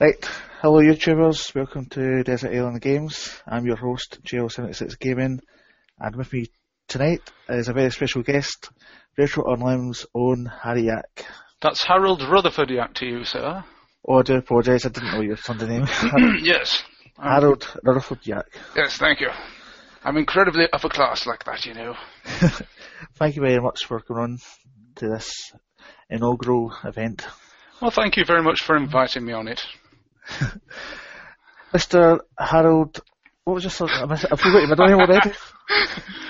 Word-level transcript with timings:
Right, 0.00 0.24
hello 0.62 0.80
YouTubers, 0.80 1.54
welcome 1.54 1.84
to 1.90 2.22
Desert 2.22 2.54
Island 2.54 2.80
Games. 2.80 3.38
I'm 3.46 3.66
your 3.66 3.76
host, 3.76 4.18
JL76 4.24 4.98
Gaming, 4.98 5.40
and 5.98 6.16
with 6.16 6.32
me 6.32 6.46
tonight 6.88 7.20
is 7.50 7.68
a 7.68 7.74
very 7.74 7.90
special 7.90 8.22
guest, 8.22 8.70
Retro 9.18 9.44
Online's 9.44 10.06
own 10.14 10.50
Harry 10.62 10.84
Yak. 10.84 11.26
That's 11.60 11.84
Harold 11.84 12.22
Rutherford 12.22 12.70
Yak 12.70 12.94
to 12.94 13.04
you, 13.04 13.24
sir. 13.24 13.62
Oh, 14.08 14.20
I 14.20 14.22
do 14.22 14.36
apologise, 14.36 14.86
I 14.86 14.88
didn't 14.88 15.12
know 15.12 15.20
your 15.20 15.36
son's 15.36 15.68
name. 15.68 15.86
yes. 16.42 16.82
Um, 17.18 17.32
Harold 17.32 17.70
Rutherford 17.84 18.26
Yak. 18.26 18.46
Yes, 18.74 18.96
thank 18.96 19.20
you. 19.20 19.28
I'm 20.02 20.16
incredibly 20.16 20.66
upper 20.72 20.88
class 20.88 21.26
like 21.26 21.44
that, 21.44 21.66
you 21.66 21.74
know. 21.74 21.94
Thank 23.16 23.36
you 23.36 23.42
very 23.42 23.60
much 23.60 23.84
for 23.84 24.00
coming 24.00 24.22
on 24.22 24.38
to 24.94 25.10
this 25.10 25.52
inaugural 26.08 26.72
event. 26.84 27.26
Well, 27.82 27.90
thank 27.90 28.16
you 28.16 28.24
very 28.24 28.42
much 28.42 28.62
for 28.62 28.78
inviting 28.78 29.26
me 29.26 29.34
on 29.34 29.46
it. 29.46 29.62
Mr. 31.72 32.20
Harold, 32.38 33.00
what 33.44 33.54
was 33.54 33.64
your 33.64 33.70
son? 33.70 33.88
I 33.90 34.06
miss- 34.06 34.24
I 34.24 34.36
forgot 34.36 34.60
your 34.60 34.68
middle 34.68 34.86
name 34.86 34.98
already. 34.98 35.32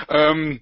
Um, 0.08 0.60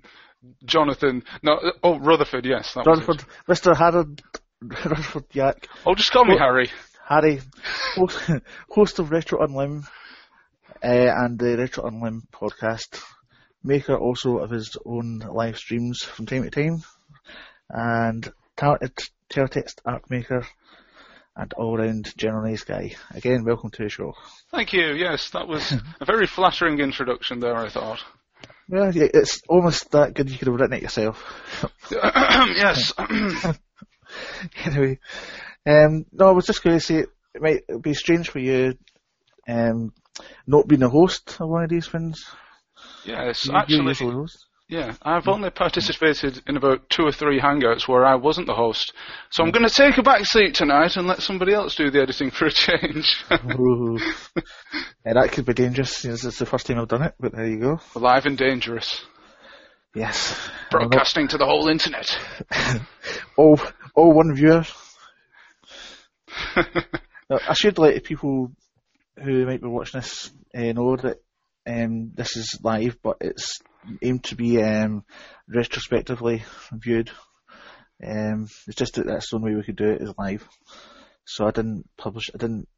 Jonathan, 0.64 1.24
no, 1.42 1.58
oh, 1.82 1.98
Rutherford, 1.98 2.44
yes. 2.44 2.74
That. 2.74 2.86
Rutherford, 2.86 3.24
Mr. 3.48 3.74
Harold 3.74 4.22
Rutherford 4.60 5.24
Yak. 5.32 5.68
Oh, 5.86 5.94
just 5.94 6.12
call 6.12 6.26
me 6.26 6.36
Harry. 6.38 6.70
Harry, 7.08 7.40
host, 7.94 8.30
host 8.68 8.98
of 8.98 9.10
Retro 9.10 9.40
Unlim 9.40 9.84
uh, 9.84 9.86
and 10.82 11.38
the 11.38 11.56
Retro 11.56 11.84
Unlim 11.84 12.22
podcast, 12.30 13.02
maker 13.64 13.96
also 13.96 14.38
of 14.38 14.50
his 14.50 14.76
own 14.84 15.20
live 15.20 15.56
streams 15.56 16.02
from 16.02 16.26
time 16.26 16.42
to 16.42 16.50
time, 16.50 16.82
and 17.70 18.30
talented 18.56 18.98
teletext 19.30 19.80
art 19.84 20.10
maker 20.10 20.46
and 21.38 21.52
all-round 21.54 22.12
general 22.16 22.42
nice 22.50 22.64
guy. 22.64 22.94
Again, 23.14 23.44
welcome 23.44 23.70
to 23.70 23.84
the 23.84 23.88
show. 23.88 24.12
Thank 24.50 24.72
you, 24.72 24.92
yes, 24.94 25.30
that 25.30 25.46
was 25.46 25.72
a 26.00 26.04
very 26.04 26.26
flattering 26.26 26.80
introduction 26.80 27.38
there, 27.40 27.56
I 27.56 27.68
thought. 27.68 28.00
Well, 28.68 28.94
yeah, 28.94 29.06
it's 29.14 29.40
almost 29.48 29.90
that 29.92 30.14
good 30.14 30.28
you 30.28 30.36
could 30.36 30.48
have 30.48 30.56
written 30.56 30.76
it 30.76 30.82
yourself. 30.82 31.24
yes. 31.90 32.92
anyway, 34.64 34.98
um, 35.64 36.04
no, 36.12 36.28
I 36.28 36.32
was 36.32 36.46
just 36.46 36.62
going 36.62 36.76
to 36.76 36.84
say 36.84 36.96
it 36.96 37.08
might 37.40 37.62
be 37.80 37.94
strange 37.94 38.28
for 38.28 38.40
you 38.40 38.74
um, 39.48 39.92
not 40.46 40.66
being 40.68 40.82
a 40.82 40.88
host 40.90 41.36
of 41.40 41.48
one 41.48 41.64
of 41.64 41.70
these 41.70 41.86
things. 41.88 42.24
yes, 43.04 43.46
You- 43.46 43.54
actually. 43.56 43.94
Yeah, 44.68 44.94
I've 45.02 45.28
only 45.28 45.48
participated 45.48 46.42
in 46.46 46.58
about 46.58 46.90
two 46.90 47.02
or 47.02 47.12
three 47.12 47.40
hangouts 47.40 47.88
where 47.88 48.04
I 48.04 48.16
wasn't 48.16 48.46
the 48.46 48.54
host. 48.54 48.92
So 49.30 49.42
I'm 49.42 49.50
going 49.50 49.66
to 49.66 49.74
take 49.74 49.96
a 49.96 50.02
back 50.02 50.26
seat 50.26 50.54
tonight 50.54 50.96
and 50.96 51.06
let 51.06 51.22
somebody 51.22 51.54
else 51.54 51.74
do 51.74 51.90
the 51.90 52.02
editing 52.02 52.30
for 52.30 52.46
a 52.46 52.50
change. 52.50 53.24
Yeah, 55.06 55.14
that 55.14 55.32
could 55.32 55.46
be 55.46 55.54
dangerous. 55.54 55.96
since 55.96 56.22
It's 56.22 56.38
the 56.38 56.44
first 56.44 56.66
time 56.66 56.78
I've 56.78 56.88
done 56.88 57.02
it, 57.02 57.14
but 57.18 57.32
there 57.32 57.46
you 57.46 57.58
go. 57.60 57.80
Live 57.94 58.26
and 58.26 58.36
dangerous. 58.36 59.02
Yes. 59.94 60.36
Broadcasting 60.70 61.28
to 61.28 61.38
the 61.38 61.46
whole 61.46 61.68
internet. 61.68 62.14
All, 63.38 63.58
all 63.94 64.12
one 64.12 64.34
viewer. 64.34 64.64
Now, 67.30 67.38
I 67.46 67.52
should 67.52 67.76
let 67.76 68.02
people 68.04 68.52
who 69.22 69.44
might 69.44 69.60
be 69.60 69.68
watching 69.68 70.00
this 70.00 70.32
uh, 70.54 70.72
know 70.72 70.96
that 70.96 71.18
um, 71.68 72.12
this 72.14 72.36
is 72.36 72.58
live, 72.62 72.96
but 73.02 73.18
it's 73.20 73.58
aimed 74.02 74.24
to 74.24 74.36
be 74.36 74.62
um, 74.62 75.04
retrospectively 75.48 76.42
viewed. 76.72 77.10
Um, 78.04 78.48
it's 78.66 78.76
just 78.76 78.94
that 78.94 79.06
that's 79.06 79.30
the 79.30 79.36
only 79.36 79.50
way 79.50 79.56
we 79.56 79.64
could 79.64 79.76
do 79.76 79.90
it 79.90 80.02
is 80.02 80.14
live. 80.18 80.48
So 81.24 81.46
I 81.46 81.50
didn't 81.50 81.88
publish, 81.96 82.30
I 82.34 82.38
didn't 82.38 82.68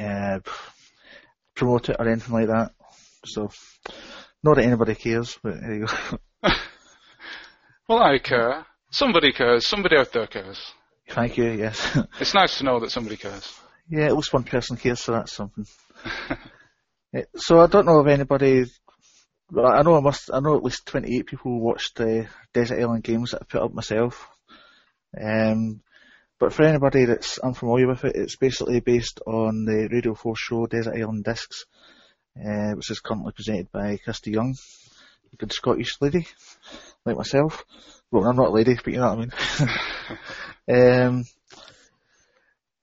uh, 0.00 0.40
promote 1.54 1.88
it 1.88 1.96
or 1.98 2.08
anything 2.08 2.34
like 2.34 2.48
that. 2.48 2.72
So, 3.26 3.50
not 4.42 4.56
that 4.56 4.64
anybody 4.64 4.94
cares, 4.94 5.38
but 5.42 5.60
there 5.60 5.74
you 5.74 5.86
go. 5.86 6.18
well, 7.88 8.02
I 8.02 8.18
care. 8.18 8.66
Somebody 8.90 9.32
cares. 9.32 9.66
Somebody 9.66 9.96
out 9.96 10.12
there 10.12 10.26
cares. 10.26 10.60
Thank 11.08 11.36
you, 11.36 11.50
yes. 11.50 11.98
It's 12.20 12.34
nice 12.34 12.58
to 12.58 12.64
know 12.64 12.80
that 12.80 12.90
somebody 12.90 13.16
cares. 13.16 13.52
Yeah, 13.88 14.06
at 14.06 14.16
least 14.16 14.32
one 14.32 14.44
person 14.44 14.76
cares, 14.76 15.00
so 15.00 15.12
that's 15.12 15.32
something. 15.32 15.66
Yeah, 17.14 17.22
so 17.36 17.60
I 17.60 17.68
don't 17.68 17.86
know 17.86 18.00
if 18.00 18.08
anybody. 18.08 18.64
I 19.56 19.82
know 19.82 19.96
I 19.96 20.00
must. 20.00 20.30
I 20.32 20.40
know 20.40 20.56
at 20.56 20.64
least 20.64 20.86
twenty-eight 20.86 21.26
people 21.26 21.60
watched 21.60 21.96
the 21.96 22.26
Desert 22.52 22.80
Island 22.80 23.04
games 23.04 23.30
that 23.30 23.42
I 23.42 23.44
put 23.44 23.62
up 23.62 23.72
myself. 23.72 24.26
Um, 25.16 25.80
but 26.40 26.52
for 26.52 26.64
anybody 26.64 27.04
that's 27.04 27.38
unfamiliar 27.38 27.86
with 27.86 28.04
it, 28.04 28.16
it's 28.16 28.34
basically 28.34 28.80
based 28.80 29.20
on 29.26 29.64
the 29.64 29.88
Radio 29.92 30.14
4 30.14 30.34
show 30.34 30.66
Desert 30.66 30.96
Island 30.96 31.22
Discs, 31.22 31.66
uh, 32.36 32.72
which 32.72 32.90
is 32.90 32.98
currently 32.98 33.32
presented 33.32 33.70
by 33.70 33.96
Kirsty 34.04 34.32
Young, 34.32 34.56
a 35.32 35.36
good 35.36 35.52
Scottish 35.52 36.00
lady, 36.00 36.26
like 37.06 37.16
myself. 37.16 37.64
Well, 38.10 38.24
I'm 38.24 38.34
not 38.34 38.48
a 38.48 38.52
lady, 38.52 38.74
but 38.74 38.92
you 38.92 38.98
know 38.98 39.14
what 39.14 39.30
I 40.68 40.74
mean. 40.74 41.06
um, 41.06 41.24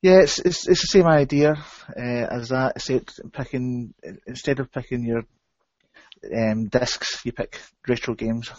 yeah, 0.02 0.22
it's, 0.22 0.40
it's 0.40 0.68
it's 0.68 0.82
the 0.82 0.88
same 1.00 1.08
idea 1.08 1.52
uh, 1.90 2.28
as 2.32 2.50
that, 2.50 2.74
except 2.76 3.20
picking 3.34 3.94
instead 4.26 4.60
of 4.60 4.72
picking 4.72 5.04
your 5.04 5.24
um, 6.36 6.68
discs, 6.68 7.26
you 7.26 7.32
pick 7.32 7.60
retro 7.88 8.16
games. 8.16 8.52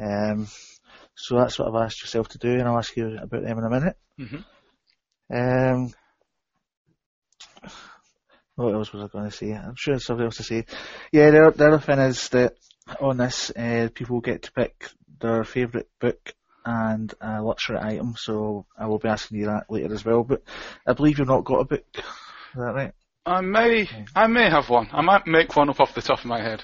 Um, 0.00 0.48
so 1.14 1.36
that's 1.38 1.58
what 1.58 1.68
I've 1.68 1.82
asked 1.86 2.02
yourself 2.02 2.28
to 2.28 2.38
do, 2.38 2.52
and 2.52 2.62
I'll 2.62 2.78
ask 2.78 2.96
you 2.96 3.18
about 3.20 3.42
them 3.42 3.58
in 3.58 3.64
a 3.64 3.70
minute. 3.70 3.96
hmm 4.16 4.36
Um, 5.30 5.92
what 8.54 8.74
else 8.74 8.92
was 8.92 9.04
I 9.04 9.08
going 9.08 9.30
to 9.30 9.36
say? 9.36 9.52
I'm 9.52 9.74
sure 9.76 9.94
there's 9.94 10.06
something 10.06 10.24
else 10.24 10.36
to 10.38 10.42
say. 10.42 10.64
Yeah, 11.12 11.30
the, 11.30 11.52
the 11.54 11.66
other 11.66 11.78
thing 11.78 11.98
is 11.98 12.28
that 12.30 12.54
on 13.00 13.18
this, 13.18 13.50
uh, 13.50 13.88
people 13.94 14.20
get 14.20 14.42
to 14.42 14.52
pick 14.52 14.90
their 15.20 15.44
favourite 15.44 15.86
book 16.00 16.34
and 16.68 17.14
a 17.22 17.40
luxury 17.40 17.78
item, 17.80 18.14
so 18.18 18.66
I 18.78 18.86
will 18.88 18.98
be 18.98 19.08
asking 19.08 19.38
you 19.38 19.46
that 19.46 19.70
later 19.70 19.94
as 19.94 20.04
well. 20.04 20.22
But 20.22 20.42
I 20.86 20.92
believe 20.92 21.18
you've 21.18 21.26
not 21.26 21.44
got 21.44 21.60
a 21.60 21.64
book. 21.64 21.84
Is 21.94 22.02
that 22.56 22.74
right? 22.74 22.92
I 23.24 23.40
may, 23.40 23.88
I 24.14 24.26
may 24.26 24.50
have 24.50 24.68
one. 24.68 24.88
I 24.92 25.00
might 25.00 25.26
make 25.26 25.56
one 25.56 25.70
up 25.70 25.80
off 25.80 25.94
the 25.94 26.02
top 26.02 26.18
of 26.18 26.26
my 26.26 26.42
head. 26.42 26.62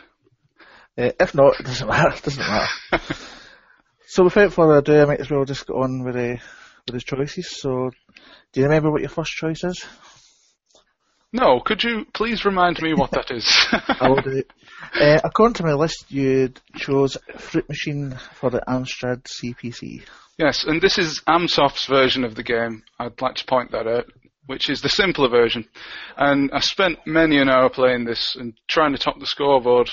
Uh, 0.98 1.12
if 1.18 1.34
not, 1.34 1.54
it 1.60 1.64
doesn't 1.64 1.88
matter. 1.88 2.10
It 2.10 2.22
doesn't 2.22 2.46
matter. 2.46 2.70
so 4.06 4.24
without 4.24 4.52
further 4.52 4.76
ado, 4.76 5.00
I 5.00 5.04
might 5.06 5.20
as 5.20 5.30
well 5.30 5.46
just 5.46 5.66
get 5.66 5.74
on 5.74 6.04
with 6.04 6.16
the 6.16 6.38
with 6.86 6.94
his 6.94 7.04
choices. 7.04 7.56
So, 7.58 7.90
do 8.52 8.60
you 8.60 8.66
remember 8.66 8.90
what 8.90 9.00
your 9.00 9.08
first 9.08 9.32
choice 9.32 9.64
is? 9.64 9.86
No, 11.34 11.58
could 11.58 11.82
you 11.82 12.06
please 12.14 12.44
remind 12.44 12.80
me 12.80 12.94
what 12.94 13.10
that 13.10 13.32
is? 13.32 13.44
I 13.72 14.08
will 14.08 14.22
do 14.22 14.36
it. 14.38 14.52
Uh, 14.94 15.20
according 15.24 15.54
to 15.54 15.64
my 15.64 15.72
list, 15.72 16.06
you 16.08 16.52
chose 16.76 17.18
Fruit 17.36 17.68
Machine 17.68 18.16
for 18.34 18.50
the 18.50 18.62
Amstrad 18.68 19.24
CPC. 19.24 20.04
yes, 20.38 20.62
and 20.62 20.80
this 20.80 20.96
is 20.96 21.20
Amsoft's 21.26 21.86
version 21.86 22.22
of 22.22 22.36
the 22.36 22.44
game. 22.44 22.84
I'd 23.00 23.20
like 23.20 23.34
to 23.34 23.44
point 23.46 23.72
that 23.72 23.88
out, 23.88 24.06
which 24.46 24.70
is 24.70 24.80
the 24.80 24.88
simpler 24.88 25.28
version. 25.28 25.66
And 26.16 26.52
I 26.52 26.60
spent 26.60 27.04
many 27.04 27.38
an 27.38 27.48
hour 27.48 27.68
playing 27.68 28.04
this 28.04 28.36
and 28.36 28.54
trying 28.68 28.92
to 28.92 28.98
top 28.98 29.18
the 29.18 29.26
scoreboard. 29.26 29.90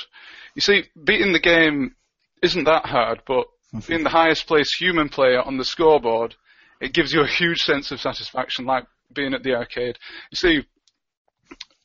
You 0.54 0.62
see, 0.62 0.84
beating 1.04 1.34
the 1.34 1.40
game 1.40 1.96
isn't 2.44 2.66
that 2.66 2.86
hard, 2.86 3.24
but 3.26 3.48
being 3.88 4.04
the 4.04 4.10
highest 4.10 4.46
placed 4.46 4.80
human 4.80 5.10
player 5.10 5.42
on 5.42 5.58
the 5.58 5.66
scoreboard, 5.66 6.36
it 6.80 6.94
gives 6.94 7.14
you 7.14 7.22
a 7.22 7.28
huge 7.28 7.62
sense 7.62 7.90
of 7.92 8.00
satisfaction, 8.00 8.66
like 8.66 8.86
being 9.12 9.34
at 9.34 9.42
the 9.42 9.56
arcade. 9.56 9.98
You 10.30 10.36
see, 10.36 10.66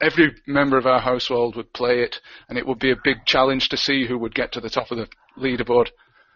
every 0.01 0.35
member 0.47 0.77
of 0.79 0.87
our 0.87 1.01
household 1.01 1.57
would 1.57 1.73
play 1.73 2.01
it, 2.01 2.21
and 2.49 2.59
it 2.59 2.67
would 2.67 2.79
be 2.79 2.91
a 2.93 2.97
big 3.03 3.25
challenge 3.27 3.69
to 3.71 3.77
see 3.77 4.07
who 4.07 4.19
would 4.19 4.35
get 4.35 4.53
to 4.53 4.61
the 4.61 4.71
top 4.71 4.91
of 4.91 4.99
the 4.99 5.09
leaderboard. 5.39 5.89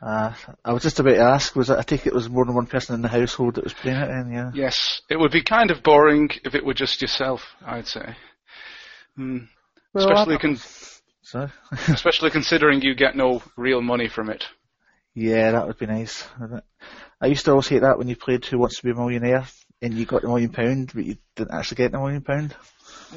Uh, 0.03 0.33
I 0.65 0.73
was 0.73 0.83
just 0.83 0.99
about 0.99 1.11
to 1.11 1.21
ask, 1.21 1.55
was 1.55 1.69
it, 1.69 1.79
I 1.79 1.83
take 1.83 2.07
it 2.07 2.15
was 2.15 2.31
more 2.31 2.47
than 2.47 2.55
one 2.55 2.67
person 2.67 2.95
in 2.95 3.03
the 3.03 3.09
household 3.09 3.57
that 3.57 3.65
was 3.65 3.75
playing 3.75 3.99
it 3.99 4.07
then, 4.07 4.33
yeah? 4.33 4.51
Yes, 4.55 5.03
it 5.11 5.17
would 5.21 5.31
be 5.31 5.43
kind 5.43 5.71
of 5.71 5.83
boring 5.83 6.31
if 6.45 6.55
it 6.55 6.65
were 6.65 6.73
just 6.73 7.03
yourself, 7.03 7.43
I'd 7.65 7.87
say. 7.87 8.17
Hmm. 9.17 9.39
Well, 9.93 10.09
especially, 10.11 10.39
con- 10.39 10.59
So, 11.23 11.49
especially 11.89 12.31
considering 12.31 12.81
you 12.81 12.95
get 12.95 13.15
no 13.15 13.43
real 13.57 13.83
money 13.83 14.09
from 14.09 14.31
it. 14.31 14.47
yeah, 15.15 15.53
that 15.53 15.67
would 15.67 15.79
be 15.79 15.87
nice. 15.87 16.27
I 17.21 17.27
used 17.27 17.45
to 17.45 17.51
always 17.51 17.69
hate 17.69 17.83
that 17.83 17.99
when 17.99 18.09
you 18.09 18.17
played 18.17 18.45
Who 18.47 18.59
Wants 18.59 18.79
to 18.79 18.83
Be 18.83 18.91
a 18.91 18.95
Millionaire 18.95 19.47
and 19.83 19.95
you 19.95 20.07
got 20.07 20.23
the 20.23 20.29
million 20.29 20.51
pound, 20.51 20.93
but 20.95 21.05
you 21.05 21.17
didn't 21.37 21.53
actually 21.55 21.77
get 21.77 21.93
the 21.93 21.99
million 21.99 22.23
pound. 22.23 22.55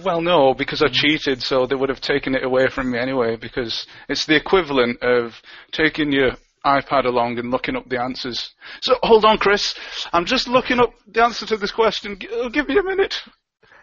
Well, 0.01 0.21
no, 0.21 0.53
because 0.53 0.81
I 0.81 0.87
cheated, 0.87 1.41
so 1.41 1.65
they 1.65 1.75
would 1.75 1.89
have 1.89 2.01
taken 2.01 2.35
it 2.35 2.43
away 2.43 2.67
from 2.67 2.91
me 2.91 2.99
anyway. 2.99 3.35
Because 3.35 3.85
it's 4.09 4.25
the 4.25 4.35
equivalent 4.35 5.01
of 5.03 5.33
taking 5.71 6.11
your 6.11 6.31
iPad 6.65 7.05
along 7.05 7.37
and 7.39 7.51
looking 7.51 7.75
up 7.75 7.87
the 7.89 8.01
answers. 8.01 8.53
So 8.81 8.95
hold 9.03 9.25
on, 9.25 9.37
Chris. 9.37 9.75
I'm 10.11 10.25
just 10.25 10.47
looking 10.47 10.79
up 10.79 10.93
the 11.07 11.23
answer 11.23 11.45
to 11.47 11.57
this 11.57 11.71
question. 11.71 12.17
Uh, 12.31 12.49
Give 12.49 12.67
me 12.67 12.77
a 12.77 12.83
minute. 12.83 13.21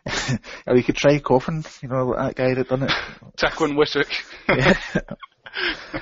or 0.66 0.76
you 0.76 0.82
could 0.82 0.96
try 0.96 1.18
coughing, 1.18 1.64
you 1.82 1.88
know, 1.88 2.14
that 2.16 2.34
guy 2.34 2.54
that 2.54 2.68
done 2.68 2.84
it. 2.84 2.92
Tecwen 3.36 3.76
Whittock. 3.76 4.08
Yeah. 4.48 4.78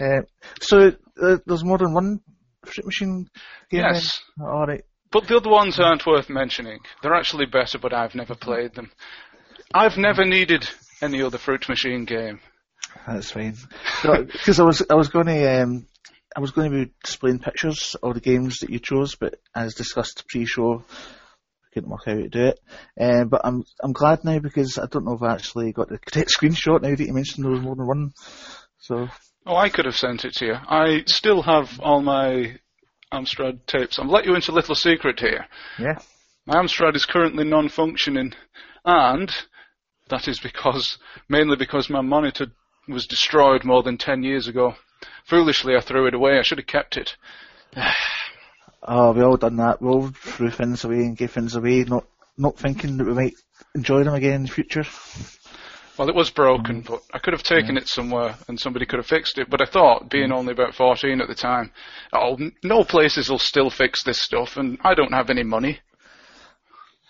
Uh, 0.00 0.22
so 0.60 0.90
uh, 1.22 1.36
there's 1.46 1.62
more 1.62 1.78
than 1.78 1.94
one 1.94 2.18
fruit 2.64 2.86
machine 2.86 3.28
game. 3.70 3.82
Yes. 3.82 4.20
Then? 4.36 4.80
But 5.12 5.28
the 5.28 5.36
other 5.36 5.50
ones 5.50 5.78
aren't 5.78 6.06
worth 6.06 6.30
mentioning. 6.30 6.80
They're 7.02 7.14
actually 7.14 7.46
better, 7.46 7.78
but 7.78 7.92
I've 7.92 8.14
never 8.14 8.34
played 8.34 8.74
them. 8.74 8.90
I've 9.74 9.98
never 9.98 10.24
needed 10.24 10.68
any 11.02 11.22
other 11.22 11.38
Fruit 11.38 11.68
Machine 11.68 12.04
game. 12.04 12.40
That's 13.06 13.30
fine. 13.30 13.56
Because 14.02 14.58
I 14.58 14.64
was 14.64 14.82
I 14.88 14.94
was 14.94 15.08
going 15.08 15.26
to 15.26 15.62
um, 15.62 15.86
I 16.34 16.40
was 16.40 16.50
going 16.50 16.70
to 16.70 16.84
be 16.86 16.92
displaying 17.04 17.38
pictures 17.40 17.94
of 18.02 18.14
the 18.14 18.20
games 18.20 18.58
that 18.58 18.70
you 18.70 18.78
chose, 18.78 19.14
but 19.14 19.34
as 19.54 19.74
discussed 19.74 20.24
pre-show, 20.28 20.82
I 20.90 21.68
couldn't 21.74 21.90
work 21.90 22.02
out 22.06 22.16
how 22.16 22.22
to 22.22 22.28
do 22.28 22.44
it. 22.46 22.60
Um, 23.00 23.28
but 23.28 23.42
I'm 23.44 23.64
I'm 23.82 23.92
glad 23.92 24.24
now 24.24 24.38
because 24.38 24.78
I 24.78 24.86
don't 24.86 25.04
know 25.04 25.14
if 25.14 25.22
I 25.22 25.34
actually 25.34 25.72
got 25.72 25.88
the 25.88 25.98
correct 25.98 26.32
screenshot 26.40 26.82
now 26.82 26.94
that 26.94 27.00
you 27.00 27.12
mentioned 27.12 27.44
there 27.44 27.52
was 27.52 27.60
more 27.60 27.76
than 27.76 27.86
one. 27.86 28.12
So 28.78 29.08
Oh, 29.44 29.56
I 29.56 29.70
could 29.70 29.86
have 29.86 29.96
sent 29.96 30.24
it 30.24 30.34
to 30.34 30.46
you. 30.46 30.54
I 30.54 31.02
still 31.06 31.42
have 31.42 31.80
all 31.80 32.00
my 32.00 32.58
Amstrad 33.12 33.66
tapes. 33.66 33.98
I'll 33.98 34.06
let 34.06 34.24
you 34.24 34.34
into 34.34 34.52
a 34.52 34.54
little 34.54 34.74
secret 34.74 35.20
here. 35.20 35.46
yeah, 35.78 35.98
My 36.46 36.54
Amstrad 36.56 36.96
is 36.96 37.06
currently 37.06 37.44
non-functioning, 37.44 38.32
and 38.84 39.30
that 40.08 40.28
is 40.28 40.40
because, 40.40 40.98
mainly 41.28 41.56
because 41.56 41.90
my 41.90 42.00
monitor 42.00 42.46
was 42.88 43.06
destroyed 43.06 43.64
more 43.64 43.82
than 43.82 43.98
10 43.98 44.22
years 44.22 44.48
ago. 44.48 44.74
Foolishly, 45.24 45.76
I 45.76 45.80
threw 45.80 46.06
it 46.06 46.14
away. 46.14 46.38
I 46.38 46.42
should 46.42 46.58
have 46.58 46.66
kept 46.66 46.96
it. 46.96 47.16
oh, 48.82 49.12
we 49.12 49.22
all 49.22 49.36
done 49.36 49.56
that. 49.56 49.80
We 49.80 49.88
all 49.88 50.08
threw 50.08 50.50
things 50.50 50.84
away 50.84 50.96
and 50.96 51.16
gave 51.16 51.32
things 51.32 51.54
away, 51.54 51.84
not 51.84 52.06
not 52.38 52.56
thinking 52.56 52.96
that 52.96 53.06
we 53.06 53.12
might 53.12 53.34
enjoy 53.74 54.04
them 54.04 54.14
again 54.14 54.32
in 54.34 54.42
the 54.44 54.48
future. 54.48 54.84
Well, 55.98 56.08
it 56.08 56.14
was 56.14 56.30
broken, 56.30 56.82
mm. 56.82 56.86
but 56.86 57.02
I 57.12 57.18
could 57.18 57.34
have 57.34 57.42
taken 57.42 57.76
it 57.76 57.86
somewhere 57.86 58.34
and 58.48 58.58
somebody 58.58 58.86
could 58.86 58.98
have 58.98 59.06
fixed 59.06 59.38
it. 59.38 59.50
But 59.50 59.60
I 59.60 59.66
thought, 59.66 60.08
being 60.08 60.30
mm. 60.30 60.36
only 60.36 60.52
about 60.52 60.74
14 60.74 61.20
at 61.20 61.28
the 61.28 61.34
time, 61.34 61.70
oh, 62.12 62.38
no 62.62 62.84
places 62.84 63.28
will 63.28 63.38
still 63.38 63.68
fix 63.68 64.02
this 64.02 64.20
stuff, 64.20 64.56
and 64.56 64.78
I 64.82 64.94
don't 64.94 65.12
have 65.12 65.28
any 65.28 65.42
money. 65.42 65.80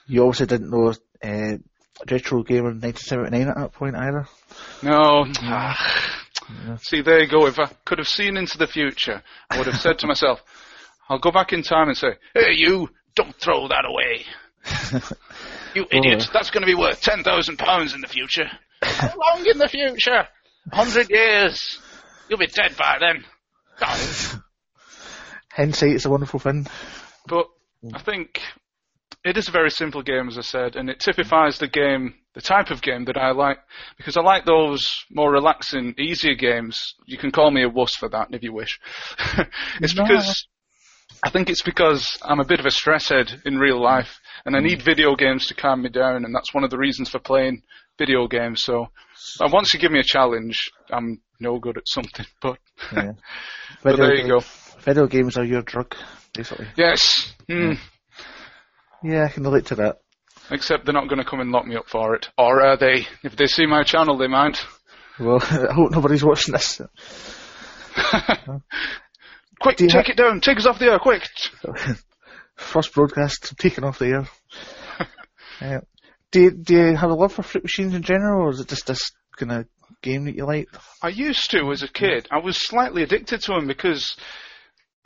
You 0.07 0.25
also 0.25 0.47
didn't 0.47 0.71
know 0.71 0.95
uh, 1.23 1.59
Retro 2.11 2.43
Gamer 2.43 2.75
1979 2.75 3.49
at 3.49 3.57
that 3.57 3.73
point 3.73 3.97
either. 3.97 4.27
No. 4.83 5.25
Mm. 5.25 5.37
Ah. 5.43 6.19
See, 6.81 7.03
there 7.03 7.21
you 7.21 7.29
go. 7.29 7.47
If 7.47 7.61
I 7.61 7.67
could 7.85 7.99
have 7.99 8.09
seen 8.09 8.37
into 8.37 8.59
the 8.59 8.67
future, 8.67 9.23
I 9.49 9.59
would 9.59 9.69
have 9.69 9.81
said 9.81 10.01
to 10.01 10.09
myself, 10.09 10.41
I'll 11.09 11.21
go 11.21 11.31
back 11.31 11.53
in 11.53 11.63
time 11.63 11.89
and 11.89 11.97
say, 11.97 12.15
hey, 12.35 12.53
you, 12.55 12.89
don't 13.15 13.35
throw 13.37 13.69
that 13.69 13.85
away. 13.85 14.25
You 15.75 15.87
idiot. 15.91 16.29
That's 16.33 16.51
going 16.51 16.63
to 16.63 16.67
be 16.67 16.75
worth 16.75 17.01
£10,000 17.03 17.95
in 17.95 18.01
the 18.01 18.07
future. 18.07 18.51
How 18.83 19.15
long 19.17 19.47
in 19.47 19.59
the 19.59 19.69
future? 19.69 20.27
Hundred 20.73 21.11
years. 21.11 21.79
You'll 22.29 22.39
be 22.39 22.47
dead 22.47 22.77
by 22.77 22.99
then. 23.01 23.25
Oh. 23.81 24.41
Hindsight 25.51 25.93
is 25.93 26.07
a 26.07 26.11
wonderful 26.11 26.41
thing. 26.41 26.67
But 27.27 27.47
I 27.93 28.01
think 28.01 28.41
it 29.25 29.37
is 29.37 29.49
a 29.49 29.53
very 29.53 29.71
simple 29.71 30.03
game, 30.03 30.29
as 30.29 30.39
I 30.39 30.43
said, 30.43 30.77
and 30.77 30.89
it 30.89 31.01
typifies 31.01 31.59
the 31.59 31.69
game, 31.69 32.15
the 32.35 32.41
type 32.41 32.71
of 32.71 32.83
game 32.83 33.05
that 33.05 33.17
I 33.17 33.33
like, 33.33 33.59
because 33.97 34.17
I 34.17 34.23
like 34.23 34.45
those 34.45 35.05
more 35.11 35.31
relaxing, 35.31 35.95
easier 35.99 36.35
games. 36.35 36.95
You 37.07 37.19
can 37.19 37.31
call 37.31 37.51
me 37.51 37.63
a 37.63 37.69
wuss 37.69 37.95
for 37.95 38.09
that 38.09 38.29
if 38.31 38.43
you 38.43 38.53
wish. 38.53 38.81
it's 39.81 39.95
No. 39.95 40.05
because 40.05 40.47
I 41.23 41.31
think 41.31 41.51
it's 41.51 41.63
because 41.63 42.19
I'm 42.23 42.41
a 42.41 42.45
bit 42.45 42.59
of 42.59 42.67
a 42.67 42.71
stress 42.71 43.09
head 43.09 43.43
in 43.45 43.59
real 43.59 43.81
life, 43.81 44.21
and 44.45 44.57
I 44.57 44.61
need 44.61 44.81
hmm. 44.81 44.85
video 44.85 45.15
games 45.15 45.47
to 45.47 45.55
calm 45.55 45.83
me 45.83 45.89
down, 45.89 46.25
and 46.25 46.35
that's 46.35 46.55
one 46.55 46.65
of 46.65 46.71
the 46.71 46.79
reasons 46.79 47.09
for 47.09 47.21
playing 47.21 47.63
video 47.99 48.27
games. 48.27 48.63
So 48.63 48.89
uh, 49.41 49.49
once 49.53 49.73
you 49.75 49.81
give 49.81 49.93
me 49.93 50.01
a 50.01 50.05
challenge, 50.05 50.71
I'm 50.91 51.21
no 51.41 51.59
good 51.59 51.79
at 51.79 51.89
something. 51.89 52.27
But, 52.41 52.59
Yeah. 52.93 53.13
but 53.83 53.97
there 53.97 54.15
you 54.15 54.29
go. 54.29 54.41
Video 54.81 55.07
games 55.07 55.37
are 55.37 55.45
your 55.45 55.63
drug, 55.63 55.95
basically. 56.35 56.67
Yes. 56.77 57.33
Hmm. 57.49 57.75
Yeah, 59.03 59.25
I 59.25 59.29
can 59.29 59.45
relate 59.45 59.67
to 59.67 59.77
that. 59.77 59.99
Except 60.51 60.85
they're 60.85 60.93
not 60.93 61.09
going 61.09 61.19
to 61.19 61.25
come 61.25 61.41
and 61.41 61.51
lock 61.51 61.67
me 61.67 61.77
up 61.77 61.89
for 61.89 62.15
it. 62.15 62.29
Or 62.37 62.63
are 62.63 62.77
they? 62.77 63.07
If 63.23 63.37
they 63.37 63.47
see 63.47 63.67
my 63.67 63.85
channel, 63.85 64.19
they 64.19 64.27
might. 64.27 64.65
Well, 65.19 65.41
I 65.43 65.73
hope 65.73 65.93
nobody's 65.93 66.25
watching 66.25 66.53
this. 66.53 66.81
Quick, 69.61 69.77
take 69.77 70.09
it 70.09 70.17
down. 70.17 70.41
Take 70.41 70.59
us 70.59 70.67
off 70.67 70.79
the 70.81 70.87
air, 70.87 70.99
quick. 70.99 71.29
First 72.57 72.93
broadcast 72.93 73.57
taken 73.59 73.85
off 73.85 73.99
the 73.99 74.07
air. 74.07 74.29
Uh, 75.61 75.81
do 76.33 76.41
you, 76.41 76.51
do 76.51 76.75
you 76.75 76.97
have 76.97 77.11
a 77.11 77.15
love 77.15 77.35
for 77.35 77.43
fruit 77.43 77.63
machines 77.63 77.95
in 77.95 78.03
general, 78.03 78.47
or 78.47 78.51
is 78.51 78.61
it 78.61 78.69
just 78.69 78.87
this 78.87 79.13
kind 79.37 79.53
of 79.53 79.67
game 80.03 80.25
that 80.25 80.35
you 80.35 80.47
like? 80.47 80.69
I 81.03 81.09
used 81.09 81.51
to 81.51 81.71
as 81.71 81.83
a 81.83 81.89
kid. 81.89 82.27
I 82.31 82.39
was 82.39 82.57
slightly 82.57 83.03
addicted 83.03 83.43
to 83.43 83.53
them 83.53 83.67
because 83.67 84.17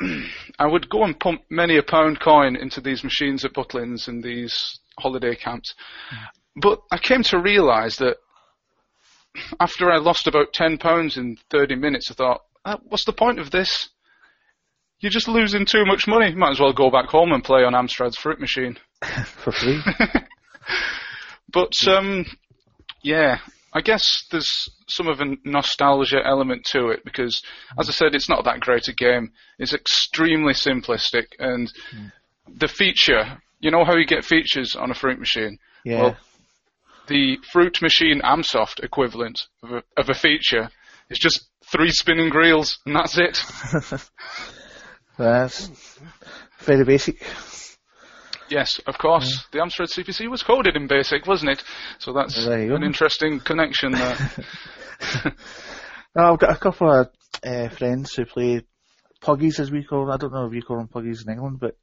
I 0.58 0.67
would 0.67 0.88
go 0.88 1.05
and 1.05 1.19
pump 1.19 1.43
many 1.50 1.76
a 1.76 1.82
pound 1.82 2.20
coin 2.20 2.56
into 2.56 2.81
these 2.81 3.05
machines 3.05 3.44
at 3.44 3.55
Butlins 3.55 4.08
and 4.08 4.23
these 4.23 4.78
holiday 4.99 5.34
camps. 5.34 5.75
But 6.55 6.81
I 6.90 6.99
came 6.99 7.23
to 7.25 7.40
realise 7.40 7.96
that 7.96 8.17
after 9.61 9.90
I 9.90 9.99
lost 9.99 10.28
about 10.28 10.52
ten 10.52 10.78
pounds 10.78 11.17
in 11.17 11.37
thirty 11.50 11.75
minutes, 11.75 12.11
I 12.11 12.14
thought, 12.14 12.43
"Ah, 12.64 12.78
what's 12.84 13.05
the 13.05 13.12
point 13.12 13.40
of 13.40 13.50
this? 13.50 13.90
You're 15.00 15.11
just 15.11 15.28
losing 15.28 15.67
too 15.67 15.84
much 15.84 16.06
money. 16.06 16.34
Might 16.34 16.52
as 16.52 16.61
well 16.61 16.73
go 16.73 16.90
back 16.90 17.06
home 17.06 17.32
and 17.32 17.44
play 17.44 17.64
on 17.64 17.75
Amstrad's 17.75 18.17
fruit 18.17 18.40
machine. 18.40 18.78
For 19.44 19.52
free? 19.52 19.82
But 21.52 21.72
um, 21.88 22.26
yeah, 23.02 23.38
I 23.72 23.81
guess 23.81 24.25
there's 24.31 24.69
some 24.88 25.06
of 25.06 25.20
a 25.20 25.37
nostalgia 25.44 26.20
element 26.25 26.64
to 26.72 26.88
it 26.88 27.04
because, 27.04 27.43
as 27.78 27.88
I 27.88 27.93
said, 27.93 28.14
it's 28.14 28.28
not 28.28 28.44
that 28.44 28.60
great 28.60 28.88
a 28.88 28.94
game. 28.94 29.32
It's 29.58 29.75
extremely 29.75 30.54
simplistic, 30.54 31.26
and 31.38 31.72
the 32.48 32.69
feature. 32.69 33.43
You 33.60 33.70
know 33.70 33.84
how 33.84 33.96
you 33.96 34.06
get 34.06 34.25
features 34.25 34.76
on 34.76 34.90
a 34.90 34.94
fruit 34.94 35.19
machine? 35.19 35.58
Yeah. 35.84 36.02
Well, 36.02 36.16
the 37.06 37.38
fruit 37.52 37.81
machine 37.81 38.20
Amsoft 38.22 38.82
equivalent 38.82 39.40
of 39.62 39.70
a, 39.72 39.82
of 39.96 40.08
a 40.08 40.14
feature 40.14 40.69
is 41.08 41.19
just 41.19 41.46
three 41.70 41.90
spinning 41.90 42.31
reels, 42.31 42.78
and 42.87 42.94
that's 42.94 43.19
it. 43.19 43.38
That's 45.19 45.70
very 46.60 46.84
basic. 46.84 47.22
Yes, 48.48 48.81
of 48.87 48.98
course. 48.98 49.46
The 49.52 49.58
Amstrad 49.58 49.93
CPC 49.93 50.31
was 50.31 50.43
coded 50.43 50.76
in 50.76 50.87
BASIC, 50.87 51.26
wasn't 51.26 51.52
it? 51.52 51.62
So 51.98 52.12
that's 52.12 52.44
go. 52.44 52.52
an 52.52 52.82
interesting 52.84 53.40
connection 53.40 53.93
there. 53.93 54.16
I've 56.16 56.38
got 56.38 56.52
a 56.56 56.58
couple 56.58 56.90
of 56.90 57.08
uh, 57.44 57.69
friends 57.69 58.14
who 58.14 58.25
play 58.25 58.62
puggies, 59.20 59.60
as 59.60 59.70
we 59.70 59.84
call 59.84 60.06
them. 60.06 60.10
I 60.12 60.16
don't 60.16 60.32
know 60.32 60.46
if 60.46 60.54
you 60.54 60.62
call 60.62 60.78
them 60.78 60.88
puggies 60.88 61.25
in 61.26 61.32
England, 61.32 61.58
but 61.60 61.76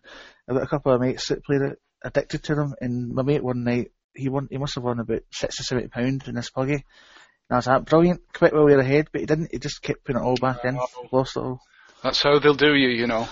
I've 0.48 0.56
got 0.56 0.64
a 0.64 0.68
couple 0.68 0.94
of 0.94 1.02
mates 1.02 1.28
that 1.28 1.44
played 1.44 1.62
it, 1.62 1.80
addicted 2.04 2.44
to 2.46 2.56
them. 2.56 2.74
And 2.80 3.14
my 3.14 3.24
mate 3.24 3.44
one 3.44 3.64
night, 3.64 3.92
he 4.16 4.30
won, 4.30 4.48
he 4.50 4.58
must 4.58 4.76
have 4.76 4.84
won 4.84 5.00
about 5.00 5.22
six 5.32 5.58
60, 5.58 5.64
70 5.64 5.88
pounds 5.90 6.28
in 6.28 6.36
this 6.36 6.50
puggy. 6.50 6.74
And 6.74 6.84
I 7.52 7.56
was 7.58 7.68
like, 7.68 7.86
brilliant, 7.86 8.22
quite 8.34 8.54
well 8.54 8.66
way 8.66 8.74
ahead, 8.74 9.10
but 9.12 9.22
he 9.22 9.28
didn't, 9.28 9.50
he 9.52 9.60
just 9.60 9.82
kept 9.82 10.04
putting 10.06 10.22
it 10.22 10.26
all 10.26 10.38
back 10.38 10.64
in, 10.66 10.78
Oh. 10.80 10.88
lost 11.12 11.36
it 11.36 11.42
all. 11.42 11.60
That's 12.02 12.22
how 12.22 12.40
they'll 12.40 12.54
do 12.56 12.74
you, 12.74 12.90
you 12.90 13.08
know. 13.08 13.28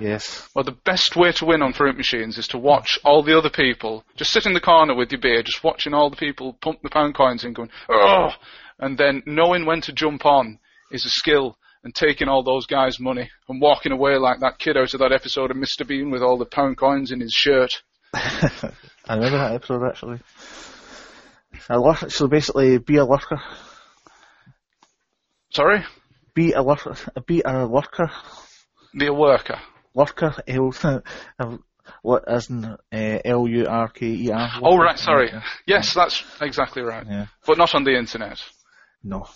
Yes. 0.00 0.48
Well, 0.54 0.64
the 0.64 0.78
best 0.84 1.14
way 1.14 1.32
to 1.32 1.44
win 1.44 1.62
on 1.62 1.72
fruit 1.72 1.96
machines 1.96 2.38
is 2.38 2.48
to 2.48 2.58
watch 2.58 2.98
all 3.04 3.22
the 3.22 3.36
other 3.36 3.50
people. 3.50 4.04
Just 4.16 4.32
sit 4.32 4.46
in 4.46 4.54
the 4.54 4.60
corner 4.60 4.94
with 4.94 5.12
your 5.12 5.20
beer, 5.20 5.42
just 5.42 5.62
watching 5.62 5.94
all 5.94 6.10
the 6.10 6.16
people 6.16 6.54
pump 6.54 6.80
the 6.82 6.90
pound 6.90 7.14
coins 7.14 7.44
in, 7.44 7.52
going, 7.52 7.70
oh! 7.88 8.30
And 8.78 8.96
then 8.96 9.22
knowing 9.26 9.66
when 9.66 9.82
to 9.82 9.92
jump 9.92 10.24
on 10.24 10.58
is 10.90 11.04
a 11.04 11.10
skill, 11.10 11.56
and 11.82 11.94
taking 11.94 12.28
all 12.28 12.42
those 12.42 12.66
guys' 12.66 13.00
money 13.00 13.30
and 13.48 13.60
walking 13.60 13.92
away 13.92 14.16
like 14.16 14.40
that 14.40 14.58
kid 14.58 14.76
out 14.76 14.92
of 14.92 15.00
that 15.00 15.12
episode 15.12 15.50
of 15.50 15.56
Mr. 15.56 15.86
Bean 15.86 16.10
with 16.10 16.22
all 16.22 16.38
the 16.38 16.44
pound 16.44 16.76
coins 16.76 17.10
in 17.10 17.20
his 17.20 17.32
shirt. 17.32 17.82
I 18.14 18.72
remember 19.08 19.38
that 19.38 19.54
episode 19.54 19.88
actually. 19.88 20.20
A 21.68 21.78
lur- 21.78 22.08
so 22.08 22.26
basically, 22.26 22.78
be 22.78 22.96
a 22.96 23.04
lurker. 23.04 23.40
Sorry? 25.50 25.84
Be 26.34 26.52
a 26.52 26.62
lurker. 26.62 26.96
Be 27.26 27.42
a 27.44 27.66
lurker. 27.66 28.10
Be 28.96 29.06
a 29.06 29.12
worker. 29.12 29.60
Lurker. 29.94 30.34
L. 30.48 31.58
What 32.02 32.28
as 32.28 32.48
in 32.50 32.64
uh, 32.64 32.76
L 32.92 33.48
U 33.48 33.66
R 33.66 33.88
K 33.88 34.06
E 34.06 34.30
R. 34.30 34.50
Oh, 34.62 34.78
right, 34.78 34.98
sorry. 34.98 35.32
Yes, 35.66 35.92
that's 35.92 36.22
exactly 36.40 36.82
right. 36.82 37.04
Yeah. 37.04 37.26
But 37.46 37.58
not 37.58 37.74
on 37.74 37.82
the 37.82 37.96
internet. 37.96 38.40
No. 39.02 39.26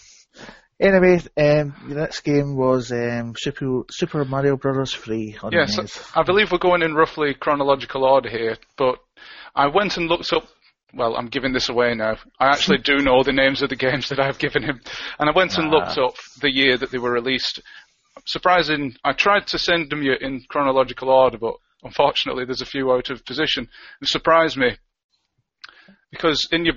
Anyway, 0.81 1.21
um, 1.37 1.75
the 1.89 1.95
next 1.95 2.21
game 2.21 2.57
was 2.57 2.91
um, 2.91 3.35
Super 3.37 3.85
Super 3.91 4.25
Mario 4.25 4.57
Brothers 4.57 4.93
Free 4.93 5.37
Yes. 5.53 5.79
I 6.17 6.25
believe 6.25 6.51
we're 6.51 6.59
going 6.59 6.83
in 6.83 6.95
roughly 6.95 7.35
chronological 7.35 8.05
order 8.05 8.29
here, 8.29 8.57
but 8.77 8.97
I 9.55 9.69
went 9.69 9.97
and 9.97 10.09
looked 10.09 10.33
up. 10.33 10.45
Well, 10.93 11.17
I'm 11.17 11.27
giving 11.27 11.53
this 11.53 11.69
away 11.69 11.95
now. 11.95 12.17
I 12.39 12.49
actually 12.49 12.79
do 12.85 12.99
know 12.99 13.23
the 13.23 13.33
names 13.33 13.63
of 13.63 13.69
the 13.69 13.77
games 13.77 14.09
that 14.09 14.21
I've 14.21 14.39
given 14.39 14.65
him, 14.65 14.81
and 15.19 15.31
I 15.31 15.33
went 15.35 15.57
and 15.59 15.71
looked 15.71 15.97
up 15.97 16.15
the 16.41 16.53
year 16.53 16.77
that 16.77 16.91
they 16.91 16.99
were 16.99 17.13
released. 17.13 17.63
Surprising, 18.27 18.95
I 19.05 19.13
tried 19.13 19.47
to 19.49 19.59
send 19.59 19.91
them 19.91 20.03
you 20.03 20.15
in 20.19 20.45
chronological 20.49 21.11
order, 21.11 21.39
but 21.39 21.55
unfortunately, 21.83 22.45
there's 22.45 22.63
a 22.63 22.67
few 22.67 22.93
out 22.93 23.11
of 23.11 23.25
position. 23.25 23.69
It 24.01 24.09
surprised 24.09 24.57
me 24.57 24.77
because 26.11 26.49
in 26.51 26.65
your 26.65 26.75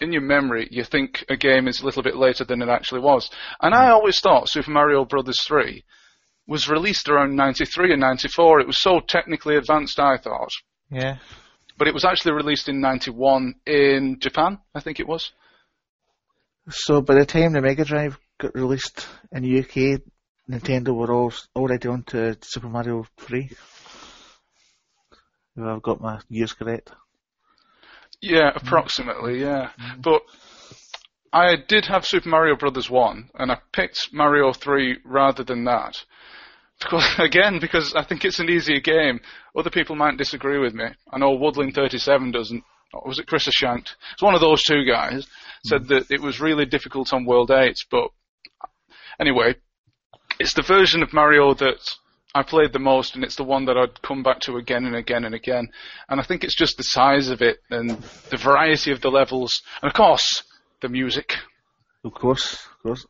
in 0.00 0.12
your 0.12 0.22
memory, 0.22 0.68
you 0.70 0.84
think 0.84 1.24
a 1.28 1.36
game 1.36 1.66
is 1.66 1.80
a 1.80 1.84
little 1.84 2.02
bit 2.02 2.16
later 2.16 2.44
than 2.44 2.62
it 2.62 2.68
actually 2.68 3.00
was. 3.00 3.30
And 3.60 3.74
I 3.74 3.90
always 3.90 4.20
thought 4.20 4.48
Super 4.48 4.70
Mario 4.70 5.04
Brothers 5.04 5.42
3 5.42 5.84
was 6.46 6.68
released 6.68 7.08
around 7.08 7.36
93 7.36 7.92
and 7.92 8.00
94. 8.00 8.60
It 8.60 8.66
was 8.66 8.80
so 8.80 9.00
technically 9.00 9.56
advanced, 9.56 9.98
I 9.98 10.16
thought. 10.16 10.50
Yeah. 10.90 11.18
But 11.76 11.88
it 11.88 11.94
was 11.94 12.04
actually 12.04 12.32
released 12.32 12.68
in 12.68 12.80
91 12.80 13.54
in 13.66 14.18
Japan, 14.20 14.58
I 14.74 14.80
think 14.80 14.98
it 14.98 15.08
was. 15.08 15.32
So 16.70 17.00
by 17.00 17.14
the 17.14 17.26
time 17.26 17.52
the 17.52 17.60
Mega 17.60 17.84
Drive 17.84 18.18
got 18.38 18.54
released 18.54 19.06
in 19.32 19.42
the 19.42 19.60
UK, 19.60 20.00
Nintendo 20.48 20.94
were 20.94 21.12
all 21.12 21.32
already 21.54 21.88
on 21.88 22.02
to 22.04 22.36
Super 22.40 22.68
Mario 22.68 23.04
3. 23.18 23.50
If 25.56 25.64
I've 25.64 25.82
got 25.82 26.00
my 26.00 26.20
years 26.28 26.52
correct. 26.52 26.92
Yeah, 28.20 28.50
approximately, 28.54 29.40
yeah. 29.40 29.70
Mm-hmm. 29.78 30.00
But 30.00 30.22
I 31.32 31.56
did 31.68 31.86
have 31.86 32.06
Super 32.06 32.28
Mario 32.28 32.56
Brothers 32.56 32.88
1, 32.88 33.30
and 33.34 33.52
I 33.52 33.58
picked 33.72 34.12
Mario 34.12 34.52
3 34.52 34.98
rather 35.04 35.44
than 35.44 35.64
that. 35.64 35.96
Because, 36.80 37.06
again, 37.18 37.58
because 37.60 37.94
I 37.94 38.04
think 38.04 38.24
it's 38.24 38.38
an 38.38 38.48
easier 38.48 38.80
game. 38.80 39.20
Other 39.56 39.70
people 39.70 39.96
might 39.96 40.16
disagree 40.16 40.58
with 40.58 40.74
me. 40.74 40.86
I 41.12 41.18
know 41.18 41.36
Woodland37 41.36 42.32
doesn't. 42.32 42.64
Was 43.04 43.18
it 43.18 43.26
Chris 43.26 43.46
Ashankt? 43.46 43.90
It's 44.14 44.22
one 44.22 44.34
of 44.34 44.40
those 44.40 44.62
two 44.62 44.84
guys. 44.84 45.26
Said 45.66 45.82
mm-hmm. 45.82 45.94
that 45.94 46.10
it 46.10 46.22
was 46.22 46.40
really 46.40 46.64
difficult 46.64 47.12
on 47.12 47.26
World 47.26 47.50
8, 47.50 47.76
but 47.90 48.08
anyway, 49.20 49.56
it's 50.38 50.54
the 50.54 50.62
version 50.62 51.02
of 51.02 51.12
Mario 51.12 51.54
that 51.54 51.78
I 52.34 52.42
played 52.42 52.72
the 52.72 52.78
most, 52.78 53.14
and 53.14 53.24
it's 53.24 53.36
the 53.36 53.44
one 53.44 53.64
that 53.66 53.76
I'd 53.76 54.02
come 54.02 54.22
back 54.22 54.40
to 54.40 54.56
again 54.56 54.84
and 54.84 54.94
again 54.94 55.24
and 55.24 55.34
again. 55.34 55.68
And 56.08 56.20
I 56.20 56.24
think 56.24 56.44
it's 56.44 56.54
just 56.56 56.76
the 56.76 56.82
size 56.84 57.28
of 57.30 57.40
it 57.42 57.58
and 57.70 57.90
the 58.30 58.36
variety 58.36 58.92
of 58.92 59.00
the 59.00 59.10
levels, 59.10 59.62
and 59.82 59.90
of 59.90 59.94
course, 59.96 60.42
the 60.80 60.88
music. 60.88 61.34
Of 62.04 62.14
course, 62.14 62.54
of 62.54 62.82
course. 62.82 63.06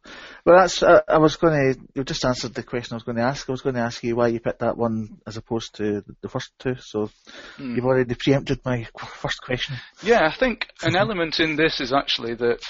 Well, 0.47 0.61
that's. 0.61 0.83
Uh, 0.83 1.03
I 1.07 1.19
was 1.19 1.37
going 1.37 1.75
to. 1.75 1.81
You 1.95 2.05
just 2.05 2.25
answered 2.25 2.55
the 2.55 2.63
question 2.63 2.95
I 2.95 2.97
was 2.97 3.03
going 3.03 3.17
to 3.19 3.23
ask. 3.23 3.47
I 3.49 3.53
was 3.53 3.61
going 3.61 3.75
to 3.75 3.83
ask 3.83 4.03
you 4.03 4.17
why 4.17 4.29
you 4.29 4.41
picked 4.41 4.61
that 4.61 4.79
one 4.79 5.19
as 5.27 5.37
opposed 5.37 5.75
to 5.75 6.03
the 6.23 6.29
first 6.29 6.53
two. 6.59 6.77
So 6.81 7.11
Hmm. 7.59 7.75
you've 7.77 7.85
already 7.85 8.15
preempted 8.15 8.61
my 8.65 8.87
first 9.21 9.43
question. 9.43 9.77
Yeah, 10.03 10.27
I 10.27 10.35
think 10.35 10.69
an 10.83 10.97
element 10.97 11.39
in 11.39 11.57
this 11.57 11.81
is 11.81 11.93
actually 11.93 12.35
that 12.37 12.61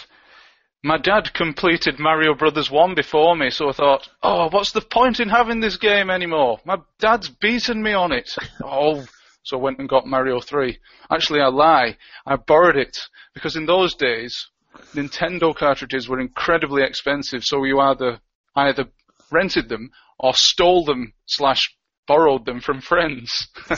my 0.83 0.99
dad 0.99 1.35
completed 1.35 1.99
Mario 1.99 2.35
Brothers 2.35 2.71
1 2.71 2.95
before 2.95 3.37
me, 3.37 3.51
so 3.51 3.69
I 3.69 3.73
thought, 3.73 4.09
oh, 4.23 4.49
what's 4.51 4.73
the 4.73 4.81
point 4.81 5.19
in 5.21 5.29
having 5.29 5.61
this 5.61 5.77
game 5.77 6.09
anymore? 6.11 6.59
My 6.65 6.79
dad's 7.01 7.29
beaten 7.29 7.83
me 7.83 7.93
on 7.93 8.13
it. 8.13 8.31
oh, 8.65 9.05
so 9.43 9.59
I 9.59 9.61
went 9.61 9.79
and 9.79 9.89
got 9.89 10.07
Mario 10.07 10.41
3. 10.41 10.79
Actually, 11.11 11.41
I 11.41 11.49
lie. 11.49 11.97
I 12.27 12.37
borrowed 12.37 12.77
it 12.77 12.97
because 13.35 13.57
in 13.57 13.67
those 13.67 13.95
days, 13.95 14.49
Nintendo 14.95 15.55
cartridges 15.55 16.09
were 16.09 16.21
incredibly 16.21 16.83
expensive, 16.83 17.45
so 17.45 17.65
you 17.65 17.81
either 17.81 18.21
either 18.55 18.87
rented 19.31 19.69
them 19.69 19.91
or 20.19 20.33
stole 20.35 20.85
them 20.85 21.13
slash 21.27 21.75
borrowed 22.07 22.45
them 22.45 22.61
from 22.61 22.81
friends. 22.81 23.49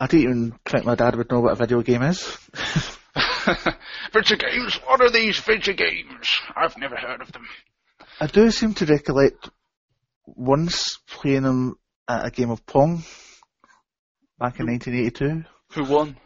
I 0.00 0.06
didn't 0.06 0.22
even 0.22 0.58
think 0.64 0.84
my 0.84 0.94
dad 0.94 1.16
would 1.16 1.30
know 1.30 1.40
what 1.40 1.52
a 1.52 1.56
video 1.56 1.82
game 1.82 2.02
is. 2.02 2.38
video 4.12 4.36
games? 4.36 4.76
What 4.86 5.00
are 5.00 5.10
these 5.10 5.38
video 5.38 5.74
games? 5.74 6.28
I've 6.56 6.76
never 6.78 6.96
heard 6.96 7.20
of 7.20 7.32
them. 7.32 7.46
I 8.20 8.26
do 8.26 8.50
seem 8.50 8.74
to 8.74 8.86
recollect 8.86 9.50
once 10.26 10.98
playing 11.08 11.42
them 11.42 11.74
at 12.08 12.26
a 12.26 12.30
game 12.30 12.50
of 12.50 12.64
Pong 12.66 13.02
back 14.38 14.60
in 14.60 14.66
1982. 14.66 15.44
Who 15.74 15.84
won? 15.92 16.16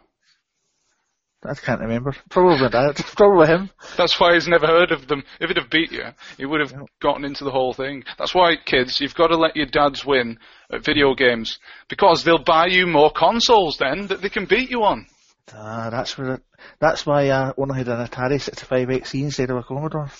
I 1.43 1.53
can't 1.53 1.79
remember. 1.79 2.13
Probably 2.29 2.67
dad. 2.67 2.97
Probably 3.15 3.47
him. 3.47 3.69
That's 3.95 4.19
why 4.19 4.33
he's 4.33 4.47
never 4.47 4.67
heard 4.67 4.91
of 4.91 5.07
them. 5.07 5.23
If 5.39 5.47
he'd 5.47 5.57
have 5.57 5.69
beat 5.69 5.91
you, 5.91 6.03
he 6.37 6.45
would 6.45 6.59
have 6.59 6.73
gotten 7.01 7.23
into 7.23 7.45
the 7.45 7.51
whole 7.51 7.73
thing. 7.73 8.03
That's 8.17 8.35
why, 8.35 8.57
kids, 8.57 8.99
you've 8.99 9.15
got 9.15 9.27
to 9.27 9.37
let 9.37 9.55
your 9.55 9.67
dads 9.67 10.05
win 10.05 10.37
at 10.71 10.83
video 10.83 11.13
games 11.15 11.57
because 11.87 12.23
they'll 12.23 12.43
buy 12.43 12.67
you 12.67 12.87
more 12.87 13.11
consoles 13.11 13.77
then 13.77 14.07
that 14.07 14.21
they 14.21 14.29
can 14.29 14.45
beat 14.45 14.69
you 14.69 14.83
on. 14.83 15.07
Ah, 15.55 15.89
that's 15.89 16.17
where 16.17 16.35
it, 16.35 16.41
that's 16.79 17.05
why 17.05 17.29
I 17.29 17.53
only 17.57 17.77
had 17.77 17.87
an 17.87 18.05
Atari 18.05 18.41
65 18.41 18.87
XE 18.87 19.23
instead 19.23 19.49
of 19.49 19.57
a 19.57 19.63
Commodore. 19.63 20.11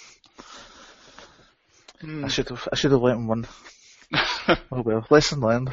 Hmm. 2.01 2.25
I 2.25 2.27
should 2.29 2.49
have 2.49 2.67
I 2.71 2.75
should 2.75 2.91
have 2.91 3.01
let 3.01 3.15
him 3.15 3.27
win. 3.27 3.47
Oh 4.71 4.81
well, 4.81 5.05
lesson 5.11 5.41
learned. 5.41 5.69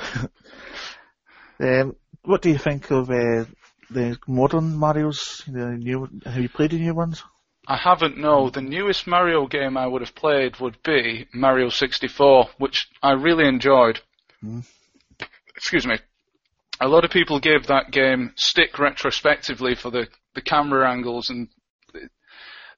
um, 1.60 1.96
what 2.22 2.42
do 2.42 2.50
you 2.50 2.58
think 2.58 2.90
of 2.90 3.08
uh, 3.08 3.46
the 3.90 4.18
modern 4.26 4.76
Mario's? 4.76 5.42
The 5.46 5.78
new? 5.78 6.08
Have 6.26 6.42
you 6.42 6.50
played 6.50 6.72
the 6.72 6.78
new 6.78 6.92
ones? 6.94 7.22
I 7.66 7.76
haven't, 7.76 8.18
no. 8.18 8.50
The 8.50 8.60
newest 8.60 9.06
Mario 9.06 9.46
game 9.46 9.76
I 9.76 9.86
would 9.86 10.02
have 10.02 10.14
played 10.14 10.60
would 10.60 10.82
be 10.82 11.26
Mario 11.32 11.68
64, 11.68 12.50
which 12.58 12.88
I 13.02 13.12
really 13.12 13.48
enjoyed. 13.48 14.00
Hmm. 14.40 14.60
Excuse 15.56 15.86
me. 15.86 15.96
A 16.80 16.88
lot 16.88 17.04
of 17.04 17.10
people 17.10 17.40
gave 17.40 17.66
that 17.66 17.90
game 17.90 18.32
stick 18.36 18.78
retrospectively 18.78 19.74
for 19.74 19.90
the, 19.90 20.08
the 20.34 20.42
camera 20.42 20.90
angles 20.90 21.30
and 21.30 21.48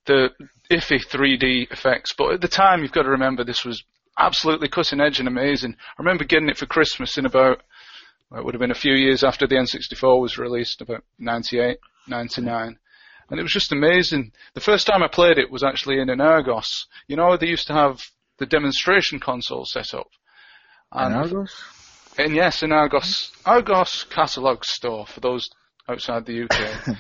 the, 0.07 0.31
iffy 0.71 1.05
3D 1.05 1.71
effects, 1.73 2.15
but 2.17 2.33
at 2.33 2.41
the 2.41 2.49
time 2.49 2.83
you've 2.83 2.93
got 2.93 3.03
to 3.03 3.11
remember 3.11 3.45
this 3.45 3.65
was 3.65 3.85
absolutely 4.19 4.69
cutting 4.69 5.01
edge 5.01 5.19
and 5.19 5.29
amazing. 5.29 5.75
I 5.75 6.03
remember 6.03 6.25
getting 6.25 6.49
it 6.49 6.57
for 6.57 6.67
Christmas 6.67 7.19
in 7.19 7.27
about, 7.27 7.63
well, 8.31 8.41
it 8.41 8.45
would 8.45 8.55
have 8.55 8.61
been 8.61 8.71
a 8.71 8.75
few 8.75 8.95
years 8.95 9.25
after 9.25 9.47
the 9.47 9.57
N64 9.57 10.21
was 10.21 10.39
released, 10.39 10.81
about 10.81 11.05
98, 11.19 11.79
99 12.07 12.79
and 13.31 13.39
it 13.39 13.43
was 13.43 13.53
just 13.53 13.73
amazing. 13.73 14.33
The 14.55 14.61
first 14.61 14.87
time 14.87 15.03
I 15.03 15.09
played 15.09 15.39
it 15.39 15.51
was 15.51 15.63
actually 15.63 16.01
in 16.01 16.09
an 16.09 16.21
Argos. 16.21 16.87
You 17.07 17.17
know, 17.17 17.37
they 17.37 17.47
used 17.47 17.67
to 17.67 17.75
have 17.75 18.01
the 18.39 18.47
demonstration 18.47 19.21
console 19.21 19.65
set 19.65 19.93
up. 19.95 20.09
And? 20.93 21.49
And 22.19 22.35
yes, 22.35 22.63
an 22.63 22.73
Argos, 22.73 23.31
Argos 23.47 24.05
catalogue 24.11 24.65
store 24.65 25.07
for 25.07 25.21
those 25.21 25.49
outside 25.89 26.27
the 26.27 26.43
UK. 26.43 26.97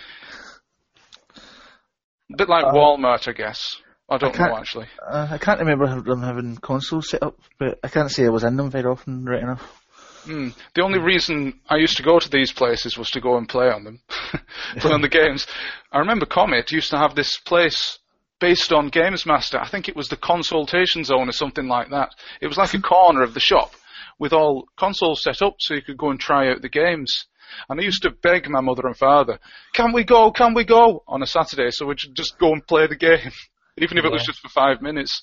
A 2.30 2.36
bit 2.36 2.48
like 2.48 2.64
Uh, 2.64 2.72
Walmart, 2.72 3.28
I 3.28 3.32
guess. 3.32 3.76
I 4.08 4.16
don't 4.16 4.34
can't- 4.34 4.50
know 4.52 4.58
actually. 4.58 4.86
Uh, 5.06 5.28
I 5.30 5.38
can't 5.38 5.60
remember 5.60 6.00
them 6.00 6.22
having 6.22 6.56
consoles 6.56 7.10
set 7.10 7.22
up, 7.22 7.38
but 7.58 7.78
I 7.84 7.88
can't 7.88 8.10
say 8.10 8.24
I 8.24 8.30
was 8.30 8.44
in 8.44 8.56
them 8.56 8.70
very 8.70 8.86
often, 8.86 9.24
right 9.24 9.42
enough. 9.42 9.82
Mm. 10.24 10.54
The 10.74 10.82
only 10.82 10.98
reason 10.98 11.60
I 11.68 11.76
used 11.76 11.96
to 11.98 12.02
go 12.02 12.18
to 12.18 12.28
these 12.30 12.52
places 12.52 12.98
was 12.98 13.08
to 13.10 13.20
go 13.20 13.36
and 13.36 13.48
play 13.48 13.68
on 13.70 13.84
them, 13.84 14.00
play 14.78 14.92
on 14.92 15.00
the 15.02 15.08
games. 15.08 15.46
I 15.92 15.98
remember 15.98 16.26
Comet 16.26 16.70
used 16.72 16.90
to 16.90 16.98
have 16.98 17.14
this 17.14 17.38
place 17.38 17.98
based 18.40 18.72
on 18.72 18.88
Games 18.88 19.24
Master. 19.26 19.58
I 19.58 19.68
think 19.68 19.88
it 19.88 19.96
was 19.96 20.08
the 20.08 20.16
consultation 20.16 21.02
zone 21.04 21.28
or 21.28 21.32
something 21.32 21.66
like 21.66 21.90
that. 21.90 22.10
It 22.40 22.46
was 22.46 22.56
like 22.58 22.74
a 22.74 22.80
corner 22.94 23.22
of 23.22 23.34
the 23.34 23.40
shop 23.40 23.72
with 24.18 24.32
all 24.32 24.68
consoles 24.76 25.22
set 25.22 25.42
up 25.42 25.56
so 25.58 25.74
you 25.74 25.82
could 25.82 25.96
go 25.96 26.10
and 26.10 26.20
try 26.20 26.50
out 26.50 26.62
the 26.62 26.68
games. 26.68 27.26
And 27.68 27.80
I 27.80 27.82
used 27.82 28.02
to 28.02 28.10
beg 28.10 28.48
my 28.48 28.60
mother 28.60 28.86
and 28.86 28.96
father, 28.96 29.38
can 29.72 29.92
we 29.92 30.04
go, 30.04 30.30
can 30.30 30.54
we 30.54 30.64
go 30.64 31.02
on 31.06 31.22
a 31.22 31.26
Saturday 31.26 31.70
so 31.70 31.86
we'd 31.86 31.98
just 32.14 32.38
go 32.38 32.52
and 32.52 32.66
play 32.66 32.86
the 32.86 32.96
game. 32.96 33.32
Even 33.80 33.96
if 33.96 34.04
it 34.04 34.10
was 34.10 34.24
just 34.24 34.40
for 34.40 34.48
five 34.48 34.82
minutes. 34.82 35.22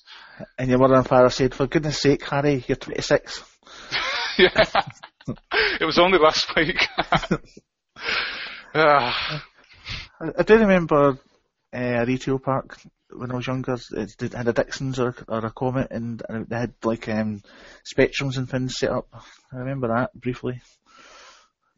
And 0.58 0.70
your 0.70 0.78
mother 0.78 0.94
and 0.94 1.06
father 1.06 1.28
said, 1.28 1.54
for 1.54 1.66
goodness 1.66 2.00
sake, 2.00 2.24
Harry, 2.24 2.64
you're 2.66 2.76
26. 2.76 3.44
yeah. 4.38 4.64
it 5.52 5.84
was 5.84 5.98
only 5.98 6.18
last 6.18 6.50
week. 6.56 6.88
Ah. 8.74 9.44
I, 10.20 10.30
I 10.38 10.42
do 10.42 10.54
remember 10.54 11.18
uh, 11.74 11.78
a 11.78 12.06
retail 12.06 12.38
park 12.38 12.78
when 13.10 13.30
I 13.30 13.36
was 13.36 13.46
younger. 13.46 13.76
It 13.92 14.16
did- 14.18 14.34
had 14.34 14.48
a 14.48 14.52
Dixon's 14.52 14.98
or, 14.98 15.14
or 15.28 15.44
a 15.44 15.50
Comet, 15.50 15.88
and, 15.90 16.22
and 16.28 16.46
they 16.48 16.56
had 16.56 16.74
like 16.84 17.08
um, 17.08 17.42
spectrums 17.84 18.36
and 18.36 18.48
things 18.48 18.76
set 18.78 18.90
up. 18.90 19.08
I 19.52 19.56
remember 19.58 19.88
that 19.88 20.14
briefly. 20.14 20.60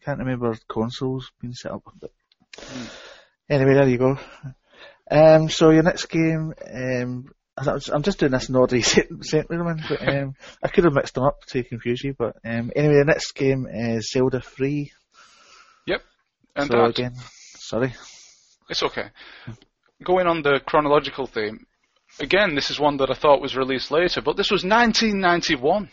Can't 0.05 0.19
remember 0.21 0.57
consoles 0.69 1.31
being 1.41 1.55
set 1.55 1.73
up. 1.73 1.83
But 2.01 2.11
anyway, 3.49 3.75
there 3.75 3.89
you 3.89 3.99
go. 3.99 4.19
Um, 5.11 5.49
so 5.49 5.71
your 5.71 5.83
next 5.83 6.07
game, 6.07 6.55
um, 6.73 7.31
I 7.57 7.73
was- 7.73 7.89
I'm 7.89 8.03
just 8.03 8.19
doing 8.21 8.33
this 8.33 8.49
in 8.49 8.57
order 8.57 8.77
you 8.77 8.83
sent, 8.83 9.25
sent 9.25 9.51
me 9.51 9.57
them 9.57 9.81
but 9.89 10.09
um, 10.09 10.35
I 10.63 10.69
could 10.69 10.85
have 10.85 10.95
mixed 10.95 11.15
them 11.15 11.25
up 11.25 11.45
to 11.49 11.63
confuse 11.65 12.03
you. 12.05 12.15
But 12.17 12.37
um, 12.45 12.71
anyway, 12.75 12.99
the 12.99 13.05
next 13.07 13.33
game 13.33 13.67
is 13.67 14.11
Zelda 14.11 14.41
3. 14.41 14.93
And 16.57 16.69
so 16.71 16.77
that, 16.77 16.91
again, 16.91 17.15
sorry. 17.59 17.95
It's 18.69 18.83
okay. 18.83 19.09
Going 20.05 20.27
on 20.27 20.43
the 20.43 20.61
chronological 20.65 21.27
theme, 21.27 21.67
again, 22.21 22.55
this 22.55 22.71
is 22.71 22.81
one 22.81 22.97
that 22.99 23.11
I 23.11 23.15
thought 23.15 23.41
was 23.41 23.57
released 23.57 23.91
later, 23.91 24.21
but 24.21 24.37
this 24.37 24.51
was 24.51 24.65
1991. 24.65 25.91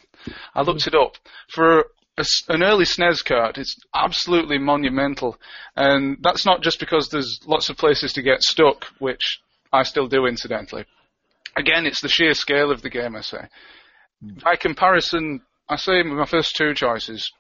I 0.54 0.62
looked 0.62 0.82
mm. 0.82 0.88
it 0.88 0.96
up. 0.96 1.18
For 1.50 1.86
a 2.18 2.26
an 2.48 2.64
early 2.64 2.86
SNES 2.86 3.26
card, 3.26 3.58
it's 3.58 3.78
absolutely 3.94 4.58
monumental. 4.58 5.38
And 5.76 6.18
that's 6.22 6.46
not 6.46 6.62
just 6.62 6.80
because 6.80 7.10
there's 7.10 7.40
lots 7.46 7.70
of 7.70 7.78
places 7.78 8.14
to 8.14 8.22
get 8.22 8.42
stuck, 8.42 8.86
which 9.00 9.42
I 9.74 9.84
still 9.84 10.08
do 10.08 10.26
incidentally. 10.26 10.86
Again, 11.58 11.86
it's 11.86 12.02
the 12.02 12.10
sheer 12.10 12.34
scale 12.34 12.72
of 12.72 12.82
the 12.82 12.90
game, 12.90 13.16
I 13.16 13.22
say. 13.22 13.48
Mm. 14.24 14.44
By 14.44 14.56
comparison, 14.56 15.42
I 15.68 15.76
say 15.76 16.04
my 16.04 16.26
first 16.26 16.56
two 16.56 16.74
choices, 16.74 17.32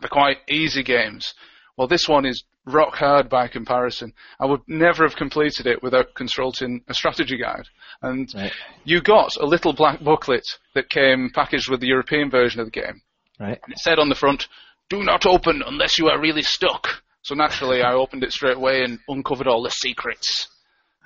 they're 0.00 0.08
quite 0.08 0.38
easy 0.48 0.82
games. 0.82 1.34
Well, 1.76 1.88
this 1.88 2.08
one 2.08 2.26
is 2.26 2.44
rock 2.66 2.94
hard 2.94 3.28
by 3.28 3.48
comparison. 3.48 4.12
I 4.40 4.46
would 4.46 4.60
never 4.66 5.04
have 5.04 5.16
completed 5.16 5.66
it 5.66 5.82
without 5.82 6.14
consulting 6.14 6.82
a 6.88 6.94
strategy 6.94 7.36
guide. 7.36 7.66
And 8.02 8.28
Right. 8.34 8.52
you 8.84 9.00
got 9.00 9.36
a 9.36 9.46
little 9.46 9.72
black 9.72 10.00
booklet 10.00 10.44
that 10.74 10.88
came 10.90 11.30
packaged 11.34 11.68
with 11.70 11.80
the 11.80 11.88
European 11.88 12.30
version 12.30 12.60
of 12.60 12.66
the 12.66 12.80
game. 12.80 13.02
Right. 13.38 13.58
And 13.62 13.72
it 13.72 13.78
said 13.78 13.98
on 13.98 14.08
the 14.08 14.14
front, 14.14 14.48
do 14.88 15.02
not 15.02 15.26
open 15.26 15.62
unless 15.66 15.98
you 15.98 16.08
are 16.08 16.20
really 16.20 16.42
stuck. 16.42 17.02
So 17.22 17.34
naturally 17.34 17.82
I 17.82 17.92
opened 17.94 18.22
it 18.24 18.32
straight 18.32 18.56
away 18.56 18.82
and 18.82 18.98
uncovered 19.08 19.46
all 19.48 19.62
the 19.62 19.70
secrets. 19.70 20.48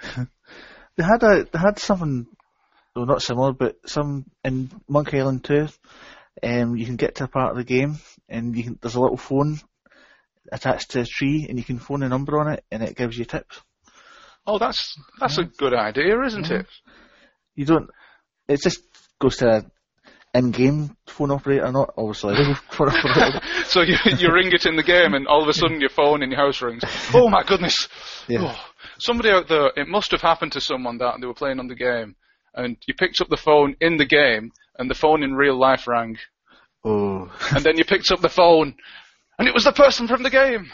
They 0.96 1.04
had 1.04 1.22
a 1.22 1.44
they 1.44 1.58
had 1.60 1.78
something, 1.78 2.26
well 2.96 3.06
not 3.06 3.22
similar, 3.22 3.52
but 3.52 3.76
some 3.86 4.24
in 4.42 4.68
Monkey 4.88 5.20
Island 5.20 5.44
2. 5.44 5.68
Um, 6.42 6.76
you 6.76 6.86
can 6.86 6.96
get 6.96 7.14
to 7.16 7.24
a 7.24 7.28
part 7.28 7.52
of 7.52 7.56
the 7.56 7.62
game 7.62 7.98
and 8.28 8.56
you 8.56 8.64
can 8.64 8.78
there's 8.82 8.96
a 8.96 9.00
little 9.00 9.16
phone 9.16 9.60
attached 10.52 10.90
to 10.92 11.00
a 11.00 11.04
tree 11.04 11.46
and 11.48 11.58
you 11.58 11.64
can 11.64 11.78
phone 11.78 12.02
a 12.02 12.08
number 12.08 12.38
on 12.38 12.48
it 12.48 12.64
and 12.70 12.82
it 12.82 12.96
gives 12.96 13.18
you 13.18 13.24
tips. 13.24 13.60
Oh, 14.46 14.58
that's 14.58 14.96
that's 15.20 15.38
a 15.38 15.44
good 15.44 15.74
idea, 15.74 16.20
isn't 16.22 16.50
it? 16.50 16.66
You 17.54 17.66
don't. 17.66 17.90
It 18.48 18.60
just 18.62 18.82
goes 19.20 19.36
to 19.38 19.48
a 19.58 19.64
in-game 20.34 20.96
phone 21.06 21.30
operator, 21.30 21.70
not 21.72 21.92
obviously 21.96 22.34
a 22.36 22.38
real 22.38 22.54
phone 22.54 22.88
operator. 22.88 23.40
so 23.66 23.82
you, 23.82 23.96
you 24.18 24.32
ring 24.32 24.52
it 24.52 24.66
in 24.66 24.76
the 24.76 24.82
game, 24.82 25.14
and 25.14 25.26
all 25.26 25.42
of 25.42 25.48
a 25.48 25.52
sudden 25.52 25.80
your 25.80 25.90
phone 25.90 26.22
in 26.22 26.30
your 26.30 26.40
house 26.40 26.62
rings. 26.62 26.82
Oh 27.14 27.28
my 27.28 27.42
goodness! 27.42 27.88
Yeah. 28.26 28.40
Oh, 28.54 28.64
somebody 28.98 29.30
out 29.30 29.48
there, 29.48 29.70
it 29.76 29.88
must 29.88 30.10
have 30.12 30.20
happened 30.22 30.52
to 30.52 30.60
someone 30.60 30.98
that 30.98 31.14
they 31.20 31.26
were 31.26 31.34
playing 31.34 31.58
on 31.58 31.68
the 31.68 31.74
game, 31.74 32.16
and 32.54 32.76
you 32.86 32.94
picked 32.94 33.20
up 33.20 33.28
the 33.28 33.36
phone 33.36 33.76
in 33.80 33.96
the 33.96 34.06
game, 34.06 34.52
and 34.78 34.88
the 34.90 34.94
phone 34.94 35.22
in 35.22 35.34
real 35.34 35.58
life 35.58 35.86
rang, 35.86 36.16
Oh. 36.84 37.30
and 37.54 37.64
then 37.64 37.76
you 37.76 37.84
picked 37.84 38.10
up 38.12 38.20
the 38.20 38.28
phone, 38.28 38.76
and 39.38 39.48
it 39.48 39.54
was 39.54 39.64
the 39.64 39.72
person 39.72 40.08
from 40.08 40.22
the 40.22 40.30
game. 40.30 40.70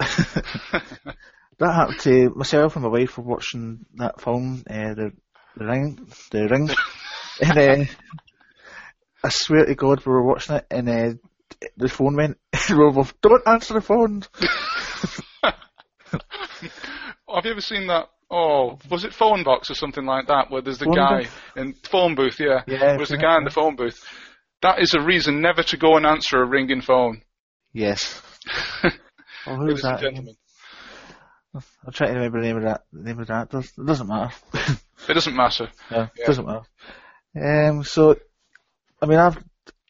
That 1.58 1.74
happened 1.74 2.00
to 2.00 2.30
myself 2.36 2.76
and 2.76 2.84
my 2.84 2.90
wife 2.90 3.18
were 3.18 3.24
watching 3.24 3.84
that 3.96 4.20
film, 4.20 4.62
uh, 4.70 4.94
the 4.94 5.12
the 5.56 5.64
ring, 5.64 6.08
the 6.30 6.46
ring, 6.46 6.70
and 7.42 7.58
uh, 7.58 7.84
I 9.24 9.28
swear 9.28 9.66
to 9.66 9.74
God 9.74 10.06
we 10.06 10.12
were 10.12 10.22
watching 10.22 10.54
it, 10.56 10.66
and 10.70 10.88
uh, 10.88 11.14
the 11.76 11.88
phone 11.88 12.14
went. 12.14 12.38
we 12.70 12.76
were 12.76 12.92
both, 12.92 13.20
don't 13.20 13.42
answer 13.46 13.74
the 13.74 13.80
phone. 13.80 14.22
Have 15.42 17.44
you 17.44 17.50
ever 17.50 17.60
seen 17.60 17.88
that? 17.88 18.06
Oh, 18.30 18.78
was 18.88 19.04
it 19.04 19.14
Phone 19.14 19.42
Box 19.42 19.70
or 19.70 19.74
something 19.74 20.04
like 20.04 20.28
that, 20.28 20.50
where 20.50 20.62
there's 20.62 20.78
the 20.78 20.84
Phone 20.84 20.94
guy 20.94 21.22
booth? 21.22 21.40
in 21.56 21.74
phone 21.90 22.14
booth? 22.14 22.38
Yeah, 22.38 22.62
Yeah, 22.66 22.96
There's 22.96 23.08
the 23.08 23.16
guy 23.16 23.36
in 23.38 23.44
the 23.44 23.50
phone 23.50 23.74
booth. 23.74 23.98
That 24.62 24.80
is 24.80 24.94
a 24.94 25.02
reason 25.02 25.40
never 25.40 25.62
to 25.62 25.76
go 25.76 25.96
and 25.96 26.06
answer 26.06 26.40
a 26.40 26.46
ringing 26.46 26.82
phone. 26.82 27.22
Yes. 27.72 28.20
Oh, 29.46 29.54
who's 29.56 29.80
that? 29.80 30.02
I'm 31.54 31.92
trying 31.92 32.10
to 32.10 32.16
remember 32.16 32.40
the 32.40 32.46
name 32.48 32.56
of 32.58 32.62
that. 32.64 32.82
The 32.92 33.02
name 33.02 33.18
of 33.20 33.26
that. 33.28 33.54
It 33.54 33.86
doesn't 33.86 34.08
matter. 34.08 34.34
It 35.08 35.14
doesn't 35.14 35.34
matter. 35.36 35.68
No, 35.90 35.96
Yeah. 35.96 36.06
it 36.16 36.26
doesn't 36.26 36.46
matter. 36.46 37.68
Um, 37.70 37.82
so, 37.84 38.16
I 39.00 39.06
mean, 39.06 39.18
I've, 39.18 39.38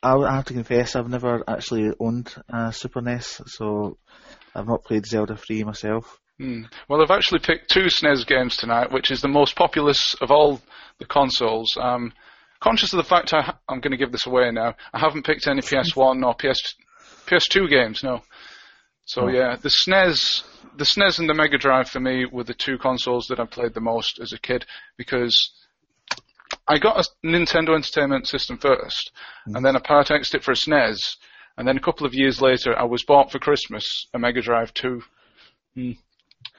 I 0.03 0.15
I 0.15 0.35
have 0.37 0.45
to 0.47 0.53
confess, 0.53 0.95
I've 0.95 1.09
never 1.09 1.43
actually 1.49 1.91
owned 1.99 2.33
a 2.49 2.73
Super 2.73 3.01
NES, 3.01 3.41
so 3.47 3.99
I've 4.55 4.69
not 4.69 4.85
played 4.85 5.07
Zelda 5.07 5.37
3 5.37 5.65
myself. 5.65 6.21
Hmm. 6.39 6.63
Well, 6.89 7.03
I've 7.03 7.11
actually 7.11 7.41
picked 7.41 7.71
two 7.71 7.87
SNES 7.87 8.27
games 8.29 8.57
tonight, 8.57 8.93
which 8.93 9.11
is 9.11 9.21
the 9.23 9.29
most 9.29 9.57
populous 9.57 10.15
of 10.21 10.31
all 10.31 10.61
the 11.01 11.07
consoles. 11.07 11.77
Um, 11.81 12.13
conscious 12.61 12.93
of 12.93 12.99
the 12.99 13.03
fact 13.09 13.35
I, 13.35 13.41
ha- 13.43 13.59
I'm 13.69 13.81
going 13.81 13.91
to 13.93 13.97
give 13.99 14.13
this 14.13 14.27
away 14.27 14.51
now, 14.53 14.75
I 14.93 15.01
haven't 15.01 15.27
picked 15.27 15.49
any 15.49 15.63
PS1 15.63 16.25
or 16.25 16.35
PS, 16.35 16.75
PS2 17.29 17.69
games, 17.69 18.03
no. 18.03 18.23
So 19.05 19.23
Oh. 19.23 19.29
yeah, 19.29 19.57
the 19.57 19.71
SNES, 19.71 20.43
the 20.77 20.85
SNES 20.85 21.19
and 21.19 21.29
the 21.29 21.35
Mega 21.35 21.59
Drive 21.59 21.89
for 21.89 22.01
me 22.01 22.27
were 22.27 22.45
the 22.45 22.55
two 22.55 22.79
consoles 22.79 23.27
that 23.29 23.41
I 23.41 23.47
played 23.47 23.75
the 23.75 23.81
most 23.81 24.19
as 24.21 24.33
a 24.33 24.39
kid 24.39 24.67
because 24.97 25.51
I 26.67 26.79
got 26.79 26.99
a 26.99 27.27
Nintendo 27.27 27.75
Entertainment 27.75 28.27
System 28.27 28.59
first, 28.59 29.13
and 29.47 29.65
then 29.65 29.77
I 29.77 29.81
part 29.81 30.11
X'd 30.11 30.35
it 30.35 30.45
for 30.45 30.53
a 30.53 30.57
SNES, 30.57 31.17
and 31.57 31.67
then 31.67 31.77
a 31.77 31.81
couple 31.81 32.07
of 32.07 32.15
years 32.15 32.41
later 32.41 32.79
I 32.79 32.85
was 32.85 33.03
bought 33.05 33.33
for 33.33 33.39
Christmas 33.39 34.07
a 34.15 34.19
Mega 34.19 34.43
Drive 34.43 34.73
2. 34.75 35.03
Hmm. 35.75 35.93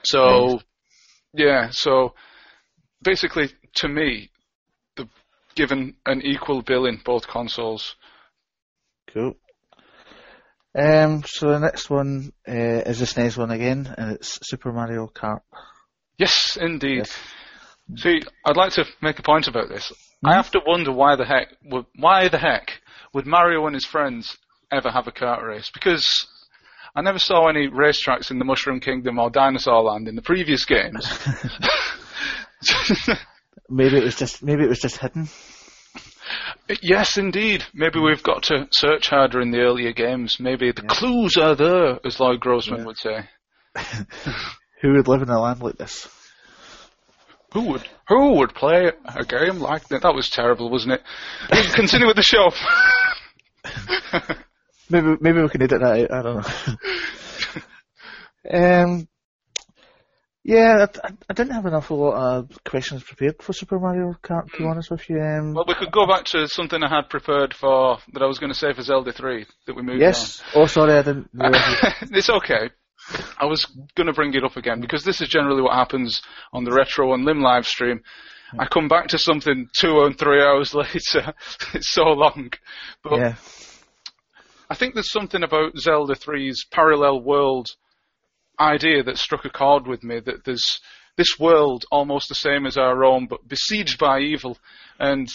So, 0.04 0.60
yeah, 1.32 1.68
so 1.70 2.14
basically 3.02 3.50
to 3.76 3.88
me, 3.88 4.30
the 4.96 5.08
given 5.54 5.94
an 6.06 6.22
equal 6.22 6.62
bill 6.62 6.86
in 6.86 7.00
both 7.04 7.26
consoles. 7.26 7.96
Cool. 9.12 9.36
Um, 10.74 11.24
so 11.26 11.48
the 11.48 11.58
next 11.58 11.90
one 11.90 12.32
uh, 12.48 12.52
is 12.52 13.00
this 13.00 13.14
SNES 13.14 13.36
one 13.36 13.50
again, 13.50 13.92
and 13.98 14.12
it's 14.12 14.38
Super 14.42 14.72
Mario 14.72 15.08
Kart. 15.08 15.40
Yes, 16.16 16.56
indeed. 16.60 16.98
Yes. 16.98 17.18
See, 17.96 18.20
I'd 18.44 18.56
like 18.56 18.72
to 18.74 18.84
make 19.02 19.18
a 19.18 19.22
point 19.22 19.48
about 19.48 19.68
this. 19.68 19.92
I 20.24 20.34
have 20.34 20.50
to 20.52 20.60
wonder 20.64 20.92
why 20.92 21.16
the 21.16 21.24
heck 21.24 21.48
would 21.64 21.86
why 21.96 22.28
the 22.28 22.38
heck 22.38 22.80
would 23.12 23.26
Mario 23.26 23.66
and 23.66 23.74
his 23.74 23.86
friends 23.86 24.36
ever 24.70 24.90
have 24.90 25.08
a 25.08 25.12
kart 25.12 25.42
race? 25.42 25.70
Because 25.72 26.26
I 26.94 27.02
never 27.02 27.18
saw 27.18 27.48
any 27.48 27.68
racetracks 27.68 28.30
in 28.30 28.38
the 28.38 28.44
Mushroom 28.44 28.78
Kingdom 28.80 29.18
or 29.18 29.30
Dinosaur 29.30 29.82
Land 29.82 30.06
in 30.06 30.14
the 30.14 30.22
previous 30.22 30.64
games. 30.64 31.08
Maybe 33.68 33.98
it 33.98 34.04
was 34.04 34.16
just 34.16 34.42
maybe 34.42 34.64
it 34.64 34.68
was 34.68 34.80
just 34.80 34.98
hidden. 34.98 35.28
Yes, 36.82 37.16
indeed. 37.16 37.64
Maybe 37.74 37.98
we've 38.00 38.22
got 38.22 38.44
to 38.44 38.66
search 38.70 39.08
harder 39.08 39.40
in 39.40 39.50
the 39.50 39.60
earlier 39.60 39.92
games. 39.92 40.38
Maybe 40.40 40.72
the 40.72 40.82
clues 40.82 41.36
are 41.36 41.54
there, 41.54 41.98
as 42.04 42.18
Lloyd 42.20 42.40
Grossman 42.40 42.80
Yeah. 42.80 42.86
would 42.86 42.98
say. 42.98 43.28
Who 44.82 44.92
would 44.94 45.08
live 45.08 45.22
in 45.22 45.28
a 45.30 45.40
land 45.40 45.62
like 45.62 45.76
this? 45.76 46.08
Who 47.52 47.62
would 47.70 47.82
who 48.06 48.34
would 48.38 48.54
play 48.54 48.92
a 49.04 49.24
game 49.24 49.58
like 49.58 49.88
that? 49.88 50.02
That 50.02 50.14
was 50.14 50.30
terrible, 50.30 50.70
wasn't 50.70 50.94
it? 50.94 51.02
Continue 51.74 52.06
with 52.06 52.16
the 52.16 52.22
show. 52.22 52.50
Maybe 54.88 55.16
maybe 55.20 55.40
we 55.42 55.48
can 55.48 55.62
edit 55.62 55.80
that 55.80 56.10
out. 56.10 56.12
I 56.12 56.22
don't 56.22 56.46
know. 58.52 58.82
um, 58.84 59.08
yeah, 60.50 60.86
I, 61.04 61.12
I- 61.28 61.32
didn't 61.32 61.52
have 61.52 61.66
an 61.66 61.74
awful 61.74 61.98
lot 61.98 62.14
of 62.16 62.64
questions 62.64 63.02
prepared 63.04 63.42
for 63.42 63.52
Super 63.52 63.78
Mario 63.78 64.14
Kart. 64.22 64.50
To 64.50 64.58
be 64.58 64.64
hmm. 64.64 64.70
honest 64.70 64.90
with 64.90 65.08
you, 65.08 65.20
um, 65.20 65.54
Well, 65.54 65.64
we 65.66 65.74
could 65.74 65.92
go 65.92 66.06
back 66.06 66.24
to 66.26 66.48
something 66.48 66.82
I 66.82 66.88
had 66.88 67.08
prepared 67.08 67.54
for 67.54 67.98
that 68.12 68.22
I 68.22 68.26
was 68.26 68.38
going 68.38 68.52
to 68.52 68.58
say 68.58 68.72
for 68.72 68.82
Zelda 68.82 69.12
3 69.12 69.46
that 69.66 69.76
we 69.76 69.82
moved 69.82 70.02
on. 70.02 70.08
yes. 70.08 70.42
Oh, 70.54 70.66
sorry, 70.66 70.94
I 70.94 71.02
didn't. 71.02 71.30
it's 71.34 72.30
okay. 72.30 72.70
I 73.38 73.46
was 73.46 73.64
going 73.94 74.08
to 74.08 74.12
bring 74.12 74.34
it 74.34 74.44
up 74.44 74.56
again 74.56 74.76
hmm. 74.76 74.82
because 74.82 75.04
this 75.04 75.20
is 75.20 75.28
generally 75.28 75.62
what 75.62 75.74
happens 75.74 76.20
on 76.52 76.64
the 76.64 76.72
Retro 76.72 77.14
Unlim 77.14 77.42
live 77.42 77.66
stream. 77.66 78.00
Hmm. 78.50 78.60
I 78.60 78.66
come 78.66 78.88
back 78.88 79.08
to 79.08 79.18
something 79.18 79.68
two 79.78 80.00
and 80.02 80.18
three 80.18 80.42
hours 80.42 80.74
later. 80.74 81.32
it's 81.74 81.92
so 81.92 82.02
long. 82.02 82.50
But 83.04 83.18
yeah, 83.18 83.34
I 84.68 84.74
think 84.74 84.94
there's 84.94 85.12
something 85.12 85.42
about 85.42 85.76
Zelda 85.78 86.14
3's 86.14 86.64
parallel 86.70 87.22
world 87.22 87.68
idea 88.58 89.02
that 89.02 89.18
struck 89.18 89.44
a 89.44 89.50
chord 89.50 89.86
with 89.86 90.02
me. 90.02 90.20
That 90.20 90.44
there's 90.44 90.80
this 91.16 91.38
world 91.38 91.84
almost 91.90 92.28
the 92.28 92.34
same 92.34 92.66
as 92.66 92.76
our 92.76 93.04
own, 93.04 93.26
but 93.26 93.46
besieged 93.46 93.98
by 93.98 94.20
evil. 94.20 94.58
And 94.98 95.28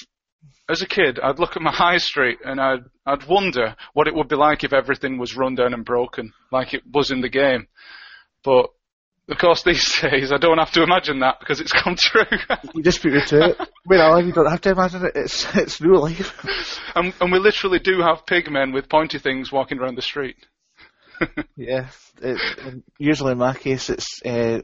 as 0.70 0.82
a 0.82 0.88
kid, 0.88 1.20
I'd 1.20 1.40
look 1.40 1.56
at 1.56 1.62
my 1.62 1.72
high 1.72 1.98
street 1.98 2.40
and 2.44 2.60
I'd 2.60 2.86
I'd 3.06 3.28
wonder 3.28 3.76
what 3.94 4.08
it 4.08 4.16
would 4.16 4.28
be 4.28 4.36
like 4.36 4.64
if 4.64 4.74
everything 4.74 5.18
was 5.18 5.36
run 5.36 5.56
down 5.56 5.74
and 5.74 5.86
broken, 5.86 6.34
like 6.52 6.74
it 6.74 6.84
was 6.92 7.12
in 7.12 7.22
the 7.22 7.30
game. 7.30 7.68
But 8.44 8.70
of 9.30 9.38
course, 9.38 9.64
these 9.64 9.94
days 10.02 10.32
I 10.32 10.38
don't 10.38 10.58
have 10.58 10.72
to 10.72 10.84
imagine 10.84 11.20
that 11.20 11.40
because 11.40 11.62
it's 11.62 11.72
come 11.72 11.96
true. 12.00 12.24
you 12.74 12.84
just 12.84 13.06
it 13.06 13.28
to 13.28 13.50
it. 13.50 13.70
Live, 13.88 14.26
you 14.26 14.34
don't 14.34 14.50
have 14.50 14.62
to 14.62 14.72
imagine 14.72 15.06
it. 15.06 15.12
It's 15.16 15.46
it's 15.56 15.82
real 15.82 16.02
life. 16.02 16.80
and, 16.96 17.14
and 17.22 17.32
we 17.32 17.40
literally 17.40 17.80
do 17.80 18.02
have 18.02 18.26
pigmen 18.26 18.74
with 18.74 18.90
pointy 18.90 19.20
things 19.20 19.52
walking 19.52 19.80
around 19.80 19.96
the 19.96 20.02
street. 20.02 20.38
yeah, 21.56 21.88
it, 22.22 22.84
usually 22.98 23.32
in 23.34 23.38
my 23.38 23.54
case, 23.54 23.90
it's 23.90 24.22
uh, 24.26 24.62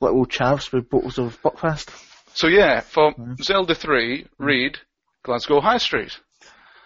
little 0.00 0.26
chavs 0.26 0.72
with 0.72 0.88
bottles 0.90 1.18
of 1.18 1.40
Buckfast. 1.42 1.88
So 2.34 2.46
yeah, 2.48 2.80
for 2.80 3.14
Zelda 3.42 3.74
3, 3.74 4.26
read 4.38 4.78
Glasgow 5.22 5.60
High 5.60 5.78
Street. 5.78 6.18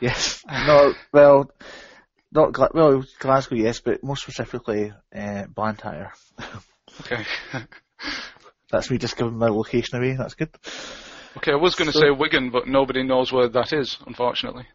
Yes. 0.00 0.42
No, 0.50 0.92
well, 1.12 1.50
not 2.32 2.52
Gla- 2.52 2.70
well 2.74 3.04
Glasgow, 3.18 3.54
yes, 3.56 3.80
but 3.80 4.02
more 4.04 4.16
specifically 4.16 4.92
uh, 5.14 5.44
Blantyre. 5.46 6.12
Okay. 7.00 7.24
That's 8.70 8.90
me 8.90 8.96
just 8.96 9.16
giving 9.18 9.36
my 9.36 9.48
location 9.48 9.98
away. 9.98 10.16
That's 10.16 10.32
good. 10.34 10.48
okay, 11.36 11.52
I 11.52 11.56
was 11.56 11.74
going 11.74 11.86
to 11.86 11.92
So- 11.92 12.00
say 12.00 12.10
Wigan, 12.10 12.50
but 12.50 12.66
nobody 12.66 13.02
knows 13.02 13.30
where 13.30 13.48
that 13.48 13.72
is, 13.74 13.98
unfortunately. 14.06 14.66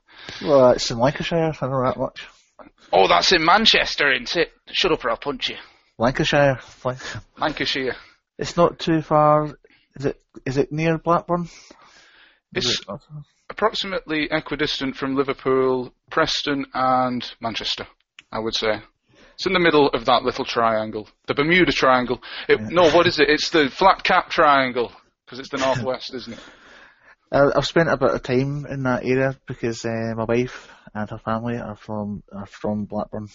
Well, 0.43 0.69
it's 0.71 0.91
in 0.91 0.99
Lancashire. 0.99 1.53
I 1.59 1.67
know 1.67 1.83
that 1.83 1.97
much. 1.97 2.27
Oh, 2.91 3.07
that's 3.07 3.31
in 3.31 3.43
Manchester, 3.43 4.11
isn't 4.13 4.35
it? 4.35 4.51
Shut 4.71 4.91
up 4.91 5.03
or 5.05 5.11
I'll 5.11 5.17
punch 5.17 5.49
you. 5.49 5.55
Lancashire. 5.97 6.59
Lancashire. 7.37 7.95
It's 8.37 8.57
not 8.57 8.79
too 8.79 9.01
far. 9.01 9.55
Is 9.95 10.05
it? 10.05 10.21
Is 10.45 10.57
it 10.57 10.71
near 10.71 10.97
Blackburn? 10.97 11.49
Is 12.55 12.65
It's 12.65 12.79
it 12.79 12.99
approximately 13.49 14.27
equidistant 14.31 14.95
from 14.95 15.15
Liverpool, 15.15 15.93
Preston, 16.09 16.65
and 16.73 17.23
Manchester, 17.39 17.85
I 18.31 18.39
would 18.39 18.55
say. 18.55 18.81
It's 19.33 19.45
in 19.45 19.53
the 19.53 19.59
middle 19.59 19.89
of 19.89 20.05
that 20.05 20.23
little 20.23 20.45
triangle, 20.45 21.09
the 21.27 21.33
Bermuda 21.33 21.71
Triangle. 21.71 22.21
It, 22.47 22.59
Yeah. 22.59 22.67
No, 22.69 22.89
what 22.91 23.07
is 23.07 23.19
it? 23.19 23.29
It's 23.29 23.49
the 23.49 23.69
flat 23.69 24.03
cap 24.03 24.29
triangle 24.29 24.91
because 25.25 25.39
it's 25.39 25.49
the 25.49 25.57
northwest, 25.65 26.13
isn't 26.13 26.33
it? 26.33 26.39
I've 27.31 27.65
spent 27.65 27.89
a 27.89 27.97
bit 27.97 28.11
of 28.11 28.23
time 28.23 28.65
in 28.69 28.83
that 28.83 29.05
area 29.05 29.37
because 29.47 29.85
uh, 29.85 30.13
my 30.15 30.25
wife 30.25 30.69
and 30.93 31.09
her 31.09 31.17
family 31.19 31.57
are 31.57 31.75
from 31.77 32.23
are 32.33 32.45
from 32.45 32.85
Blackburn. 32.85 33.27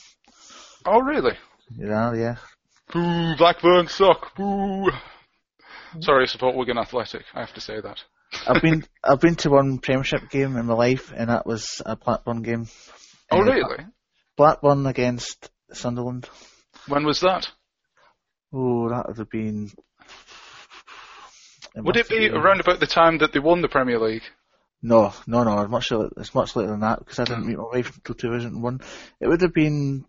Oh, 0.84 1.00
really? 1.00 1.32
Yeah, 1.70 2.12
yeah. 2.14 2.36
Boo, 2.92 3.34
Blackburn 3.36 3.88
suck. 3.88 4.34
Boo. 4.36 4.90
Sorry, 6.00 6.24
I 6.24 6.26
support 6.26 6.56
Wigan 6.56 6.78
Athletic. 6.78 7.24
I 7.34 7.40
have 7.40 7.54
to 7.54 7.60
say 7.60 7.80
that. 7.80 7.98
I've 8.46 8.60
been 8.60 8.84
I've 9.02 9.20
been 9.20 9.36
to 9.36 9.50
one 9.50 9.78
Premiership 9.78 10.28
game 10.30 10.56
in 10.56 10.66
my 10.66 10.74
life, 10.74 11.12
and 11.16 11.30
that 11.30 11.46
was 11.46 11.80
a 11.86 11.96
Blackburn 11.96 12.42
game. 12.42 12.66
Oh, 13.32 13.38
Uh, 13.40 13.44
really? 13.44 13.84
Blackburn 14.36 14.86
against 14.86 15.48
Sunderland. 15.72 16.28
When 16.86 17.04
was 17.04 17.20
that? 17.20 17.48
Oh, 18.52 18.88
that 18.90 19.06
would 19.08 19.18
have 19.18 19.30
been. 19.30 19.70
Would 21.76 21.96
it 21.96 22.08
be 22.08 22.28
around 22.30 22.60
about 22.60 22.80
the 22.80 22.86
time 22.86 23.18
that 23.18 23.32
they 23.32 23.38
won 23.40 23.60
the 23.62 23.68
Premier 23.68 23.98
League? 24.00 24.22
No, 24.82 25.12
no, 25.26 25.42
no. 25.44 25.60
It's 25.60 25.70
much 25.70 25.92
it's 26.16 26.34
much 26.34 26.54
later 26.56 26.70
than 26.70 26.80
that 26.80 26.98
because 27.00 27.18
I 27.18 27.24
didn't 27.24 27.42
Hmm. 27.42 27.48
meet 27.48 27.58
my 27.58 27.64
wife 27.64 27.96
until 27.96 28.14
2001. 28.14 28.80
It 29.20 29.26
would 29.28 29.40
have 29.42 29.52
been 29.54 30.04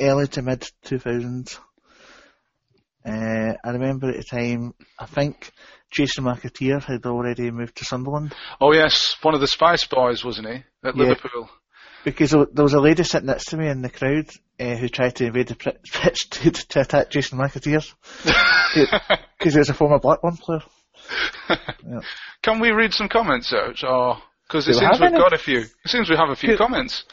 early 0.00 0.26
to 0.28 0.42
mid 0.42 0.66
2000s. 0.84 1.58
Uh, 3.04 3.54
I 3.64 3.70
remember 3.70 4.08
at 4.10 4.16
the 4.16 4.24
time, 4.24 4.74
I 4.98 5.06
think 5.06 5.52
Jason 5.92 6.24
McAteer 6.24 6.82
had 6.82 7.06
already 7.06 7.50
moved 7.52 7.76
to 7.76 7.84
Sunderland 7.84 8.34
Oh 8.60 8.72
yes, 8.72 9.14
one 9.22 9.34
of 9.34 9.40
the 9.40 9.46
Spice 9.46 9.86
Boys, 9.86 10.24
wasn't 10.24 10.48
he? 10.48 10.54
At 10.82 10.96
Yeah. 10.96 11.04
Liverpool. 11.04 11.48
because 12.04 12.30
there 12.32 12.46
there 12.52 12.64
was 12.64 12.74
a 12.74 12.80
lady 12.80 13.04
sitting 13.04 13.26
next 13.28 13.46
to 13.50 13.56
me 13.56 13.68
in 13.68 13.80
the 13.82 13.90
crowd 13.90 14.28
uh, 14.58 14.74
who 14.76 14.88
tried 14.88 15.14
to 15.16 15.26
invade 15.26 15.48
the 15.48 15.54
pitch 15.56 16.30
to, 16.30 16.50
to 16.50 16.80
attack 16.80 17.10
Jason 17.10 17.38
McAteer 17.38 17.84
because 19.38 19.52
he 19.54 19.58
was 19.58 19.68
a 19.70 19.74
former 19.74 19.98
Blackburn 20.00 20.36
player. 20.36 20.62
Can 22.42 22.60
we 22.60 22.70
read 22.70 22.92
some 22.94 23.08
comments 23.08 23.52
out, 23.52 23.82
or 23.84 24.18
because 24.46 24.68
it 24.68 24.72
Do 24.72 24.78
we 24.78 24.80
seems 24.80 24.92
have 24.98 25.00
we've 25.00 25.10
any? 25.12 25.18
got 25.18 25.32
a 25.32 25.38
few. 25.38 25.60
It 25.60 25.70
seems 25.88 26.08
we 26.10 26.16
have 26.16 26.28
a 26.30 26.36
few 26.36 26.50
Good. 26.50 26.58
comments. 26.58 27.04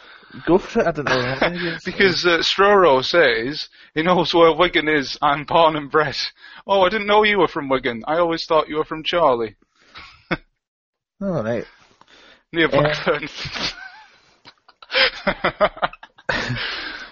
Go 0.48 0.58
for 0.58 0.80
it. 0.82 0.88
I 0.88 0.92
don't 0.92 1.06
know. 1.06 1.36
how 1.36 1.50
many 1.50 1.62
years- 1.62 1.84
Because 1.86 2.26
uh, 2.26 2.40
Stroro 2.40 3.04
says 3.04 3.70
he 3.94 4.02
knows 4.02 4.34
where 4.34 4.52
Wigan 4.56 4.88
is. 4.88 5.18
I'm 5.22 5.44
born 5.46 5.76
and 5.76 5.92
bred. 5.92 6.16
Oh, 6.66 6.82
I 6.82 6.90
didn't 6.90 7.06
know 7.08 7.24
you 7.24 7.38
were 7.40 7.48
from 7.48 7.70
Wigan. 7.70 8.04
I 8.08 8.18
always 8.18 8.46
thought 8.46 8.68
you 8.68 8.78
were 8.78 8.84
from 8.86 9.04
Charlie, 9.04 9.56
oh, 11.22 11.44
right. 11.44 11.66
near 12.52 12.68
Blackburn. 12.68 13.28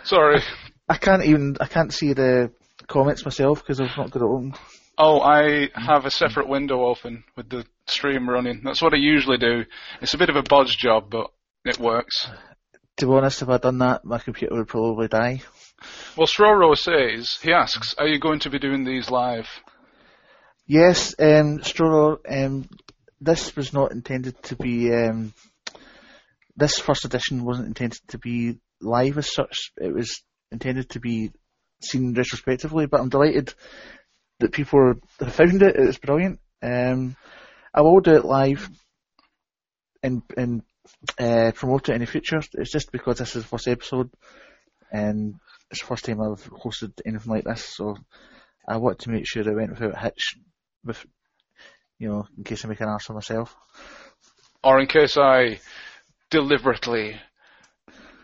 Sorry. 0.03 0.41
I 0.89 0.97
can't 0.97 1.23
even 1.23 1.57
I 1.61 1.67
can't 1.67 1.93
see 1.93 2.13
the 2.13 2.51
comments 2.87 3.23
myself 3.23 3.59
because 3.59 3.79
I've 3.79 3.95
not 3.97 4.11
got 4.11 4.21
it 4.21 4.25
open. 4.25 4.53
Oh, 5.03 5.19
I 5.19 5.69
have 5.73 6.05
a 6.05 6.11
separate 6.11 6.47
window 6.47 6.85
open 6.85 7.23
with 7.35 7.49
the 7.49 7.65
stream 7.87 8.29
running. 8.29 8.61
That's 8.63 8.83
what 8.83 8.93
I 8.93 8.97
usually 8.97 9.39
do. 9.39 9.65
It's 9.99 10.13
a 10.13 10.17
bit 10.19 10.29
of 10.29 10.35
a 10.35 10.43
bodge 10.43 10.77
job, 10.77 11.09
but 11.09 11.31
it 11.65 11.79
works. 11.79 12.29
To 12.97 13.07
be 13.07 13.11
honest, 13.11 13.41
if 13.41 13.49
I'd 13.49 13.61
done 13.61 13.79
that, 13.79 14.05
my 14.05 14.19
computer 14.19 14.53
would 14.53 14.67
probably 14.67 15.07
die. 15.07 15.41
Well, 16.15 16.27
Stroro 16.27 16.77
says, 16.77 17.39
he 17.41 17.51
asks, 17.51 17.95
are 17.97 18.07
you 18.07 18.19
going 18.19 18.41
to 18.41 18.51
be 18.51 18.59
doing 18.59 18.83
these 18.85 19.09
live? 19.09 19.47
Yes, 20.67 21.15
um, 21.17 21.57
Stroro, 21.61 22.19
um, 22.29 22.69
this 23.19 23.55
was 23.55 23.73
not 23.73 23.93
intended 23.93 24.39
to 24.43 24.55
be. 24.55 24.93
Um, 24.93 25.33
this 26.55 26.77
first 26.77 27.05
edition 27.05 27.43
wasn't 27.43 27.69
intended 27.69 28.01
to 28.09 28.19
be 28.19 28.59
live 28.81 29.17
as 29.17 29.33
such. 29.33 29.71
It 29.77 29.95
was 29.95 30.21
intended 30.51 30.91
to 30.91 30.99
be 30.99 31.31
seen 31.81 32.13
retrospectively. 32.13 32.85
But 32.85 33.01
I'm 33.01 33.09
delighted 33.09 33.51
that 34.41 34.51
people 34.51 34.93
have 35.19 35.34
found 35.34 35.62
it. 35.62 35.75
It's 35.75 35.97
brilliant. 35.97 36.39
Um, 36.62 37.15
I 37.73 37.82
will 37.82 37.99
do 38.01 38.15
it 38.15 38.25
live 38.25 38.69
and 40.04 40.21
and 40.38 40.62
uh, 41.19 41.51
promote 41.56 41.89
it 41.89 41.95
in 41.95 42.01
the 42.01 42.08
future. 42.08 42.41
It's 42.54 42.71
just 42.71 42.91
because 42.91 43.17
this 43.17 43.36
is 43.36 43.43
the 43.43 43.49
first 43.49 43.67
episode, 43.67 44.10
and 44.91 45.36
it's 45.69 45.80
the 45.80 45.88
first 45.88 46.06
time 46.06 46.21
I've 46.21 46.49
hosted 46.51 46.93
anything 47.06 47.32
like 47.32 47.45
this. 47.45 47.63
So 47.63 47.95
I 48.67 48.77
want 48.77 48.99
to 48.99 49.10
make 49.10 49.27
sure 49.27 49.41
it 49.41 49.56
went 49.56 49.71
without 49.71 49.95
a 49.95 49.99
hitch. 49.99 50.38
With 50.84 51.04
you 51.99 52.10
know, 52.10 52.27
in 52.38 52.43
case 52.43 52.65
I 52.65 52.67
make 52.67 52.82
an 52.82 52.89
ass 52.89 53.10
of 53.10 53.15
myself. 53.15 53.56
Or 54.63 54.80
in 54.80 54.88
case 54.88 55.17
I 55.17 55.60
deliberately 56.30 57.15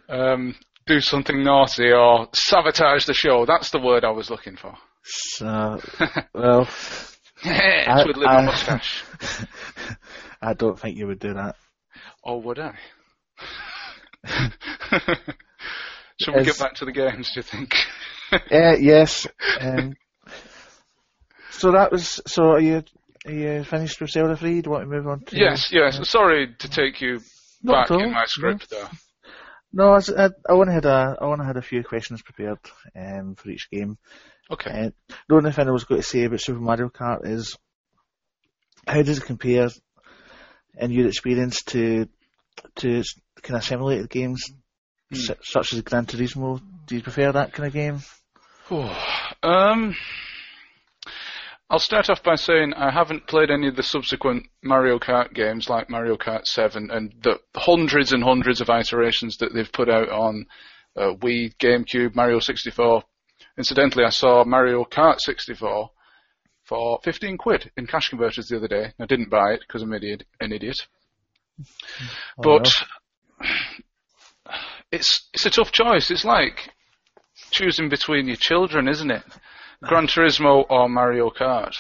um, 0.10 0.56
do 0.88 0.99
something 0.99 1.43
naughty 1.43 1.91
or 1.91 2.30
sabotage 2.34 3.06
the 3.06 3.13
show. 3.13 3.45
That's 3.45 3.69
the 3.69 3.82
word 3.82 4.03
I 4.03 4.12
was 4.12 4.30
looking 4.30 4.56
for. 4.56 4.75
So, 5.07 5.79
well, 6.33 6.67
Twiddling 7.41 8.27
I- 8.27 8.45
mustache. 8.45 9.03
I 10.41 10.53
don't 10.53 10.79
think 10.79 10.97
you 10.97 11.07
would 11.07 11.19
do 11.19 11.33
that. 11.33 11.55
Or 12.23 12.41
would 12.41 12.59
I? 12.59 12.75
Should 16.19 16.35
we 16.35 16.43
get 16.43 16.59
back 16.59 16.75
to 16.75 16.85
the 16.85 16.91
games, 16.91 17.31
do 17.33 17.39
you 17.39 17.43
think? 17.43 17.73
Uh, 18.31 18.75
yes. 18.79 19.27
Um, 19.61 19.95
so 21.51 21.71
that 21.71 21.91
was. 21.91 22.21
So 22.27 22.51
are 22.51 22.59
you? 22.59 22.83
Are 23.25 23.31
you 23.31 23.63
finished 23.63 24.01
with 24.01 24.09
Zelda 24.11 24.35
Free? 24.35 24.61
Do 24.61 24.67
you 24.67 24.71
want 24.71 24.83
to 24.83 24.89
move 24.89 25.07
on 25.07 25.21
to? 25.25 25.37
yes, 25.37 25.69
yes. 25.71 26.09
Sorry 26.09 26.53
to 26.59 26.69
take 26.69 27.01
you 27.01 27.21
back 27.63 27.89
in 27.91 28.11
my 28.11 28.19
no. 28.19 28.25
script 28.25 28.69
there. 28.69 28.89
No, 29.73 29.93
I, 29.93 29.99
I, 30.17 30.25
I 30.25 30.51
only 30.53 30.73
had 30.73 30.85
a. 30.85 31.17
I 31.19 31.23
only 31.25 31.45
had 31.45 31.57
a 31.57 31.61
few 31.61 31.83
questions 31.83 32.21
prepared 32.21 32.59
um, 32.95 33.35
for 33.35 33.49
each 33.49 33.69
game. 33.69 33.97
Okay. 34.51 34.69
Uh, 34.88 34.89
the 35.27 35.36
only 35.36 35.51
thing 35.51 35.67
I 35.67 35.71
was 35.71 35.83
going 35.83 36.01
to 36.01 36.07
say 36.07 36.23
about 36.23 36.41
Super 36.41 36.60
Mario 36.60 36.89
Kart 36.89 37.25
is, 37.25 37.57
how 38.88 39.01
does 39.01 39.17
it 39.17 39.25
compare 39.25 39.69
in 40.79 40.91
your 40.91 41.07
experience 41.07 41.62
to 41.63 42.07
to 42.75 43.03
kind 43.41 43.57
of 43.57 43.63
simulated 43.63 44.10
games 44.10 44.43
Hmm. 45.10 45.15
su- 45.15 45.36
such 45.41 45.73
as 45.73 45.81
Gran 45.81 46.05
Turismo? 46.05 46.62
Do 46.86 46.95
you 46.95 47.01
prefer 47.01 47.31
that 47.31 47.53
kind 47.53 47.67
of 47.67 47.73
game? 47.73 47.99
um, 49.43 49.95
I'll 51.69 51.79
start 51.79 52.10
off 52.10 52.23
by 52.23 52.36
saying 52.36 52.73
I 52.73 52.91
haven't 52.91 53.27
played 53.27 53.49
any 53.51 53.67
of 53.67 53.75
the 53.75 53.83
subsequent 53.83 54.47
Mario 54.63 54.99
Kart 54.99 55.33
games 55.33 55.69
like 55.69 55.89
Mario 55.89 56.15
Kart 56.17 56.45
7 56.45 56.89
and 56.91 57.13
the 57.21 57.39
hundreds 57.55 58.13
and 58.13 58.23
hundreds 58.23 58.62
of 58.62 58.69
iterations 58.69 59.38
that 59.38 59.53
they've 59.53 59.71
put 59.71 59.89
out 59.89 60.10
on 60.10 60.45
uh, 60.95 61.13
Wii, 61.21 61.55
GameCube, 61.57 62.15
Mario 62.15 62.39
64. 62.39 63.03
Incidentally, 63.57 64.05
I 64.05 64.09
saw 64.09 64.43
Mario 64.43 64.83
Kart 64.83 65.19
64 65.19 65.89
for 66.63 66.99
15 67.03 67.37
quid 67.37 67.71
in 67.77 67.87
cash 67.87 68.09
converters 68.09 68.47
the 68.47 68.57
other 68.57 68.67
day. 68.67 68.93
I 68.99 69.05
didn't 69.05 69.29
buy 69.29 69.53
it 69.53 69.61
because 69.61 69.81
I'm 69.81 69.93
an 69.93 69.97
idiot. 69.97 70.25
An 70.39 70.51
idiot. 70.51 70.85
Oh, 71.59 71.63
But 72.37 72.69
it's 74.91 75.27
it's 75.33 75.45
a 75.45 75.49
tough 75.49 75.71
choice. 75.71 76.11
It's 76.11 76.25
like 76.25 76.69
choosing 77.51 77.89
between 77.89 78.27
your 78.27 78.37
children, 78.37 78.87
isn't 78.87 79.11
it? 79.11 79.23
Ah. 79.27 79.87
Gran 79.87 80.07
Turismo 80.07 80.65
or 80.69 80.89
Mario 80.89 81.29
Kart. 81.29 81.73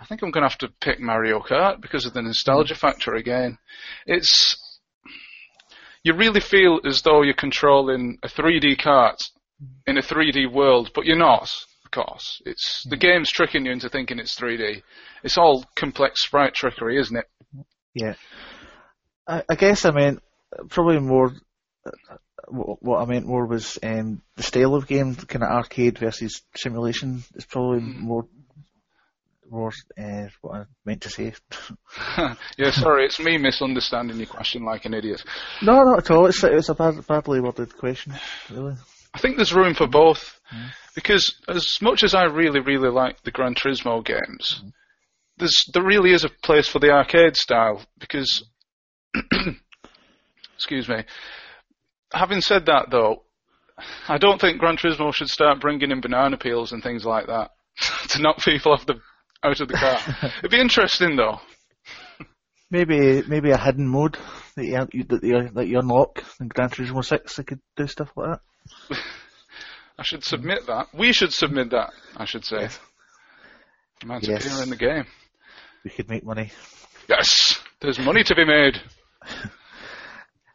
I 0.00 0.04
think 0.04 0.22
I'm 0.22 0.30
going 0.30 0.42
to 0.42 0.48
have 0.48 0.58
to 0.58 0.68
pick 0.80 1.00
Mario 1.00 1.40
Kart 1.40 1.80
because 1.80 2.04
of 2.04 2.12
the 2.12 2.20
nostalgia 2.20 2.74
mm. 2.74 2.78
factor 2.78 3.14
again. 3.14 3.58
It's 4.06 4.56
you 6.02 6.14
really 6.14 6.40
feel 6.40 6.80
as 6.84 7.02
though 7.02 7.22
you're 7.22 7.34
controlling 7.34 8.18
a 8.22 8.28
3D 8.28 8.80
kart 8.80 9.16
in 9.86 9.98
a 9.98 10.02
3D 10.02 10.52
world, 10.52 10.90
but 10.94 11.04
you're 11.06 11.16
not. 11.18 11.50
Of 11.84 11.90
course, 11.92 12.42
it's 12.44 12.84
the 12.90 12.96
game's 12.96 13.30
tricking 13.30 13.64
you 13.64 13.72
into 13.72 13.88
thinking 13.88 14.18
it's 14.18 14.38
3D. 14.38 14.82
It's 15.22 15.38
all 15.38 15.64
complex 15.76 16.24
sprite 16.24 16.54
trickery, 16.54 16.98
isn't 16.98 17.16
it? 17.16 17.26
Yeah. 17.94 18.14
I, 19.26 19.42
I 19.48 19.54
guess 19.54 19.84
I 19.84 19.90
meant 19.92 20.20
probably 20.68 20.98
more. 21.00 21.32
uh, 21.86 22.16
What 22.48 22.82
what 22.82 23.00
I 23.00 23.06
meant 23.06 23.26
more 23.26 23.46
was 23.46 23.78
um, 23.82 24.20
the 24.36 24.42
style 24.42 24.74
of 24.74 24.86
game, 24.86 25.14
kind 25.14 25.42
of 25.44 25.50
arcade 25.50 25.98
versus 25.98 26.42
simulation, 26.54 27.22
is 27.34 27.44
probably 27.46 27.80
more 27.80 28.26
more 29.50 29.72
uh, 29.98 30.26
what 30.42 30.54
I 30.54 30.64
meant 30.84 31.02
to 31.02 31.10
say. 31.10 31.32
yeah, 32.58 32.70
sorry, 32.72 33.06
it's 33.06 33.18
me 33.20 33.38
misunderstanding 33.38 34.16
your 34.18 34.26
question 34.26 34.64
like 34.64 34.84
an 34.84 34.94
idiot. 34.94 35.22
no, 35.62 35.82
not 35.84 35.98
at 35.98 36.10
all. 36.10 36.26
It's 36.26 36.42
it's 36.44 36.68
a 36.68 36.74
bad, 36.74 37.06
badly 37.06 37.40
worded 37.40 37.76
question, 37.76 38.12
really. 38.50 38.74
I 39.16 39.18
think 39.18 39.36
there's 39.36 39.54
room 39.54 39.72
for 39.72 39.86
both 39.86 40.38
mm. 40.54 40.68
because 40.94 41.34
as 41.48 41.78
much 41.80 42.04
as 42.04 42.14
I 42.14 42.24
really, 42.24 42.60
really 42.60 42.90
like 42.90 43.22
the 43.22 43.30
Gran 43.30 43.54
Turismo 43.54 44.04
games, 44.04 44.62
mm. 44.62 44.72
there's 45.38 45.56
there 45.72 45.82
really 45.82 46.12
is 46.12 46.22
a 46.22 46.28
place 46.28 46.68
for 46.68 46.80
the 46.80 46.90
arcade 46.90 47.34
style 47.34 47.82
because, 47.98 48.44
excuse 50.54 50.86
me. 50.86 51.04
Having 52.12 52.42
said 52.42 52.66
that, 52.66 52.90
though, 52.90 53.22
I 54.06 54.18
don't 54.18 54.38
think 54.38 54.58
Gran 54.58 54.76
Turismo 54.76 55.14
should 55.14 55.30
start 55.30 55.62
bringing 55.62 55.90
in 55.90 56.02
banana 56.02 56.36
peels 56.36 56.72
and 56.72 56.82
things 56.82 57.06
like 57.06 57.28
that 57.28 57.52
to 58.10 58.20
knock 58.20 58.44
people 58.44 58.72
off 58.72 58.84
the 58.84 59.00
out 59.42 59.60
of 59.62 59.68
the 59.68 59.74
car. 59.74 59.98
It'd 60.40 60.50
be 60.50 60.60
interesting, 60.60 61.16
though. 61.16 61.40
Maybe 62.70 63.22
maybe 63.26 63.50
a 63.50 63.56
hidden 63.56 63.88
mode 63.88 64.18
that 64.56 64.66
you, 64.92 65.04
that 65.04 65.22
you 65.22 65.50
that 65.54 65.68
you 65.68 65.78
unlock 65.78 66.22
in 66.38 66.48
Gran 66.48 66.68
Turismo 66.68 67.02
Six 67.02 67.36
that 67.36 67.46
could 67.46 67.60
do 67.76 67.86
stuff 67.86 68.10
like 68.14 68.32
that. 68.32 68.40
I 69.98 70.02
should 70.02 70.24
submit 70.24 70.66
that. 70.66 70.86
We 70.92 71.12
should 71.12 71.32
submit 71.32 71.70
that. 71.70 71.90
I 72.16 72.24
should 72.26 72.44
say. 72.44 72.62
Yes. 72.62 72.78
Of 74.04 74.22
Yes. 74.28 74.44
beer 74.54 74.62
in 74.62 74.70
the 74.70 74.76
game. 74.76 75.06
We 75.84 75.90
could 75.90 76.08
make 76.08 76.24
money. 76.24 76.50
Yes, 77.08 77.58
there's 77.80 77.98
money 77.98 78.22
to 78.24 78.34
be 78.34 78.44
made. 78.44 78.80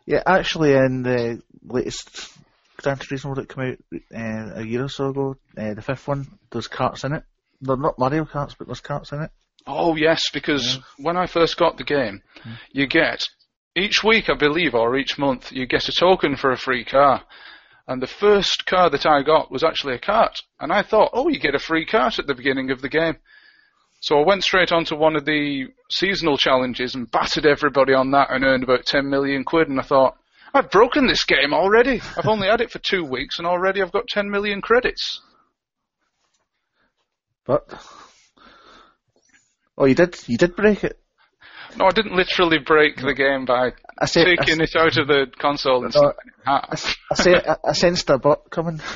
Yeah, 0.08 0.24
actually, 0.26 0.74
in 0.74 1.04
the 1.04 1.41
latest 1.63 2.34
Gran 2.78 2.97
Turismo 2.97 3.36
that 3.36 3.47
came 3.54 3.78
out 3.78 4.02
uh, 4.13 4.60
a 4.60 4.65
year 4.65 4.84
or 4.86 4.89
so 4.89 5.10
ago, 5.10 5.36
uh, 5.56 5.74
the 5.76 5.82
fifth 5.84 6.08
one, 6.08 6.26
there's 6.52 6.67
carts 6.67 7.04
in 7.04 7.13
it. 7.13 7.24
They're 7.62 7.78
not 7.78 8.00
Mario 8.00 8.26
Karts, 8.26 8.56
but 8.58 8.67
there's 8.67 8.82
carts 8.82 9.12
in 9.12 9.21
it. 9.21 9.30
Oh 9.67 9.95
yes, 9.95 10.24
because 10.34 10.80
when 10.97 11.17
I 11.17 11.28
first 11.28 11.56
got 11.56 11.78
the 11.78 11.84
game, 11.84 12.24
you 12.71 12.88
get 12.88 13.24
each 13.76 14.04
week, 14.04 14.28
I 14.28 14.36
believe, 14.36 14.74
or 14.74 14.97
each 14.97 15.19
month, 15.19 15.52
you 15.52 15.67
get 15.67 15.88
a 15.88 15.93
token 15.93 16.36
for 16.36 16.52
a 16.52 16.58
free 16.58 16.84
car. 16.84 17.24
And 17.88 18.02
the 18.02 18.08
first 18.08 18.65
car 18.65 18.89
that 18.89 19.06
I 19.06 19.24
got 19.24 19.52
was 19.52 19.63
actually 19.63 19.96
a 19.96 20.00
cart, 20.00 20.41
and 20.60 20.72
I 20.72 20.82
thought, 20.82 21.12
oh, 21.13 21.28
you 21.28 21.39
get 21.39 21.56
a 21.56 21.60
free 21.60 21.86
cart 21.86 22.20
at 22.20 22.28
the 22.28 22.36
beginning 22.36 22.72
of 22.72 22.82
the 22.82 22.89
game. 22.89 23.17
So 24.02 24.20
I 24.20 24.26
went 24.26 24.44
straight 24.44 24.72
onto 24.72 24.96
one 24.96 25.15
of 25.15 25.26
the 25.26 25.67
seasonal 25.91 26.38
challenges 26.38 26.96
and 26.96 27.10
battered 27.10 27.46
everybody 27.46 27.94
on 27.94 28.12
that 28.12 28.32
and 28.32 28.44
earned 28.44 28.63
about 28.63 28.86
10 28.86 29.08
million 29.08 29.44
quid. 29.44 29.70
And 29.70 29.80
I 29.80 29.84
thought, 29.84 30.17
I've 30.54 30.72
broken 30.72 31.08
this 31.08 31.24
game 31.24 31.54
already. 31.54 32.02
I've 32.17 32.28
only 32.28 32.48
had 32.48 32.62
it 32.62 32.72
for 32.72 32.80
two 32.80 33.06
weeks 33.06 33.38
and 33.38 33.48
already 33.48 33.82
I've 33.82 33.91
got 33.91 34.08
10 34.08 34.30
million 34.30 34.62
credits. 34.62 35.22
But 37.46 37.67
oh, 39.78 39.86
you 39.86 39.96
did 39.96 40.17
you 40.28 40.38
did 40.38 40.56
break 40.56 40.84
it. 40.84 41.01
No, 41.78 41.86
I 41.86 41.92
didn't 41.92 42.16
literally 42.16 42.60
break 42.60 42.98
the 42.98 43.14
game 43.14 43.46
by 43.46 43.68
I 43.68 43.72
I, 44.00 44.06
taking 44.06 44.62
it 44.62 44.76
out 44.76 44.98
of 44.98 45.08
the 45.08 45.28
console 45.40 45.86
and 45.86 45.94
No, 45.94 46.02
snapping 46.02 46.28
it 46.28 46.34
in 46.46 46.54
I. 46.54 46.68
I, 47.12 47.16
said, 47.16 47.48
I, 47.48 47.58
I 47.70 47.74
sensed 47.74 48.10
a 48.10 48.18
bot 48.18 48.50
coming. 48.50 48.82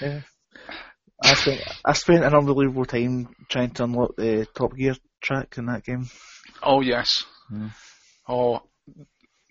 Yeah. 0.00 0.20
I 1.22 1.34
spent 1.34 1.60
I 1.84 1.92
spent 1.92 2.24
an 2.24 2.34
unbelievable 2.34 2.86
time 2.86 3.28
trying 3.50 3.72
to 3.72 3.84
unlock 3.84 4.16
the 4.16 4.46
Top 4.54 4.74
Gear 4.74 4.94
track 5.22 5.58
in 5.58 5.66
that 5.66 5.84
game. 5.84 6.08
Oh 6.62 6.80
yes. 6.80 7.24
Hmm. 7.48 7.66
Oh, 8.26 8.62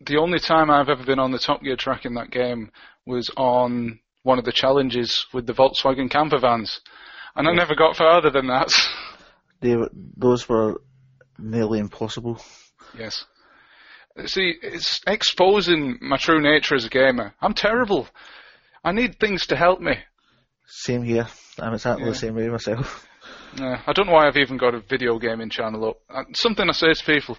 the 0.06 0.17
only 0.17 0.39
time 0.39 0.71
I've 0.71 0.89
ever 0.89 1.04
been 1.04 1.19
on 1.19 1.32
the 1.32 1.38
Top 1.38 1.62
Gear 1.62 1.75
track 1.75 2.06
in 2.06 2.15
that 2.15 2.32
game 2.32 2.71
was 3.06 3.30
on 3.38 3.99
one 4.23 4.39
of 4.39 4.45
the 4.45 4.52
challenges 4.52 5.25
with 5.34 5.45
the 5.45 5.54
Volkswagen 5.54 6.10
camper 6.10 6.39
vans, 6.39 6.82
and 7.36 7.47
I 7.47 7.54
never 7.54 7.75
got 7.75 7.95
further 7.95 8.30
than 8.30 8.47
that. 8.47 8.71
They 9.62 9.75
were, 9.75 9.89
those 9.93 10.47
were 10.47 10.80
nearly 11.39 11.80
impossible. 11.80 12.41
yes. 12.97 13.25
See, 14.25 14.54
it's 14.62 14.99
exposing 15.08 15.97
my 16.02 16.17
true 16.17 16.41
nature 16.41 16.75
as 16.75 16.84
a 16.86 16.89
gamer. 16.89 17.34
I'm 17.41 17.54
terrible. 17.54 18.08
I 18.84 18.91
need 18.91 19.17
things 19.19 19.47
to 19.47 19.56
help 19.56 19.80
me. 19.80 19.93
Same 20.67 21.04
here. 21.04 21.28
I'm 21.60 21.73
exactly 21.73 22.04
Yeah. 22.06 22.10
the 22.12 22.15
same 22.17 22.36
way 22.36 22.47
myself. 22.49 23.06
Uh, 23.60 23.78
I 23.88 23.93
don't 23.93 24.06
know 24.06 24.13
why 24.13 24.28
I've 24.28 24.38
even 24.38 24.58
got 24.58 24.75
a 24.75 24.80
video 24.80 25.17
gaming 25.17 25.49
channel 25.49 25.89
up. 25.89 25.97
Uh, 26.08 26.23
something 26.36 26.69
I 26.69 26.71
say 26.71 26.93
to 26.93 27.04
people, 27.04 27.36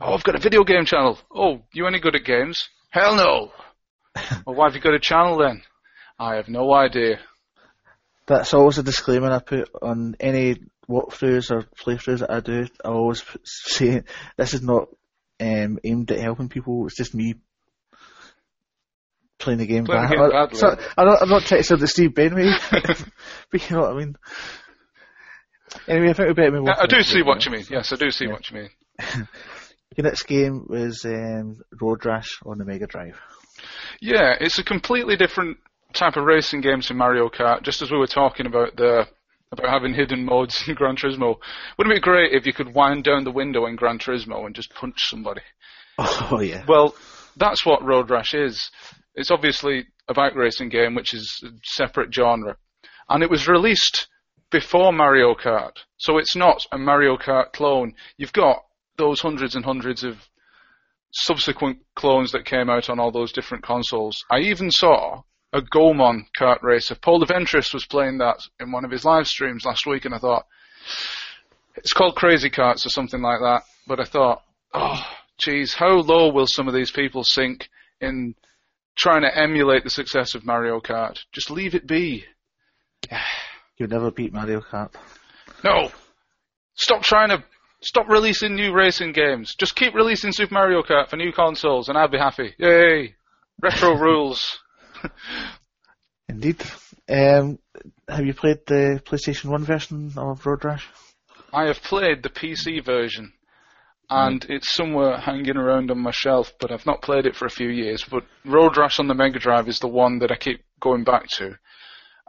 oh, 0.00 0.14
I've 0.14 0.22
got 0.22 0.36
a 0.36 0.38
video 0.38 0.62
game 0.62 0.84
channel. 0.84 1.18
Oh, 1.34 1.62
you 1.72 1.84
any 1.88 1.98
good 1.98 2.14
at 2.14 2.24
games? 2.24 2.68
Hell 2.90 3.16
no. 3.16 3.50
well, 4.46 4.54
why 4.56 4.66
have 4.68 4.76
you 4.76 4.80
got 4.80 4.94
a 4.94 5.00
channel 5.00 5.38
then? 5.38 5.62
I 6.16 6.36
have 6.36 6.48
no 6.48 6.72
idea. 6.72 7.18
That's 8.26 8.54
always 8.54 8.78
a 8.78 8.84
disclaimer 8.84 9.32
I 9.32 9.40
put 9.40 9.68
on 9.82 10.14
any 10.20 10.58
walkthroughs 10.88 11.50
or 11.50 11.62
playthroughs 11.84 12.20
that 12.20 12.30
I 12.30 12.40
do. 12.40 12.66
I 12.84 12.88
always 12.88 13.22
say 13.44 14.02
this 14.36 14.54
is 14.54 14.62
not 14.62 14.88
um, 15.40 15.78
aimed 15.84 16.10
at 16.10 16.20
helping 16.20 16.48
people. 16.48 16.86
It's 16.86 16.96
just 16.96 17.14
me 17.14 17.34
playing 19.38 19.58
the 19.58 19.66
game. 19.66 19.84
Playing 19.84 20.02
the 20.08 20.16
game 20.16 20.30
badly. 20.30 20.58
so, 20.58 20.76
I'm, 20.96 21.06
not, 21.06 21.22
I'm 21.22 21.28
not 21.28 21.42
trying 21.42 21.60
to 21.60 21.64
sound 21.64 21.80
the 21.80 21.88
Steve 21.88 22.10
Benway, 22.10 22.52
but 23.50 23.70
you 23.70 23.76
know 23.76 23.82
what 23.82 23.92
I 23.92 23.98
mean. 23.98 24.16
Anyway, 25.88 26.10
I 26.10 26.12
think 26.12 26.28
we 26.28 26.34
better 26.34 26.50
move 26.52 26.68
on. 26.68 26.74
I, 26.78 26.82
I 26.82 26.86
do 26.86 27.02
see 27.02 27.22
what 27.22 27.44
you 27.44 27.52
mean. 27.52 27.64
Yes, 27.70 27.92
I 27.92 27.96
do 27.96 28.10
see 28.10 28.26
Yeah. 28.26 28.32
what 28.32 28.50
you 28.50 28.56
mean. 28.58 29.28
The 29.94 30.04
next 30.04 30.22
game 30.22 30.64
was 30.70 31.04
um, 31.04 31.60
Road 31.78 32.06
Rash 32.06 32.38
on 32.46 32.56
the 32.56 32.64
Mega 32.64 32.86
Drive. 32.86 33.20
Yeah, 34.00 34.32
it's 34.40 34.58
a 34.58 34.64
completely 34.64 35.16
different 35.16 35.58
type 35.92 36.16
of 36.16 36.24
racing 36.24 36.62
game 36.62 36.80
to 36.80 36.94
Mario 36.94 37.28
Kart. 37.28 37.62
Just 37.62 37.82
as 37.82 37.90
we 37.90 37.98
were 37.98 38.06
talking 38.06 38.46
about 38.46 38.74
the 38.74 39.06
about 39.52 39.70
having 39.70 39.94
hidden 39.94 40.24
modes 40.24 40.64
in 40.66 40.74
Gran 40.74 40.96
Turismo, 40.96 41.36
wouldn't 41.76 41.94
it 41.94 41.98
be 41.98 42.00
great 42.00 42.32
if 42.32 42.46
you 42.46 42.52
could 42.52 42.74
wind 42.74 43.04
down 43.04 43.24
the 43.24 43.30
window 43.30 43.66
in 43.66 43.76
Gran 43.76 43.98
Turismo 43.98 44.44
and 44.46 44.54
just 44.54 44.74
punch 44.74 44.96
somebody? 45.08 45.42
Oh 45.98 46.40
yeah. 46.40 46.64
Well, 46.66 46.94
that's 47.36 47.64
what 47.64 47.84
Road 47.84 48.10
Rash 48.10 48.34
is. 48.34 48.70
It's 49.14 49.30
obviously 49.30 49.86
a 50.08 50.14
bike 50.14 50.34
racing 50.34 50.70
game, 50.70 50.94
which 50.94 51.12
is 51.14 51.42
a 51.44 51.50
separate 51.64 52.12
genre, 52.12 52.56
and 53.08 53.22
it 53.22 53.30
was 53.30 53.46
released 53.46 54.08
before 54.50 54.92
Mario 54.92 55.34
Kart, 55.34 55.76
so 55.96 56.18
it's 56.18 56.34
not 56.34 56.66
a 56.72 56.78
Mario 56.78 57.16
Kart 57.16 57.52
clone. 57.52 57.94
You've 58.16 58.32
got 58.32 58.64
those 58.96 59.20
hundreds 59.20 59.54
and 59.54 59.64
hundreds 59.64 60.02
of 60.02 60.16
subsequent 61.12 61.78
clones 61.94 62.32
that 62.32 62.46
came 62.46 62.70
out 62.70 62.88
on 62.88 62.98
all 62.98 63.12
those 63.12 63.32
different 63.32 63.64
consoles. 63.64 64.24
I 64.30 64.40
even 64.40 64.70
saw 64.70 65.22
a 65.52 65.60
Gomon 65.60 66.26
kart 66.38 66.62
racer. 66.62 66.94
Paul 66.94 67.24
Ventris 67.24 67.74
was 67.74 67.84
playing 67.84 68.18
that 68.18 68.40
in 68.58 68.72
one 68.72 68.84
of 68.84 68.90
his 68.90 69.04
live 69.04 69.26
streams 69.26 69.64
last 69.64 69.86
week, 69.86 70.04
and 70.04 70.14
I 70.14 70.18
thought 70.18 70.46
it's 71.76 71.92
called 71.92 72.16
Crazy 72.16 72.50
Karts 72.50 72.86
or 72.86 72.90
something 72.90 73.20
like 73.20 73.40
that. 73.40 73.62
But 73.86 74.00
I 74.00 74.04
thought, 74.04 74.42
oh, 74.72 75.02
geez, 75.38 75.74
how 75.74 75.96
low 76.00 76.32
will 76.32 76.46
some 76.46 76.68
of 76.68 76.74
these 76.74 76.90
people 76.90 77.24
sink 77.24 77.68
in 78.00 78.34
trying 78.96 79.22
to 79.22 79.36
emulate 79.36 79.84
the 79.84 79.90
success 79.90 80.34
of 80.34 80.46
Mario 80.46 80.80
Kart? 80.80 81.18
Just 81.32 81.50
leave 81.50 81.74
it 81.74 81.86
be. 81.86 82.24
You'll 83.76 83.88
never 83.88 84.10
beat 84.10 84.32
Mario 84.32 84.60
Kart. 84.60 84.94
No, 85.64 85.90
stop 86.74 87.02
trying 87.02 87.28
to. 87.28 87.44
Stop 87.84 88.08
releasing 88.08 88.54
new 88.54 88.72
racing 88.72 89.10
games. 89.10 89.56
Just 89.56 89.74
keep 89.74 89.92
releasing 89.92 90.30
Super 90.30 90.54
Mario 90.54 90.82
Kart 90.82 91.08
for 91.08 91.16
new 91.16 91.32
consoles, 91.32 91.88
and 91.88 91.98
I'll 91.98 92.06
be 92.06 92.16
happy. 92.16 92.54
Yay! 92.56 93.16
Retro 93.60 93.94
rules. 93.98 94.61
Indeed. 96.28 96.62
Um, 97.08 97.58
have 98.08 98.24
you 98.24 98.34
played 98.34 98.60
the 98.66 99.00
PlayStation 99.04 99.50
1 99.50 99.64
version 99.64 100.12
of 100.16 100.44
Road 100.46 100.64
Rash? 100.64 100.88
I 101.52 101.66
have 101.66 101.82
played 101.82 102.22
the 102.22 102.30
PC 102.30 102.84
version, 102.84 103.32
and 104.08 104.44
it's 104.48 104.74
somewhere 104.74 105.18
hanging 105.18 105.56
around 105.56 105.90
on 105.90 105.98
my 105.98 106.12
shelf, 106.12 106.52
but 106.58 106.70
I've 106.70 106.86
not 106.86 107.02
played 107.02 107.26
it 107.26 107.36
for 107.36 107.46
a 107.46 107.50
few 107.50 107.68
years. 107.68 108.04
But 108.10 108.24
Road 108.44 108.76
Rash 108.76 108.98
on 108.98 109.08
the 109.08 109.14
Mega 109.14 109.38
Drive 109.38 109.68
is 109.68 109.78
the 109.78 109.88
one 109.88 110.18
that 110.20 110.32
I 110.32 110.36
keep 110.36 110.62
going 110.80 111.04
back 111.04 111.28
to. 111.38 111.58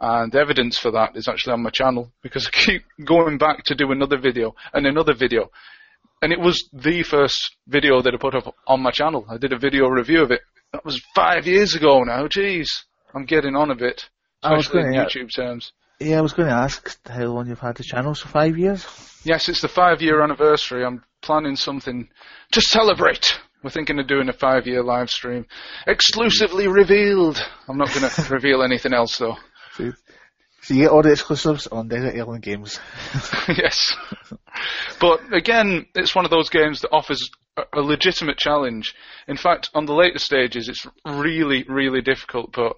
And 0.00 0.34
evidence 0.34 0.78
for 0.78 0.90
that 0.90 1.16
is 1.16 1.28
actually 1.28 1.52
on 1.54 1.62
my 1.62 1.70
channel 1.70 2.12
because 2.22 2.46
I 2.48 2.50
keep 2.50 2.82
going 3.04 3.38
back 3.38 3.64
to 3.64 3.74
do 3.74 3.92
another 3.92 4.18
video 4.18 4.54
and 4.72 4.86
another 4.86 5.14
video. 5.14 5.50
And 6.20 6.32
it 6.32 6.40
was 6.40 6.68
the 6.72 7.02
first 7.02 7.56
video 7.66 8.02
that 8.02 8.14
I 8.14 8.16
put 8.16 8.34
up 8.34 8.54
on 8.66 8.82
my 8.82 8.90
channel. 8.90 9.26
I 9.28 9.36
did 9.36 9.52
a 9.52 9.58
video 9.58 9.88
review 9.88 10.22
of 10.22 10.30
it. 10.30 10.40
That 10.74 10.84
was 10.84 11.00
five 11.14 11.46
years 11.46 11.76
ago 11.76 12.02
now. 12.02 12.26
Jeez. 12.26 12.66
I'm 13.14 13.26
getting 13.26 13.54
on 13.54 13.70
a 13.70 13.76
bit, 13.76 14.10
I 14.42 14.54
was 14.54 14.66
especially 14.66 14.88
in 14.88 14.94
YouTube 14.94 15.32
terms. 15.32 15.72
Yeah, 16.00 16.18
I 16.18 16.20
was 16.20 16.32
going 16.32 16.48
to 16.48 16.54
ask 16.54 16.98
how 17.08 17.26
long 17.26 17.46
you've 17.46 17.60
had 17.60 17.76
the 17.76 17.84
channel, 17.84 18.12
so 18.16 18.26
five 18.26 18.58
years? 18.58 18.84
Yes, 19.22 19.48
it's 19.48 19.60
the 19.60 19.68
five 19.68 20.02
year 20.02 20.20
anniversary. 20.20 20.84
I'm 20.84 21.04
planning 21.22 21.54
something 21.54 22.08
to 22.50 22.60
celebrate. 22.60 23.38
We're 23.62 23.70
thinking 23.70 24.00
of 24.00 24.08
doing 24.08 24.28
a 24.28 24.32
five 24.32 24.66
year 24.66 24.82
live 24.82 25.10
stream. 25.10 25.46
Exclusively 25.86 26.66
revealed. 26.66 27.40
I'm 27.68 27.78
not 27.78 27.94
going 27.94 28.10
to 28.10 28.32
reveal 28.32 28.64
anything 28.64 28.92
else 28.92 29.16
though. 29.16 29.36
So, 29.74 29.92
so 30.62 30.74
you 30.74 30.82
get 30.82 30.90
all 30.90 31.02
the 31.02 31.12
exclusives 31.12 31.68
on 31.68 31.86
Desert 31.86 32.16
Island 32.16 32.42
Games. 32.42 32.80
yes. 33.48 33.96
But 34.98 35.32
again, 35.32 35.86
it's 35.94 36.16
one 36.16 36.24
of 36.24 36.32
those 36.32 36.48
games 36.48 36.80
that 36.80 36.90
offers 36.90 37.30
a, 37.56 37.80
legitimate 37.80 38.38
challenge. 38.38 38.94
In 39.28 39.36
fact, 39.36 39.70
on 39.74 39.86
the 39.86 39.94
later 39.94 40.18
stages, 40.18 40.68
it's 40.68 40.86
really, 41.06 41.64
really 41.68 42.00
difficult, 42.00 42.52
but 42.52 42.76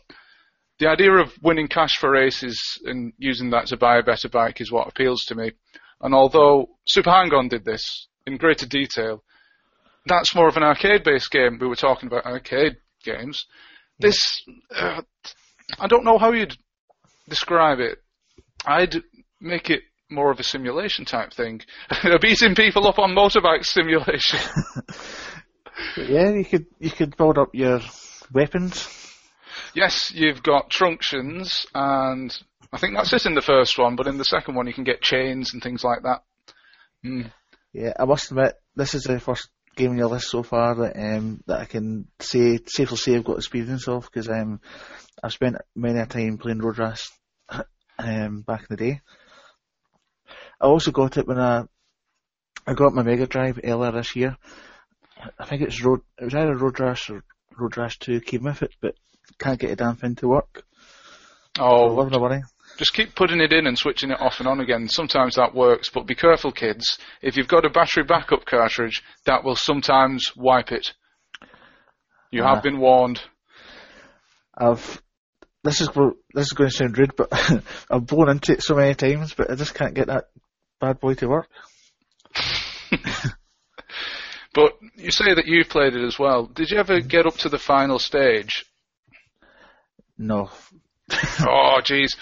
the 0.78 0.88
idea 0.88 1.12
of 1.12 1.32
winning 1.42 1.68
cash 1.68 1.96
for 1.98 2.10
races 2.10 2.60
and 2.84 3.12
using 3.18 3.50
that 3.50 3.66
to 3.66 3.76
buy 3.76 3.98
a 3.98 4.02
better 4.02 4.28
bike 4.28 4.60
is 4.60 4.70
what 4.70 4.88
appeals 4.88 5.24
to 5.24 5.34
me. 5.34 5.52
And 6.00 6.14
although 6.14 6.68
Super 6.86 7.10
Hang-On 7.10 7.48
did 7.48 7.64
this 7.64 8.08
in 8.26 8.36
greater 8.36 8.66
detail, 8.66 9.24
that's 10.04 10.34
more 10.34 10.48
of 10.48 10.56
an 10.56 10.62
arcade-based 10.62 11.30
game. 11.30 11.58
We 11.58 11.66
were 11.66 11.76
talking 11.76 12.06
about 12.06 12.26
arcade 12.26 12.76
games. 13.02 13.46
This, 13.98 14.42
uh, 14.74 15.00
I 15.78 15.86
don't 15.86 16.04
know 16.04 16.18
how 16.18 16.32
you'd 16.32 16.56
describe 17.28 17.80
it. 17.80 17.98
I'd 18.66 18.96
make 19.40 19.70
it 19.70 19.82
more 20.10 20.30
of 20.30 20.40
a 20.40 20.44
simulation 20.44 21.04
type 21.04 21.32
thing. 21.32 21.62
beating 22.20 22.54
people 22.54 22.86
up 22.86 22.98
on 22.98 23.14
motorbike 23.14 23.64
simulation. 23.64 24.40
Yeah, 25.96 26.30
you 26.30 26.44
could 26.44 26.66
you 26.78 26.90
could 26.90 27.16
build 27.16 27.38
up 27.38 27.50
your 27.54 27.80
weapons. 28.32 28.86
yes, 29.74 30.12
you've 30.14 30.42
got 30.42 30.70
truncheons, 30.70 31.66
and 31.74 32.34
I 32.72 32.78
think 32.78 32.94
that's 32.94 33.12
it 33.12 33.26
in 33.26 33.34
the 33.34 33.42
first 33.42 33.78
one, 33.78 33.96
but 33.96 34.06
in 34.06 34.18
the 34.18 34.24
second 34.24 34.54
one 34.54 34.66
you 34.66 34.72
can 34.72 34.84
get 34.84 35.02
chains 35.02 35.52
and 35.52 35.62
things 35.62 35.84
like 35.84 36.02
that. 36.02 36.22
Mm. 37.04 37.32
Yeah, 37.72 37.92
I 37.98 38.04
must 38.04 38.30
admit, 38.30 38.54
this 38.74 38.94
is 38.94 39.04
the 39.04 39.20
first 39.20 39.48
game 39.76 39.90
on 39.90 39.98
your 39.98 40.08
list 40.08 40.30
so 40.30 40.42
far 40.42 40.74
that 40.74 40.96
um, 40.96 41.42
that 41.46 41.60
I 41.60 41.64
can 41.66 42.08
say 42.20 42.58
safely 42.66 42.96
say 42.96 43.16
I've 43.16 43.24
got 43.24 43.38
experience 43.38 43.86
of 43.86 44.04
because 44.04 44.28
um, 44.28 44.60
I've 45.22 45.32
spent 45.32 45.56
many 45.74 45.98
a 45.98 46.06
time 46.06 46.38
playing 46.38 46.58
Road 46.58 46.78
Rash 46.78 47.10
um, 47.98 48.42
back 48.42 48.60
in 48.60 48.66
the 48.70 48.76
day. 48.76 49.00
I 50.60 50.66
also 50.66 50.90
got 50.90 51.16
it 51.16 51.26
when 51.26 51.38
I 51.38 51.64
I 52.66 52.74
got 52.74 52.94
my 52.94 53.02
Mega 53.02 53.26
Drive 53.26 53.60
earlier 53.62 53.92
this 53.92 54.16
year. 54.16 54.36
I 55.38 55.44
think 55.46 55.62
it's 55.62 55.82
Road. 55.82 56.00
It 56.20 56.24
was 56.24 56.34
either 56.34 56.56
Road 56.56 56.78
Rash 56.80 57.10
or 57.10 57.22
Road 57.56 57.76
Rash 57.76 57.98
Two 57.98 58.20
came 58.20 58.44
with 58.44 58.62
it, 58.62 58.74
but 58.80 58.94
can't 59.38 59.58
get 59.60 59.70
a 59.70 59.76
damn 59.76 59.96
thing 59.96 60.14
to 60.16 60.28
work. 60.28 60.64
Oh, 61.58 61.94
Living 61.94 62.14
a 62.14 62.20
worry. 62.20 62.42
just 62.78 62.92
keep 62.92 63.14
putting 63.14 63.40
it 63.40 63.52
in 63.52 63.66
and 63.66 63.78
switching 63.78 64.10
it 64.10 64.20
off 64.20 64.40
and 64.40 64.48
on 64.48 64.60
again. 64.60 64.88
Sometimes 64.88 65.36
that 65.36 65.54
works, 65.54 65.88
but 65.90 66.06
be 66.06 66.14
careful, 66.14 66.52
kids. 66.52 66.98
If 67.22 67.36
you've 67.36 67.48
got 67.48 67.64
a 67.64 67.70
battery 67.70 68.04
backup 68.04 68.44
cartridge, 68.44 69.02
that 69.24 69.42
will 69.42 69.56
sometimes 69.56 70.24
wipe 70.36 70.70
it. 70.72 70.92
You 72.30 72.42
Ah. 72.44 72.54
have 72.54 72.62
been 72.62 72.78
warned. 72.78 73.20
I've 74.56 75.02
this 75.64 75.80
is 75.80 75.88
this 76.34 76.46
is 76.46 76.52
going 76.52 76.70
to 76.70 76.76
sound 76.76 76.96
rude, 76.98 77.16
but 77.16 77.28
I've 77.90 78.06
blown 78.06 78.30
into 78.30 78.52
it 78.52 78.62
so 78.62 78.74
many 78.74 78.94
times, 78.94 79.34
but 79.34 79.50
I 79.50 79.54
just 79.54 79.74
can't 79.74 79.94
get 79.94 80.06
that 80.08 80.26
bad 80.80 81.00
boy 81.00 81.14
to 81.14 81.28
work. 81.28 81.48
But 84.56 84.78
you 84.94 85.10
say 85.10 85.34
that 85.34 85.44
you've 85.46 85.68
played 85.68 85.94
it 85.94 86.02
as 86.02 86.18
well. 86.18 86.46
Did 86.46 86.70
you 86.70 86.78
ever 86.78 87.00
get 87.00 87.26
up 87.26 87.36
to 87.40 87.50
the 87.50 87.58
final 87.58 87.98
stage? 87.98 88.64
No, 90.16 90.48
oh, 91.40 91.80
jeez. 91.82 92.16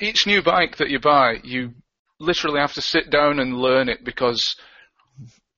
Each 0.00 0.24
new 0.24 0.40
bike 0.40 0.76
that 0.76 0.88
you 0.88 1.00
buy, 1.00 1.38
you 1.42 1.72
literally 2.20 2.60
have 2.60 2.74
to 2.74 2.80
sit 2.80 3.10
down 3.10 3.40
and 3.40 3.58
learn 3.58 3.88
it 3.88 4.04
because, 4.04 4.54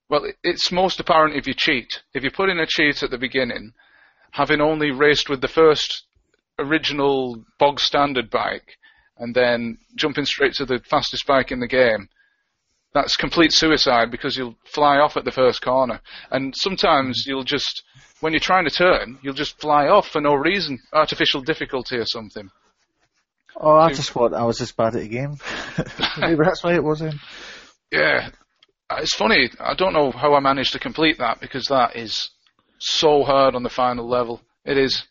well, 0.09 0.25
it's 0.43 0.73
most 0.73 1.01
apparent 1.01 1.37
if 1.37 1.47
you 1.47 1.53
cheat. 1.55 1.89
If 2.15 2.25
you 2.25 2.31
put 2.31 2.49
in 2.49 2.59
a 2.59 2.67
cheat 2.67 3.03
at 3.03 3.11
the 3.11 3.19
beginning, 3.19 3.75
having 4.31 4.63
only 4.63 4.93
raced 4.93 5.29
with 5.29 5.43
the 5.43 5.49
first 5.49 6.05
original 6.59 7.45
bog 7.59 7.79
standard 7.79 8.31
bike 8.31 8.79
and 9.21 9.35
then 9.35 9.79
jumping 9.95 10.25
straight 10.25 10.55
to 10.55 10.65
the 10.65 10.81
fastest 10.81 11.27
bike 11.27 11.53
in 11.53 11.61
the 11.61 11.69
game, 11.69 12.09
that's 12.93 13.17
complete 13.17 13.53
suicide 13.53 14.11
because 14.11 14.37
you'll 14.37 14.57
fly 14.65 14.97
off 14.97 15.17
at 15.17 15.25
the 15.25 15.31
first 15.31 15.63
corner. 15.63 16.01
And 16.31 16.55
sometimes 16.57 17.25
you'll 17.27 17.45
just, 17.45 17.85
when 18.21 18.33
you're 18.33 18.41
trying 18.41 18.65
to 18.65 18.71
turn, 18.71 19.19
you'll 19.23 19.35
just 19.35 19.61
fly 19.61 19.87
off 19.87 20.09
for 20.09 20.21
no 20.21 20.35
reason, 20.35 20.81
artificial 20.93 21.43
difficulty 21.43 21.97
or 21.97 22.07
something. 22.07 22.51
oh, 23.57 23.77
I 23.77 23.93
just 23.93 24.11
thought 24.11 24.35
I 24.35 24.45
was 24.45 24.59
just 24.59 24.77
bad 24.77 24.97
at 24.97 25.03
the 25.03 25.09
game. 25.09 25.37
Maybe 26.19 26.43
that's 26.43 26.65
why 26.65 26.75
it 26.75 26.83
wasn't. 26.83 27.15
Yeah, 27.93 28.31
it's 28.99 29.15
funny. 29.15 29.51
I 29.61 29.75
don't 29.75 29.93
know 29.93 30.11
how 30.11 30.35
I 30.35 30.41
managed 30.41 30.73
to 30.73 30.79
complete 30.81 31.19
that 31.19 31.41
because 31.41 31.67
that 31.67 31.95
is 31.95 32.31
so 32.79 33.23
hard 33.23 33.55
on 33.55 33.63
the 33.63 33.69
final 33.69 34.09
level. 34.09 34.41
It 34.65 34.79
is. 34.79 35.05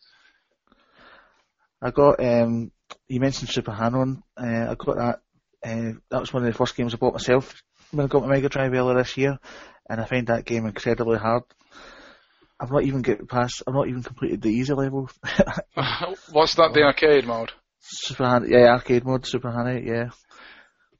I 1.81 1.91
got 1.91 2.19
um, 2.19 2.71
you 3.09 3.19
mentioned 3.19 3.49
Super 3.49 3.71
Hang-On. 3.71 4.23
Uh, 4.37 4.71
I 4.71 4.75
got 4.75 4.97
that. 4.97 5.19
Uh, 5.61 5.93
that 6.09 6.21
was 6.21 6.31
one 6.31 6.45
of 6.45 6.51
the 6.51 6.57
first 6.57 6.77
games 6.77 6.93
I 6.93 6.97
bought 6.97 7.13
myself 7.13 7.61
when 7.91 8.05
I 8.05 8.07
got 8.07 8.21
my 8.21 8.29
Mega 8.29 8.47
Drive 8.47 8.73
earlier 8.73 8.97
this 8.97 9.17
year, 9.17 9.39
and 9.89 9.99
I 9.99 10.05
find 10.05 10.27
that 10.27 10.45
game 10.45 10.65
incredibly 10.65 11.17
hard. 11.17 11.43
I've 12.59 12.71
not 12.71 12.83
even 12.83 13.01
get 13.01 13.27
past. 13.27 13.63
I've 13.67 13.73
not 13.73 13.87
even 13.87 14.03
completed 14.03 14.41
the 14.41 14.49
easy 14.49 14.73
level. 14.73 15.09
What's 16.31 16.55
that? 16.55 16.71
The 16.73 16.83
arcade 16.83 17.25
mode? 17.25 17.51
Super 17.81 18.25
Han, 18.25 18.49
yeah, 18.49 18.67
arcade 18.73 19.05
mode, 19.05 19.25
Super 19.25 19.51
Hang-On, 19.51 19.85
yeah. 19.85 20.09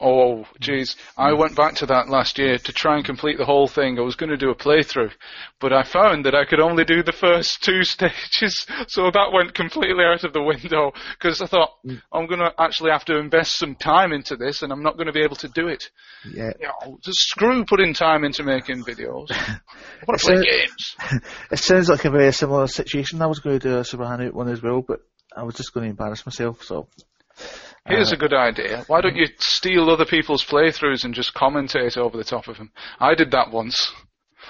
Oh, 0.02 0.46
mm. 0.46 0.60
jeez. 0.62 0.96
I 1.18 1.34
went 1.34 1.56
back 1.56 1.76
to 1.76 1.86
that 1.88 2.08
last 2.08 2.38
year 2.38 2.58
to 2.58 2.74
try 2.74 2.96
and 2.96 3.06
complete 3.06 3.38
the 3.38 3.46
whole 3.46 3.68
thing. 3.68 4.00
I 4.00 4.02
was 4.02 4.16
going 4.16 4.30
to 4.30 4.38
do 4.38 4.50
a 4.50 4.56
playthrough, 4.56 5.12
but 5.60 5.74
I 5.74 5.84
found 5.84 6.26
that 6.26 6.36
I 6.36 6.46
could 6.46 6.62
only 6.62 6.86
do 6.86 7.04
the 7.04 7.12
first 7.12 7.62
two 7.64 7.84
stages, 7.84 8.66
so 8.88 9.12
that 9.12 9.32
went 9.34 9.54
completely 9.54 10.04
out 10.06 10.24
of 10.24 10.34
the 10.34 10.42
window 10.42 10.94
because 11.18 11.42
I 11.42 11.48
thought 11.48 11.72
mm. 11.86 12.02
I'm 12.14 12.28
going 12.28 12.40
to 12.40 12.54
actually 12.58 12.92
have 12.92 13.06
to 13.06 13.18
invest 13.18 13.58
some 13.58 13.76
time 13.76 14.14
into 14.14 14.38
this, 14.38 14.62
and 14.62 14.72
I'm 14.72 14.84
not 14.84 14.96
going 14.96 15.08
to 15.08 15.14
be 15.14 15.24
able 15.24 15.36
to 15.38 15.50
do 15.50 15.68
it. 15.68 15.90
Yeah, 16.26 16.52
You 16.60 16.68
know, 16.68 17.00
just 17.04 17.20
screw 17.20 17.66
putting 17.66 17.94
time 17.94 18.24
into 18.24 18.44
making 18.44 18.84
videos. 18.84 19.32
I 19.32 19.60
want 20.08 20.20
to 20.20 20.26
play 20.26 20.44
games. 20.44 20.96
it 21.52 21.60
sounds 21.60 21.90
like 21.90 22.06
a 22.06 22.10
very 22.10 22.32
similar 22.32 22.68
situation. 22.68 23.22
I 23.22 23.28
was 23.28 23.40
going 23.40 23.60
to 23.60 23.68
do 23.68 23.78
a 23.80 23.84
Super 23.84 24.32
one 24.32 24.50
as 24.50 24.62
well, 24.62 24.82
but 24.82 25.00
I 25.36 25.44
was 25.44 25.56
just 25.56 25.74
going 25.74 25.86
to 25.86 25.90
embarrass 25.90 26.26
myself. 26.26 26.64
So 26.64 26.88
Here's 27.90 28.12
Uh, 28.12 28.16
a 28.16 28.18
good 28.18 28.34
idea. 28.34 28.84
Why 28.88 29.02
don't 29.02 29.16
you 29.16 29.28
steal 29.40 29.90
other 29.90 30.06
people's 30.06 30.44
playthroughs 30.46 31.04
and 31.04 31.14
just 31.14 31.34
commentate 31.34 31.98
over 31.98 32.18
the 32.18 32.24
top 32.24 32.48
of 32.48 32.58
them? 32.58 32.72
I 33.00 33.16
did 33.16 33.32
that 33.32 33.52
once. 33.52 33.92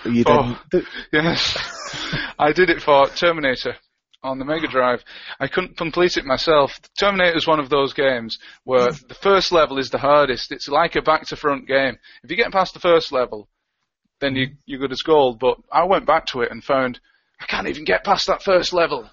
you 0.05 0.23
Oh. 0.27 0.61
didn't. 0.71 0.87
Yes. 1.11 1.57
I 2.39 2.51
did 2.53 2.69
it 2.69 2.81
for 2.81 3.07
Terminator 3.09 3.75
on 4.23 4.37
the 4.39 4.45
Mega 4.45 4.67
Drive. 4.67 5.03
I 5.39 5.47
couldn't 5.47 5.77
complete 5.77 6.17
it 6.17 6.25
myself. 6.25 6.79
Terminator 6.99 7.35
is 7.37 7.47
one 7.47 7.59
of 7.59 7.69
those 7.69 7.93
games 7.93 8.37
where 8.65 8.91
the 9.07 9.13
first 9.21 9.51
level 9.51 9.77
is 9.79 9.89
the 9.89 9.97
hardest. 9.97 10.51
It's 10.51 10.67
like 10.67 10.95
a 10.95 11.01
back 11.01 11.25
to 11.27 11.35
front 11.35 11.67
game. 11.67 11.97
If 12.23 12.29
you 12.31 12.37
get 12.37 12.51
past 12.51 12.73
the 12.73 12.79
first 12.79 13.11
level, 13.11 13.49
then 14.21 14.35
you, 14.35 14.47
you're 14.65 14.79
good 14.79 14.91
as 14.91 15.01
gold. 15.01 15.39
But 15.39 15.57
I 15.71 15.85
went 15.85 16.05
back 16.05 16.25
to 16.27 16.41
it 16.41 16.51
and 16.51 16.63
found 16.63 16.99
I 17.41 17.45
can't 17.45 17.67
even 17.67 17.85
get 17.85 18.03
past 18.03 18.27
that 18.27 18.43
first 18.43 18.73
level. 18.73 19.09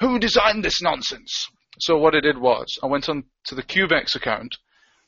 Who 0.00 0.18
designed 0.18 0.64
this 0.64 0.80
nonsense? 0.82 1.48
So 1.78 1.98
what 1.98 2.14
I 2.14 2.20
did 2.20 2.38
was 2.38 2.78
I 2.82 2.86
went 2.86 3.08
on 3.08 3.24
to 3.46 3.54
the 3.54 3.62
Cubex 3.62 4.14
account 4.14 4.56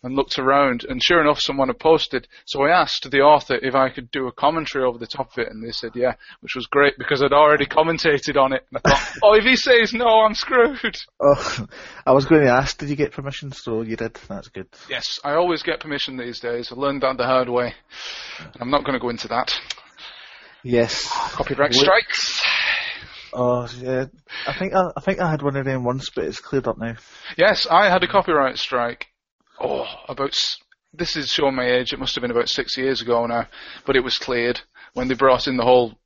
and 0.02 0.14
looked 0.14 0.38
around, 0.38 0.84
and 0.88 1.02
sure 1.02 1.20
enough, 1.20 1.40
someone 1.40 1.68
had 1.68 1.78
posted. 1.78 2.28
So 2.44 2.62
I 2.62 2.70
asked 2.70 3.10
the 3.10 3.20
author 3.20 3.56
if 3.56 3.74
I 3.74 3.88
could 3.88 4.10
do 4.10 4.28
a 4.28 4.32
commentary 4.32 4.84
over 4.84 4.98
the 4.98 5.06
top 5.06 5.32
of 5.32 5.38
it, 5.38 5.50
and 5.50 5.64
they 5.64 5.72
said 5.72 5.92
yeah, 5.94 6.14
which 6.40 6.54
was 6.54 6.66
great 6.66 6.94
because 6.98 7.22
I'd 7.22 7.32
already 7.32 7.66
commentated 7.66 8.36
on 8.36 8.52
it. 8.52 8.64
And 8.70 8.80
I 8.84 8.90
thought, 8.90 9.18
oh, 9.22 9.34
if 9.34 9.44
he 9.44 9.56
says 9.56 9.92
no, 9.92 10.06
I'm 10.06 10.34
screwed. 10.34 10.96
Oh, 11.20 11.66
I 12.06 12.12
was 12.12 12.24
going 12.24 12.42
to 12.42 12.52
ask, 12.52 12.78
did 12.78 12.88
you 12.88 12.96
get 12.96 13.12
permission? 13.12 13.52
So 13.52 13.82
you 13.82 13.96
did. 13.96 14.14
That's 14.28 14.48
good. 14.48 14.68
Yes, 14.88 15.18
I 15.24 15.34
always 15.34 15.62
get 15.62 15.80
permission 15.80 16.16
these 16.16 16.40
days. 16.40 16.70
I 16.70 16.76
learned 16.76 17.02
that 17.02 17.16
the 17.16 17.24
hard 17.24 17.48
way. 17.48 17.74
I'm 18.60 18.70
not 18.70 18.84
going 18.84 18.94
to 18.94 19.00
go 19.00 19.08
into 19.08 19.28
that. 19.28 19.58
Yes. 20.62 21.08
Ah, 21.12 21.32
copyright 21.36 21.74
strikes. 21.74 22.42
Oh, 23.38 23.68
yeah. 23.78 24.06
I 24.46 24.58
think 24.58 24.72
I, 24.72 24.90
I 24.96 25.00
think 25.02 25.20
I 25.20 25.30
had 25.30 25.42
one 25.42 25.56
of 25.56 25.66
them 25.66 25.84
once, 25.84 26.08
but 26.08 26.24
it's 26.24 26.40
cleared 26.40 26.66
up 26.66 26.78
now. 26.78 26.94
Yes, 27.36 27.66
I 27.70 27.90
had 27.90 28.02
a 28.02 28.08
copyright 28.08 28.56
strike. 28.56 29.08
Oh, 29.60 29.84
about 30.08 30.34
this 30.94 31.16
is 31.16 31.28
showing 31.28 31.54
my 31.54 31.70
age. 31.70 31.92
It 31.92 31.98
must 31.98 32.14
have 32.14 32.22
been 32.22 32.30
about 32.30 32.48
six 32.48 32.78
years 32.78 33.02
ago 33.02 33.26
now, 33.26 33.46
but 33.84 33.94
it 33.94 34.02
was 34.02 34.18
cleared 34.18 34.60
when 34.94 35.08
they 35.08 35.14
brought 35.14 35.48
in 35.48 35.58
the 35.58 35.64
whole 35.64 35.98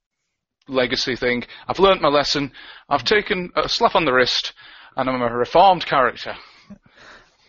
legacy 0.66 1.14
thing. 1.14 1.44
I've 1.68 1.78
learnt 1.78 2.02
my 2.02 2.08
lesson. 2.08 2.50
I've 2.88 3.04
taken 3.04 3.52
a 3.54 3.68
slap 3.68 3.94
on 3.94 4.04
the 4.04 4.12
wrist, 4.12 4.52
and 4.96 5.08
I'm 5.08 5.22
a 5.22 5.32
reformed 5.32 5.86
character. 5.86 6.34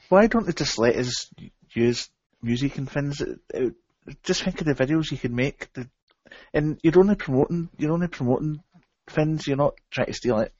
Why 0.09 0.27
don't 0.27 0.45
they 0.45 0.53
just 0.53 0.77
let 0.77 0.95
us 0.95 1.27
use 1.73 2.07
music 2.43 2.77
and 2.77 2.87
things? 2.87 3.19
Just 4.23 4.43
think 4.43 4.61
of 4.61 4.67
the 4.67 4.75
videos 4.75 5.09
you 5.09 5.17
could 5.17 5.33
make, 5.33 5.69
and 6.53 6.79
you're 6.83 6.99
only 6.99 7.15
promoting 7.15 7.69
you're 7.77 7.93
only 7.93 8.07
promoting 8.07 8.61
things. 9.09 9.47
You're 9.47 9.57
not 9.57 9.75
trying 9.91 10.07
to 10.07 10.13
steal 10.13 10.39
it. 10.39 10.53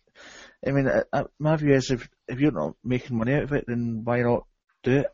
I 0.66 0.72
mean, 0.72 0.88
uh, 0.88 1.04
uh, 1.12 1.24
my 1.40 1.56
view 1.56 1.74
is 1.74 1.90
if 1.90 2.08
if 2.28 2.40
you're 2.40 2.52
not 2.52 2.76
making 2.84 3.18
money 3.18 3.34
out 3.34 3.44
of 3.44 3.52
it, 3.54 3.66
then 3.68 4.02
why 4.04 4.22
not 4.22 4.46
do 4.84 5.00
it? 5.00 5.08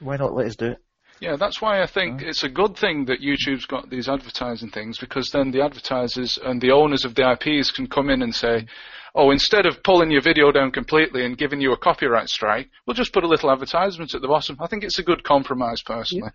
Why 0.00 0.16
not 0.16 0.34
let 0.34 0.46
us 0.46 0.56
do 0.56 0.66
it? 0.72 0.78
Yeah, 1.20 1.36
that's 1.36 1.60
why 1.60 1.82
I 1.82 1.86
think 1.86 2.22
it's 2.22 2.44
a 2.44 2.48
good 2.48 2.78
thing 2.78 3.04
that 3.04 3.20
YouTube's 3.20 3.66
got 3.66 3.90
these 3.90 4.08
advertising 4.08 4.70
things 4.70 4.98
because 4.98 5.28
then 5.30 5.50
the 5.50 5.60
advertisers 5.60 6.38
and 6.42 6.62
the 6.62 6.70
owners 6.70 7.04
of 7.04 7.14
the 7.14 7.30
IPs 7.30 7.70
can 7.70 7.88
come 7.88 8.08
in 8.08 8.22
and 8.22 8.34
say, 8.34 8.66
oh, 9.14 9.30
instead 9.30 9.66
of 9.66 9.82
pulling 9.82 10.10
your 10.10 10.22
video 10.22 10.50
down 10.50 10.70
completely 10.70 11.26
and 11.26 11.36
giving 11.36 11.60
you 11.60 11.72
a 11.72 11.76
copyright 11.76 12.30
strike, 12.30 12.70
we'll 12.86 12.94
just 12.94 13.12
put 13.12 13.24
a 13.24 13.28
little 13.28 13.50
advertisement 13.50 14.14
at 14.14 14.22
the 14.22 14.28
bottom. 14.28 14.56
I 14.60 14.66
think 14.66 14.82
it's 14.82 14.98
a 14.98 15.02
good 15.02 15.22
compromise, 15.22 15.82
personally. 15.82 16.30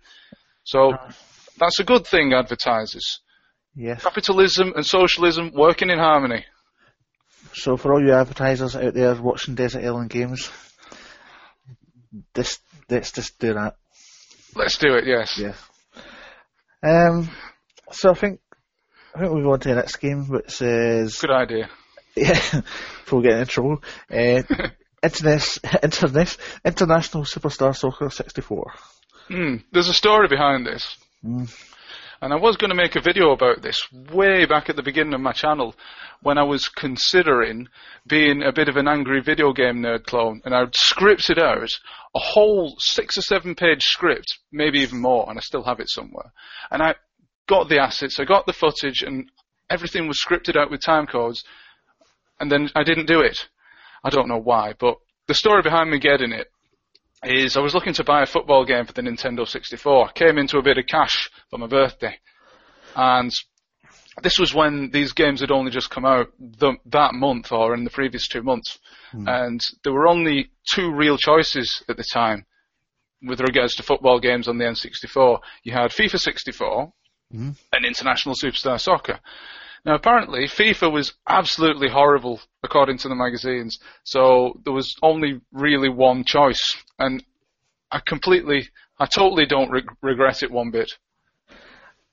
So 0.62 0.92
that's 1.58 1.80
a 1.80 1.84
good 1.84 2.06
thing, 2.06 2.32
advertisers. 2.32 3.20
Yes. 3.76 4.02
Capitalism 4.02 4.72
and 4.74 4.86
socialism 4.86 5.52
working 5.54 5.90
in 5.90 5.98
harmony. 5.98 6.44
So 7.52 7.76
for 7.76 7.92
all 7.92 8.02
you 8.02 8.12
advertisers 8.12 8.74
out 8.74 8.94
there 8.94 9.14
watching 9.20 9.54
Desert 9.54 9.84
Island 9.84 10.10
Games, 10.10 10.50
this 12.34 12.58
let's 12.88 13.12
just 13.12 13.38
do 13.38 13.54
that. 13.54 13.76
Let's 14.54 14.78
do 14.78 14.94
it, 14.94 15.06
yes. 15.06 15.38
Yeah. 15.38 15.54
Um. 16.82 17.30
So 17.92 18.10
I 18.10 18.14
think 18.14 18.40
I 19.14 19.20
think 19.20 19.32
we 19.32 19.42
go 19.42 19.52
on 19.52 19.60
to 19.60 19.68
the 19.68 19.74
next 19.74 19.96
game, 19.96 20.26
which 20.28 20.50
says 20.50 21.18
Good 21.20 21.30
idea. 21.30 21.68
yeah, 22.16 22.40
before 23.04 23.20
we 23.20 23.28
get 23.28 23.38
in 23.38 23.46
trouble. 23.46 23.82
Uh, 24.10 24.42
Internet, 25.02 25.58
Internet, 25.82 26.36
International 26.64 27.24
Superstar 27.24 27.76
Soccer 27.76 28.08
64. 28.08 28.72
Hmm, 29.28 29.56
there's 29.70 29.88
a 29.88 29.94
story 29.94 30.28
behind 30.28 30.66
this. 30.66 30.96
Mm. 31.22 31.50
And 32.26 32.34
I 32.34 32.38
was 32.38 32.56
going 32.56 32.70
to 32.70 32.74
make 32.74 32.96
a 32.96 33.00
video 33.00 33.30
about 33.30 33.62
this 33.62 33.86
way 33.92 34.46
back 34.46 34.68
at 34.68 34.74
the 34.74 34.82
beginning 34.82 35.14
of 35.14 35.20
my 35.20 35.30
channel 35.30 35.76
when 36.22 36.38
I 36.38 36.42
was 36.42 36.68
considering 36.68 37.68
being 38.04 38.42
a 38.42 38.50
bit 38.50 38.68
of 38.68 38.76
an 38.76 38.88
angry 38.88 39.20
video 39.20 39.52
game 39.52 39.76
nerd 39.76 40.06
clone. 40.06 40.42
And 40.44 40.52
I'd 40.52 40.72
scripted 40.72 41.38
out 41.38 41.70
a 42.16 42.18
whole 42.18 42.74
six 42.80 43.16
or 43.16 43.22
seven 43.22 43.54
page 43.54 43.84
script, 43.84 44.40
maybe 44.50 44.80
even 44.80 45.00
more, 45.00 45.30
and 45.30 45.38
I 45.38 45.40
still 45.40 45.62
have 45.62 45.78
it 45.78 45.88
somewhere. 45.88 46.32
And 46.72 46.82
I 46.82 46.96
got 47.48 47.68
the 47.68 47.78
assets, 47.78 48.18
I 48.18 48.24
got 48.24 48.44
the 48.44 48.52
footage, 48.52 49.02
and 49.02 49.30
everything 49.70 50.08
was 50.08 50.20
scripted 50.20 50.56
out 50.56 50.68
with 50.68 50.80
time 50.80 51.06
codes. 51.06 51.44
And 52.40 52.50
then 52.50 52.70
I 52.74 52.82
didn't 52.82 53.06
do 53.06 53.20
it. 53.20 53.38
I 54.02 54.10
don't 54.10 54.26
know 54.26 54.40
why, 54.42 54.74
but 54.76 54.96
the 55.28 55.34
story 55.34 55.62
behind 55.62 55.92
me 55.92 56.00
getting 56.00 56.32
it 56.32 56.48
is 57.24 57.56
I 57.56 57.60
was 57.60 57.74
looking 57.74 57.94
to 57.94 58.04
buy 58.04 58.22
a 58.22 58.26
football 58.26 58.64
game 58.64 58.84
for 58.84 58.92
the 58.92 59.02
Nintendo 59.02 59.46
64. 59.46 60.10
Came 60.10 60.38
into 60.38 60.58
a 60.58 60.62
bit 60.62 60.78
of 60.78 60.86
cash 60.86 61.30
for 61.50 61.58
my 61.58 61.66
birthday, 61.66 62.18
and 62.94 63.32
this 64.22 64.38
was 64.38 64.54
when 64.54 64.90
these 64.90 65.12
games 65.12 65.40
had 65.40 65.50
only 65.50 65.70
just 65.70 65.90
come 65.90 66.04
out 66.04 66.28
the, 66.38 66.74
that 66.86 67.14
month 67.14 67.52
or 67.52 67.74
in 67.74 67.84
the 67.84 67.90
previous 67.90 68.28
two 68.28 68.42
months, 68.42 68.78
mm. 69.12 69.28
and 69.28 69.60
there 69.84 69.92
were 69.92 70.08
only 70.08 70.50
two 70.72 70.92
real 70.92 71.18
choices 71.18 71.82
at 71.88 71.96
the 71.96 72.04
time 72.04 72.46
with 73.22 73.40
regards 73.40 73.74
to 73.74 73.82
football 73.82 74.20
games 74.20 74.48
on 74.48 74.58
the 74.58 74.64
N64. 74.64 75.38
You 75.64 75.72
had 75.72 75.90
FIFA 75.90 76.18
64 76.18 76.92
mm. 77.34 77.56
and 77.72 77.84
International 77.84 78.34
Superstar 78.34 78.80
Soccer. 78.80 79.20
Now, 79.86 79.94
apparently, 79.94 80.46
FIFA 80.48 80.92
was 80.92 81.12
absolutely 81.28 81.88
horrible 81.88 82.40
according 82.64 82.98
to 82.98 83.08
the 83.08 83.14
magazines, 83.14 83.78
so 84.02 84.60
there 84.64 84.72
was 84.72 84.96
only 85.00 85.40
really 85.52 85.88
one 85.88 86.24
choice, 86.24 86.76
and 86.98 87.22
I 87.92 88.00
completely, 88.04 88.68
I 88.98 89.06
totally 89.06 89.46
don't 89.46 89.70
re- 89.70 89.86
regret 90.02 90.42
it 90.42 90.50
one 90.50 90.72
bit. 90.72 90.90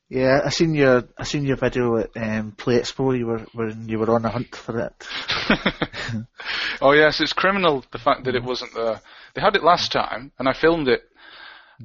Yeah, 0.07 0.41
I 0.45 0.49
seen 0.49 0.75
your 0.75 1.05
I 1.17 1.23
seen 1.23 1.45
your 1.45 1.55
video 1.55 1.97
at 1.97 2.11
um, 2.15 2.51
Play 2.51 2.77
Expo. 2.77 3.17
You 3.17 3.25
were 3.25 3.45
when 3.53 3.89
you 3.89 3.97
were 3.97 4.13
on 4.13 4.25
a 4.25 4.29
hunt 4.29 4.55
for 4.55 4.79
it. 4.79 5.07
oh 6.81 6.91
yes, 6.91 7.19
it's 7.21 7.33
criminal 7.33 7.83
the 7.91 7.97
fact 7.97 8.25
that 8.25 8.35
it 8.35 8.43
wasn't 8.43 8.75
there. 8.75 9.01
They 9.33 9.41
had 9.41 9.55
it 9.55 9.63
last 9.63 9.91
time, 9.91 10.31
and 10.37 10.47
I 10.47 10.53
filmed 10.53 10.89
it. 10.89 11.01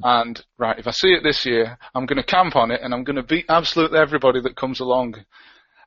And 0.02 0.38
right, 0.58 0.78
if 0.78 0.86
I 0.86 0.90
see 0.90 1.08
it 1.08 1.22
this 1.22 1.46
year, 1.46 1.78
I'm 1.94 2.04
going 2.04 2.18
to 2.18 2.22
camp 2.22 2.56
on 2.56 2.70
it, 2.70 2.82
and 2.82 2.92
I'm 2.92 3.04
going 3.04 3.16
to 3.16 3.22
beat 3.22 3.46
absolutely 3.48 3.98
everybody 3.98 4.42
that 4.42 4.54
comes 4.54 4.80
along. 4.80 5.14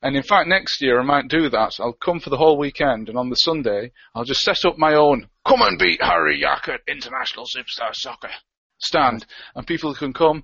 And 0.02 0.16
in 0.16 0.24
fact, 0.24 0.47
next 0.47 0.82
year 0.82 0.99
I 0.99 1.04
might 1.04 1.28
do 1.28 1.49
that. 1.49 1.74
I'll 1.80 1.93
come 1.93 2.20
for 2.20 2.32
the 2.32 2.38
whole 2.38 2.58
weekend, 2.58 3.10
and 3.10 3.18
on 3.18 3.30
the 3.30 3.36
Sunday 3.36 3.91
I'll 4.16 4.24
just 4.24 4.41
set 4.41 4.66
up 4.66 4.78
my 4.78 4.95
own 4.95 5.28
"Come 5.45 5.62
and 5.62 5.78
beat 5.78 6.02
Harry 6.02 6.41
Yackett 6.41 6.80
International 6.88 7.45
Superstar 7.45 7.93
Soccer" 7.93 8.32
stand, 8.80 9.26
and 9.56 9.68
people 9.68 9.93
can 9.93 10.14
come, 10.14 10.43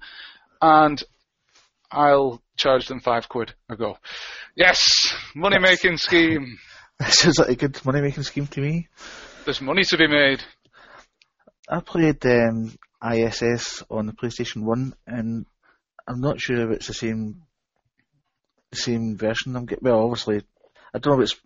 and 0.61 1.03
I'll 1.91 2.41
charge 2.55 2.87
them 2.87 2.99
five 2.99 3.29
quid 3.29 3.53
a 3.69 3.75
go. 3.75 3.97
Yes, 4.55 5.15
money 5.35 5.59
making 5.59 5.97
scheme. 5.97 6.57
That 6.99 7.13
sounds 7.13 7.37
like 7.37 7.49
a 7.49 7.55
good 7.55 7.85
money 7.85 8.01
making 8.01 8.23
scheme 8.23 8.47
to 8.47 8.59
me. 8.59 8.87
There's 9.45 9.61
money 9.61 9.83
to 9.83 9.97
be 9.97 10.07
made. 10.07 10.41
I 11.69 11.79
played 11.79 12.25
um, 12.25 12.75
ISS 13.07 13.83
on 13.91 14.07
the 14.07 14.13
PlayStation 14.13 14.63
One, 14.63 14.95
and 15.05 15.45
I'm 16.07 16.19
not 16.19 16.41
sure 16.41 16.59
if 16.59 16.75
it's 16.75 16.87
the 16.87 16.95
same 16.95 17.43
same 18.73 19.17
version. 19.17 19.55
I'm 19.55 19.65
getting 19.65 19.83
well, 19.83 20.03
obviously, 20.03 20.41
I 20.93 20.99
don't 20.99 21.17
know 21.17 21.21
if 21.21 21.31
it's 21.31 21.41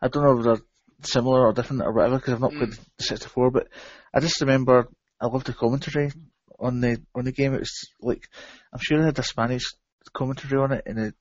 I 0.00 0.08
don't 0.08 0.24
know 0.24 0.38
if 0.38 0.44
they're 0.44 0.66
similar 1.02 1.46
or 1.46 1.52
different 1.52 1.82
or 1.82 1.92
whatever 1.92 2.16
because 2.16 2.34
I've 2.34 2.40
not 2.40 2.52
mm. 2.52 2.58
played 2.58 2.72
the 2.72 3.04
64. 3.04 3.50
But 3.50 3.68
I 4.12 4.20
just 4.20 4.40
remember 4.40 4.88
I 5.20 5.26
loved 5.26 5.46
the 5.46 5.52
commentary 5.52 6.10
on 6.58 6.80
the 6.80 7.00
on 7.14 7.24
the 7.24 7.32
game. 7.32 7.54
It 7.54 7.60
was 7.60 7.88
like 8.00 8.28
I'm 8.72 8.80
sure 8.82 8.98
they 8.98 9.06
had 9.06 9.18
a 9.18 9.22
Spanish 9.22 9.64
commentary 10.12 10.60
on 10.60 10.72
it, 10.72 10.82
and 10.86 10.98
it, 10.98 11.14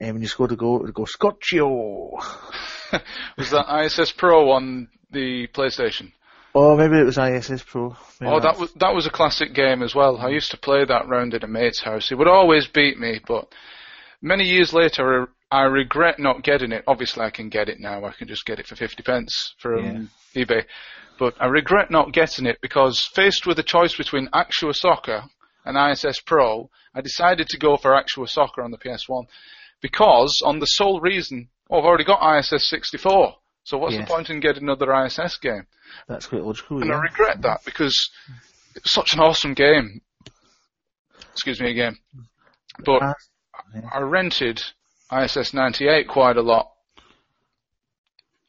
and 0.00 0.14
when 0.14 0.22
you 0.22 0.28
scored 0.28 0.52
a 0.52 0.56
goal, 0.56 0.78
it 0.78 0.82
would 0.82 0.94
go 0.94 1.04
Scotcho. 1.04 2.12
was 3.38 3.50
that 3.50 3.84
ISS 3.84 4.12
Pro 4.12 4.52
on 4.52 4.88
the 5.10 5.48
PlayStation? 5.48 6.12
Oh, 6.54 6.76
maybe 6.76 6.98
it 6.98 7.04
was 7.04 7.18
ISS 7.18 7.62
Pro. 7.64 7.96
Maybe 8.20 8.32
oh, 8.32 8.40
that 8.40 8.58
was 8.58 8.72
that 8.74 8.94
was 8.94 9.06
a 9.06 9.10
classic 9.10 9.54
game 9.54 9.82
as 9.82 9.94
well. 9.94 10.16
I 10.16 10.28
used 10.28 10.52
to 10.52 10.58
play 10.58 10.84
that 10.84 11.08
round 11.08 11.34
at 11.34 11.44
a 11.44 11.48
mate's 11.48 11.82
house. 11.82 12.08
He 12.08 12.14
would 12.14 12.28
always 12.28 12.66
beat 12.66 12.98
me, 12.98 13.20
but 13.26 13.52
many 14.22 14.44
years 14.44 14.72
later, 14.72 15.28
I 15.50 15.62
regret 15.62 16.18
not 16.18 16.42
getting 16.42 16.72
it. 16.72 16.84
Obviously, 16.86 17.24
I 17.24 17.30
can 17.30 17.48
get 17.48 17.68
it 17.68 17.78
now. 17.80 18.04
I 18.04 18.12
can 18.12 18.28
just 18.28 18.46
get 18.46 18.58
it 18.58 18.66
for 18.66 18.76
fifty 18.76 19.02
pence 19.02 19.54
from 19.58 20.10
yeah. 20.34 20.44
eBay. 20.44 20.64
But 21.18 21.34
I 21.40 21.46
regret 21.46 21.90
not 21.90 22.12
getting 22.12 22.46
it 22.46 22.58
because 22.60 23.00
faced 23.14 23.46
with 23.46 23.58
a 23.58 23.62
choice 23.62 23.96
between 23.96 24.28
Actua 24.28 24.74
Soccer 24.74 25.24
and 25.64 25.76
ISS 25.76 26.20
Pro, 26.20 26.70
I 26.94 27.00
decided 27.00 27.48
to 27.48 27.58
go 27.58 27.76
for 27.76 27.92
Actua 27.92 28.28
Soccer 28.28 28.62
on 28.62 28.70
the 28.70 28.78
PS1 28.78 29.26
because, 29.80 30.42
on 30.44 30.58
the 30.58 30.66
sole 30.66 31.00
reason, 31.00 31.48
oh, 31.70 31.78
I've 31.78 31.84
already 31.84 32.04
got 32.04 32.38
ISS 32.38 32.68
64, 32.68 33.34
so 33.64 33.78
what's 33.78 33.94
yes. 33.94 34.06
the 34.06 34.14
point 34.14 34.30
in 34.30 34.40
getting 34.40 34.62
another 34.62 34.92
ISS 34.94 35.38
game? 35.38 35.66
That's 36.08 36.26
quite 36.26 36.42
logical. 36.42 36.80
And 36.80 36.88
yeah. 36.88 36.96
I 36.96 37.00
regret 37.00 37.42
that 37.42 37.60
because 37.64 38.10
it's 38.74 38.92
such 38.92 39.12
an 39.12 39.20
awesome 39.20 39.54
game. 39.54 40.00
Excuse 41.32 41.60
me 41.60 41.70
again. 41.70 41.96
But. 42.84 43.02
I 43.92 44.00
rented 44.00 44.62
ISS 45.12 45.54
98 45.54 46.08
quite 46.08 46.36
a 46.36 46.42
lot. 46.42 46.70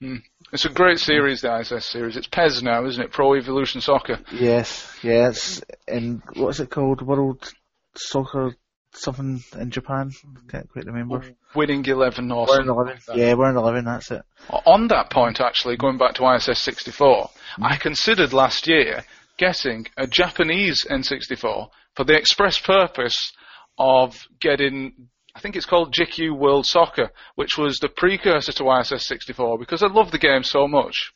Hmm. 0.02 0.18
It's 0.54 0.66
a 0.66 0.70
great 0.70 1.00
series, 1.00 1.42
the 1.42 1.58
ISS 1.60 1.86
series. 1.86 2.16
It's 2.16 2.28
PES 2.28 2.62
now, 2.62 2.86
isn't 2.86 3.04
it? 3.04 3.12
Pro 3.12 3.36
Evolution 3.36 3.82
Soccer. 3.82 4.20
Yes, 4.32 4.96
yes. 5.02 5.62
And 5.88 6.22
what's 6.36 6.60
it 6.60 6.70
called? 6.70 7.02
World 7.02 7.52
Soccer 7.96 8.56
something 8.94 9.44
in 9.60 9.72
Japan? 9.72 10.12
Can't 10.50 10.70
quite 10.70 10.86
remember. 10.86 11.24
Winning 11.56 11.86
Eleven 11.86 12.32
or 12.32 12.46
We're 12.48 12.62
in 12.62 12.70
Eleven. 12.70 12.98
Yeah, 13.16 13.34
we're 13.34 13.50
in 13.50 13.58
Eleven. 13.58 13.86
That's 13.86 14.12
it. 14.12 14.24
On 14.66 14.88
that 14.88 15.10
point, 15.10 15.42
actually, 15.42 15.78
going 15.78 15.98
back 15.98 16.16
to 16.16 16.34
ISS 16.34 16.62
64, 16.62 17.08
mm-hmm. 17.08 17.64
I 17.64 17.78
considered 17.78 18.34
last 18.34 18.68
year 18.68 19.04
getting 19.38 19.88
a 19.98 20.08
Japanese 20.08 20.86
N64 20.90 21.70
for 21.96 22.04
the 22.04 22.18
express 22.18 22.60
purpose 22.60 23.34
of 23.78 24.16
getting 24.40 25.10
I 25.38 25.40
think 25.40 25.56
it's 25.56 25.68
called 25.68 25.94
Jikkyou 25.94 26.36
World 26.36 26.66
Soccer, 26.66 27.12
which 27.36 27.60
was 27.60 27.78
the 27.78 27.90
precursor 27.90 28.52
to 28.54 28.80
ISS 28.80 29.06
64 29.06 29.60
because 29.60 29.84
I 29.84 29.88
love 29.88 30.10
the 30.10 30.18
game 30.18 30.42
so 30.42 30.68
much. 30.68 31.14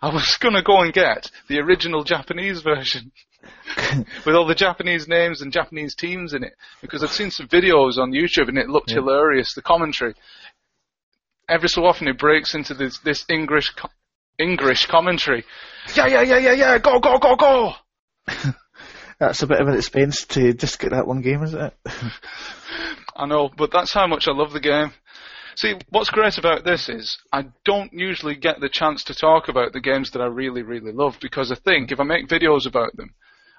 I 0.00 0.14
was 0.14 0.36
going 0.40 0.54
to 0.54 0.62
go 0.62 0.80
and 0.82 0.92
get 0.92 1.32
the 1.48 1.58
original 1.58 2.04
Japanese 2.04 2.62
version 2.62 3.10
with 4.24 4.36
all 4.36 4.46
the 4.46 4.54
Japanese 4.54 5.08
names 5.08 5.42
and 5.42 5.52
Japanese 5.52 5.96
teams 5.96 6.32
in 6.32 6.44
it 6.44 6.52
because 6.80 7.02
I'd 7.02 7.10
seen 7.10 7.32
some 7.32 7.48
videos 7.48 7.98
on 7.98 8.12
YouTube 8.12 8.48
and 8.48 8.56
it 8.56 8.68
looked 8.68 8.90
yeah. 8.90 8.98
hilarious. 8.98 9.52
The 9.52 9.62
commentary. 9.62 10.14
Every 11.48 11.68
so 11.68 11.84
often 11.84 12.06
it 12.06 12.18
breaks 12.18 12.54
into 12.54 12.74
this, 12.74 13.00
this 13.00 13.24
English 13.28 13.74
English 14.38 14.86
commentary. 14.86 15.44
Yeah, 15.96 16.06
yeah, 16.06 16.22
yeah, 16.22 16.38
yeah, 16.38 16.52
yeah. 16.52 16.78
Go, 16.78 17.00
go, 17.00 17.18
go, 17.18 17.34
go. 17.34 17.72
That's 19.20 19.42
a 19.42 19.46
bit 19.46 19.60
of 19.60 19.68
an 19.68 19.76
expense 19.76 20.24
to 20.28 20.54
just 20.54 20.78
get 20.78 20.92
that 20.92 21.06
one 21.06 21.20
game, 21.20 21.42
isn't 21.42 21.60
it? 21.60 21.74
I 23.14 23.26
know, 23.26 23.50
but 23.54 23.70
that's 23.70 23.92
how 23.92 24.06
much 24.06 24.26
I 24.26 24.32
love 24.32 24.52
the 24.52 24.60
game. 24.60 24.92
See, 25.56 25.74
what's 25.90 26.08
great 26.08 26.38
about 26.38 26.64
this 26.64 26.88
is 26.88 27.18
I 27.30 27.44
don't 27.66 27.92
usually 27.92 28.34
get 28.34 28.60
the 28.60 28.70
chance 28.70 29.04
to 29.04 29.14
talk 29.14 29.48
about 29.48 29.74
the 29.74 29.80
games 29.80 30.12
that 30.12 30.22
I 30.22 30.26
really, 30.26 30.62
really 30.62 30.92
love 30.92 31.18
because 31.20 31.52
I 31.52 31.56
think 31.56 31.92
if 31.92 32.00
I 32.00 32.04
make 32.04 32.28
videos 32.28 32.66
about 32.66 32.96
them, 32.96 33.10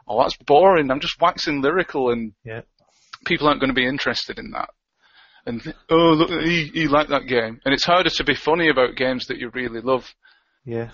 oh, 0.08 0.20
that's 0.20 0.36
boring. 0.38 0.90
I'm 0.90 1.00
just 1.00 1.22
waxing 1.22 1.62
lyrical 1.62 2.10
and 2.10 2.34
yeah. 2.44 2.62
people 3.26 3.48
aren't 3.48 3.60
going 3.60 3.70
to 3.70 3.76
be 3.76 3.88
interested 3.88 4.40
in 4.40 4.52
that. 4.52 4.70
And, 5.46 5.62
oh, 5.92 6.14
look, 6.14 6.30
he, 6.44 6.72
he 6.74 6.88
liked 6.88 7.12
that 7.12 7.28
game. 7.28 7.60
And 7.66 7.74
it's 7.74 7.86
harder 7.86 8.10
to 8.10 8.24
be 8.24 8.34
funny 8.34 8.70
about 8.70 8.96
games 8.96 9.28
that 9.28 9.38
you 9.38 9.52
really 9.54 9.82
love. 9.82 10.12
Yeah. 10.66 10.90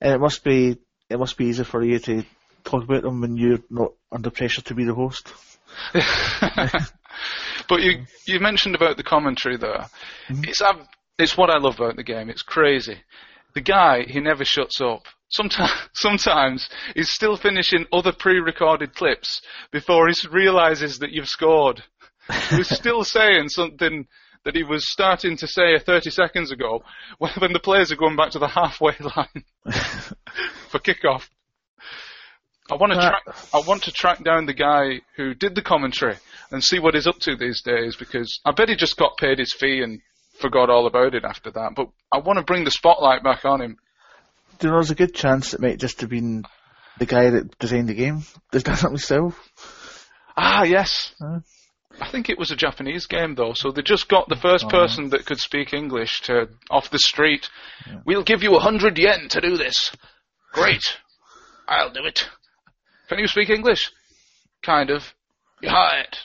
And 0.00 0.14
it 0.14 0.18
must 0.18 0.44
be, 0.44 0.78
it 1.10 1.18
must 1.18 1.36
be 1.36 1.46
easier 1.46 1.64
for 1.66 1.84
you 1.84 1.98
to 1.98 2.24
talk 2.66 2.84
about 2.84 3.02
them 3.02 3.20
when 3.20 3.36
you're 3.36 3.62
not 3.70 3.92
under 4.12 4.30
pressure 4.30 4.62
to 4.62 4.74
be 4.74 4.84
the 4.84 4.94
host. 4.94 5.32
but 7.68 7.82
you 7.82 8.04
you 8.26 8.40
mentioned 8.40 8.74
about 8.74 8.96
the 8.96 9.02
commentary 9.02 9.56
there. 9.56 9.86
Mm-hmm. 10.28 10.44
It's 10.44 10.62
it's 11.18 11.36
what 11.36 11.50
I 11.50 11.58
love 11.58 11.80
about 11.80 11.96
the 11.96 12.02
game. 12.02 12.28
It's 12.28 12.42
crazy. 12.42 12.98
The 13.54 13.60
guy 13.62 14.02
he 14.06 14.20
never 14.20 14.44
shuts 14.44 14.80
up. 14.80 15.04
Sometimes 15.28 15.72
sometimes 15.94 16.68
he's 16.94 17.10
still 17.10 17.36
finishing 17.36 17.86
other 17.92 18.12
pre-recorded 18.12 18.94
clips 18.94 19.40
before 19.72 20.08
he 20.08 20.28
realizes 20.28 20.98
that 20.98 21.12
you've 21.12 21.28
scored. 21.28 21.82
he's 22.50 22.74
still 22.74 23.04
saying 23.04 23.48
something 23.48 24.06
that 24.44 24.54
he 24.54 24.62
was 24.62 24.88
starting 24.88 25.36
to 25.36 25.46
say 25.46 25.78
30 25.78 26.10
seconds 26.10 26.52
ago 26.52 26.82
when 27.18 27.52
the 27.52 27.60
players 27.60 27.90
are 27.90 27.96
going 27.96 28.16
back 28.16 28.30
to 28.30 28.38
the 28.38 28.46
halfway 28.46 28.94
line 29.00 29.44
for 30.68 30.78
kickoff. 30.78 31.28
I 32.70 32.74
want 32.74 32.92
to 32.92 32.98
track. 32.98 33.22
I 33.54 33.60
want 33.66 33.82
to 33.84 33.92
track 33.92 34.24
down 34.24 34.46
the 34.46 34.54
guy 34.54 35.00
who 35.16 35.34
did 35.34 35.54
the 35.54 35.62
commentary 35.62 36.16
and 36.50 36.62
see 36.62 36.78
what 36.78 36.94
he's 36.94 37.06
up 37.06 37.18
to 37.20 37.36
these 37.36 37.62
days 37.62 37.96
because 37.96 38.40
I 38.44 38.52
bet 38.52 38.68
he 38.68 38.76
just 38.76 38.96
got 38.96 39.16
paid 39.18 39.38
his 39.38 39.52
fee 39.52 39.82
and 39.82 40.00
forgot 40.40 40.70
all 40.70 40.86
about 40.86 41.14
it 41.14 41.24
after 41.24 41.50
that. 41.52 41.72
But 41.76 41.88
I 42.12 42.18
want 42.18 42.38
to 42.38 42.44
bring 42.44 42.64
the 42.64 42.70
spotlight 42.70 43.22
back 43.22 43.44
on 43.44 43.60
him. 43.60 43.76
There 44.58 44.74
was 44.74 44.90
a 44.90 44.94
good 44.94 45.14
chance 45.14 45.54
it 45.54 45.60
might 45.60 45.78
just 45.78 46.00
have 46.00 46.10
been 46.10 46.44
the 46.98 47.06
guy 47.06 47.30
that 47.30 47.58
designed 47.58 47.88
the 47.88 47.94
game. 47.94 48.22
Does 48.52 48.64
that 48.64 48.80
himself? 48.80 49.38
Ah, 50.36 50.64
yes. 50.64 51.14
Huh? 51.20 51.40
I 52.00 52.10
think 52.10 52.28
it 52.28 52.38
was 52.38 52.50
a 52.50 52.56
Japanese 52.56 53.06
game 53.06 53.34
though, 53.34 53.54
so 53.54 53.70
they 53.70 53.82
just 53.82 54.08
got 54.08 54.28
the 54.28 54.36
first 54.36 54.66
oh. 54.66 54.68
person 54.68 55.10
that 55.10 55.24
could 55.24 55.38
speak 55.38 55.72
English 55.72 56.22
to 56.22 56.48
off 56.70 56.90
the 56.90 56.98
street. 56.98 57.48
Yeah. 57.86 58.00
We'll 58.04 58.22
give 58.22 58.42
you 58.42 58.54
a 58.56 58.60
hundred 58.60 58.98
yen 58.98 59.28
to 59.30 59.40
do 59.40 59.56
this. 59.56 59.92
Great, 60.52 60.82
I'll 61.66 61.92
do 61.92 62.04
it. 62.04 62.28
Can 63.08 63.18
you 63.18 63.26
speak 63.28 63.50
English? 63.50 63.90
Kind 64.64 64.90
of. 64.90 65.02
You're 65.60 65.72
hired. 65.72 66.16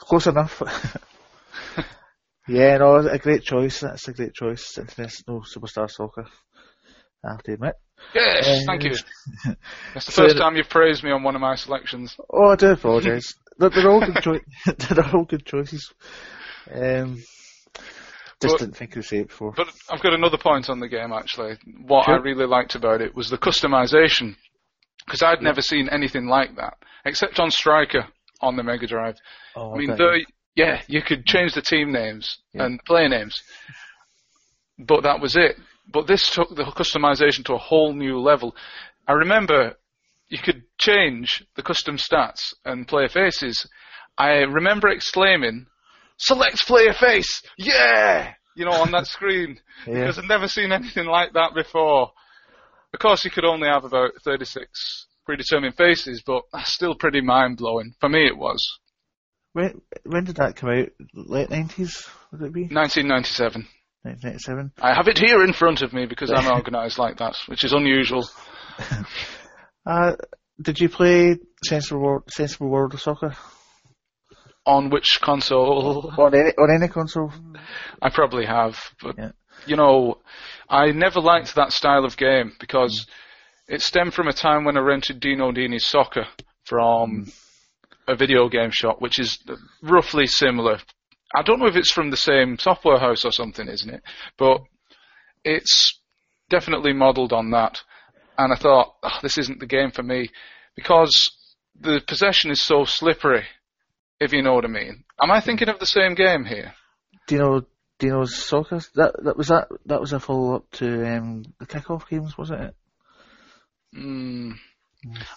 Close 0.00 0.26
enough. 0.26 0.62
yeah, 2.48 2.78
no, 2.78 2.96
a 2.96 3.18
great 3.18 3.42
choice. 3.42 3.80
That's 3.80 4.08
a 4.08 4.12
great 4.12 4.34
choice. 4.34 4.76
International 4.78 5.42
Superstar 5.42 5.90
Soccer. 5.90 6.26
I 7.24 7.32
have 7.32 7.42
to 7.44 7.52
admit. 7.52 7.74
Yes, 8.14 8.48
Uh, 8.48 8.60
thank 8.66 8.82
you. 8.84 8.90
That's 9.94 10.06
the 10.06 10.12
so 10.12 10.22
first 10.24 10.38
time 10.38 10.56
you've 10.56 10.68
praised 10.68 11.04
me 11.04 11.10
on 11.12 11.22
one 11.22 11.36
of 11.36 11.40
my 11.40 11.54
selections. 11.54 12.16
Oh, 12.30 12.50
I 12.50 12.56
do 12.56 12.72
apologise. 12.72 13.34
they're, 13.58 13.70
they're 13.70 13.90
all 13.90 14.00
good 14.00 14.42
they're 14.78 15.14
all 15.14 15.24
good 15.24 15.46
choices. 15.46 15.92
Um, 16.72 17.16
just 18.40 18.54
But- 18.54 18.58
didn't 18.58 18.76
think 18.76 18.96
of 18.96 19.04
say 19.06 19.18
it 19.18 19.28
before. 19.28 19.52
But 19.56 19.68
I've 19.88 20.02
got 20.02 20.14
another 20.14 20.38
point 20.38 20.68
on 20.68 20.80
the 20.80 20.88
game 20.88 21.12
actually. 21.12 21.58
What 21.86 22.08
I 22.08 22.16
really 22.16 22.46
liked 22.46 22.74
about 22.74 23.00
it 23.00 23.14
was 23.14 23.30
the 23.30 23.38
customization. 23.38 24.34
Because 25.06 25.22
I'd 25.22 25.42
never 25.42 25.60
seen 25.60 25.88
anything 25.88 26.26
like 26.26 26.56
that, 26.56 26.74
except 27.04 27.38
on 27.40 27.50
Striker 27.50 28.06
on 28.40 28.56
the 28.56 28.62
Mega 28.62 28.86
Drive. 28.86 29.16
oh, 29.56 29.74
I 29.74 29.78
mean, 29.78 29.96
though, 29.96 30.16
yeah, 30.54 30.82
you 30.88 31.02
could 31.02 31.24
change 31.26 31.54
the 31.54 31.62
team 31.62 31.92
names 31.92 32.38
Yeah. 32.52 32.64
and 32.64 32.84
player 32.84 33.08
names, 33.08 33.40
but 34.78 35.02
that 35.02 35.20
was 35.20 35.36
it. 35.36 35.56
But 35.92 36.06
this 36.06 36.30
took 36.30 36.54
the 36.54 36.64
customization 36.64 37.44
to 37.46 37.54
a 37.54 37.58
whole 37.58 37.92
new 37.92 38.18
level. 38.20 38.54
I 39.06 39.12
remember 39.12 39.74
you 40.28 40.38
could 40.38 40.62
change 40.78 41.44
the 41.56 41.62
custom 41.62 41.96
stats 41.96 42.54
and 42.64 42.86
player 42.88 43.08
faces. 43.08 43.68
I 44.16 44.38
remember 44.42 44.88
exclaiming, 44.88 45.66
"Select 46.18 46.66
player 46.66 46.92
face, 46.92 47.42
yeah!" 47.58 48.34
You 48.54 48.64
know, 48.66 48.72
on 48.72 48.90
that 48.92 49.06
screen 49.16 49.60
Yeah. 49.86 49.94
because 49.94 50.18
I'd 50.18 50.28
never 50.28 50.48
seen 50.48 50.72
anything 50.72 51.06
like 51.06 51.32
that 51.32 51.54
before. 51.54 52.12
Of 52.94 53.00
course, 53.00 53.24
you 53.24 53.30
could 53.30 53.44
only 53.44 53.68
have 53.68 53.84
about 53.84 54.10
36 54.24 55.06
predetermined 55.24 55.76
faces, 55.76 56.22
but 56.26 56.42
that's 56.52 56.72
still 56.72 56.94
pretty 56.94 57.20
mind 57.20 57.56
blowing. 57.56 57.94
For 58.00 58.08
me, 58.08 58.26
it 58.26 58.36
was. 58.36 58.78
when, 59.52 59.80
when 60.04 60.24
did 60.24 60.36
that 60.36 60.56
come 60.56 60.70
out? 60.70 60.88
Late 61.14 61.48
90s, 61.48 62.06
would 62.32 62.42
it 62.42 62.52
be? 62.52 62.62
1997. 62.62 63.66
1997? 64.02 64.72
I 64.82 64.94
have 64.94 65.08
it 65.08 65.18
here 65.18 65.44
in 65.44 65.52
front 65.52 65.80
of 65.82 65.92
me 65.92 66.06
because 66.06 66.30
I'm 66.30 66.50
organised 66.56 66.98
like 66.98 67.18
that, 67.18 67.36
which 67.46 67.64
is 67.64 67.72
unusual. 67.72 68.28
Uh, 69.84 70.14
did 70.60 70.78
you 70.78 70.88
play 70.88 71.36
Sensible 71.64 72.00
World, 72.00 72.22
Sensible 72.30 72.68
World 72.68 72.94
of 72.94 73.00
Soccer? 73.00 73.34
On 74.64 74.90
which 74.90 75.18
console? 75.20 76.12
On 76.16 76.32
any, 76.32 76.50
on 76.50 76.72
any 76.72 76.86
console? 76.86 77.32
I 78.00 78.10
probably 78.10 78.46
have, 78.46 78.78
but 79.02 79.16
Yeah. 79.18 79.32
You 79.66 79.76
know, 79.76 80.18
I 80.68 80.90
never 80.92 81.20
liked 81.20 81.54
that 81.54 81.72
style 81.72 82.04
of 82.04 82.16
game 82.16 82.52
because 82.58 83.06
it 83.68 83.82
stemmed 83.82 84.14
from 84.14 84.28
a 84.28 84.32
time 84.32 84.64
when 84.64 84.76
I 84.76 84.80
rented 84.80 85.20
Dino 85.20 85.52
Dini's 85.52 85.86
Soccer 85.86 86.26
from 86.64 87.30
a 88.08 88.16
video 88.16 88.48
game 88.48 88.70
shop, 88.70 89.00
which 89.00 89.18
is 89.18 89.38
roughly 89.82 90.26
similar. 90.26 90.78
I 91.34 91.42
don't 91.42 91.60
know 91.60 91.66
if 91.66 91.76
it's 91.76 91.92
from 91.92 92.10
the 92.10 92.16
same 92.16 92.58
software 92.58 92.98
house 92.98 93.24
or 93.24 93.32
something, 93.32 93.68
isn't 93.68 93.94
it? 93.94 94.02
But 94.36 94.60
it's 95.44 96.00
definitely 96.50 96.92
modelled 96.92 97.32
on 97.32 97.50
that. 97.52 97.80
And 98.36 98.52
I 98.52 98.56
thought, 98.56 98.94
"Oh, 99.02 99.18
this 99.22 99.38
isn't 99.38 99.60
the 99.60 99.66
game 99.66 99.90
for 99.90 100.02
me 100.02 100.28
because 100.74 101.10
the 101.78 102.00
possession 102.06 102.50
is 102.50 102.62
so 102.62 102.84
slippery, 102.84 103.44
if 104.20 104.32
you 104.32 104.42
know 104.42 104.54
what 104.54 104.64
I 104.64 104.68
mean. 104.68 105.04
Am 105.22 105.30
I 105.30 105.40
thinking 105.40 105.68
of 105.68 105.78
the 105.78 105.86
same 105.86 106.14
game 106.14 106.44
here? 106.44 106.74
Dino, 107.26 107.62
Dino's 108.02 108.34
Soccer? 108.34 108.80
That, 108.96 109.14
that 109.22 109.36
was 109.36 109.46
that, 109.48 109.68
that 109.86 110.00
was 110.00 110.12
a 110.12 110.18
follow 110.18 110.56
up 110.56 110.68
to, 110.72 111.06
um, 111.16 111.44
the 111.60 111.66
kickoff 111.66 112.08
games, 112.08 112.36
wasn't 112.36 112.62
it? 112.62 112.74
Mm, 113.96 114.54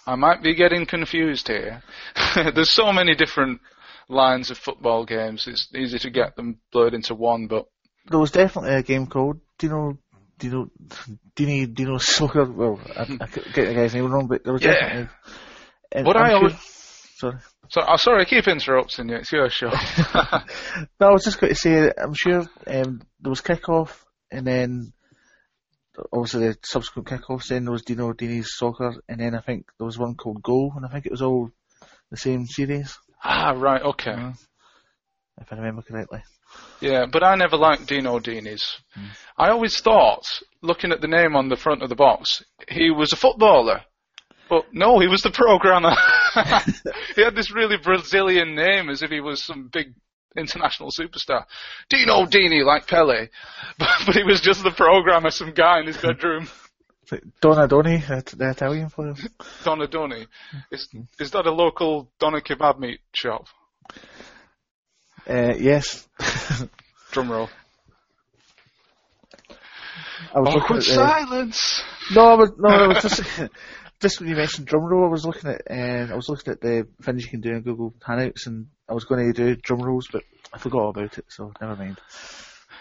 I 0.06 0.16
might 0.16 0.42
be 0.42 0.54
getting 0.56 0.84
confused 0.84 1.46
here. 1.46 1.82
There's 2.34 2.72
so 2.72 2.92
many 2.92 3.14
different 3.14 3.60
lines 4.08 4.50
of 4.50 4.58
football 4.58 5.04
games. 5.04 5.46
It's 5.46 5.68
easy 5.76 5.98
to 6.00 6.10
get 6.10 6.34
them 6.34 6.58
blurred 6.72 6.94
into 6.94 7.14
one, 7.14 7.46
but 7.46 7.66
There 8.10 8.18
was 8.18 8.32
definitely 8.32 8.74
a 8.74 8.82
game 8.82 9.06
called 9.06 9.40
Dino, 9.58 9.98
Dino, 10.38 10.68
Dini, 11.36 11.72
Dino 11.72 11.98
Soccer. 11.98 12.44
Well, 12.50 12.80
I, 12.96 13.02
I 13.02 13.26
get 13.26 13.54
the 13.54 13.74
guy's 13.74 13.94
name 13.94 14.10
wrong, 14.10 14.26
but 14.26 14.42
there 14.42 14.52
was 14.52 14.62
Yeah. 14.64 14.72
definitely. 14.72 15.08
and 15.92 16.06
What 16.06 16.16
I'm 16.16 16.24
I 16.44 16.48
sure- 16.48 16.58
Sorry. 17.18 17.36
So 17.68 17.82
oh, 17.86 17.96
sorry, 17.96 18.22
I 18.22 18.24
keep 18.24 18.48
interrupting 18.48 19.08
you. 19.08 19.16
It's 19.16 19.32
your 19.32 19.48
show. 19.50 19.70
No, 21.00 21.08
I 21.08 21.12
was 21.12 21.24
just 21.24 21.40
going 21.40 21.52
to 21.52 21.58
say, 21.58 21.92
I'm 21.96 22.14
sure 22.14 22.46
um, 22.66 23.02
there 23.20 23.30
was 23.30 23.40
kickoff, 23.40 23.90
and 24.30 24.46
then 24.46 24.92
obviously 26.12 26.48
the 26.48 26.58
subsequent 26.62 27.08
kickoffs. 27.08 27.48
Then 27.48 27.64
there 27.64 27.72
was 27.72 27.82
Dino 27.82 28.12
Dini's 28.12 28.52
soccer, 28.54 28.94
and 29.08 29.20
then 29.20 29.34
I 29.34 29.40
think 29.40 29.66
there 29.78 29.86
was 29.86 29.98
one 29.98 30.14
called 30.14 30.42
Goal, 30.42 30.72
and 30.76 30.84
I 30.84 30.88
think 30.88 31.06
it 31.06 31.12
was 31.12 31.22
all 31.22 31.50
the 32.10 32.16
same 32.16 32.46
series, 32.46 32.96
ah, 33.24 33.52
right, 33.56 33.82
okay. 33.82 34.12
uh, 34.12 34.32
if 35.40 35.52
I 35.52 35.56
remember 35.56 35.82
correctly. 35.82 36.22
Yeah, 36.80 37.06
but 37.10 37.24
I 37.24 37.34
never 37.34 37.56
liked 37.56 37.86
Dino 37.86 38.18
Dini's. 38.18 38.78
I 39.36 39.50
always 39.50 39.80
thought, 39.80 40.24
looking 40.62 40.92
at 40.92 41.00
the 41.00 41.08
name 41.08 41.34
on 41.34 41.48
the 41.48 41.56
front 41.56 41.82
of 41.82 41.88
the 41.88 41.96
box, 41.96 42.42
he 42.68 42.90
was 42.90 43.12
a 43.12 43.16
footballer. 43.16 43.82
But 44.48 44.72
no, 44.72 44.98
he 45.00 45.08
was 45.08 45.22
the 45.22 45.30
programmer. 45.30 45.94
he 47.16 47.22
had 47.22 47.34
this 47.34 47.52
really 47.52 47.76
Brazilian 47.76 48.54
name 48.54 48.88
as 48.88 49.02
if 49.02 49.10
he 49.10 49.20
was 49.20 49.42
some 49.42 49.68
big 49.72 49.94
international 50.36 50.90
superstar. 50.90 51.44
Dino 51.88 52.26
Dini, 52.26 52.64
like 52.64 52.86
Pele. 52.86 53.28
But, 53.78 53.88
but 54.06 54.14
he 54.14 54.22
was 54.22 54.40
just 54.40 54.62
the 54.62 54.70
programmer, 54.70 55.30
some 55.30 55.52
guy 55.52 55.80
in 55.80 55.86
his 55.86 55.96
bedroom. 55.96 56.48
It's 57.02 57.12
like 57.12 57.22
Donadoni, 57.42 58.06
the, 58.36 58.50
Italian 58.50 58.90
player. 58.90 59.14
Donadoni. 59.64 60.26
Is, 60.70 60.88
is 61.20 61.30
that 61.32 61.46
a 61.46 61.52
local 61.52 62.10
Donna 62.18 62.40
kebab 62.40 62.78
meat 62.78 63.00
shop? 63.12 63.46
Uh, 65.28 65.54
yes. 65.58 66.08
Drum 67.12 67.30
roll. 67.30 67.50
I 70.34 70.40
was 70.40 70.54
Awkward 70.54 70.78
at 70.78 70.84
the, 70.84 70.94
silence. 70.94 71.82
No, 72.12 72.26
I 72.26 72.34
was 72.34 72.52
no, 72.58 72.68
I 72.68 72.86
was 72.88 73.02
just 73.02 73.22
just 74.00 74.20
when 74.20 74.28
you 74.28 74.36
mentioned 74.36 74.66
drum 74.66 74.84
roll, 74.84 75.06
I 75.06 75.10
was 75.10 75.24
looking 75.24 75.50
at 75.50 75.62
uh, 75.70 76.12
I 76.12 76.16
was 76.16 76.28
looking 76.28 76.52
at 76.52 76.60
the 76.60 76.86
things 77.02 77.24
you 77.24 77.30
can 77.30 77.40
do 77.40 77.50
in 77.50 77.62
Google 77.62 77.94
Hangouts, 78.06 78.46
and 78.46 78.66
I 78.88 78.94
was 78.94 79.04
going 79.04 79.32
to 79.32 79.32
do 79.32 79.56
drum 79.56 79.80
rolls, 79.80 80.08
but 80.10 80.22
I 80.52 80.58
forgot 80.58 80.88
about 80.88 81.18
it, 81.18 81.24
so 81.28 81.52
never 81.60 81.76
mind. 81.76 81.98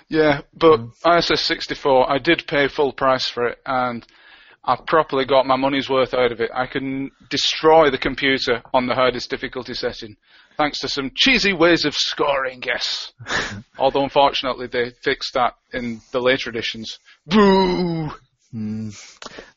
Yeah, 0.07 0.41
but 0.53 0.81
ISS 1.05 1.41
64, 1.41 2.11
I 2.11 2.19
did 2.19 2.45
pay 2.47 2.67
full 2.67 2.93
price 2.93 3.27
for 3.27 3.47
it, 3.47 3.59
and 3.65 4.05
I 4.63 4.77
properly 4.85 5.25
got 5.25 5.47
my 5.47 5.55
money's 5.55 5.89
worth 5.89 6.13
out 6.13 6.31
of 6.31 6.41
it. 6.41 6.51
I 6.53 6.67
can 6.67 7.11
destroy 7.29 7.89
the 7.89 7.97
computer 7.97 8.61
on 8.73 8.87
the 8.87 8.93
hardest 8.93 9.29
difficulty 9.29 9.73
setting, 9.73 10.17
thanks 10.57 10.79
to 10.79 10.89
some 10.89 11.11
cheesy 11.15 11.53
ways 11.53 11.85
of 11.85 11.95
scoring, 11.95 12.63
yes. 12.65 13.13
Although, 13.79 14.03
unfortunately, 14.03 14.67
they 14.67 14.91
fixed 15.03 15.33
that 15.33 15.55
in 15.73 16.01
the 16.11 16.19
later 16.19 16.49
editions. 16.49 16.99
Boo! 17.25 18.11
Hmm. 18.51 18.89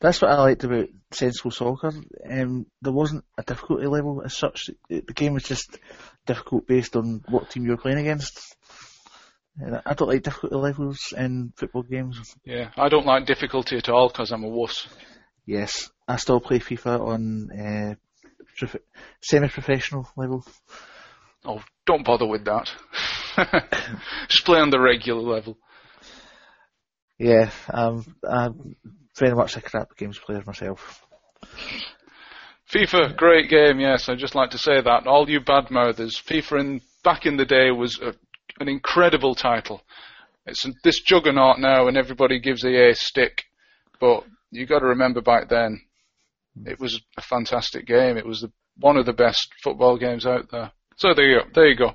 That's 0.00 0.20
what 0.20 0.30
I 0.30 0.40
liked 0.40 0.64
about 0.64 0.88
Sensible 1.12 1.50
Soccer. 1.50 1.92
Um, 2.28 2.66
there 2.82 2.92
wasn't 2.92 3.24
a 3.36 3.42
difficulty 3.42 3.86
level 3.86 4.22
as 4.24 4.36
such. 4.36 4.70
The 4.88 5.00
the 5.00 5.12
game 5.12 5.34
was 5.34 5.44
just 5.44 5.78
difficult 6.26 6.66
based 6.66 6.96
on 6.96 7.22
what 7.28 7.50
team 7.50 7.64
you 7.64 7.70
were 7.70 7.76
playing 7.76 7.98
against. 7.98 8.56
And 9.60 9.80
I 9.84 9.94
don't 9.94 10.08
like 10.08 10.22
difficulty 10.22 10.54
levels 10.54 11.12
in 11.16 11.52
football 11.56 11.82
games. 11.82 12.34
Yeah, 12.44 12.70
I 12.76 12.88
don't 12.88 13.06
like 13.06 13.26
difficulty 13.26 13.76
at 13.76 13.88
all 13.88 14.08
because 14.08 14.30
I'm 14.30 14.44
a 14.44 14.48
wuss. 14.48 14.86
Yes, 15.46 15.90
I 16.06 16.16
still 16.16 16.40
play 16.40 16.58
FIFA 16.58 17.00
on 17.00 17.50
uh, 17.50 17.94
prof- 18.56 18.82
semi-professional 19.20 20.08
level. 20.16 20.44
Oh, 21.44 21.62
don't 21.86 22.04
bother 22.04 22.26
with 22.26 22.44
that. 22.44 22.70
Just 24.28 24.44
play 24.44 24.60
on 24.60 24.70
the 24.70 24.80
regular 24.80 25.22
level. 25.22 25.58
Yeah, 27.18 27.50
um, 27.72 28.04
I'm 28.28 28.76
very 29.18 29.34
much 29.34 29.56
a 29.56 29.60
crap 29.60 29.96
games 29.96 30.18
player 30.18 30.42
myself. 30.46 31.04
FIFA, 32.72 33.16
great 33.16 33.48
game, 33.48 33.80
yes. 33.80 34.08
I'd 34.08 34.18
just 34.18 34.34
like 34.34 34.50
to 34.50 34.58
say 34.58 34.80
that. 34.80 35.06
All 35.06 35.28
you 35.28 35.40
bad 35.40 35.70
mouthers, 35.70 36.20
FIFA 36.24 36.60
in, 36.60 36.80
back 37.02 37.26
in 37.26 37.36
the 37.36 37.46
day 37.46 37.70
was 37.70 37.98
a, 38.00 38.14
an 38.60 38.68
incredible 38.68 39.34
title. 39.34 39.82
It's 40.46 40.66
this 40.84 41.00
juggernaut 41.00 41.58
now 41.58 41.88
and 41.88 41.96
everybody 41.96 42.40
gives 42.40 42.64
EA 42.64 42.90
a 42.90 42.94
stick. 42.94 43.44
But 44.00 44.24
you 44.50 44.66
got 44.66 44.80
to 44.80 44.86
remember 44.86 45.20
back 45.20 45.48
then, 45.48 45.80
it 46.66 46.78
was 46.78 47.00
a 47.16 47.22
fantastic 47.22 47.86
game. 47.86 48.16
It 48.16 48.26
was 48.26 48.42
the, 48.42 48.52
one 48.78 48.96
of 48.96 49.06
the 49.06 49.12
best 49.12 49.48
football 49.62 49.96
games 49.96 50.26
out 50.26 50.50
there. 50.50 50.72
So 50.96 51.14
there 51.14 51.26
you 51.26 51.40
go. 51.40 51.46
There 51.54 51.68
you 51.68 51.76
go. 51.76 51.94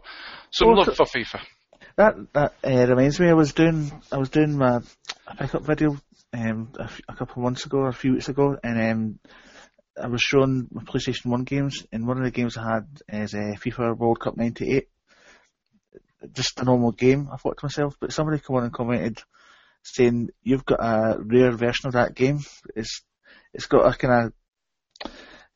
Some 0.51 0.69
Well, 0.69 0.77
love 0.77 0.95
for 0.95 1.05
FIFA. 1.05 1.39
That 1.95 2.15
that 2.33 2.53
uh, 2.63 2.87
reminds 2.87 3.19
me. 3.19 3.29
I 3.29 3.33
was 3.33 3.53
doing 3.53 3.91
I 4.11 4.17
was 4.17 4.29
doing 4.29 4.57
my 4.57 4.79
pickup 5.37 5.63
video 5.63 5.97
um, 6.33 6.71
a, 6.79 6.83
f- 6.83 7.01
a 7.07 7.15
couple 7.15 7.35
of 7.35 7.43
months 7.43 7.65
ago, 7.65 7.79
or 7.79 7.89
a 7.89 7.93
few 7.93 8.13
weeks 8.13 8.29
ago, 8.29 8.57
and 8.63 8.81
um, 8.81 9.19
I 10.01 10.07
was 10.07 10.21
showing 10.21 10.67
my 10.71 10.83
PlayStation 10.83 11.27
One 11.27 11.43
games, 11.43 11.85
and 11.91 12.07
one 12.07 12.17
of 12.17 12.23
the 12.23 12.31
games 12.31 12.57
I 12.57 12.73
had 12.73 12.87
is 13.09 13.33
uh, 13.33 13.55
FIFA 13.57 13.97
World 13.97 14.19
Cup 14.19 14.37
'98. 14.37 14.87
Just 16.31 16.59
a 16.59 16.63
normal 16.63 16.91
game, 16.93 17.29
I 17.31 17.37
thought 17.37 17.57
to 17.57 17.65
myself. 17.65 17.97
But 17.99 18.13
somebody 18.13 18.39
come 18.39 18.55
on 18.55 18.63
and 18.63 18.73
commented 18.73 19.21
saying 19.83 20.29
you've 20.41 20.65
got 20.65 20.79
a 20.79 21.17
rare 21.19 21.51
version 21.51 21.87
of 21.87 21.93
that 21.93 22.15
game. 22.15 22.39
It's 22.75 23.01
it's 23.53 23.67
got 23.67 23.85
a 23.85 23.97
kind 23.97 24.31
of 25.03 25.11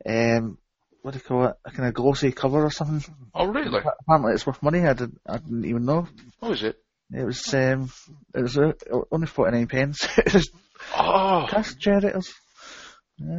um, 0.05 0.57
what 1.01 1.11
do 1.13 1.17
you 1.17 1.23
call 1.23 1.45
it? 1.45 1.55
A 1.63 1.71
kind 1.71 1.87
of 1.87 1.93
glossy 1.93 2.31
cover 2.31 2.65
or 2.65 2.71
something. 2.71 3.15
Oh, 3.33 3.45
really? 3.45 3.79
Apparently, 4.01 4.33
it's 4.33 4.45
worth 4.45 4.61
money. 4.61 4.81
I 4.81 4.93
didn't 4.93 5.19
I 5.25 5.37
didn't 5.37 5.65
even 5.65 5.85
know. 5.85 6.07
What 6.39 6.51
is 6.51 6.63
it? 6.63 6.77
It 7.13 7.25
was 7.25 7.53
um, 7.53 7.89
it 8.35 8.41
was 8.41 8.57
uh, 8.57 8.73
only 9.11 9.27
forty 9.27 9.55
nine 9.57 9.67
pence. 9.67 10.07
Oh, 10.95 11.47
Cash 11.49 11.73
Generators. 11.75 12.31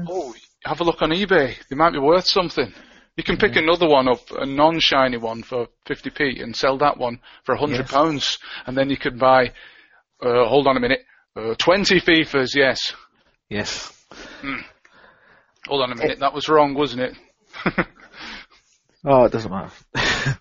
oh, 0.08 0.34
have 0.64 0.80
a 0.80 0.84
look 0.84 1.00
on 1.02 1.10
eBay. 1.10 1.54
They 1.70 1.76
might 1.76 1.92
be 1.92 1.98
worth 2.00 2.26
something. 2.26 2.72
You 3.16 3.22
can 3.24 3.36
pick 3.36 3.54
another 3.56 3.88
one 3.88 4.08
up, 4.08 4.20
a 4.32 4.44
non-shiny 4.44 5.16
one 5.18 5.42
for 5.44 5.68
50p, 5.88 6.42
and 6.42 6.54
sell 6.54 6.78
that 6.78 6.98
one 6.98 7.20
for 7.44 7.54
100 7.54 7.78
Yes. 7.82 7.90
pounds, 7.92 8.38
and 8.66 8.76
then 8.76 8.90
you 8.90 8.96
could 8.96 9.18
buy. 9.20 9.52
Uh, 10.20 10.46
hold 10.46 10.66
on 10.66 10.76
a 10.76 10.80
minute. 10.80 11.00
Uh, 11.36 11.54
20 11.56 12.00
FIFAs, 12.00 12.54
yes. 12.56 12.92
Yes. 13.48 13.92
Hold 15.68 15.82
on 15.82 15.92
a 15.92 15.96
minute. 15.96 16.18
That 16.18 16.34
was 16.34 16.48
wrong, 16.48 16.74
wasn't 16.74 17.02
it? 17.02 17.16
Oh, 19.04 19.24
it 19.26 19.32
doesn't 19.32 19.50
matter. 19.50 19.70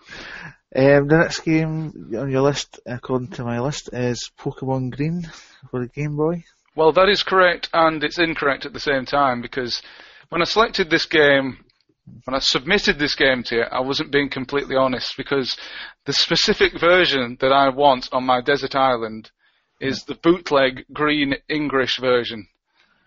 um, 0.76 1.08
the 1.08 1.18
next 1.18 1.40
game 1.42 2.12
on 2.18 2.30
your 2.30 2.42
list, 2.42 2.80
according 2.86 3.30
to 3.30 3.44
my 3.44 3.60
list, 3.60 3.90
is 3.94 4.32
Pokemon 4.40 4.96
Green 4.96 5.24
for 5.70 5.82
the 5.82 5.88
Game 5.88 6.16
Boy. 6.18 6.44
Well, 6.76 6.92
that 6.92 7.10
is 7.10 7.24
correct, 7.24 7.70
and 7.74 8.04
it's 8.04 8.20
incorrect 8.20 8.66
at 8.66 8.74
the 8.74 8.80
same 8.80 9.06
time 9.06 9.42
because 9.42 9.82
when 10.30 10.42
I 10.42 10.46
selected 10.46 10.90
this 10.90 11.06
game, 11.06 11.64
when 12.26 12.36
I 12.36 12.40
submitted 12.40 13.00
this 13.00 13.16
game 13.16 13.44
to 13.44 13.56
you, 13.56 13.62
I 13.64 13.80
wasn't 13.80 14.12
being 14.12 14.30
completely 14.30 14.76
honest 14.76 15.16
because 15.18 15.58
the 16.06 16.14
specific 16.14 16.80
version 16.80 17.38
that 17.40 17.52
I 17.52 17.70
want 17.70 18.10
on 18.12 18.26
my 18.26 18.42
desert 18.42 18.76
island 18.76 19.32
is 19.80 20.04
the 20.04 20.16
bootleg 20.16 20.86
green 20.92 21.36
English 21.50 22.00
version. 22.00 22.48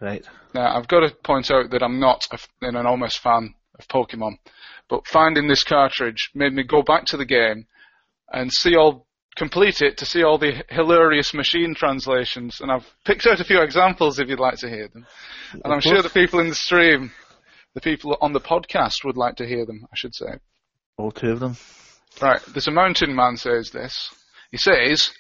Right. 0.01 0.25
Now, 0.55 0.77
I've 0.77 0.89
got 0.89 1.01
to 1.01 1.15
point 1.23 1.51
out 1.51 1.71
that 1.71 1.83
I'm 1.83 2.01
not 2.01 2.23
a, 2.33 2.39
an 2.63 2.77
enormous 2.77 3.17
fan 3.17 3.55
of 3.79 3.87
Pokemon, 3.89 4.39
but 4.91 5.07
finding 5.07 5.47
this 5.47 5.63
cartridge 5.63 6.31
made 6.35 6.53
me 6.53 6.65
go 6.65 6.83
back 6.83 7.05
to 7.07 7.17
the 7.17 7.25
game 7.25 7.67
and 8.33 8.53
see 8.53 8.77
all, 8.77 9.07
complete 9.37 9.81
it 9.81 9.97
to 9.99 10.05
see 10.05 10.25
all 10.25 10.37
the 10.37 10.65
hilarious 10.69 11.33
machine 11.33 11.75
translations, 11.75 12.61
and 12.61 12.71
I've 12.71 12.87
picked 13.05 13.27
out 13.27 13.41
a 13.41 13.45
few 13.45 13.63
examples 13.63 14.19
if 14.19 14.29
you'd 14.29 14.41
like 14.41 14.59
to 14.59 14.69
hear 14.69 14.89
them. 14.89 15.07
And 15.53 15.73
I'm 15.73 15.81
sure 15.81 16.03
the 16.03 16.11
people 16.11 16.41
in 16.41 16.49
the 16.49 16.55
stream, 16.57 17.13
the 17.75 17.81
people 17.81 18.17
on 18.21 18.33
the 18.33 18.41
podcast 18.41 19.05
would 19.05 19.17
like 19.17 19.37
to 19.37 19.47
hear 19.47 19.65
them, 19.65 19.85
I 19.85 19.95
should 19.95 20.15
say. 20.15 20.39
All 20.99 21.13
two 21.13 21.31
of 21.31 21.41
them. 21.41 21.57
Right, 22.21 22.41
there's 22.53 22.69
a 22.69 22.73
mountain 22.73 23.15
man 23.15 23.37
says 23.37 23.71
this. 23.71 24.13
He 24.51 24.59
says, 24.59 25.13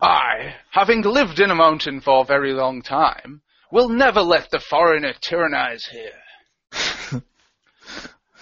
I, 0.00 0.54
having 0.70 1.02
lived 1.02 1.40
in 1.40 1.50
a 1.50 1.56
mountain 1.56 2.00
for 2.00 2.20
a 2.20 2.24
very 2.24 2.52
long 2.52 2.82
time, 2.82 3.42
will 3.72 3.88
never 3.88 4.22
let 4.22 4.50
the 4.50 4.60
foreigner 4.60 5.12
tyrannize 5.20 5.86
here. 5.86 7.20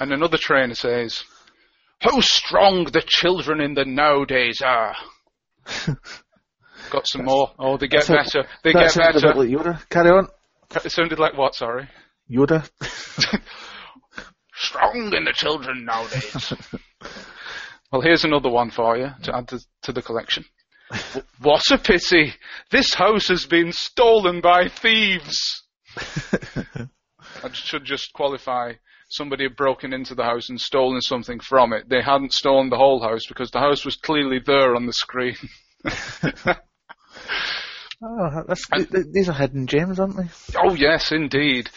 and 0.01 0.12
another 0.12 0.38
trainer 0.38 0.74
says, 0.74 1.24
How 2.01 2.20
strong 2.20 2.84
the 2.84 3.03
children 3.07 3.61
in 3.61 3.74
the 3.74 3.84
nowadays 3.84 4.61
are. 4.64 4.94
Got 6.90 7.07
some 7.07 7.24
more. 7.24 7.53
Oh, 7.59 7.76
they 7.76 7.88
get 7.88 8.09
a- 8.09 8.12
better. 8.12 8.49
They 8.62 8.72
get 8.72 8.94
better. 8.94 9.34
like 9.34 9.49
Yoda. 9.49 9.88
Carry 9.88 10.11
on. 10.11 10.28
It 10.84 10.92
sounded 10.92 11.18
like 11.18 11.36
what, 11.36 11.55
sorry? 11.55 11.88
Yoda. 12.30 12.68
strong 14.57 15.12
in 15.14 15.24
the 15.24 15.32
children 15.32 15.84
nowadays. 15.84 16.53
well, 17.92 18.03
here's 18.03 18.24
another 18.24 18.51
one 18.51 18.70
for 18.70 18.97
you 18.97 19.09
to 19.22 19.36
add 19.36 19.49
to, 19.49 19.61
to 19.82 19.92
the 19.92 20.03
collection. 20.03 20.44
What 21.40 21.62
a 21.72 21.78
pity! 21.78 22.34
This 22.70 22.94
house 22.94 23.26
has 23.28 23.44
been 23.44 23.72
stolen 23.72 24.40
by 24.40 24.68
thieves. 24.68 25.64
I 25.97 27.53
should 27.53 27.84
just 27.84 28.12
qualify. 28.12 28.74
Somebody 29.09 29.44
had 29.44 29.57
broken 29.57 29.92
into 29.92 30.14
the 30.14 30.24
house 30.24 30.48
and 30.48 30.61
stolen 30.61 31.00
something 31.00 31.38
from 31.40 31.72
it. 31.72 31.88
They 31.88 32.02
hadn't 32.02 32.32
stolen 32.32 32.70
the 32.70 32.76
whole 32.76 33.00
house 33.00 33.26
because 33.26 33.50
the 33.50 33.61
house 33.61 33.84
was 33.84 33.96
clearly 33.96 34.40
there 34.44 34.74
on 34.74 34.86
the 34.86 34.92
screen. 34.92 35.36
oh, 38.02 38.44
th- 38.74 39.07
these 39.12 39.28
are 39.28 39.32
hidden 39.32 39.68
gems, 39.68 40.00
aren't 40.00 40.16
they? 40.16 40.28
Oh 40.57 40.74
yes, 40.74 41.12
indeed. 41.12 41.70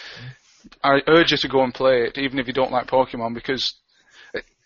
I 0.83 1.01
urge 1.07 1.31
you 1.31 1.37
to 1.37 1.47
go 1.47 1.63
and 1.63 1.73
play 1.73 2.03
it, 2.03 2.17
even 2.17 2.39
if 2.39 2.47
you 2.47 2.53
don't 2.53 2.71
like 2.71 2.87
Pokemon, 2.87 3.35
because 3.35 3.75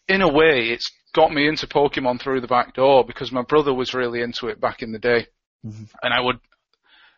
in 0.08 0.22
a 0.22 0.32
way, 0.32 0.70
it's 0.70 0.92
got 1.14 1.32
me 1.32 1.48
into 1.48 1.68
Pokemon 1.68 2.22
through 2.22 2.42
the 2.42 2.48
back 2.48 2.74
door 2.74 3.04
because 3.06 3.32
my 3.32 3.44
brother 3.44 3.74
was 3.74 3.94
really 3.94 4.22
into 4.22 4.48
it 4.48 4.60
back 4.60 4.82
in 4.82 4.92
the 4.92 5.00
day, 5.00 5.28
mm-hmm. 5.66 5.84
and 6.02 6.14
I 6.14 6.20
would 6.20 6.40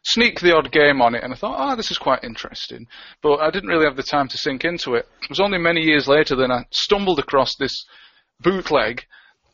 sneak 0.05 0.39
the 0.39 0.55
odd 0.55 0.71
game 0.71 1.01
on 1.01 1.15
it, 1.15 1.23
and 1.23 1.33
I 1.33 1.35
thought, 1.35 1.57
oh, 1.57 1.75
this 1.75 1.91
is 1.91 1.97
quite 1.97 2.23
interesting, 2.23 2.87
but 3.21 3.37
I 3.37 3.49
didn't 3.49 3.69
really 3.69 3.85
have 3.85 3.95
the 3.95 4.03
time 4.03 4.27
to 4.29 4.37
sink 4.37 4.63
into 4.63 4.93
it. 4.93 5.07
It 5.23 5.29
was 5.29 5.39
only 5.39 5.57
many 5.57 5.81
years 5.81 6.07
later 6.07 6.35
that 6.37 6.51
I 6.51 6.65
stumbled 6.71 7.19
across 7.19 7.55
this 7.55 7.85
bootleg, 8.39 9.03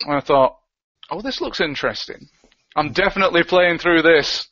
and 0.02 0.16
I 0.16 0.20
thought, 0.20 0.58
oh, 1.10 1.22
this 1.22 1.41
looks 1.41 1.62
interesting. 1.62 2.28
I'm 2.76 2.91
definitely 2.91 3.43
playing 3.43 3.80
through 3.80 4.02
this. 4.02 4.47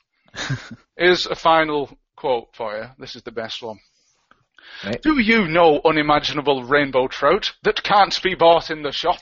Here's 0.98 1.26
a 1.26 1.36
final 1.36 1.98
quote 2.16 2.50
for 2.54 2.78
you. 2.78 2.86
This 2.98 3.16
is 3.16 3.24
the 3.24 3.32
best 3.32 3.62
one. 3.62 3.80
Right. 4.86 5.02
Do 5.02 5.20
you 5.20 5.48
know 5.48 5.82
unimaginable 5.84 6.64
rainbow 6.64 7.08
trout 7.08 7.52
that 7.64 7.84
can't 7.84 8.18
be 8.24 8.36
bought 8.36 8.70
in 8.70 8.84
the 8.84 8.92
shop? 8.92 9.22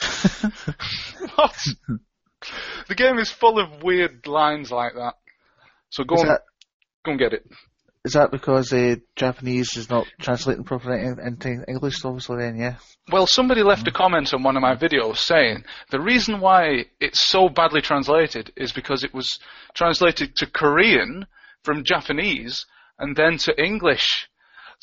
what? 1.34 1.56
the 2.88 2.94
game 2.94 3.18
is 3.18 3.30
full 3.30 3.58
of 3.58 3.82
weird 3.82 4.26
lines 4.26 4.70
like 4.70 4.94
that. 4.94 5.14
So 5.90 6.04
go 6.04 6.14
Is 6.14 6.22
and 6.22 6.30
that, 6.30 6.42
go 7.04 7.10
and 7.12 7.20
get 7.20 7.32
it. 7.32 7.44
is 8.04 8.12
that 8.12 8.30
because 8.30 8.72
uh, 8.72 8.96
Japanese 9.16 9.76
is 9.76 9.90
not 9.90 10.06
translating 10.20 10.64
properly 10.64 11.04
into 11.04 11.64
English, 11.68 12.04
obviously, 12.04 12.38
then, 12.38 12.56
yeah? 12.56 12.76
Well, 13.12 13.26
somebody 13.26 13.62
left 13.62 13.88
a 13.88 13.92
comment 13.92 14.32
on 14.32 14.42
one 14.42 14.56
of 14.56 14.62
my 14.62 14.76
videos 14.76 15.18
saying 15.18 15.64
the 15.90 16.00
reason 16.00 16.40
why 16.40 16.86
it's 17.00 17.28
so 17.28 17.48
badly 17.48 17.80
translated 17.80 18.52
is 18.56 18.72
because 18.72 19.04
it 19.04 19.12
was 19.12 19.38
translated 19.74 20.36
to 20.36 20.46
Korean 20.46 21.26
from 21.64 21.84
Japanese 21.84 22.64
and 22.98 23.16
then 23.16 23.36
to 23.38 23.62
English. 23.62 24.28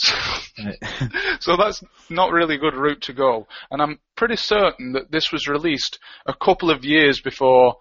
So 1.40 1.56
that's 1.56 1.84
not 2.10 2.32
really 2.32 2.56
a 2.56 2.60
good 2.60 2.76
route 2.76 3.02
to 3.04 3.14
go. 3.14 3.48
And 3.72 3.82
I'm 3.82 4.00
pretty 4.16 4.36
certain 4.36 4.94
that 4.94 5.12
this 5.12 5.32
was 5.32 5.48
released 5.48 6.00
a 6.26 6.34
couple 6.34 6.72
of 6.72 6.84
years 6.84 7.22
before 7.22 7.78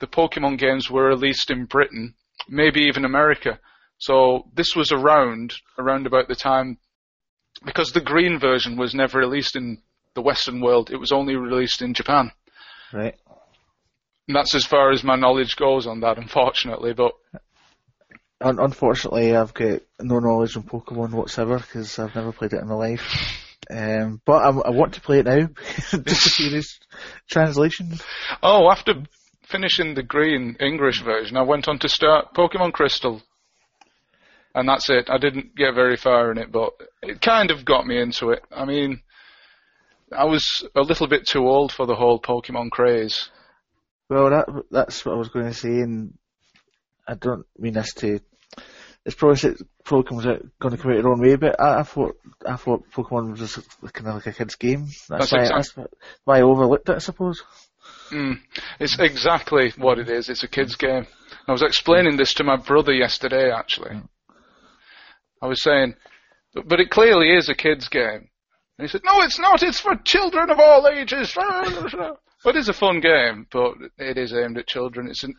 the 0.00 0.06
Pokemon 0.06 0.58
games 0.58 0.90
were 0.90 1.06
released 1.06 1.50
in 1.50 1.66
Britain, 1.66 2.14
maybe 2.48 2.82
even 2.82 3.04
America. 3.04 3.58
So 3.98 4.44
this 4.54 4.74
was 4.76 4.92
around 4.92 5.54
around 5.78 6.06
about 6.06 6.28
the 6.28 6.34
time 6.36 6.78
because 7.64 7.90
the 7.90 8.00
green 8.00 8.38
version 8.38 8.76
was 8.76 8.94
never 8.94 9.18
released 9.18 9.56
in 9.56 9.82
the 10.14 10.22
Western 10.22 10.60
world. 10.60 10.90
It 10.90 10.96
was 10.96 11.12
only 11.12 11.36
released 11.36 11.82
in 11.82 11.94
Japan. 11.94 12.30
right. 12.92 13.14
And 14.26 14.36
that's 14.36 14.54
as 14.54 14.66
far 14.66 14.92
as 14.92 15.02
my 15.02 15.16
knowledge 15.16 15.56
goes 15.56 15.86
on 15.86 16.00
that, 16.00 16.18
unfortunately. 16.18 16.92
But 16.92 17.12
Un- 18.40 18.58
unfortunately, 18.60 19.34
I've 19.34 19.54
got 19.54 19.80
no 20.00 20.18
knowledge 20.20 20.56
on 20.56 20.62
Pokemon 20.62 21.10
whatsoever 21.12 21.58
because 21.58 21.98
I've 21.98 22.14
never 22.14 22.30
played 22.32 22.52
it 22.52 22.60
in 22.60 22.68
my 22.68 22.74
life. 22.74 23.44
Um, 23.70 24.20
but 24.24 24.42
I, 24.44 24.48
I 24.50 24.70
want 24.70 24.94
to 24.94 25.00
play 25.00 25.18
it 25.20 25.26
now 25.26 25.48
just 25.90 26.04
to 26.06 26.30
see 26.30 26.48
this 26.48 26.78
translation. 27.28 27.98
oh, 28.42 28.70
after 28.70 28.94
finishing 29.48 29.94
the 29.94 30.02
green 30.02 30.56
English 30.60 31.02
version, 31.02 31.36
I 31.36 31.42
went 31.42 31.68
on 31.68 31.78
to 31.80 31.88
start 31.88 32.34
Pokemon 32.34 32.72
Crystal. 32.72 33.22
And 34.54 34.68
that's 34.68 34.88
it. 34.90 35.08
I 35.10 35.18
didn't 35.18 35.54
get 35.56 35.74
very 35.74 35.96
far 35.96 36.32
in 36.32 36.38
it, 36.38 36.50
but 36.50 36.72
it 37.02 37.20
kind 37.20 37.50
of 37.50 37.64
got 37.64 37.86
me 37.86 38.00
into 38.00 38.30
it. 38.30 38.42
I 38.50 38.64
mean, 38.64 39.02
I 40.16 40.24
was 40.24 40.64
a 40.74 40.80
little 40.80 41.06
bit 41.06 41.26
too 41.26 41.46
old 41.46 41.70
for 41.72 41.86
the 41.86 41.94
whole 41.94 42.20
Pokemon 42.20 42.70
craze. 42.70 43.28
Well, 44.08 44.30
that 44.30 44.46
that's 44.70 45.04
what 45.04 45.14
I 45.14 45.18
was 45.18 45.28
going 45.28 45.46
to 45.46 45.54
say, 45.54 45.68
and 45.68 46.14
I 47.06 47.14
don't 47.14 47.44
mean 47.58 47.74
this 47.74 47.92
to. 47.94 48.20
It's 49.04 49.14
probably 49.14 49.54
probably 49.84 50.08
comes 50.08 50.26
out 50.26 50.42
going 50.58 50.76
to 50.76 50.82
come 50.82 50.92
out 50.92 50.96
the 50.96 51.02
wrong 51.02 51.20
way, 51.20 51.36
but 51.36 51.60
I, 51.60 51.80
I 51.80 51.82
thought 51.82 52.16
I 52.46 52.56
thought 52.56 52.90
Pokemon 52.90 53.32
was 53.32 53.40
just 53.40 53.68
kind 53.92 54.08
of 54.08 54.14
like 54.14 54.26
a 54.26 54.32
kids' 54.32 54.56
game. 54.56 54.86
That's, 55.08 55.30
That's 55.30 55.32
why 55.32 55.40
exact- 55.40 55.76
that's 55.76 55.88
why 56.24 56.38
I 56.38 56.42
overlooked 56.42 56.88
it, 56.88 56.96
I 56.96 56.98
suppose. 56.98 57.42
Mm. 58.10 58.40
It's 58.80 58.98
exactly 58.98 59.72
what 59.78 59.98
it 59.98 60.08
is. 60.08 60.28
It's 60.28 60.42
a 60.42 60.48
kid's 60.48 60.76
game. 60.76 61.06
I 61.46 61.52
was 61.52 61.62
explaining 61.62 62.16
this 62.16 62.34
to 62.34 62.44
my 62.44 62.56
brother 62.56 62.92
yesterday, 62.92 63.50
actually. 63.50 64.00
I 65.42 65.46
was 65.46 65.62
saying, 65.62 65.94
but, 66.54 66.68
but 66.68 66.80
it 66.80 66.90
clearly 66.90 67.34
is 67.34 67.48
a 67.48 67.54
kid's 67.54 67.88
game. 67.88 68.28
And 68.78 68.86
he 68.86 68.88
said, 68.88 69.02
no, 69.04 69.22
it's 69.22 69.38
not. 69.38 69.62
It's 69.62 69.80
for 69.80 69.94
children 70.04 70.50
of 70.50 70.58
all 70.58 70.88
ages. 70.88 71.36
But 72.44 72.54
it 72.54 72.60
is 72.60 72.68
a 72.68 72.72
fun 72.72 73.00
game, 73.00 73.48
but 73.50 73.72
it 73.98 74.16
is 74.16 74.32
aimed 74.32 74.58
at 74.58 74.68
children. 74.68 75.08
It's 75.08 75.24
an, 75.24 75.34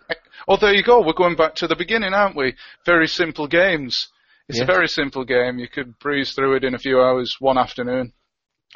oh, 0.50 0.58
there 0.58 0.74
you 0.74 0.84
go. 0.84 1.02
We're 1.02 1.14
going 1.14 1.38
back 1.38 1.56
to 1.56 1.68
the 1.68 1.76
beginning, 1.78 2.14
aren't 2.14 2.36
we? 2.36 2.56
Very 2.86 3.08
simple 3.08 3.48
games. 3.48 4.10
It's 4.50 4.58
Yes. 4.58 4.64
a 4.68 4.72
very 4.74 4.88
simple 4.90 5.24
game. 5.24 5.60
You 5.60 5.70
could 5.70 5.98
breeze 6.00 6.34
through 6.34 6.58
it 6.58 6.66
in 6.66 6.74
a 6.76 6.78
few 6.80 7.00
hours 7.00 7.38
one 7.40 7.58
afternoon 7.58 8.12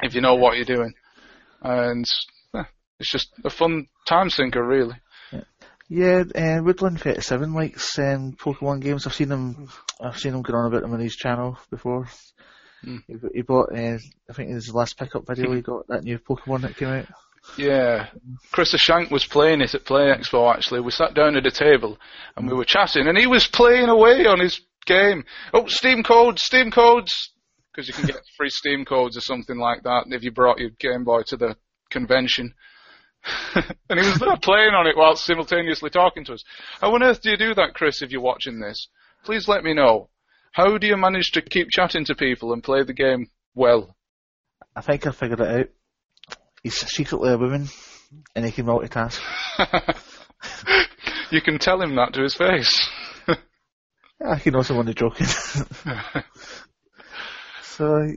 if 0.02 0.14
you 0.14 0.22
know 0.22 0.36
what 0.36 0.56
you're 0.56 0.64
doing. 0.64 0.94
And 1.60 2.06
it's 2.98 3.10
just 3.10 3.32
a 3.44 3.50
fun 3.50 3.88
time 4.06 4.30
sinker, 4.30 4.64
really. 4.64 4.96
Yeah, 5.88 6.24
uh, 6.34 6.62
Woodland 6.62 7.00
Thirty 7.00 7.20
Seven 7.20 7.52
likes 7.52 7.98
um, 7.98 8.32
Pokemon 8.32 8.80
games. 8.80 9.06
I've 9.06 9.14
seen 9.14 9.30
him. 9.30 9.68
I've 10.00 10.18
seen 10.18 10.34
him 10.34 10.42
going 10.42 10.58
on 10.58 10.66
about 10.66 10.82
them 10.82 10.94
on 10.94 11.00
his 11.00 11.14
channel 11.14 11.58
before. 11.70 12.08
Hmm. 12.82 12.96
He, 13.06 13.14
he 13.34 13.42
bought. 13.42 13.70
Uh, 13.70 13.98
I 14.28 14.32
think 14.32 14.48
in 14.48 14.54
his 14.54 14.72
last 14.72 14.98
pickup 14.98 15.26
video, 15.26 15.52
he 15.54 15.60
got 15.60 15.86
that 15.88 16.04
new 16.04 16.18
Pokemon 16.18 16.62
that 16.62 16.76
came 16.76 16.88
out. 16.88 17.06
Yeah. 17.58 18.08
Chris 18.52 18.70
Shank 18.70 19.10
was 19.10 19.26
playing 19.26 19.60
it 19.60 19.74
at 19.74 19.84
Play 19.84 20.04
Expo 20.04 20.52
actually. 20.52 20.80
We 20.80 20.90
sat 20.90 21.14
down 21.14 21.36
at 21.36 21.46
a 21.46 21.50
table 21.50 21.98
and 22.36 22.48
we 22.48 22.54
were 22.54 22.64
chatting 22.64 23.06
and 23.06 23.18
he 23.18 23.26
was 23.26 23.46
playing 23.46 23.88
away 23.88 24.24
on 24.26 24.40
his 24.40 24.60
game. 24.86 25.24
Oh, 25.52 25.66
Steam 25.66 26.02
codes, 26.02 26.42
Steam 26.42 26.70
codes, 26.70 27.32
because 27.70 27.86
you 27.86 27.94
can 27.94 28.06
get 28.06 28.16
free 28.36 28.48
Steam 28.48 28.84
codes 28.84 29.16
or 29.16 29.20
something 29.20 29.58
like 29.58 29.82
that 29.82 30.06
if 30.08 30.22
you 30.22 30.32
brought 30.32 30.58
your 30.58 30.70
Game 30.78 31.04
Boy 31.04 31.22
to 31.26 31.36
the 31.36 31.56
convention. 31.90 32.54
and 33.88 34.00
he 34.00 34.06
was 34.06 34.18
there 34.18 34.36
playing 34.36 34.74
on 34.74 34.86
it 34.86 34.96
while 34.96 35.16
simultaneously 35.16 35.90
talking 35.90 36.24
to 36.24 36.34
us. 36.34 36.44
How 36.80 36.94
on 36.94 37.02
earth 37.02 37.22
do 37.22 37.30
you 37.30 37.36
do 37.36 37.54
that, 37.54 37.74
Chris, 37.74 38.02
if 38.02 38.10
you're 38.10 38.20
watching 38.20 38.60
this? 38.60 38.88
Please 39.24 39.48
let 39.48 39.64
me 39.64 39.74
know. 39.74 40.10
How 40.52 40.78
do 40.78 40.86
you 40.86 40.96
manage 40.96 41.32
to 41.32 41.42
keep 41.42 41.68
chatting 41.70 42.04
to 42.06 42.14
people 42.14 42.52
and 42.52 42.62
play 42.62 42.84
the 42.84 42.92
game 42.92 43.30
well? 43.54 43.96
I 44.76 44.82
think 44.82 45.06
I 45.06 45.10
figured 45.10 45.40
it 45.40 45.48
out. 45.48 45.68
He's 46.62 46.76
secretly 46.76 47.32
a 47.32 47.38
woman, 47.38 47.68
and 48.34 48.44
he 48.44 48.52
can 48.52 48.66
multitask. 48.66 49.20
you 51.30 51.40
can 51.40 51.58
tell 51.58 51.80
him 51.80 51.96
that 51.96 52.14
to 52.14 52.22
his 52.22 52.34
face. 52.34 52.88
I 54.24 54.38
can 54.38 54.54
also 54.54 54.74
I'm 54.74 54.80
only 54.80 54.94
joking. 54.94 55.26
so, 57.62 58.08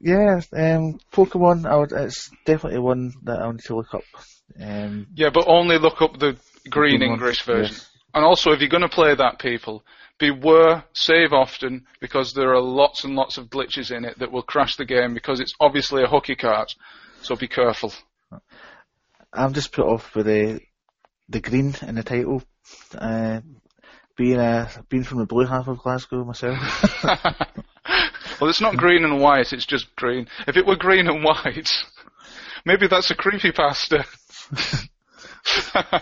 yeah, 0.00 0.40
um, 0.52 0.98
Pokemon, 1.12 1.66
I 1.66 1.76
would, 1.76 1.92
it's 1.92 2.30
definitely 2.44 2.80
one 2.80 3.12
that 3.22 3.40
I 3.40 3.50
need 3.50 3.60
to 3.66 3.76
look 3.76 3.94
up. 3.94 4.02
Um, 4.60 5.06
yeah, 5.14 5.30
but 5.32 5.46
only 5.46 5.78
look 5.78 6.00
up 6.02 6.18
the 6.18 6.36
green 6.68 7.02
English 7.02 7.42
version. 7.42 7.74
Yes. 7.74 7.90
And 8.14 8.24
also, 8.24 8.52
if 8.52 8.60
you're 8.60 8.68
going 8.68 8.82
to 8.82 8.88
play 8.88 9.14
that, 9.14 9.40
people, 9.40 9.84
beware, 10.18 10.84
save 10.92 11.32
often, 11.32 11.86
because 12.00 12.32
there 12.32 12.54
are 12.54 12.60
lots 12.60 13.04
and 13.04 13.16
lots 13.16 13.38
of 13.38 13.48
glitches 13.48 13.90
in 13.90 14.04
it 14.04 14.18
that 14.20 14.30
will 14.30 14.42
crash 14.42 14.76
the 14.76 14.84
game 14.84 15.14
because 15.14 15.40
it's 15.40 15.54
obviously 15.60 16.04
a 16.04 16.06
hooky 16.06 16.36
cart. 16.36 16.72
So 17.22 17.34
be 17.34 17.48
careful. 17.48 17.92
I'm 19.32 19.52
just 19.52 19.72
put 19.72 19.86
off 19.86 20.14
with 20.14 20.26
the 20.26 20.60
the 21.28 21.40
green 21.40 21.74
in 21.82 21.96
the 21.96 22.02
title. 22.02 22.42
Uh, 22.96 23.40
being 24.16 24.38
a 24.38 24.70
being 24.88 25.02
from 25.02 25.18
the 25.18 25.26
blue 25.26 25.46
half 25.46 25.66
of 25.66 25.78
Glasgow 25.78 26.24
myself. 26.24 26.58
well, 28.40 28.50
it's 28.50 28.60
not 28.60 28.76
green 28.76 29.04
and 29.04 29.20
white; 29.20 29.52
it's 29.52 29.66
just 29.66 29.94
green. 29.96 30.28
If 30.46 30.56
it 30.56 30.66
were 30.66 30.76
green 30.76 31.08
and 31.08 31.24
white, 31.24 31.70
maybe 32.64 32.86
that's 32.86 33.10
a 33.10 33.16
creepy 33.16 33.50
pasta. 33.50 34.04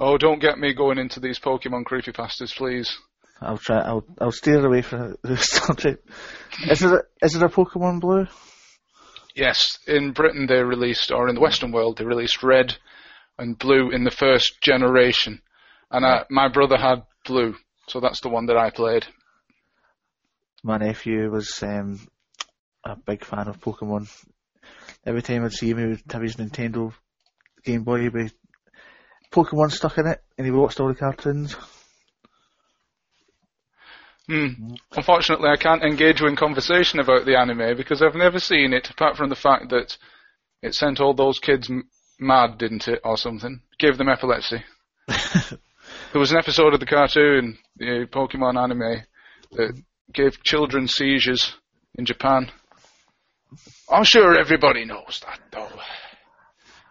oh, 0.00 0.18
don't 0.18 0.40
get 0.40 0.58
me 0.58 0.74
going 0.74 0.98
into 0.98 1.20
these 1.20 1.38
Pokemon 1.38 1.84
creepy 1.84 2.12
pastas, 2.12 2.54
please. 2.54 2.96
I'll 3.40 3.58
try. 3.58 3.80
I'll 3.80 4.04
I'll 4.20 4.32
steer 4.32 4.64
away 4.64 4.82
from 4.82 5.16
the 5.22 5.36
subject. 5.36 6.08
Is 6.68 6.82
it 6.82 6.92
a, 6.92 7.02
is 7.22 7.34
it 7.34 7.42
a 7.42 7.48
Pokemon 7.48 8.00
Blue? 8.00 8.26
Yes, 9.34 9.78
in 9.86 10.12
Britain 10.12 10.46
they 10.46 10.62
released, 10.62 11.10
or 11.10 11.28
in 11.28 11.34
the 11.34 11.40
Western 11.40 11.72
world, 11.72 11.98
they 11.98 12.04
released 12.04 12.42
red 12.42 12.76
and 13.36 13.58
blue 13.58 13.90
in 13.90 14.04
the 14.04 14.10
first 14.10 14.60
generation. 14.60 15.42
And 15.90 16.06
I, 16.06 16.24
my 16.30 16.48
brother 16.48 16.76
had 16.76 17.02
blue, 17.24 17.56
so 17.88 17.98
that's 18.00 18.20
the 18.20 18.28
one 18.28 18.46
that 18.46 18.56
I 18.56 18.70
played. 18.70 19.06
My 20.62 20.78
nephew 20.78 21.30
was 21.30 21.62
um, 21.62 22.00
a 22.84 22.96
big 22.96 23.24
fan 23.24 23.48
of 23.48 23.60
Pokemon. 23.60 24.08
Every 25.04 25.20
time 25.20 25.44
I'd 25.44 25.52
see 25.52 25.70
him, 25.70 25.78
he 25.78 25.86
would 25.86 26.02
have 26.10 26.22
his 26.22 26.36
Nintendo 26.36 26.92
Game 27.64 27.82
Boy 27.82 28.10
with 28.10 28.32
Pokemon 29.32 29.72
stuck 29.72 29.98
in 29.98 30.06
it, 30.06 30.22
and 30.38 30.46
he 30.46 30.50
watched 30.50 30.80
all 30.80 30.88
the 30.88 30.94
cartoons. 30.94 31.56
Hmm. 34.28 34.74
Unfortunately, 34.92 35.50
I 35.50 35.56
can't 35.56 35.82
engage 35.82 36.20
you 36.20 36.28
in 36.28 36.36
conversation 36.36 36.98
about 36.98 37.26
the 37.26 37.36
anime 37.38 37.76
because 37.76 38.00
I've 38.00 38.14
never 38.14 38.38
seen 38.38 38.72
it, 38.72 38.88
apart 38.88 39.16
from 39.16 39.28
the 39.28 39.36
fact 39.36 39.68
that 39.70 39.96
it 40.62 40.74
sent 40.74 41.00
all 41.00 41.12
those 41.14 41.38
kids 41.38 41.68
m- 41.68 41.88
mad, 42.18 42.56
didn't 42.56 42.88
it, 42.88 43.00
or 43.04 43.18
something? 43.18 43.60
Gave 43.78 43.98
them 43.98 44.08
epilepsy. 44.08 44.64
there 45.08 46.20
was 46.20 46.32
an 46.32 46.38
episode 46.38 46.72
of 46.72 46.80
the 46.80 46.86
cartoon, 46.86 47.58
the 47.76 48.06
Pokemon 48.10 48.62
anime, 48.62 49.04
that 49.52 49.82
gave 50.12 50.42
children 50.42 50.88
seizures 50.88 51.54
in 51.96 52.06
Japan. 52.06 52.50
I'm 53.90 54.04
sure 54.04 54.38
everybody 54.38 54.86
knows 54.86 55.20
that, 55.26 55.40
though. 55.50 55.68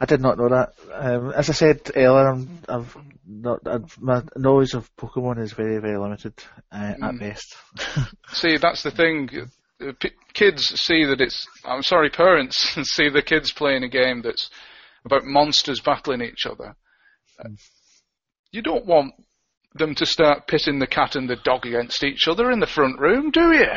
I 0.03 0.05
did 0.05 0.19
not 0.19 0.37
know 0.37 0.49
that. 0.49 0.73
Um, 0.91 1.31
as 1.31 1.49
I 1.49 1.53
said 1.53 1.79
earlier, 1.95 2.27
I'm, 2.27 2.59
I've 2.67 2.97
not, 3.25 3.65
I've, 3.65 3.97
my 4.01 4.21
knowledge 4.35 4.73
of 4.73 4.93
Pokemon 4.97 5.39
is 5.39 5.53
very, 5.53 5.77
very 5.77 5.97
limited 5.97 6.33
uh, 6.73 6.93
mm. 6.99 7.03
at 7.03 7.19
best. 7.19 7.55
see, 8.33 8.57
that's 8.57 8.83
the 8.83 8.91
thing. 8.91 9.29
P- 10.01 10.11
kids 10.33 10.65
see 10.77 11.05
that 11.05 11.21
it's. 11.21 11.47
I'm 11.63 11.83
sorry, 11.83 12.09
parents 12.09 12.57
see 12.83 13.07
the 13.07 13.21
kids 13.21 13.53
playing 13.53 13.85
a 13.85 13.87
game 13.87 14.21
that's 14.21 14.49
about 15.05 15.23
monsters 15.23 15.79
battling 15.79 16.21
each 16.21 16.45
other. 16.45 16.75
Mm. 17.39 17.57
You 18.51 18.61
don't 18.61 18.85
want 18.85 19.13
them 19.73 19.95
to 19.95 20.05
start 20.05 20.47
pitting 20.47 20.79
the 20.79 20.87
cat 20.87 21.15
and 21.15 21.29
the 21.29 21.37
dog 21.37 21.65
against 21.65 22.03
each 22.03 22.27
other 22.27 22.51
in 22.51 22.59
the 22.59 22.67
front 22.67 22.99
room, 22.99 23.31
do 23.31 23.53
you? 23.53 23.71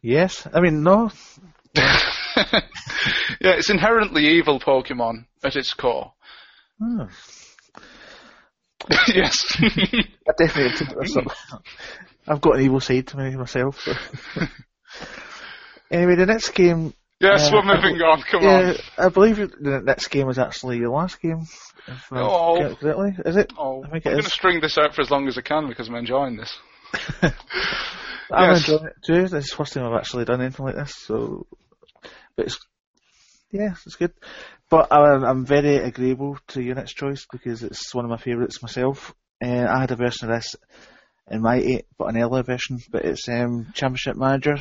Yes, 0.00 0.48
I 0.54 0.60
mean 0.60 0.82
no. 0.82 1.10
yeah, 3.40 3.52
it's 3.52 3.70
inherently 3.70 4.26
evil 4.26 4.60
Pokemon 4.60 5.26
at 5.42 5.56
its 5.56 5.74
core. 5.74 6.12
Oh. 6.82 7.08
yes. 9.08 9.44
I 9.60 10.32
definitely. 10.38 11.26
I've 12.26 12.40
got 12.40 12.56
an 12.56 12.62
evil 12.62 12.80
side 12.80 13.06
to 13.08 13.16
me 13.16 13.36
myself. 13.36 13.80
So. 13.80 13.92
anyway, 15.90 16.16
the 16.16 16.26
next 16.26 16.50
game. 16.50 16.94
Yes, 17.20 17.48
uh, 17.48 17.50
we're 17.52 17.74
moving 17.74 18.00
on. 18.00 18.22
Come 18.22 18.42
yeah, 18.42 18.74
on. 18.98 19.06
I 19.06 19.08
believe 19.10 19.36
the 19.36 19.82
next 19.84 20.08
game 20.08 20.28
is 20.30 20.38
actually 20.38 20.78
your 20.78 20.90
last 20.90 21.20
game. 21.20 21.46
If 21.86 22.12
oh. 22.12 22.76
correctly, 22.80 23.16
is 23.26 23.36
it? 23.36 23.52
Oh, 23.58 23.84
I 23.84 23.96
I'm 23.96 24.00
going 24.00 24.22
to 24.22 24.30
string 24.30 24.60
this 24.60 24.78
out 24.78 24.94
for 24.94 25.02
as 25.02 25.10
long 25.10 25.28
as 25.28 25.36
I 25.36 25.42
can 25.42 25.68
because 25.68 25.88
I'm 25.88 25.96
enjoying 25.96 26.36
this. 26.36 26.56
I'm 27.22 28.50
yes. 28.50 28.68
enjoying 28.68 28.86
it 28.86 28.96
too. 29.04 29.22
This 29.22 29.32
is 29.32 29.50
the 29.50 29.56
first 29.56 29.74
time 29.74 29.84
I've 29.84 29.98
actually 29.98 30.24
done 30.24 30.40
anything 30.40 30.64
like 30.64 30.76
this, 30.76 30.94
so 30.94 31.46
it's 32.40 32.58
yeah, 33.50 33.74
it's 33.84 33.96
good. 33.96 34.12
But 34.68 34.92
I'm, 34.92 35.24
I'm 35.24 35.46
very 35.46 35.76
agreeable 35.76 36.38
to 36.48 36.62
Unit's 36.62 36.94
choice 36.94 37.26
because 37.30 37.62
it's 37.62 37.94
one 37.94 38.04
of 38.04 38.10
my 38.10 38.16
favourites 38.16 38.62
myself. 38.62 39.14
Uh, 39.42 39.66
I 39.68 39.80
had 39.80 39.90
a 39.90 39.96
version 39.96 40.30
of 40.30 40.36
this 40.36 40.54
in 41.28 41.42
my 41.42 41.56
eight, 41.56 41.86
but 41.98 42.08
an 42.08 42.20
earlier 42.20 42.44
version. 42.44 42.78
But 42.90 43.04
it's 43.04 43.28
um, 43.28 43.66
Championship 43.74 44.16
Manager 44.16 44.56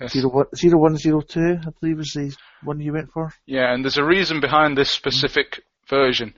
yes. 0.00 0.12
zero 0.12 0.30
one 0.30 0.46
zero 0.56 0.78
one 0.78 0.96
zero 0.96 1.20
two. 1.20 1.58
I 1.60 1.70
believe 1.80 2.00
is 2.00 2.12
the 2.14 2.34
one 2.64 2.80
you 2.80 2.92
went 2.92 3.12
for. 3.12 3.32
Yeah, 3.46 3.72
and 3.72 3.84
there's 3.84 3.98
a 3.98 4.04
reason 4.04 4.40
behind 4.40 4.76
this 4.76 4.90
specific 4.90 5.62
version. 5.88 6.34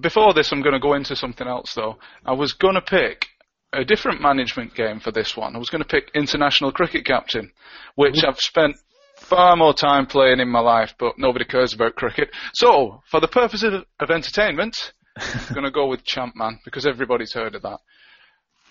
Before 0.00 0.34
this, 0.34 0.50
I'm 0.50 0.62
going 0.62 0.74
to 0.74 0.80
go 0.80 0.94
into 0.94 1.14
something 1.14 1.46
else 1.46 1.74
though. 1.74 1.98
I 2.24 2.32
was 2.32 2.52
going 2.52 2.74
to 2.74 2.80
pick 2.80 3.26
a 3.74 3.84
different 3.84 4.20
management 4.20 4.74
game 4.74 5.00
for 5.00 5.10
this 5.10 5.36
one. 5.36 5.54
I 5.54 5.58
was 5.58 5.70
going 5.70 5.82
to 5.82 5.88
pick 5.88 6.10
International 6.14 6.72
Cricket 6.72 7.04
Captain, 7.04 7.50
which 7.94 8.14
mm-hmm. 8.14 8.28
I've 8.28 8.38
spent 8.38 8.76
far 9.16 9.56
more 9.56 9.74
time 9.74 10.06
playing 10.06 10.40
in 10.40 10.48
my 10.48 10.60
life, 10.60 10.94
but 10.98 11.18
nobody 11.18 11.44
cares 11.44 11.74
about 11.74 11.96
cricket. 11.96 12.30
So, 12.54 13.02
for 13.10 13.20
the 13.20 13.28
purpose 13.28 13.62
of, 13.62 13.84
of 14.00 14.10
entertainment, 14.10 14.92
I'm 15.16 15.54
going 15.54 15.64
to 15.64 15.70
go 15.70 15.86
with 15.86 16.04
Champman 16.04 16.58
because 16.64 16.86
everybody's 16.86 17.32
heard 17.32 17.54
of 17.54 17.62
that. 17.62 17.78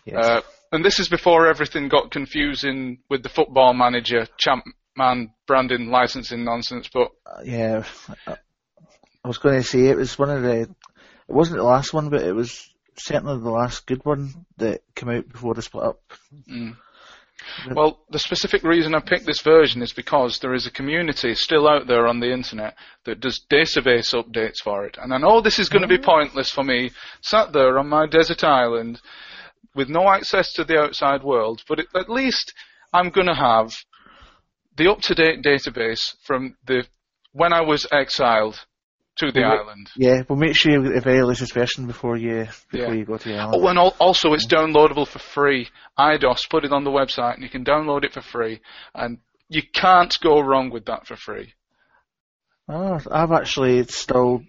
Yes. 0.06 0.26
Uh, 0.26 0.42
and 0.72 0.84
this 0.84 1.00
is 1.00 1.08
before 1.08 1.48
everything 1.48 1.88
got 1.88 2.12
confusing 2.12 3.00
with 3.10 3.24
the 3.24 3.30
football 3.30 3.74
manager, 3.74 4.28
Champman 4.38 5.34
branding 5.48 5.90
licensing 5.90 6.44
nonsense. 6.44 6.90
But 6.94 7.10
uh, 7.26 7.42
yeah, 7.44 7.84
I 8.28 9.28
was 9.28 9.38
going 9.38 9.62
to 9.62 9.68
say 9.68 9.86
it 9.86 9.98
was 9.98 10.18
one 10.20 10.30
of 10.30 10.42
the. 10.42 10.62
It 10.62 11.34
wasn't 11.34 11.58
the 11.58 11.64
last 11.64 11.94
one, 11.94 12.10
but 12.10 12.24
it 12.24 12.34
was 12.34 12.73
certainly 12.96 13.40
the 13.40 13.50
last 13.50 13.86
good 13.86 14.04
one 14.06 14.46
that 14.58 14.82
came 14.96 15.10
out 15.10 15.30
before 15.30 15.54
the 15.54 15.62
split 15.62 15.86
up. 15.86 16.02
Mm. 16.50 16.78
Well, 17.72 18.00
the 18.10 18.20
specific 18.20 18.64
reason 18.64 18.96
I 18.96 19.00
picked 19.00 19.26
this 19.26 19.42
version 19.42 19.82
is 19.82 19.92
because 19.92 20.40
there 20.40 20.54
is 20.54 20.66
a 20.66 20.72
community 20.72 21.36
still 21.36 21.68
out 21.68 21.88
there 21.88 22.08
on 22.08 22.20
the 22.20 22.32
internet 22.32 22.76
that 23.06 23.20
does 23.20 23.46
database 23.52 24.14
updates 24.14 24.60
for 24.64 24.86
it. 24.86 24.98
And 25.02 25.14
I 25.14 25.18
know 25.18 25.42
this 25.42 25.60
is 25.60 25.70
going 25.70 25.82
to 25.82 25.88
be 25.88 26.00
oh. 26.00 26.04
pointless 26.04 26.50
for 26.50 26.64
me, 26.64 26.92
sat 27.22 27.52
there 27.52 27.78
on 27.78 27.90
my 27.90 28.08
desert 28.08 28.44
island 28.44 29.02
with 29.76 29.90
no 29.90 30.10
access 30.10 30.54
to 30.54 30.64
the 30.64 30.80
outside 30.80 31.24
world, 31.24 31.64
but 31.68 31.80
at 31.96 32.10
least 32.10 32.54
I'm 32.94 33.10
going 33.10 33.28
to 33.28 33.36
have 33.36 33.74
the 34.78 34.90
up-to-date 34.90 35.44
database 35.44 36.16
from 36.24 36.56
the 36.66 36.86
when 37.32 37.52
I 37.52 37.62
was 37.62 37.88
exiled 37.92 38.64
to 39.18 39.32
the 39.32 39.42
well, 39.42 39.60
island. 39.60 39.90
Yeah, 39.96 40.24
but 40.28 40.38
make 40.38 40.56
sure 40.56 40.72
you 40.72 40.84
get 40.84 40.94
the 40.96 41.02
very 41.02 41.24
latest 41.24 41.54
version 41.54 41.88
before 41.88 42.18
you 42.18 42.48
before 42.72 42.94
yeah. 42.94 42.94
you 42.94 43.06
go 43.06 43.18
to 43.18 43.30
the 43.30 43.38
island. 43.38 43.64
Oh, 43.64 43.68
and 43.68 43.78
also 43.78 44.34
it's 44.34 44.48
downloadable 44.48 45.08
for 45.08 45.20
free. 45.20 45.70
Eidos 45.98 46.50
put 46.50 46.66
it 46.66 46.72
on 46.72 46.84
the 46.84 46.92
website, 46.92 47.36
and 47.36 47.44
you 47.44 47.50
can 47.50 47.64
download 47.64 48.04
it 48.04 48.14
for 48.14 48.22
free, 48.22 48.62
and 48.94 49.20
you 49.50 49.62
can't 49.74 50.16
go 50.22 50.40
wrong 50.40 50.70
with 50.70 50.86
that 50.86 51.08
for 51.08 51.16
free. 51.16 51.54
Oh, 52.68 53.00
I've 53.12 53.32
actually 53.32 53.84
still. 53.84 54.42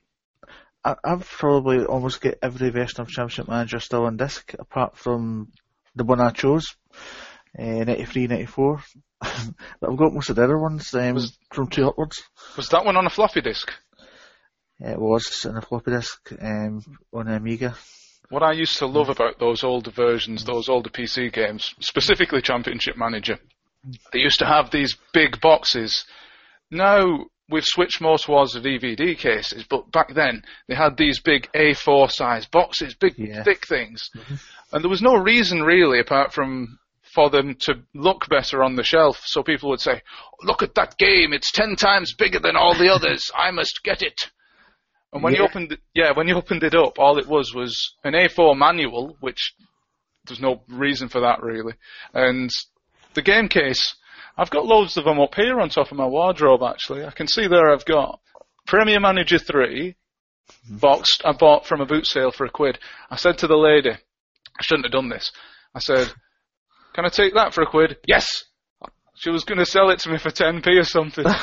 I, 0.84 0.96
I've 1.04 1.28
probably 1.28 1.84
almost 1.84 2.20
get 2.20 2.38
every 2.42 2.70
version 2.70 3.00
of 3.00 3.08
Championship 3.08 3.48
Manager 3.48 3.80
still 3.80 4.04
on 4.04 4.16
disc, 4.16 4.54
apart 4.58 4.96
from 4.96 5.52
the 5.94 6.04
one 6.04 6.20
I 6.20 6.30
chose, 6.30 6.74
uh, 7.58 7.84
93, 7.84 8.26
94. 8.26 8.82
but 9.20 9.30
I've 9.90 9.96
got 9.96 10.12
most 10.12 10.30
of 10.30 10.36
the 10.36 10.44
other 10.44 10.58
ones 10.58 10.92
um, 10.94 11.14
was, 11.14 11.38
from 11.52 11.68
two 11.68 11.88
upwards. 11.88 12.22
Was 12.56 12.68
that 12.68 12.84
one 12.84 12.96
on 12.96 13.06
a 13.06 13.10
floppy 13.10 13.40
disk? 13.40 13.72
It 14.86 14.98
was 15.00 15.46
on 15.48 15.56
a 15.56 15.62
floppy 15.62 15.92
disk 15.92 16.30
um, 16.42 16.84
on 17.12 17.26
Amiga. 17.28 17.74
what 18.28 18.42
I 18.42 18.52
used 18.52 18.76
to 18.78 18.86
love 18.86 19.08
about 19.08 19.38
those 19.38 19.64
older 19.64 19.90
versions, 19.90 20.44
those 20.44 20.68
older 20.68 20.90
PC 20.90 21.32
games, 21.32 21.74
specifically 21.80 22.42
Championship 22.42 22.96
Manager, 22.96 23.38
they 24.12 24.18
used 24.18 24.38
to 24.40 24.46
have 24.46 24.70
these 24.70 24.94
big 25.14 25.40
boxes. 25.40 26.04
Now 26.70 27.26
we've 27.50 27.64
switched 27.64 28.00
more 28.02 28.18
towards 28.18 28.52
the 28.52 28.60
DVD 28.60 29.16
cases, 29.16 29.64
but 29.68 29.90
back 29.90 30.12
then 30.14 30.42
they 30.68 30.74
had 30.74 30.96
these 30.98 31.20
big 31.20 31.48
A4 31.54 32.10
size 32.10 32.46
boxes, 32.46 32.94
big 32.94 33.14
Yeah. 33.16 33.42
thick 33.42 33.66
things, 33.66 34.10
and 34.72 34.82
there 34.82 34.90
was 34.90 35.02
no 35.02 35.14
reason 35.16 35.62
really 35.62 35.98
apart 36.00 36.32
from 36.34 36.78
for 37.14 37.30
them 37.30 37.54
to 37.60 37.74
look 37.94 38.28
better 38.28 38.62
on 38.64 38.74
the 38.74 38.82
shelf. 38.82 39.22
So 39.24 39.42
people 39.44 39.70
would 39.70 39.80
say, 39.80 40.02
"Look 40.42 40.62
at 40.62 40.74
that 40.74 40.98
game! 40.98 41.32
It's 41.32 41.52
ten 41.52 41.76
times 41.76 42.12
bigger 42.12 42.40
than 42.40 42.56
all 42.56 42.74
the 42.74 42.88
others. 42.94 43.30
I 43.34 43.50
must 43.52 43.80
get 43.84 44.02
it." 44.02 44.30
And 45.14 45.22
when 45.22 45.34
you 45.34 45.44
opened, 45.44 45.72
it, 45.72 45.80
yeah, 45.94 46.10
when 46.12 46.26
you 46.26 46.34
opened 46.34 46.64
it 46.64 46.74
up, 46.74 46.98
all 46.98 47.18
it 47.18 47.28
was 47.28 47.54
was 47.54 47.94
an 48.02 48.14
A4 48.14 48.58
manual, 48.58 49.16
which 49.20 49.54
there's 50.26 50.40
no 50.40 50.62
reason 50.68 51.08
for 51.08 51.20
that 51.20 51.40
really, 51.42 51.74
and 52.12 52.50
the 53.14 53.22
game 53.22 53.48
case. 53.48 53.94
I've 54.36 54.50
got 54.50 54.66
loads 54.66 54.96
of 54.96 55.04
them 55.04 55.20
up 55.20 55.36
here 55.36 55.60
on 55.60 55.68
top 55.68 55.92
of 55.92 55.96
my 55.96 56.06
wardrobe. 56.06 56.64
Actually, 56.64 57.04
I 57.04 57.12
can 57.12 57.28
see 57.28 57.46
there 57.46 57.72
I've 57.72 57.84
got 57.84 58.18
Premier 58.66 58.98
Manager 58.98 59.38
Three 59.38 59.94
boxed. 60.68 61.22
I 61.24 61.30
bought 61.32 61.66
from 61.66 61.80
a 61.80 61.86
boot 61.86 62.04
sale 62.04 62.32
for 62.32 62.44
a 62.44 62.50
quid. 62.50 62.80
I 63.08 63.14
said 63.14 63.38
to 63.38 63.46
the 63.46 63.56
lady, 63.56 63.90
I 63.90 64.62
shouldn't 64.62 64.86
have 64.86 64.92
done 64.92 65.08
this. 65.08 65.30
I 65.72 65.78
said, 65.78 66.12
"Can 66.94 67.04
I 67.04 67.08
take 67.10 67.34
that 67.34 67.54
for 67.54 67.62
a 67.62 67.66
quid?" 67.66 67.98
Yes. 68.08 68.44
She 69.16 69.30
was 69.30 69.44
going 69.44 69.58
to 69.58 69.66
sell 69.66 69.90
it 69.90 70.00
to 70.00 70.10
me 70.10 70.18
for 70.18 70.30
10p 70.30 70.66
or 70.66 70.82
something. 70.82 71.24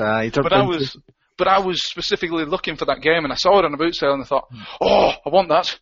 Ah, 0.00 0.22
But 0.34 0.52
I 0.52 0.62
was, 0.62 0.96
but 1.38 1.48
I 1.48 1.60
was 1.60 1.82
specifically 1.86 2.44
looking 2.44 2.76
for 2.76 2.84
that 2.86 3.00
game, 3.00 3.24
and 3.24 3.32
I 3.32 3.36
saw 3.36 3.58
it 3.58 3.64
on 3.64 3.72
a 3.72 3.76
boot 3.78 3.94
sale, 3.94 4.12
and 4.12 4.22
I 4.22 4.26
thought, 4.26 4.48
oh, 4.80 5.12
I 5.24 5.28
want 5.30 5.48
that. 5.48 5.78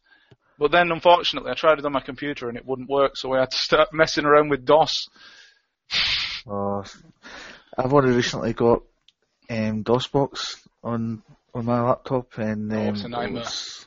But 0.58 0.70
then, 0.70 0.90
unfortunately, 0.92 1.50
I 1.50 1.54
tried 1.54 1.78
it 1.78 1.84
on 1.86 1.92
my 1.92 2.00
computer, 2.00 2.48
and 2.48 2.56
it 2.56 2.64
wouldn't 2.66 2.88
work, 2.88 3.12
so 3.16 3.32
I 3.32 3.40
had 3.40 3.50
to 3.50 3.56
start 3.58 3.88
messing 3.92 4.24
around 4.24 4.48
with 4.50 4.64
DOS. 4.64 4.92
Oh, 6.48 6.84
I've 7.76 7.92
only 7.92 8.14
recently 8.14 8.52
got 8.52 8.82
um, 9.50 9.82
DOSBox 9.84 10.66
on 10.84 11.22
on 11.54 11.64
my 11.64 11.80
laptop, 11.80 12.38
and 12.38 12.72
um, 12.72 12.78
Oh, 12.78 12.88
it's 12.90 13.04
a 13.04 13.08
nightmare. 13.08 13.40
it's- 13.42 13.86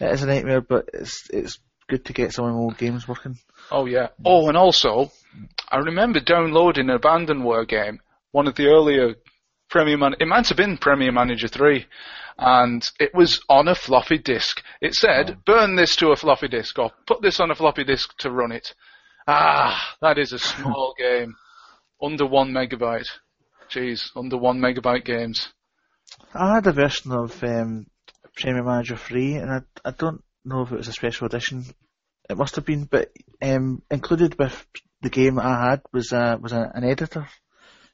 it 0.00 0.12
is 0.12 0.22
a 0.22 0.26
nightmare, 0.26 0.60
but 0.60 0.90
it's 0.94 1.28
it's 1.30 1.58
good 1.88 2.04
to 2.04 2.12
get 2.12 2.32
some 2.32 2.44
of 2.44 2.52
my 2.52 2.58
old 2.58 2.78
games 2.78 3.08
working. 3.08 3.36
Oh 3.70 3.86
yeah. 3.86 4.08
Oh, 4.24 4.46
and 4.48 4.56
also, 4.56 5.10
I 5.70 5.78
remember 5.78 6.20
downloading 6.20 6.88
an 6.90 6.98
abandonware 6.98 7.66
game, 7.66 7.98
one 8.30 8.46
of 8.46 8.54
the 8.54 8.66
earlier 8.66 9.14
Premier 9.68 9.98
Man. 9.98 10.14
It 10.20 10.26
might 10.26 10.48
have 10.48 10.56
been 10.56 10.78
Premier 10.78 11.12
Manager 11.12 11.48
Three, 11.48 11.86
and 12.38 12.82
it 12.98 13.14
was 13.14 13.40
on 13.48 13.68
a 13.68 13.74
floppy 13.74 14.18
disk. 14.18 14.62
It 14.80 14.94
said, 14.94 15.44
"Burn 15.44 15.76
this 15.76 15.96
to 15.96 16.10
a 16.10 16.16
floppy 16.16 16.48
disk," 16.48 16.78
or 16.78 16.90
"Put 17.06 17.22
this 17.22 17.40
on 17.40 17.50
a 17.50 17.54
floppy 17.54 17.84
disk 17.84 18.16
to 18.18 18.30
run 18.30 18.52
it." 18.52 18.74
Ah, 19.26 19.96
that 20.00 20.18
is 20.18 20.32
a 20.32 20.38
small 20.38 20.94
game, 20.98 21.36
under 22.02 22.26
one 22.26 22.50
megabyte. 22.50 23.08
Jeez, 23.70 24.10
under 24.16 24.38
one 24.38 24.58
megabyte 24.58 25.04
games. 25.04 25.52
I 26.34 26.54
had 26.54 26.66
a 26.66 26.72
version 26.72 27.12
of 27.12 27.42
um, 27.44 27.86
Premier 28.34 28.64
Manager 28.64 28.96
3, 28.96 29.34
and 29.34 29.50
I, 29.50 29.60
I 29.84 29.90
don't 29.90 30.22
know 30.44 30.62
if 30.62 30.72
it 30.72 30.76
was 30.76 30.88
a 30.88 30.92
special 30.92 31.26
edition. 31.26 31.64
It 32.30 32.36
must 32.36 32.56
have 32.56 32.64
been, 32.64 32.84
but 32.84 33.10
um, 33.42 33.82
included 33.90 34.38
with 34.38 34.66
the 35.02 35.10
game 35.10 35.38
I 35.38 35.70
had 35.70 35.82
was 35.92 36.12
a, 36.12 36.38
was 36.40 36.52
a, 36.52 36.70
an 36.74 36.84
editor. 36.84 37.28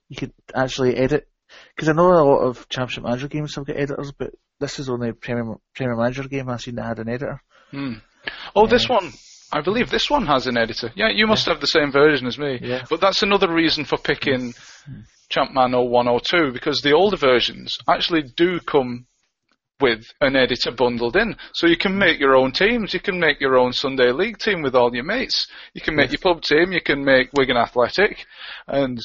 You 0.08 0.16
could 0.16 0.32
actually 0.54 0.96
edit, 0.96 1.28
because 1.74 1.88
I 1.88 1.92
know 1.92 2.12
a 2.12 2.24
lot 2.24 2.40
of 2.40 2.68
Championship 2.68 3.04
Manager 3.04 3.28
games 3.28 3.54
have 3.54 3.66
got 3.66 3.76
editors, 3.76 4.12
but 4.12 4.30
this 4.60 4.78
is 4.78 4.88
only 4.88 5.10
a 5.10 5.14
Premier, 5.14 5.56
Premier 5.74 5.96
Manager 5.96 6.24
game 6.24 6.48
I've 6.48 6.60
seen 6.60 6.76
that 6.76 6.86
had 6.86 6.98
an 6.98 7.08
editor. 7.08 7.40
Hmm. 7.70 7.94
Oh, 8.54 8.66
this 8.66 8.88
one. 8.88 9.12
I 9.52 9.60
believe 9.60 9.90
this 9.90 10.10
one 10.10 10.26
has 10.26 10.46
an 10.46 10.56
editor. 10.56 10.90
Yeah, 10.96 11.10
you 11.10 11.26
must 11.26 11.46
have 11.46 11.60
the 11.60 11.66
same 11.66 11.92
version 11.92 12.26
as 12.26 12.38
me. 12.38 12.58
Yeah. 12.60 12.84
But 12.90 13.00
that's 13.00 13.22
another 13.22 13.52
reason 13.52 13.84
for 13.84 13.98
picking 13.98 14.52
Champman 15.28 15.72
0102 15.72 16.52
because 16.52 16.80
the 16.80 16.92
older 16.92 17.16
versions 17.16 17.78
actually 17.88 18.22
do 18.36 18.58
come 18.60 19.06
with 19.80 20.12
an 20.20 20.36
editor 20.36 20.70
bundled 20.70 21.16
in. 21.16 21.36
So 21.52 21.66
you 21.66 21.76
can 21.76 21.98
make 21.98 22.20
your 22.20 22.36
own 22.36 22.52
teams. 22.52 22.94
You 22.94 23.00
can 23.00 23.18
make 23.18 23.40
your 23.40 23.56
own 23.56 23.72
Sunday 23.72 24.12
League 24.12 24.38
team 24.38 24.62
with 24.62 24.74
all 24.74 24.94
your 24.94 25.04
mates. 25.04 25.48
You 25.72 25.80
can 25.80 25.96
make 25.96 26.10
your 26.10 26.20
pub 26.20 26.42
team. 26.42 26.72
You 26.72 26.80
can 26.80 27.04
make 27.04 27.30
Wigan 27.34 27.56
Athletic 27.56 28.26
and 28.66 28.98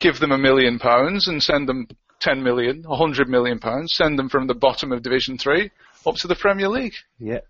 give 0.00 0.18
them 0.18 0.32
a 0.32 0.38
million 0.38 0.78
pounds 0.78 1.28
and 1.28 1.42
send 1.42 1.68
them 1.68 1.86
10 2.20 2.42
million, 2.42 2.82
100 2.82 3.28
million 3.28 3.58
pounds, 3.58 3.92
send 3.94 4.18
them 4.18 4.28
from 4.28 4.46
the 4.46 4.54
bottom 4.54 4.92
of 4.92 5.02
Division 5.02 5.38
3 5.38 5.70
up 6.06 6.14
to 6.16 6.28
the 6.28 6.36
Premier 6.36 6.68
League. 6.68 6.94
Yeah. 7.18 7.40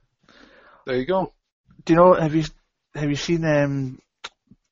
There 0.86 0.96
you 0.96 1.06
go. 1.06 1.32
Do 1.84 1.92
you 1.92 1.98
know, 1.98 2.14
have 2.14 2.34
you, 2.34 2.44
have 2.94 3.08
you 3.08 3.16
seen, 3.16 3.44
um, 3.44 3.98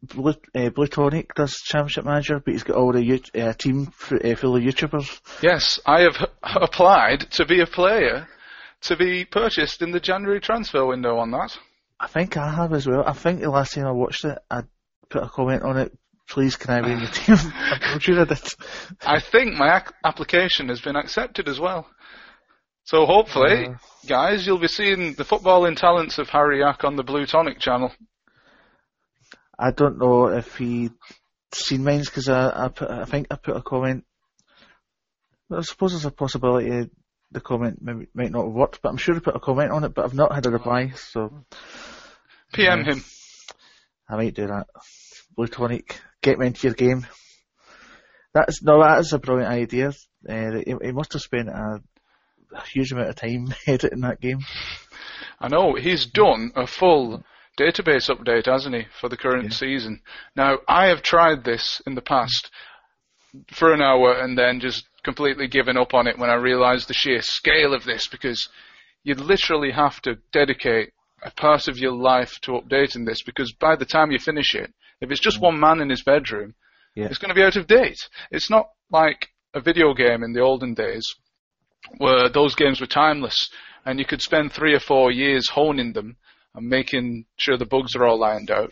Blue, 0.03 0.35
uh, 0.55 0.71
Blue 0.71 0.87
Tonic 0.87 1.35
does 1.35 1.55
Championship 1.65 2.05
Manager, 2.05 2.41
but 2.45 2.53
he's 2.53 2.63
got 2.63 2.77
all 2.77 2.93
the 2.93 3.23
uh, 3.35 3.53
team 3.55 3.89
f- 3.89 4.13
uh, 4.13 4.35
full 4.37 4.57
of 4.57 4.63
YouTubers. 4.63 5.21
Yes, 5.43 5.81
I 5.87 6.01
have 6.03 6.17
applied 6.43 7.21
to 7.33 7.47
be 7.47 7.61
a 7.61 7.67
player 7.67 8.29
to 8.83 8.97
be 8.97 9.25
purchased 9.25 9.81
in 9.81 9.93
the 9.93 10.01
January 10.01 10.41
transfer 10.41 10.85
window 10.85 11.17
on 11.17 11.31
that. 11.31 11.57
I 11.99 12.07
think 12.07 12.37
I 12.37 12.51
have 12.55 12.73
as 12.73 12.87
well. 12.87 13.03
I 13.07 13.13
think 13.15 13.41
the 13.41 13.51
last 13.51 13.75
time 13.75 13.87
I 13.87 13.93
watched 13.93 14.25
it, 14.25 14.39
I 14.51 14.65
put 15.09 15.23
a 15.23 15.29
comment 15.29 15.63
on 15.63 15.79
it. 15.79 15.97
Please, 16.29 16.57
can 16.57 16.71
I 16.71 16.81
be 16.81 16.93
in 16.93 17.01
your 17.01 17.09
team? 17.11 17.37
I'm 17.55 18.01
sure 18.01 18.21
I 18.21 18.25
did. 18.25 18.39
I 19.07 19.21
think 19.21 19.55
my 19.55 19.77
ac- 19.79 19.95
application 20.05 20.69
has 20.69 20.81
been 20.81 20.97
accepted 20.97 21.49
as 21.49 21.61
well. 21.61 21.87
So 22.85 23.07
hopefully, 23.07 23.69
Uh. 23.69 23.75
guys, 24.07 24.47
you'll 24.47 24.59
be 24.59 24.69
seeing 24.69 25.15
the 25.15 25.25
footballing 25.25 25.77
talents 25.77 26.19
of 26.19 26.29
Harry 26.31 26.61
Yak 26.61 26.85
on 26.85 26.97
the 26.97 27.03
Blue 27.05 27.27
Tonic 27.27 27.59
channel. 27.61 27.93
I 29.59 29.71
don't 29.71 29.99
know 29.99 30.27
if 30.29 30.57
he 30.57 30.91
seen 31.53 31.85
mine 31.85 32.01
because 32.01 32.29
I, 32.29 32.65
I 32.65 32.69
put, 32.69 32.91
I 32.91 33.05
think 33.05 33.29
I 33.31 33.37
put 33.37 33.57
a 33.57 33.63
comment. 33.63 34.05
I 35.53 35.61
suppose 35.61 35.93
there's 35.93 36.05
a 36.05 36.11
possibility 36.11 36.91
the 37.31 37.41
comment 37.41 37.79
maybe, 37.81 38.07
might 38.15 38.31
not 38.31 38.45
have 38.45 38.53
worked, 38.53 38.81
but 38.83 38.89
I'm 38.91 38.97
sure 38.97 39.15
I 39.17 39.19
put 39.21 39.37
a 39.37 39.41
comment 39.41 39.71
on 39.73 39.85
it, 39.85 39.95
but 39.95 40.05
I've 40.05 40.15
not 40.15 40.33
had 40.33 40.47
a 40.47 40.51
reply, 40.51 40.91
so 40.97 41.45
PM 42.53 42.81
Yeah. 42.81 42.93
him. 42.95 43.05
I 44.09 44.17
might 44.17 44.35
do 44.35 44.47
that. 44.47 44.67
Blue 45.37 45.47
Tonic, 45.47 46.01
get 46.23 46.39
me 46.39 46.47
into 46.49 46.67
your 46.67 46.75
game. 46.75 47.07
That's 48.33 48.63
no, 48.63 48.81
that 48.83 49.01
is 49.01 49.13
a 49.13 49.19
brilliant 49.19 49.51
idea. 49.53 49.89
Uh, 50.29 50.51
he, 50.65 50.75
he 50.83 50.93
must 50.93 51.13
have 51.13 51.23
spent 51.23 51.49
a, 51.49 51.81
a 52.55 52.61
huge 52.73 52.93
amount 52.93 53.09
of 53.11 53.17
time 53.17 53.55
editing 53.67 54.01
that 54.01 54.21
game. 54.21 54.41
I 55.41 55.49
know 55.49 55.75
he's 55.75 56.07
done 56.07 56.53
a 56.57 56.67
full 56.67 57.23
database 57.59 58.09
update, 58.11 58.47
hasn't 58.47 58.75
he, 58.75 58.83
for 59.01 59.09
the 59.09 59.17
current 59.17 59.45
Yeah. 59.45 59.51
season? 59.51 60.01
Now, 60.35 60.59
I 60.69 60.87
have 60.87 61.03
tried 61.03 61.45
this 61.45 61.81
in 61.87 61.95
the 61.95 62.03
past 62.03 62.51
for 63.53 63.73
an 63.73 63.83
hour 63.83 64.13
and 64.21 64.39
then 64.39 64.61
just 64.61 64.85
completely 65.03 65.47
given 65.49 65.77
up 65.77 65.93
on 65.95 66.07
it 66.07 66.19
when 66.19 66.31
I 66.31 66.35
realised 66.35 66.89
the 66.89 66.95
sheer 66.95 67.21
scale 67.21 67.75
of 67.75 67.85
this 67.85 68.09
because 68.09 68.49
you'd 69.03 69.21
literally 69.21 69.71
have 69.73 70.01
to 70.03 70.17
dedicate 70.33 70.91
a 71.23 71.31
part 71.31 71.69
of 71.69 71.79
your 71.79 71.93
life 71.93 72.39
to 72.43 72.53
updating 72.53 73.07
this 73.07 73.23
because 73.23 73.53
by 73.53 73.77
the 73.77 73.85
time 73.85 74.11
you 74.11 74.19
finish 74.19 74.55
it, 74.55 74.73
if 75.05 75.11
it's 75.11 75.21
just 75.21 75.41
one 75.41 75.61
man 75.61 75.81
in 75.81 75.91
his 75.91 76.03
bedroom, 76.03 76.55
Yeah. 76.95 77.07
it's 77.07 77.19
going 77.19 77.29
to 77.29 77.35
be 77.35 77.43
out 77.43 77.57
of 77.57 77.67
date. 77.67 77.99
It's 78.31 78.51
not 78.51 78.69
like 78.91 79.29
a 79.55 79.61
video 79.61 79.95
game 79.95 80.23
in 80.23 80.33
the 80.33 80.41
olden 80.41 80.75
days 80.75 81.15
where 81.99 82.29
those 82.29 82.55
games 82.55 82.81
were 82.81 82.87
timeless 82.87 83.49
and 83.85 83.99
you 83.99 84.05
could 84.05 84.23
spend 84.23 84.53
three 84.53 84.75
or 84.75 84.81
four 84.81 85.13
years 85.13 85.49
honing 85.51 85.93
them 85.93 86.17
and 86.55 86.69
making 86.69 87.27
sure 87.37 87.57
the 87.57 87.67
bugs 87.67 87.95
are 87.95 88.05
all 88.07 88.19
lined 88.19 88.51
out. 88.51 88.71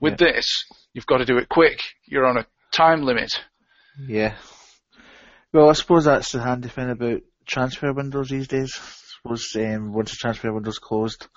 With 0.00 0.18
this, 0.18 0.64
you've 0.92 1.06
got 1.06 1.18
to 1.18 1.24
do 1.24 1.38
it 1.38 1.48
quick. 1.48 1.80
You're 2.06 2.26
on 2.26 2.36
a 2.38 2.46
time 2.72 3.02
limit. 3.02 3.32
Yeah. 4.06 4.34
Well, 5.52 5.70
I 5.70 5.72
suppose 5.74 6.04
that's 6.04 6.32
the 6.32 6.40
handy 6.42 6.68
thing 6.68 6.90
about 6.90 7.20
transfer 7.46 7.92
windows 7.92 8.28
these 8.28 8.48
days. 8.48 8.72
I 8.76 8.82
suppose 9.22 9.46
um, 9.56 9.92
once 9.92 10.10
the 10.10 10.16
transfer 10.16 10.52
window's 10.52 10.78
closed, 10.78 11.28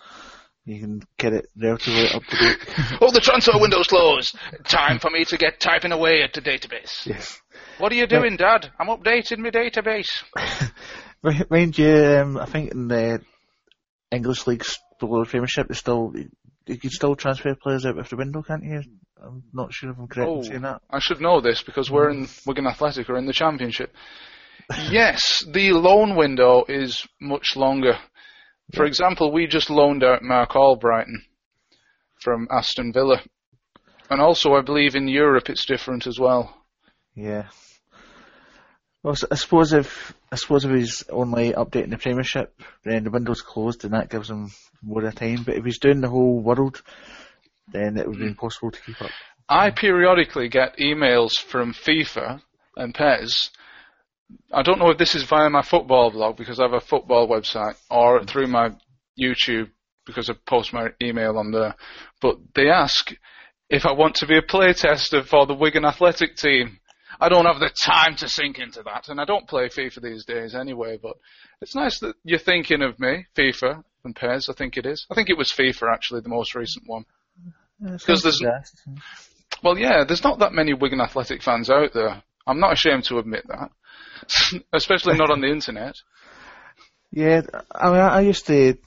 you 0.67 0.79
can 0.81 1.01
get 1.17 1.33
it 1.33 1.47
relatively 1.59 2.09
up 2.09 2.23
to 2.25 2.35
date. 2.37 2.57
Oh, 3.01 3.11
the 3.11 3.21
transfer 3.21 3.53
window's 3.55 3.87
closed. 3.87 4.37
Time 4.65 4.99
for 4.99 5.09
me 5.09 5.23
to 5.25 5.37
get 5.37 5.59
typing 5.59 5.91
away 5.93 6.21
at 6.23 6.33
the 6.33 6.41
database. 6.41 7.05
yes. 7.05 7.39
What 7.79 7.91
are 7.91 7.95
you 7.95 8.05
doing, 8.07 8.35
Dad? 8.37 8.69
I'm 8.79 8.87
updating 8.87 9.37
my 9.39 9.49
database. 9.49 10.23
Mind 11.49 11.77
you, 11.77 11.93
um, 12.21 12.37
I 12.37 12.45
think 12.45 12.71
in 12.71 12.87
the 12.87 13.21
English 14.11 14.45
leagues 14.47 14.77
below 14.99 15.23
the 15.23 15.29
Premiership, 15.29 15.67
they 15.67 15.75
still 15.75 16.13
you 16.65 16.77
can 16.77 16.89
still 16.89 17.15
transfer 17.15 17.55
players 17.55 17.85
out 17.85 17.97
of 17.97 18.09
the 18.09 18.17
window, 18.17 18.41
can't 18.41 18.63
you? 18.63 18.81
I'm 19.23 19.43
not 19.53 19.73
sure 19.73 19.91
if 19.91 19.97
I'm 19.97 20.07
correct 20.07 20.29
Oh, 20.29 20.37
in 20.39 20.43
saying 20.43 20.61
that. 20.63 20.81
I 20.89 20.99
should 20.99 21.21
know 21.21 21.39
this 21.39 21.63
because 21.63 21.89
we're 21.89 22.09
in 22.09 22.27
Wigan 22.45 22.67
Athletic, 22.67 23.07
we're 23.07 23.17
in 23.17 23.25
the 23.25 23.33
Championship. 23.33 23.93
yes, 24.91 25.43
the 25.51 25.71
loan 25.71 26.15
window 26.15 26.65
is 26.67 27.07
much 27.21 27.55
longer. 27.55 27.97
For 28.75 28.83
Yeah. 28.83 28.89
example, 28.89 29.31
we 29.31 29.47
just 29.47 29.69
loaned 29.69 30.03
out 30.03 30.21
Marc 30.23 30.51
Albrighton 30.51 31.23
from 32.21 32.47
Aston 32.51 32.91
Villa. 32.91 33.21
And 34.09 34.21
also, 34.21 34.53
I 34.53 34.61
believe 34.61 34.95
in 34.95 35.07
Europe 35.07 35.49
it's 35.49 35.65
different 35.65 36.07
as 36.07 36.19
well. 36.19 36.53
Yeah. 37.15 37.47
Well, 39.03 39.15
I 39.31 39.35
suppose 39.35 39.73
if 39.73 40.13
I 40.31 40.35
suppose 40.35 40.65
if 40.65 40.71
he's 40.71 41.03
only 41.09 41.53
updating 41.53 41.91
the 41.91 41.97
Premiership, 41.97 42.61
then 42.83 43.05
the 43.05 43.11
window's 43.11 43.41
closed, 43.41 43.85
and 43.85 43.93
that 43.93 44.09
gives 44.09 44.29
him 44.29 44.49
more 44.81 45.05
of 45.05 45.15
time. 45.15 45.43
But 45.45 45.55
if 45.55 45.63
he's 45.63 45.79
doing 45.79 46.01
the 46.01 46.09
whole 46.09 46.41
world, 46.41 46.81
then 47.71 47.97
it 47.97 48.07
would 48.07 48.17
be 48.17 48.25
Mm. 48.25 48.29
impossible 48.29 48.71
to 48.71 48.81
keep 48.81 49.01
up. 49.01 49.11
I 49.47 49.69
periodically 49.71 50.49
get 50.49 50.77
emails 50.77 51.39
from 51.39 51.73
FIFA 51.73 52.41
and 52.75 52.93
PES. 52.93 53.49
I 54.53 54.61
don't 54.61 54.79
know 54.79 54.89
if 54.89 54.97
this 54.97 55.15
is 55.15 55.23
via 55.23 55.49
my 55.49 55.61
football 55.61 56.11
blog 56.11 56.37
because 56.37 56.59
I 56.59 56.63
have 56.63 56.73
a 56.73 56.79
football 56.81 57.27
website 57.27 57.75
or 57.89 58.23
through 58.25 58.47
my 58.47 58.71
YouTube 59.19 59.69
because 60.05 60.29
I 60.29 60.33
post 60.45 60.73
my 60.73 60.87
email 61.01 61.37
on 61.37 61.51
there. 61.51 61.75
But 62.21 62.37
they 62.55 62.69
ask 62.69 63.13
if 63.69 63.85
I 63.85 63.91
want 63.93 64.15
to 64.15 64.27
be 64.27 64.37
a 64.37 64.41
playtester 64.41 65.25
for 65.25 65.45
the 65.45 65.53
Wigan 65.53 65.85
Athletic 65.85 66.35
team. 66.35 66.79
I 67.19 67.29
don't 67.29 67.45
have 67.45 67.59
the 67.59 67.69
time 67.83 68.15
to 68.17 68.29
sink 68.29 68.59
into 68.59 68.83
that, 68.83 69.09
and 69.09 69.19
I 69.19 69.25
don't 69.25 69.47
play 69.47 69.69
FIFA 69.69 70.01
these 70.03 70.23
days 70.25 70.53
anyway. 70.53 70.99
But 71.01 71.13
it's 71.61 71.73
nice 71.75 71.99
that 72.01 72.15
you're 72.23 72.37
thinking 72.37 72.83
of 72.83 72.99
me, 72.99 73.25
FIFA 73.35 73.83
and 74.03 74.15
PES. 74.15 74.49
I 74.49 74.53
think 74.53 74.77
it 74.77 74.85
is. 74.85 75.05
I 75.09 75.15
think 75.15 75.29
it 75.29 75.37
was 75.37 75.51
FIFA 75.51 75.91
actually, 75.93 76.21
the 76.21 76.29
most 76.29 76.53
recent 76.53 76.83
one. 76.87 77.05
Because 77.81 78.21
there's- 78.23 78.39
Well, 79.63 79.77
yeah, 79.79 80.03
there's 80.03 80.23
not 80.23 80.39
that 80.39 80.53
many 80.53 80.73
Wigan 80.73 81.01
Athletic 81.01 81.41
fans 81.41 81.69
out 81.71 81.93
there. 81.93 82.21
I'm 82.47 82.59
not 82.59 82.73
ashamed 82.73 83.03
to 83.05 83.19
admit 83.19 83.45
that, 83.49 83.71
especially 84.73 85.17
not 85.17 85.29
on 85.29 85.41
the 85.41 85.47
internet. 85.47 85.95
Yeah, 87.11 87.41
I 87.73 87.91
mean, 87.91 87.99
I 87.99 88.21
used 88.21 88.47
to, 88.47 88.77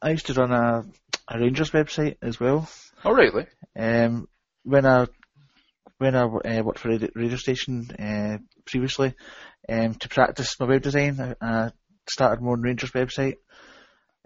I 0.00 0.10
used 0.10 0.26
to 0.26 0.34
run 0.34 0.52
a, 0.52 0.84
a 1.28 1.38
Rangers 1.38 1.72
website 1.72 2.16
as 2.22 2.38
well. 2.38 2.68
Oh, 3.04 3.12
really? 3.12 3.46
Um, 3.76 4.28
when 4.62 4.86
I, 4.86 5.06
when 5.98 6.14
I 6.14 6.22
uh, 6.22 6.62
worked 6.62 6.78
for 6.78 6.88
a 6.88 6.92
radio- 6.92 7.10
radio 7.14 7.36
station 7.36 7.90
uh, 7.90 8.38
previously, 8.64 9.14
um, 9.68 9.94
to 9.94 10.08
practice 10.08 10.58
my 10.60 10.66
web 10.66 10.82
design, 10.82 11.18
I, 11.20 11.34
I 11.40 11.70
started 12.08 12.40
my 12.40 12.52
own 12.52 12.62
Rangers 12.62 12.92
website, 12.92 13.36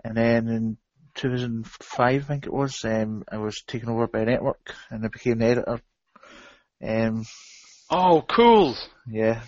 and 0.05 0.17
then 0.17 0.49
in 0.49 0.77
2005, 1.15 2.01
I 2.01 2.19
think 2.27 2.47
it 2.47 2.53
was, 2.53 2.85
um, 2.85 3.25
I 3.31 3.39
was 3.39 3.63
taken 3.67 3.89
over 3.89 4.07
by 4.07 4.21
a 4.21 4.25
network, 4.27 4.75
and 4.91 5.05
I 5.05 5.09
became 5.09 5.39
the 5.39 5.47
editor. 5.47 5.81
Um, 6.87 7.25
Oh, 7.95 8.25
cool. 8.29 8.75
yeah, 9.07 9.43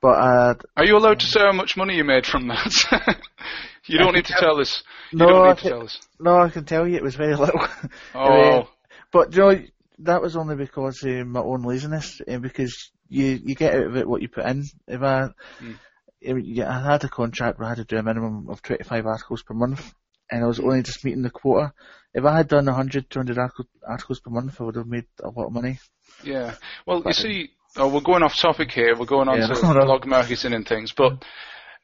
but 0.00 0.08
uh, 0.18 0.54
Are 0.76 0.84
you 0.84 0.96
allowed 0.96 1.20
to 1.20 1.26
say 1.26 1.40
how 1.40 1.52
much 1.52 1.76
money 1.76 1.94
you 1.96 2.04
made 2.04 2.24
from 2.26 2.48
that? 2.48 3.18
you 3.86 3.98
don't 3.98 4.14
need 4.14 4.24
to 4.26 4.34
tell 4.38 4.58
us. 4.60 4.82
You 5.12 5.18
No, 5.18 5.26
don't 5.26 5.44
I 5.44 5.48
need 5.50 5.56
to 5.58 5.62
can- 5.62 5.70
tell 5.70 5.82
us. 5.84 6.00
no, 6.18 6.38
I 6.40 6.48
can 6.48 6.64
tell 6.64 6.88
you 6.88 6.96
it 6.96 7.02
was 7.02 7.16
very 7.16 7.34
little. 7.36 7.60
Oh, 8.14 8.68
But 9.12 9.34
you 9.34 9.40
know, 9.42 9.62
that 10.00 10.22
was 10.22 10.36
only 10.36 10.56
because 10.56 11.02
of 11.04 11.26
my 11.26 11.40
own 11.40 11.62
laziness, 11.62 12.20
and 12.26 12.42
because 12.42 12.90
you 13.08 13.26
you 13.44 13.54
get 13.54 13.74
out 13.74 13.86
of 13.86 13.96
it 13.96 14.08
what 14.08 14.22
you 14.22 14.28
put 14.28 14.46
in. 14.46 14.64
If 14.88 15.02
I, 15.02 15.28
Mm. 15.62 15.76
if 16.20 16.66
I 16.66 16.82
had 16.92 17.04
a 17.04 17.08
contract 17.08 17.58
where 17.58 17.66
I 17.66 17.70
had 17.70 17.78
to 17.78 17.84
do 17.84 17.98
a 17.98 18.02
minimum 18.02 18.48
of 18.48 18.62
25 18.62 19.06
articles 19.06 19.42
per 19.42 19.54
month, 19.54 19.92
and 20.30 20.42
I 20.42 20.46
was 20.46 20.60
only 20.60 20.82
just 20.82 21.04
meeting 21.04 21.22
the 21.22 21.30
quota. 21.30 21.72
If 22.14 22.24
I 22.24 22.36
had 22.38 22.48
done 22.48 22.66
100, 22.66 23.10
200 23.10 23.38
articles 23.86 24.20
per 24.20 24.30
month, 24.30 24.60
I 24.60 24.64
would 24.64 24.76
have 24.76 24.86
made 24.86 25.06
a 25.22 25.28
lot 25.28 25.46
of 25.46 25.52
money. 25.52 25.78
yeah. 26.24 26.54
Well, 26.86 27.02
you 27.06 27.12
see, 27.12 27.50
oh, 27.76 27.88
we're 27.88 28.00
going 28.00 28.22
off 28.22 28.36
topic 28.36 28.70
here. 28.70 28.96
We're 28.96 29.06
going 29.06 29.28
on 29.28 29.38
Yeah, 29.38 29.48
to 29.48 29.84
blog 29.84 30.06
marketing 30.06 30.52
and 30.52 30.66
things. 30.66 30.92
But 30.92 31.24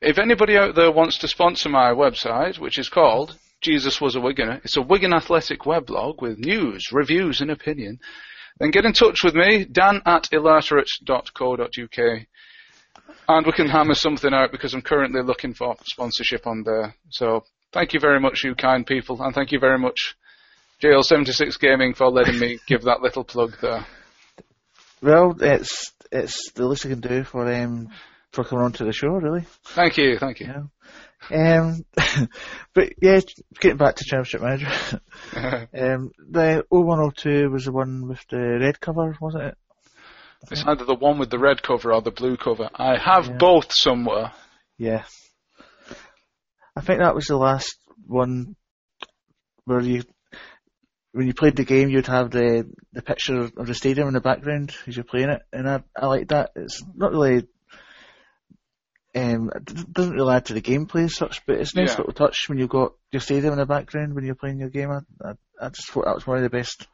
if 0.00 0.18
anybody 0.18 0.56
out 0.56 0.74
there 0.74 0.90
wants 0.90 1.18
to 1.18 1.28
sponsor 1.28 1.68
my 1.68 1.90
website, 1.92 2.58
which 2.58 2.78
is 2.78 2.88
called 2.88 3.38
Jesus 3.60 4.00
Was 4.00 4.16
a 4.16 4.18
Wiganer, 4.18 4.60
it's 4.64 4.76
a 4.76 4.82
Wigan 4.82 5.12
Athletic 5.12 5.60
weblog 5.60 6.20
with 6.20 6.38
news, 6.38 6.88
reviews, 6.92 7.40
and 7.40 7.50
opinion, 7.50 8.00
then 8.58 8.70
get 8.70 8.84
in 8.84 8.92
touch 8.92 9.20
with 9.22 9.34
me, 9.34 9.64
dan 9.64 10.02
at 10.04 10.28
illiterate.co.uk. 10.32 12.26
And 13.28 13.46
we 13.46 13.52
can 13.52 13.68
hammer 13.68 13.94
something 13.94 14.34
out 14.34 14.52
because 14.52 14.74
I'm 14.74 14.82
currently 14.82 15.22
looking 15.22 15.54
for 15.54 15.76
sponsorship 15.84 16.46
on 16.46 16.64
there. 16.64 16.94
So 17.10 17.44
thank 17.72 17.94
you 17.94 18.00
very 18.00 18.20
much, 18.20 18.42
you 18.44 18.54
kind 18.54 18.86
people, 18.86 19.22
and 19.22 19.34
thank 19.34 19.52
you 19.52 19.58
very 19.58 19.78
much, 19.78 20.16
JL76 20.82 21.58
Gaming, 21.60 21.94
for 21.94 22.10
letting 22.10 22.38
me 22.38 22.58
give 22.66 22.82
that 22.82 23.00
little 23.00 23.24
plug 23.24 23.52
there. 23.62 23.86
Well, 25.02 25.34
it's 25.40 25.92
it's 26.10 26.52
the 26.52 26.66
least 26.66 26.86
I 26.86 26.90
can 26.90 27.00
do 27.00 27.24
for 27.24 27.50
um 27.52 27.88
for 28.32 28.44
coming 28.44 28.64
on 28.64 28.72
to 28.74 28.84
the 28.84 28.92
show, 28.92 29.08
really. 29.08 29.44
Thank 29.74 29.96
you, 29.98 30.18
thank 30.18 30.40
you. 30.40 30.46
Yeah. 31.30 31.60
Um, 31.60 31.84
but 32.74 32.94
yeah, 33.00 33.20
getting 33.60 33.76
back 33.76 33.96
to 33.96 34.04
Championship 34.04 34.42
Manager. 34.42 35.00
Um, 35.74 36.10
the 36.18 36.64
0102 36.68 37.50
was 37.50 37.64
the 37.64 37.72
one 37.72 38.08
with 38.08 38.20
the 38.30 38.58
red 38.60 38.80
cover, 38.80 39.16
wasn't 39.20 39.44
it? 39.44 39.54
It's 40.50 40.64
either 40.66 40.84
the 40.84 40.94
one 40.94 41.18
with 41.18 41.30
the 41.30 41.38
red 41.38 41.62
cover 41.62 41.92
or 41.92 42.02
the 42.02 42.10
blue 42.10 42.36
cover. 42.36 42.68
I 42.74 42.98
have 42.98 43.26
Yeah. 43.28 43.36
both 43.38 43.72
somewhere. 43.72 44.32
Yeah. 44.76 45.04
I 46.76 46.80
think 46.80 47.00
that 47.00 47.14
was 47.14 47.26
the 47.26 47.36
last 47.36 47.76
one 48.06 48.56
where 49.64 49.80
you, 49.80 50.02
when 51.12 51.26
you 51.26 51.34
played 51.34 51.56
the 51.56 51.64
game, 51.64 51.88
you'd 51.90 52.06
have 52.06 52.30
the 52.30 52.70
the 52.92 53.02
picture 53.02 53.40
of 53.56 53.66
the 53.66 53.74
stadium 53.74 54.08
in 54.08 54.14
the 54.14 54.20
background 54.20 54.74
as 54.86 54.96
you're 54.96 55.04
playing 55.04 55.30
it, 55.30 55.42
and 55.52 55.68
I 55.68 55.82
I 55.96 56.06
like 56.06 56.28
that. 56.28 56.52
It's 56.56 56.82
not 56.94 57.12
really. 57.12 57.46
Um, 59.14 59.50
it 59.54 59.92
doesn't 59.92 60.14
really 60.14 60.34
add 60.34 60.46
to 60.46 60.54
the 60.54 60.62
gameplay 60.62 61.04
as 61.04 61.14
such, 61.16 61.44
but 61.44 61.56
it's 61.58 61.74
a 61.74 61.80
nice 61.80 61.90
Yeah. 61.92 61.98
little 61.98 62.14
touch 62.14 62.48
when 62.48 62.56
you've 62.58 62.70
got 62.70 62.94
your 63.10 63.20
stadium 63.20 63.52
in 63.52 63.58
the 63.58 63.66
background 63.66 64.14
when 64.14 64.24
you're 64.24 64.34
playing 64.34 64.58
your 64.58 64.70
game. 64.70 64.90
I, 64.90 65.00
I, 65.22 65.32
I 65.60 65.68
just 65.68 65.90
thought 65.90 66.06
that 66.06 66.14
was 66.14 66.26
one 66.26 66.38
of 66.38 66.42
the 66.42 66.48
best 66.48 66.86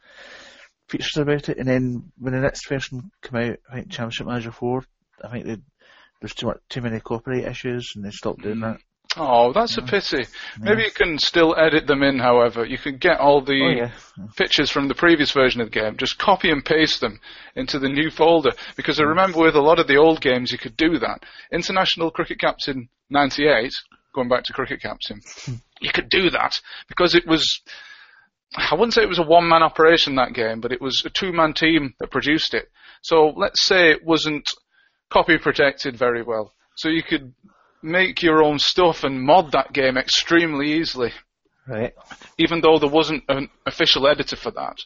features 0.89 1.15
about 1.15 1.47
it. 1.47 1.57
And 1.57 1.67
then 1.67 2.11
when 2.17 2.33
the 2.33 2.41
next 2.41 2.67
version 2.67 3.11
came 3.21 3.39
out, 3.51 3.59
I 3.71 3.75
think 3.75 3.91
Championship 3.91 4.27
Manager 4.27 4.51
4, 4.51 4.83
I 5.23 5.29
think 5.29 5.45
they, 5.45 5.57
there's 6.19 6.33
too 6.33 6.47
much, 6.47 6.59
too 6.67 6.81
many 6.81 6.99
copyright 6.99 7.45
issues 7.45 7.93
and 7.95 8.03
they 8.03 8.11
stopped 8.11 8.41
doing 8.41 8.59
that. 8.59 8.81
Oh, 9.17 9.51
that's 9.53 9.77
a 9.77 9.81
pity. 9.81 10.25
Maybe 10.59 10.83
you 10.83 10.91
can 10.91 11.17
still 11.17 11.55
edit 11.57 11.87
them 11.87 12.03
in, 12.03 12.19
however. 12.19 12.63
You 12.63 12.77
can 12.77 12.97
get 12.97 13.19
all 13.19 13.41
the 13.41 13.61
Oh 13.61 13.69
yeah. 13.69 13.91
pictures 14.37 14.69
from 14.69 14.87
the 14.87 14.93
previous 14.93 15.31
version 15.31 15.61
of 15.61 15.71
the 15.71 15.79
game, 15.79 15.97
just 15.97 16.19
copy 16.19 16.51
and 16.51 16.63
paste 16.63 17.01
them 17.01 17.19
into 17.55 17.79
the 17.79 17.89
new 17.89 18.11
folder. 18.11 18.51
Because 18.75 18.99
I 18.99 19.03
mm. 19.03 19.09
remember 19.09 19.39
with 19.39 19.55
a 19.55 19.61
lot 19.61 19.79
of 19.79 19.87
the 19.87 19.97
old 19.97 20.21
games, 20.21 20.51
you 20.51 20.59
could 20.59 20.77
do 20.77 20.99
that. 20.99 21.23
International 21.51 22.11
Cricket 22.11 22.39
Captain 22.39 22.87
98, 23.09 23.73
going 24.13 24.29
back 24.29 24.43
to 24.43 24.53
Cricket 24.53 24.81
Captain, 24.81 25.21
you 25.81 25.91
could 25.91 26.09
do 26.09 26.29
that 26.29 26.61
because 26.87 27.15
it 27.15 27.25
was, 27.25 27.61
I 28.55 28.75
wouldn't 28.75 28.93
say 28.93 29.01
it 29.01 29.09
was 29.09 29.19
a 29.19 29.23
one 29.23 29.49
man 29.49 29.63
operation 29.63 30.15
that 30.15 30.33
game, 30.33 30.61
but 30.61 30.71
it 30.71 30.81
was 30.81 31.01
a 31.03 31.09
two 31.09 31.33
man 31.33 31.53
team 31.53 31.95
that 31.99 32.11
produced 32.11 32.53
it. 32.53 32.69
So 33.01 33.33
let's 33.35 33.65
say 33.65 33.89
it 33.89 34.05
wasn't 34.05 34.47
copy 35.09 35.39
protected 35.39 35.97
very 35.97 36.21
well. 36.21 36.53
So 36.75 36.89
you 36.89 37.01
could 37.01 37.33
make 37.81 38.21
your 38.21 38.43
own 38.43 38.59
stuff 38.59 39.03
and 39.03 39.21
mod 39.21 39.51
that 39.51 39.73
game 39.73 39.97
extremely 39.97 40.73
easily 40.73 41.11
Right. 41.67 41.93
even 42.37 42.61
though 42.61 42.79
there 42.79 42.89
wasn't 42.89 43.23
an 43.29 43.49
official 43.65 44.07
editor 44.07 44.35
for 44.35 44.51
that. 44.51 44.77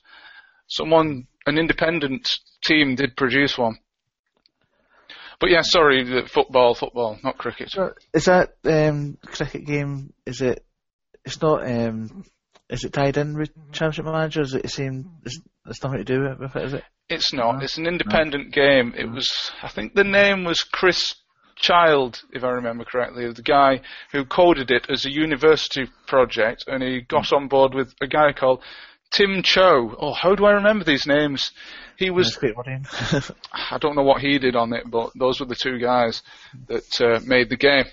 Someone, 0.67 1.27
an 1.45 1.57
independent 1.57 2.29
team 2.63 2.95
did 2.95 3.15
produce 3.15 3.57
one. 3.57 3.77
But 5.39 5.49
yeah, 5.49 5.61
sorry, 5.61 6.25
football, 6.27 6.73
football, 6.75 7.19
not 7.23 7.37
cricket. 7.37 7.73
Is 8.13 8.25
that 8.25 8.53
um, 8.65 9.17
cricket 9.25 9.65
game? 9.65 10.13
Is 10.25 10.41
it? 10.41 10.63
It's 11.25 11.41
not. 11.41 11.65
Um, 11.69 12.23
is 12.69 12.83
it 12.83 12.93
tied 12.93 13.17
in 13.17 13.37
with 13.37 13.51
Championship 13.71 14.05
Manager? 14.05 14.41
Is 14.41 14.53
it 14.53 14.63
the 14.63 14.69
same? 14.69 15.11
It's, 15.25 15.39
it's 15.67 15.83
nothing 15.83 15.99
to 15.99 16.03
do 16.05 16.21
with 16.39 16.55
it, 16.55 16.63
is 16.63 16.73
it? 16.73 16.83
It's 17.09 17.33
not. 17.33 17.57
No. 17.57 17.63
It's 17.63 17.77
an 17.77 17.87
independent 17.87 18.53
game. 18.53 18.93
It 18.97 19.05
was, 19.11 19.51
I 19.61 19.67
think 19.67 19.93
the 19.95 20.03
name 20.05 20.45
was 20.45 20.63
Chris 20.63 21.13
Child, 21.63 22.21
if 22.33 22.43
I 22.43 22.49
remember 22.49 22.83
correctly, 22.83 23.31
the 23.31 23.41
guy 23.41 23.79
who 24.11 24.25
coded 24.25 24.69
it 24.69 24.87
as 24.89 25.05
a 25.05 25.09
university 25.09 25.85
project, 26.07 26.65
and 26.67 26.83
he 26.83 26.99
got 26.99 27.31
on 27.31 27.47
board 27.47 27.73
with 27.73 27.95
a 28.01 28.07
guy 28.07 28.33
called 28.33 28.61
Tim 29.11 29.43
Cho. 29.43 29.95
Oh, 29.97 30.11
how 30.11 30.35
do 30.35 30.43
I 30.43 30.51
remember 30.51 30.83
these 30.83 31.07
names? 31.07 31.51
He 31.97 32.09
was. 32.09 32.37
I 33.53 33.77
don't 33.79 33.95
know 33.95 34.03
what 34.03 34.21
he 34.21 34.39
did 34.39 34.57
on 34.57 34.73
it, 34.73 34.91
but 34.91 35.11
those 35.17 35.39
were 35.39 35.45
the 35.45 35.55
two 35.55 35.79
guys 35.79 36.21
that 36.67 36.99
uh, 36.99 37.21
made 37.25 37.49
the 37.49 37.55
game. 37.55 37.85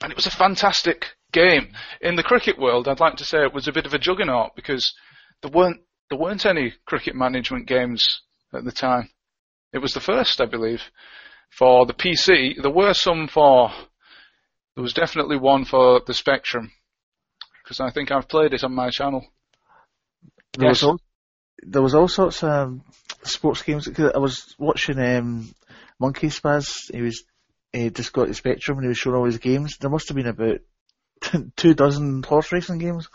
And 0.00 0.10
it 0.10 0.16
was 0.16 0.26
a 0.26 0.30
fantastic 0.30 1.04
game. 1.32 1.68
In 2.00 2.16
the 2.16 2.22
cricket 2.22 2.58
world, 2.58 2.88
I'd 2.88 2.98
like 2.98 3.16
to 3.16 3.26
say 3.26 3.42
it 3.42 3.52
was 3.52 3.68
a 3.68 3.72
bit 3.72 3.84
of 3.84 3.92
a 3.92 3.98
juggernaut 3.98 4.56
because 4.56 4.94
there 5.42 5.50
weren't 5.50 5.82
there 6.08 6.18
weren't 6.18 6.46
any 6.46 6.72
cricket 6.86 7.14
management 7.14 7.66
games 7.66 8.22
at 8.54 8.64
the 8.64 8.72
time. 8.72 9.10
It 9.74 9.78
was 9.78 9.92
the 9.92 10.00
first, 10.00 10.40
I 10.40 10.46
believe, 10.46 10.80
for 11.58 11.86
the 11.86 11.94
PC. 11.94 12.60
There 12.60 12.70
were 12.70 12.94
some 12.94 13.28
for. 13.28 13.70
There 14.74 14.82
was 14.82 14.92
definitely 14.92 15.36
one 15.38 15.64
for 15.64 16.00
the 16.06 16.14
Spectrum 16.14 16.72
because 17.62 17.80
I 17.80 17.90
think 17.90 18.10
I've 18.10 18.28
played 18.28 18.52
it 18.54 18.64
on 18.64 18.74
my 18.74 18.90
channel. 18.90 19.24
There 20.58 20.68
Yes. 20.68 20.82
was 20.82 20.82
all, 20.84 20.98
there 21.62 21.82
was 21.82 21.94
all 21.94 22.08
sorts 22.08 22.42
of 22.42 22.50
um, 22.50 22.82
sports 23.22 23.62
games. 23.62 23.86
'cause 23.86 24.12
I 24.14 24.18
was 24.18 24.54
watching 24.58 24.98
um, 24.98 25.52
Monkey 26.00 26.26
Spaz. 26.28 26.66
He 26.92 27.02
was 27.02 27.24
he 27.72 27.90
just 27.90 28.12
got 28.12 28.28
the 28.28 28.34
Spectrum 28.34 28.78
and 28.78 28.84
he 28.84 28.88
was 28.88 28.98
showing 28.98 29.16
all 29.16 29.24
his 29.24 29.38
games. 29.38 29.76
There 29.78 29.90
must 29.90 30.08
have 30.08 30.16
been 30.16 30.26
about 30.26 30.58
two 31.56 31.74
dozen 31.74 32.22
horse 32.22 32.50
racing 32.52 32.78
games. 32.78 33.08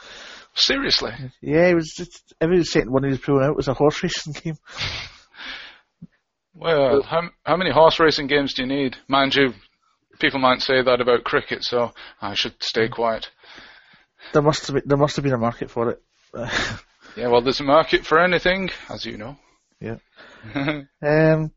Seriously. 0.55 1.11
Yeah, 1.41 1.67
it 1.67 1.75
was 1.75 1.93
just 1.95 2.33
every 2.41 2.63
second 2.63 2.91
one 2.91 3.03
he 3.03 3.09
was 3.11 3.19
pulling 3.19 3.45
out 3.45 3.55
was 3.55 3.67
a 3.67 3.73
horse 3.73 4.01
racing 4.03 4.33
game. 4.33 4.57
Well, 6.60 7.03
how, 7.03 7.30
how 7.45 7.55
many 7.55 7.72
horse 7.72 8.01
racing 8.01 8.28
games 8.28 8.53
do 8.53 8.64
you 8.64 8.68
need? 8.68 8.97
Mind 9.07 9.34
you, 9.34 9.53
people 10.20 10.39
might 10.39 10.62
say 10.62 10.82
that 10.82 10.99
about 10.99 11.24
cricket, 11.24 11.64
so 11.64 11.93
I 12.22 12.34
should 12.34 12.62
stay 12.62 12.89
quiet. 12.89 13.30
There 14.34 14.41
must 14.41 14.68
have 14.68 14.74
been, 14.74 14.84
there 14.86 14.97
must 14.97 15.16
have 15.16 15.24
been 15.24 15.34
a 15.34 15.38
market 15.38 15.72
for 15.72 15.89
it. 15.91 16.03
Yeah, 17.16 17.30
well, 17.30 17.41
there's 17.41 17.60
a 17.60 17.64
market 17.64 18.05
for 18.05 18.20
anything, 18.20 18.70
as 18.88 19.03
you 19.03 19.18
know. 19.18 19.36
Yeah. 19.82 19.97
um, 20.55 21.51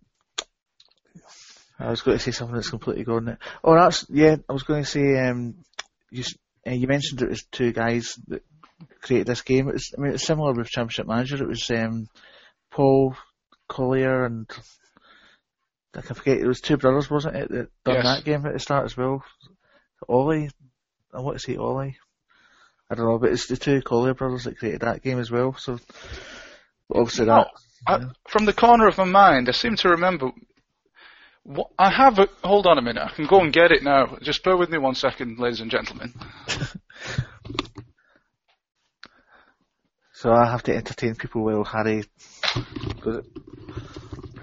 I 1.78 1.90
was 1.90 2.00
going 2.00 2.16
to 2.16 2.22
say 2.24 2.30
something 2.30 2.56
that's 2.56 2.70
completely 2.70 3.04
gone. 3.04 3.26
Now. 3.26 3.36
Oh, 3.62 3.74
that's 3.74 4.06
yeah. 4.08 4.36
I 4.48 4.52
was 4.52 4.62
going 4.62 4.82
to 4.82 4.88
say 4.88 5.28
um, 5.28 5.56
you 6.10 6.24
uh, 6.66 6.72
you 6.72 6.86
mentioned 6.88 7.20
it 7.20 7.28
was 7.28 7.44
two 7.52 7.70
guys 7.70 8.18
that 8.28 8.42
created 9.02 9.26
this 9.26 9.42
game. 9.42 9.68
It 9.68 9.74
was, 9.74 9.94
I 9.96 10.00
mean, 10.00 10.14
it's 10.14 10.26
similar 10.26 10.54
with 10.54 10.70
Championship 10.70 11.06
Manager. 11.06 11.42
It 11.42 11.48
was 11.48 11.70
um, 11.70 12.08
Paul 12.70 13.14
Collyer 13.68 14.24
and 14.24 14.50
I 15.94 16.00
can 16.00 16.14
forget. 16.14 16.38
It 16.38 16.46
was 16.46 16.60
two 16.60 16.76
brothers, 16.76 17.10
wasn't 17.10 17.36
it? 17.36 17.48
That 17.50 17.68
done 17.84 17.94
Yes. 17.96 18.04
that 18.04 18.24
game 18.24 18.46
at 18.46 18.52
the 18.54 18.58
start 18.58 18.84
as 18.86 18.96
well. 18.96 19.22
Ollie, 20.08 20.50
I 21.12 21.20
want 21.20 21.38
to 21.38 21.42
say 21.44 21.56
Ollie. 21.56 21.96
I 22.90 22.94
don't 22.94 23.06
know, 23.06 23.18
but 23.18 23.30
it's 23.32 23.46
the 23.46 23.56
two 23.56 23.80
Collyer 23.82 24.16
brothers 24.16 24.44
that 24.44 24.58
created 24.58 24.80
that 24.82 25.02
game 25.02 25.18
as 25.18 25.30
well. 25.30 25.54
So 25.54 25.78
obviously 26.94 27.26
that. 27.26 27.48
I, 27.86 28.00
from 28.28 28.44
the 28.44 28.52
corner 28.52 28.86
of 28.86 28.98
my 28.98 29.04
mind, 29.04 29.48
I 29.48 29.52
seem 29.52 29.76
to 29.76 29.90
remember. 29.90 30.30
What, 31.44 31.70
I 31.78 31.90
have 31.90 32.18
a. 32.18 32.28
Hold 32.44 32.66
on 32.66 32.78
a 32.78 32.82
minute. 32.82 33.02
I 33.02 33.14
can 33.14 33.26
go 33.26 33.40
and 33.40 33.52
get 33.52 33.72
it 33.72 33.82
now. 33.82 34.16
Just 34.22 34.44
bear 34.44 34.56
with 34.56 34.70
me 34.70 34.78
one 34.78 34.94
second, 34.94 35.38
ladies 35.38 35.60
and 35.60 35.70
gentlemen. 35.70 36.14
So 40.14 40.30
I 40.32 40.48
have 40.48 40.62
to 40.64 40.76
entertain 40.76 41.16
people 41.16 41.42
while 41.42 41.64
Harry. 41.64 42.04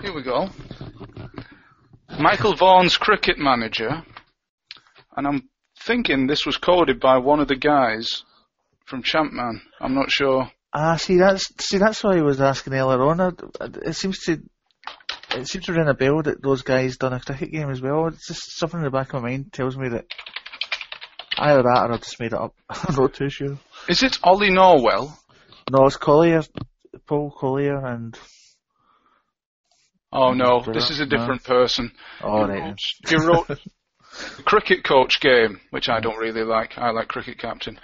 Here 0.01 0.13
we 0.13 0.23
go. 0.23 0.49
Michael 2.19 2.53
Vaughan's 2.53 2.97
cricket 2.97 3.37
manager, 3.39 4.03
and 5.15 5.25
I'm 5.25 5.49
thinking 5.85 6.27
this 6.27 6.45
was 6.45 6.57
coded 6.57 6.99
by 6.99 7.17
one 7.17 7.39
of 7.39 7.47
the 7.47 7.55
guys 7.55 8.23
from 8.85 9.03
Champman. 9.03 9.61
I'm 9.79 9.95
not 9.95 10.11
sure. 10.11 10.51
Ah, 10.73 10.97
see 10.97 11.17
that's 11.17 11.47
see 11.65 11.77
that's 11.77 12.03
why 12.03 12.17
I 12.17 12.21
was 12.21 12.41
asking 12.41 12.73
earlier 12.73 13.01
on. 13.01 13.37
It 13.85 13.95
seems 13.95 14.19
to 14.25 14.41
it 15.31 15.47
seems 15.47 15.65
to 15.65 15.73
ring 15.73 15.87
a 15.87 15.93
bell 15.93 16.21
that 16.23 16.43
those 16.43 16.61
guys 16.61 16.97
done 16.97 17.13
a 17.13 17.21
cricket 17.21 17.53
game 17.53 17.69
as 17.69 17.81
well. 17.81 18.07
It's 18.07 18.27
just 18.27 18.59
something 18.59 18.79
in 18.81 18.83
the 18.83 18.91
back 18.91 19.13
of 19.13 19.23
my 19.23 19.29
mind 19.29 19.53
tells 19.53 19.77
me 19.77 19.87
that 19.87 20.05
either 21.37 21.63
that 21.63 21.89
or 21.89 21.93
I 21.93 21.97
just 21.97 22.19
made 22.19 22.33
it 22.33 22.39
up. 22.39 22.53
I'm 22.69 22.95
not 22.95 23.13
too 23.13 23.29
sure. 23.29 23.57
Is 23.87 24.03
it 24.03 24.19
Ollie 24.23 24.51
Norwell? 24.51 25.17
No, 25.71 25.85
it's 25.85 25.97
Collyer, 25.97 26.45
Paul 27.07 27.31
Collyer, 27.31 27.81
and 27.85 28.17
Oh 30.11 30.33
no, 30.33 30.63
this 30.63 30.89
is 30.89 30.99
a 30.99 31.05
no. 31.05 31.17
different 31.17 31.43
person. 31.43 31.91
oh 32.23 32.45
He 32.47 32.51
wrote- 32.59 32.79
He 33.07 33.15
wrote 33.15 33.59
cricket 34.45 34.83
coach 34.83 35.19
game, 35.19 35.61
which 35.69 35.87
I 35.89 35.99
don't 35.99 36.17
really 36.17 36.43
like. 36.43 36.77
I 36.77 36.89
like 36.91 37.07
cricket 37.07 37.37
captain. 37.37 37.79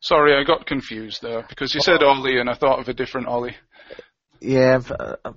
Sorry, 0.00 0.34
I 0.34 0.44
got 0.44 0.66
confused 0.66 1.20
there 1.22 1.44
because 1.48 1.74
you 1.74 1.80
said 1.80 2.02
Ollie 2.02 2.38
and 2.38 2.48
I 2.48 2.54
thought 2.54 2.78
of 2.78 2.88
a 2.88 2.94
different 2.94 3.26
Ollie. 3.28 3.56
Yeah, 4.40 4.78
but, 4.86 5.20
uh, 5.24 5.32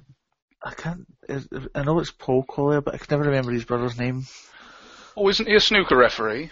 I 0.64 0.74
can't. 0.74 1.06
I 1.74 1.84
know 1.84 2.00
it's 2.00 2.12
Paul 2.12 2.44
Collyer, 2.48 2.84
but 2.84 2.94
I 2.94 2.98
can 2.98 3.08
never 3.12 3.24
remember 3.30 3.52
his 3.52 3.66
brother's 3.66 3.98
name. 3.98 4.26
Oh, 5.16 5.28
isn't 5.30 5.48
he 5.48 5.56
a 5.56 5.60
snooker 5.60 5.98
referee? 5.98 6.52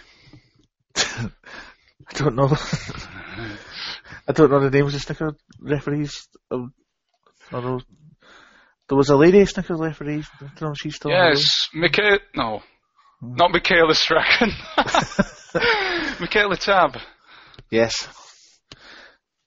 I 0.96 1.30
don't 2.14 2.34
know. 2.36 2.48
I 4.28 4.32
don't 4.32 4.50
know 4.50 4.60
the 4.60 4.70
names 4.70 4.94
of 4.94 5.02
snooker 5.02 5.34
referees. 5.60 6.28
Um, 6.50 6.72
I 7.52 7.60
know 7.60 7.80
there 8.88 8.96
was 8.96 9.10
a 9.10 9.16
lady 9.16 9.44
snooker 9.44 9.76
referee. 9.76 10.24
I 10.40 10.40
don't 10.40 10.60
know 10.62 10.70
if 10.70 10.78
she's 10.78 10.96
still. 10.96 11.10
Yes, 11.10 11.68
Michaela. 11.74 12.20
No, 12.34 12.62
not 13.20 13.52
Michaela 13.52 13.94
Strachan. 13.94 14.50
Michaela 16.20 16.56
Tabb. 16.56 16.96
Yes. 17.70 18.08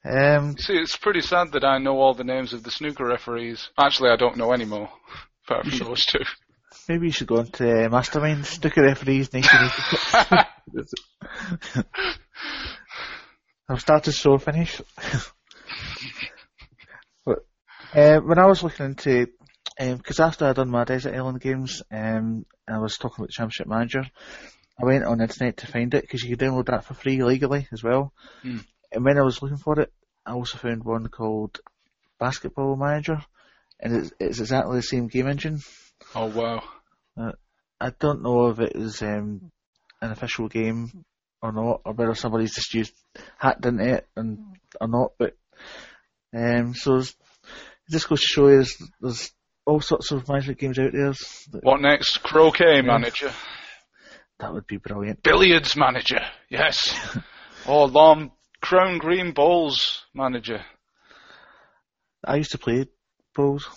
Um. 0.05 0.57
See, 0.57 0.73
it's 0.73 0.97
pretty 0.97 1.21
sad 1.21 1.53
that 1.53 1.63
I 1.63 1.79
know 1.79 1.97
all 1.97 2.13
the 2.13 2.23
names 2.23 2.53
of 2.53 2.63
the 2.63 2.71
snooker 2.71 3.05
referees. 3.05 3.69
Actually, 3.77 4.11
I 4.11 4.15
don't 4.15 4.37
know 4.37 4.51
any 4.51 4.65
more, 4.65 4.89
apart 5.45 5.67
from 5.67 5.87
those 5.87 6.05
two. 6.05 6.19
Maybe 6.87 7.07
you 7.07 7.11
should 7.11 7.27
go 7.27 7.37
on 7.37 7.47
to 7.47 7.85
uh, 7.85 7.89
Mastermind 7.89 8.45
Snooker 8.45 8.83
Referees 8.83 9.29
1986. 9.31 11.85
I've 13.69 13.81
started 13.81 14.13
so 14.13 14.37
finish. 14.37 14.81
uh, 17.93 18.19
when 18.19 18.39
I 18.39 18.45
was 18.45 18.63
looking 18.63 18.87
into, 18.87 19.27
because 19.77 20.19
after 20.19 20.45
I'd 20.45 20.55
done 20.55 20.69
my 20.69 20.83
Desert 20.83 21.15
Island 21.15 21.41
games, 21.41 21.81
um, 21.91 22.45
and 22.67 22.77
I 22.77 22.79
was 22.79 22.97
talking 22.97 23.23
about 23.23 23.31
Championship 23.31 23.67
Manager, 23.67 24.03
I 24.81 24.85
went 24.85 25.05
on 25.05 25.17
the 25.17 25.25
internet 25.25 25.57
to 25.57 25.67
find 25.67 25.93
it 25.93 26.01
because 26.01 26.23
you 26.23 26.35
could 26.35 26.45
download 26.45 26.67
that 26.67 26.85
for 26.85 26.93
free 26.93 27.23
legally 27.23 27.67
as 27.71 27.83
well. 27.83 28.13
Hmm. 28.41 28.59
And 28.91 29.05
when 29.05 29.17
I 29.17 29.23
was 29.23 29.41
looking 29.41 29.57
for 29.57 29.79
it, 29.79 29.91
I 30.25 30.33
also 30.33 30.57
found 30.57 30.83
one 30.83 31.07
called 31.07 31.59
Basketball 32.19 32.75
Manager, 32.75 33.23
and 33.79 33.95
it's, 33.95 34.11
it's 34.19 34.39
exactly 34.39 34.77
the 34.77 34.83
same 34.83 35.07
game 35.07 35.27
engine. 35.27 35.59
Oh 36.15 36.27
wow. 36.27 36.63
I 37.81 37.91
don't 37.99 38.21
know 38.21 38.49
if 38.49 38.59
it 38.59 38.75
was 38.75 39.01
um, 39.01 39.51
an 40.01 40.11
official 40.11 40.47
game 40.47 41.03
or 41.41 41.51
not, 41.51 41.81
or 41.83 41.93
whether 41.93 42.13
somebody's 42.13 42.53
just 42.53 42.73
used 42.75 42.93
hacked 43.37 43.65
into 43.65 43.95
it 43.95 44.07
and 44.15 44.37
or 44.79 44.87
not. 44.87 45.13
But 45.17 45.35
um, 46.35 46.75
so 46.75 47.01
just 47.91 48.09
goes 48.09 48.21
to 48.21 48.27
show 48.27 48.47
you 48.47 48.55
there's, 48.55 48.77
there's 48.99 49.31
all 49.65 49.81
sorts 49.81 50.11
of 50.11 50.27
management 50.27 50.59
games 50.59 50.79
out 50.79 50.91
there. 50.93 51.13
What 51.61 51.81
next? 51.81 52.23
Croquet 52.23 52.81
manager, 52.81 53.31
that 54.39 54.53
would 54.53 54.67
be 54.67 54.77
brilliant. 54.77 55.21
billiards 55.23 55.75
manager. 55.75 56.21
Yes. 56.49 56.95
or 57.67 57.87
lawn 57.87 58.31
crown 58.61 58.97
green 58.97 59.33
bowls 59.33 60.03
manager. 60.13 60.61
I 62.23 62.37
used 62.37 62.51
to 62.51 62.57
play 62.57 62.87
bowls. 63.35 63.67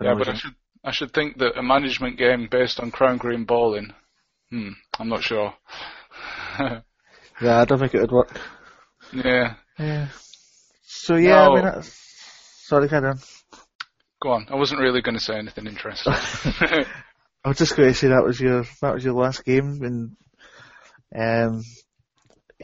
Yeah, 0.00 0.14
but 0.14 0.28
I 0.28 0.34
should 0.34 0.54
I 0.84 0.90
should 0.90 1.12
think 1.12 1.38
that 1.38 1.58
a 1.58 1.62
management 1.62 2.18
game 2.18 2.48
based 2.50 2.80
on 2.80 2.90
crown 2.90 3.18
green 3.18 3.44
bowling. 3.44 3.92
Hmm. 4.50 4.70
I'm 4.98 5.08
not 5.08 5.22
sure. 5.22 5.54
yeah, 6.58 6.82
I 7.60 7.64
don't 7.64 7.78
think 7.78 7.94
it 7.94 8.00
would 8.00 8.12
work. 8.12 8.40
yeah. 9.12 9.54
Yeah. 9.78 10.08
So 10.82 11.16
yeah, 11.16 11.48
I 11.48 11.54
mean, 11.54 11.64
that's, 11.64 12.01
sorry, 12.72 12.88
carry 12.88 13.08
on. 13.08 13.18
Go 14.22 14.30
on. 14.30 14.46
I 14.48 14.54
wasn't 14.54 14.80
really 14.80 15.02
going 15.02 15.16
to 15.16 15.22
say 15.22 15.36
anything 15.36 15.66
interesting. 15.66 16.14
I 17.44 17.48
was 17.48 17.58
just 17.58 17.76
going 17.76 17.90
to 17.90 17.94
say 17.94 18.08
that 18.08 18.24
was 18.24 18.40
your 18.40 18.64
that 18.80 18.94
was 18.94 19.04
your 19.04 19.12
last 19.12 19.44
game 19.44 19.82
and 19.82 20.16
um, 21.14 21.62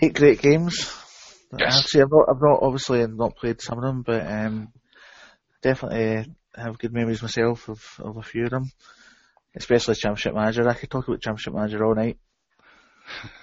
eight 0.00 0.14
great 0.14 0.40
games. 0.40 0.90
Yes. 1.58 1.80
Actually, 1.80 2.02
I've 2.02 2.10
not 2.10 2.28
I've 2.30 2.42
not 2.42 2.58
obviously 2.62 3.06
not 3.06 3.36
played 3.36 3.60
some 3.60 3.78
of 3.78 3.84
them, 3.84 4.02
but 4.02 4.26
um, 4.26 4.72
definitely 5.60 6.32
have 6.56 6.78
good 6.78 6.94
memories 6.94 7.20
myself 7.20 7.68
of, 7.68 7.82
of 7.98 8.16
a 8.16 8.22
few 8.22 8.44
of 8.44 8.50
them, 8.50 8.70
especially 9.56 9.94
Championship 9.94 10.34
Manager. 10.34 10.66
I 10.66 10.74
could 10.74 10.90
talk 10.90 11.06
about 11.06 11.20
Championship 11.20 11.52
Manager 11.52 11.84
all 11.84 11.94
night. 11.94 12.16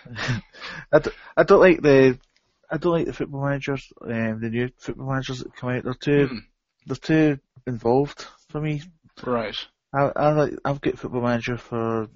I, 0.92 1.00
d- 1.00 1.12
I 1.38 1.44
don't 1.44 1.60
like 1.60 1.82
the 1.82 2.18
I 2.72 2.78
don't 2.78 2.94
like 2.94 3.06
the 3.06 3.14
football 3.14 3.44
managers, 3.44 3.92
um, 4.02 4.40
the 4.42 4.50
new 4.50 4.70
football 4.80 5.10
managers 5.12 5.40
that 5.40 5.56
come 5.56 5.70
out. 5.70 5.84
They're 5.84 5.94
too 5.94 6.28
Hmm. 6.28 6.38
They're 6.86 6.96
too 6.96 7.40
involved 7.68 8.26
for 8.50 8.62
me. 8.62 8.82
right. 9.24 9.56
I, 9.94 10.12
I 10.16 10.32
like, 10.34 10.54
I've 10.66 10.82
got 10.82 11.00
Football 11.00 11.22
Manager 11.22 11.58
for 11.58 12.08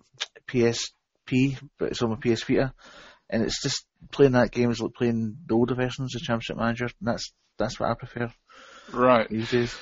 PSP, 0.48 1.58
but 1.78 1.90
it's 1.92 2.02
on 2.02 2.10
my 2.10 2.16
PS 2.18 2.44
Vita, 2.44 2.74
and 3.30 3.44
it's 3.44 3.62
just 3.62 3.86
playing 4.12 4.34
that 4.34 4.52
game 4.52 4.70
is 4.72 4.82
like 4.82 4.94
playing 4.94 5.38
the 5.46 5.54
older 5.54 5.76
versions 5.76 6.16
of 6.16 6.22
Championship 6.22 6.58
Manager. 6.58 6.86
And 6.86 7.08
that's 7.08 7.32
that's 7.58 7.80
what 7.80 7.90
I 7.90 7.94
prefer 7.94 8.32
Right. 8.94 9.30
these 9.30 9.52
days. 9.52 9.76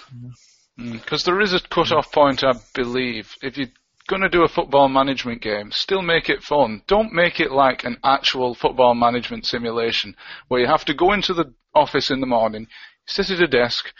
Because 0.77 1.23
hmm, 1.23 1.31
there 1.31 1.41
is 1.41 1.53
a 1.53 1.59
cut-off 1.59 2.11
point, 2.11 2.43
I 2.43 2.53
believe. 2.73 3.33
If 3.41 3.57
you're 3.57 3.67
going 4.07 4.21
to 4.21 4.29
do 4.29 4.43
a 4.43 4.47
football 4.47 4.89
management 4.89 5.41
game, 5.41 5.71
still 5.71 6.01
make 6.01 6.29
it 6.29 6.43
fun. 6.43 6.81
Don't 6.87 7.13
make 7.13 7.39
it 7.39 7.51
like 7.51 7.83
an 7.83 7.97
actual 8.03 8.53
football 8.53 8.95
management 8.95 9.45
simulation 9.45 10.15
where 10.47 10.61
you 10.61 10.67
have 10.67 10.85
to 10.85 10.93
go 10.93 11.13
into 11.13 11.33
the 11.33 11.53
office 11.73 12.11
in 12.11 12.19
the 12.19 12.27
morning, 12.27 12.67
sit 13.05 13.29
at 13.31 13.41
a 13.41 13.47
desk, 13.47 13.93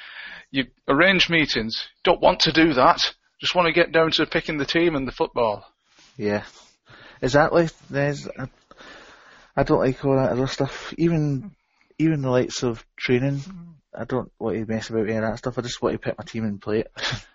you 0.52 0.66
arrange 0.88 1.30
meetings. 1.30 1.88
Don't 2.04 2.22
want 2.22 2.42
to 2.42 2.52
do 2.52 2.74
that. 2.74 3.00
Just 3.40 3.56
want 3.56 3.68
to 3.68 3.74
get 3.74 3.92
down 3.92 4.12
to 4.12 4.26
picking 4.26 4.58
the 4.58 4.66
team 4.66 4.96
and 4.96 5.08
the 5.08 5.12
football. 5.12 5.66
Yeah, 6.18 6.44
exactly. 7.22 7.70
There's 7.90 8.28
I, 8.28 8.48
I 9.56 9.64
don't 9.64 9.80
like 9.80 10.04
all 10.04 10.16
that 10.16 10.32
other 10.32 10.48
stuff. 10.48 10.94
Even 10.98 11.52
even 12.00 12.22
the 12.22 12.30
likes 12.30 12.64
of 12.64 12.86
training. 12.96 13.42
I 13.96 14.06
don't 14.06 14.32
want 14.40 14.58
to 14.58 14.66
mess 14.66 14.90
about 14.90 15.08
any 15.08 15.16
of 15.16 15.24
that 15.24 15.38
stuff. 15.40 15.58
I 15.58 15.62
just 15.62 15.82
want 15.82 15.94
to 15.94 16.00
pick 16.00 16.18
my 16.18 16.24
team 16.24 16.44
and 16.44 16.62
play 16.62 16.82
it. 16.82 16.92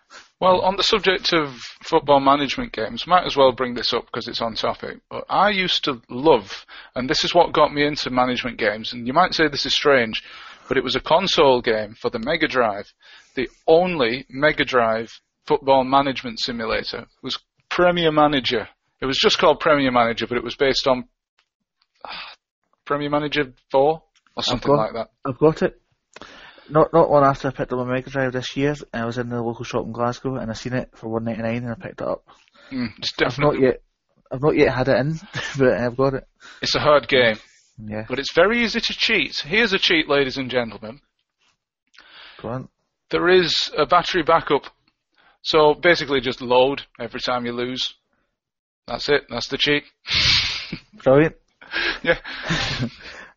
Well, 0.42 0.62
on 0.62 0.76
the 0.76 0.82
subject 0.82 1.32
of 1.32 1.54
football 1.84 2.18
management 2.18 2.72
games, 2.72 3.06
might 3.06 3.24
as 3.24 3.36
well 3.36 3.52
bring 3.52 3.74
this 3.74 3.92
up 3.92 4.06
because 4.06 4.26
it's 4.26 4.40
on 4.40 4.56
topic. 4.56 4.98
But 5.08 5.24
I 5.28 5.50
used 5.50 5.84
to 5.84 6.02
love, 6.10 6.66
and 6.96 7.08
this 7.08 7.22
is 7.22 7.32
what 7.32 7.52
got 7.52 7.72
me 7.72 7.86
into 7.86 8.10
management 8.10 8.58
games. 8.58 8.92
And 8.92 9.06
you 9.06 9.12
might 9.12 9.34
say 9.34 9.46
this 9.46 9.66
is 9.66 9.74
strange, 9.76 10.20
but 10.72 10.78
it 10.78 10.84
was 10.84 10.96
a 10.96 11.00
console 11.00 11.60
game 11.60 11.94
for 12.00 12.08
the 12.08 12.18
Mega 12.18 12.48
Drive. 12.48 12.90
The 13.34 13.46
only 13.66 14.24
Mega 14.30 14.64
Drive 14.64 15.10
football 15.46 15.84
management 15.84 16.40
simulator 16.40 17.04
was 17.22 17.38
Premier 17.68 18.10
Manager. 18.10 18.66
It 18.98 19.04
was 19.04 19.18
just 19.18 19.36
called 19.36 19.60
Premier 19.60 19.90
Manager, 19.92 20.26
but 20.26 20.38
it 20.38 20.42
was 20.42 20.56
based 20.56 20.86
on 20.88 21.04
Premier 22.86 23.10
Manager 23.10 23.52
4 23.70 24.02
or 24.34 24.42
something 24.42 24.72
got- 24.72 24.78
like 24.78 24.92
that. 24.94 25.10
I've 25.26 25.38
got 25.38 25.60
it. 25.60 25.78
Not 26.70 26.90
not 26.94 27.10
long 27.10 27.22
after 27.22 27.48
I 27.48 27.50
picked 27.50 27.70
up 27.74 27.78
my 27.80 27.84
Mega 27.92 28.08
Drive 28.08 28.32
this 28.32 28.56
year, 28.56 28.74
I 28.94 29.04
was 29.04 29.18
in 29.18 29.28
the 29.28 29.42
local 29.42 29.66
shop 29.66 29.84
in 29.84 29.92
Glasgow 29.92 30.36
and 30.36 30.50
I 30.50 30.54
seen 30.54 30.72
it 30.72 30.88
for 30.96 31.10
one 31.10 31.24
ninety 31.24 31.42
nine 31.42 31.64
and 31.64 31.72
I 31.72 31.74
picked 31.74 32.00
it 32.00 32.08
up. 32.08 32.24
Mm, 32.72 32.88
I've 33.26 33.38
not 33.38 33.60
yet 33.60 33.82
I've 34.32 34.40
not 34.40 34.56
yet 34.56 34.74
had 34.74 34.88
it 34.88 34.96
in, 34.96 35.20
but 35.58 35.74
I've 35.74 35.98
got 35.98 36.14
it. 36.14 36.24
it's 36.62 36.74
a 36.74 36.80
hard 36.80 37.08
game, 37.08 37.36
Yeah, 37.84 38.04
but 38.08 38.18
it's 38.18 38.32
very 38.34 38.62
easy 38.62 38.80
to 38.80 38.92
cheat. 38.94 39.42
Here's 39.44 39.72
a 39.72 39.78
cheat, 39.78 40.08
ladies 40.08 40.36
and 40.36 40.50
gentlemen. 40.50 41.00
go 42.40 42.48
on. 42.48 42.68
There 43.10 43.28
is 43.28 43.70
a 43.76 43.86
battery 43.86 44.22
backup. 44.22 44.64
So 45.42 45.74
basically 45.74 46.20
just 46.20 46.40
load 46.40 46.82
every 47.00 47.20
time 47.20 47.44
you 47.44 47.52
lose. 47.52 47.94
That's 48.86 49.08
it. 49.08 49.24
That's 49.28 49.48
the 49.48 49.58
cheat. 49.58 49.84
Brilliant. 51.02 51.36
yeah. 52.02 52.18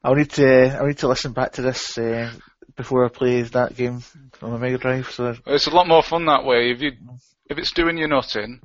I'll 0.04 0.16
need 0.16 0.30
to 0.32 0.78
I'll 0.78 0.86
need 0.88 1.00
to 1.00 1.08
listen 1.08 1.34
back 1.34 1.54
to 1.54 1.64
this 1.64 1.98
uh, 1.98 2.32
before 2.76 3.06
I 3.06 3.10
play 3.10 3.42
that 3.42 3.76
game 3.76 4.04
on 4.42 4.52
the 4.52 4.60
Mega 4.60 4.78
Drive. 4.78 5.10
So 5.10 5.36
It's 5.48 5.68
a 5.68 5.72
lot 5.76 5.88
more 5.88 6.04
fun 6.04 6.26
that 6.26 6.46
way. 6.46 6.72
If 6.72 6.82
you 6.82 6.92
if 7.50 7.58
it's 7.58 7.74
doing 7.74 7.98
you 7.98 8.08
nothing. 8.08 8.62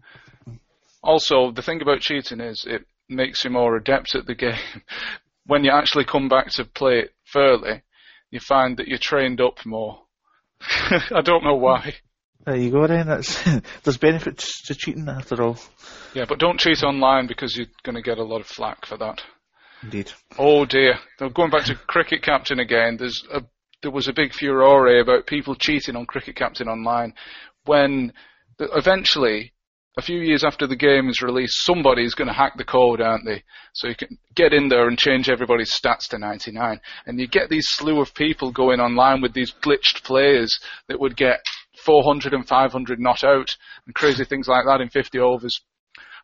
Also, 1.03 1.51
the 1.51 1.63
thing 1.63 1.81
about 1.81 2.01
cheating 2.01 2.41
is 2.41 2.67
it 2.69 2.85
makes 3.09 3.43
you 3.43 3.51
more 3.51 3.77
adept 3.77 4.15
at 4.15 4.27
the 4.27 4.35
game. 4.35 4.59
When 5.47 5.65
you 5.65 5.71
actually 5.73 6.05
come 6.05 6.29
back 6.29 6.51
to 6.53 6.65
play 6.65 7.01
it 7.01 7.15
fairly, 7.25 7.83
you 8.31 8.41
find 8.41 8.77
that 8.77 8.89
you're 8.89 8.99
trained 8.99 9.41
up 9.41 9.65
more. 9.65 10.03
I 10.61 11.23
don't 11.25 11.45
know 11.45 11.57
why. 11.57 11.95
there 12.45 12.57
you 12.57 12.71
go. 12.71 12.87
Then 12.87 13.07
that's 13.07 13.43
there's 13.83 13.99
benefits 13.99 14.63
to 14.67 14.75
cheating 14.75 15.09
after 15.09 15.43
all. 15.43 15.59
Yeah, 16.15 16.27
but 16.29 16.39
don't 16.39 16.61
cheat 16.61 16.83
online 16.83 17.27
because 17.27 17.57
you're 17.57 17.67
going 17.83 17.97
to 17.97 18.03
get 18.03 18.19
a 18.19 18.25
lot 18.25 18.41
of 18.41 18.47
flack 18.47 18.87
for 18.87 18.97
that. 18.99 19.23
Indeed. 19.83 20.13
Oh 20.39 20.65
dear. 20.67 20.95
Now, 21.21 21.29
going 21.29 21.51
back 21.51 21.65
to 21.67 21.75
Cricket 21.75 22.23
Captain 22.23 22.61
again, 22.61 22.97
there's 22.99 23.25
a, 23.33 23.43
there 23.83 23.91
was 23.91 24.09
a 24.09 24.13
big 24.13 24.35
furore 24.35 25.01
about 25.01 25.27
people 25.27 25.55
cheating 25.55 25.97
on 25.97 26.07
Cricket 26.07 26.37
Captain 26.37 26.69
online 26.69 27.15
when 27.65 28.13
eventually, 28.59 29.53
a 29.99 30.03
few 30.03 30.21
years 30.21 30.45
after 30.45 30.67
the 30.67 30.77
game 30.77 31.09
is 31.09 31.21
released, 31.21 31.65
somebody's 31.65 32.15
going 32.15 32.29
to 32.29 32.35
hack 32.35 32.57
the 32.57 32.65
code, 32.65 33.01
aren't 33.01 33.25
they? 33.25 33.43
So 33.73 33.89
you 33.89 33.97
can 33.97 34.19
get 34.35 34.53
in 34.53 34.69
there 34.69 34.89
and 34.89 34.99
change 34.99 35.29
everybody's 35.29 35.73
stats 35.73 36.09
to 36.11 36.19
99. 36.19 36.81
And 37.07 37.19
you 37.19 37.27
get 37.27 37.51
these 37.51 37.67
slew 37.69 38.01
of 38.01 38.15
people 38.15 38.53
going 38.53 38.81
online 38.81 39.21
with 39.21 39.35
these 39.35 39.53
glitched 39.53 40.05
players 40.05 40.59
that 40.89 41.01
would 41.01 41.17
get 41.17 41.41
400 41.85 42.33
and 42.35 42.47
500 42.47 43.01
not 43.01 43.25
out 43.25 43.57
and 43.87 43.95
crazy 43.95 44.25
things 44.25 44.47
like 44.47 44.65
that 44.67 44.81
in 44.81 44.91
50 44.91 45.19
overs 45.19 45.61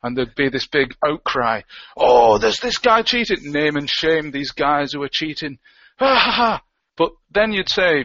and 0.03 0.17
there'd 0.17 0.35
be 0.35 0.49
this 0.49 0.67
big 0.67 0.95
outcry. 1.05 1.63
Oh, 1.97 2.39
there's 2.39 2.61
this 2.61 2.79
guy 2.79 3.03
cheating. 3.03 3.39
Name 3.53 3.77
and 3.77 3.89
shame 3.89 4.31
these 4.31 4.53
guys 4.53 4.93
who 4.93 5.03
are 5.03 5.11
cheating. 5.11 5.59
Ha 5.99 6.15
ha 6.15 6.31
ha. 6.31 6.63
But 6.99 7.13
then 7.31 7.53
you'd 7.53 7.71
say, 7.71 8.05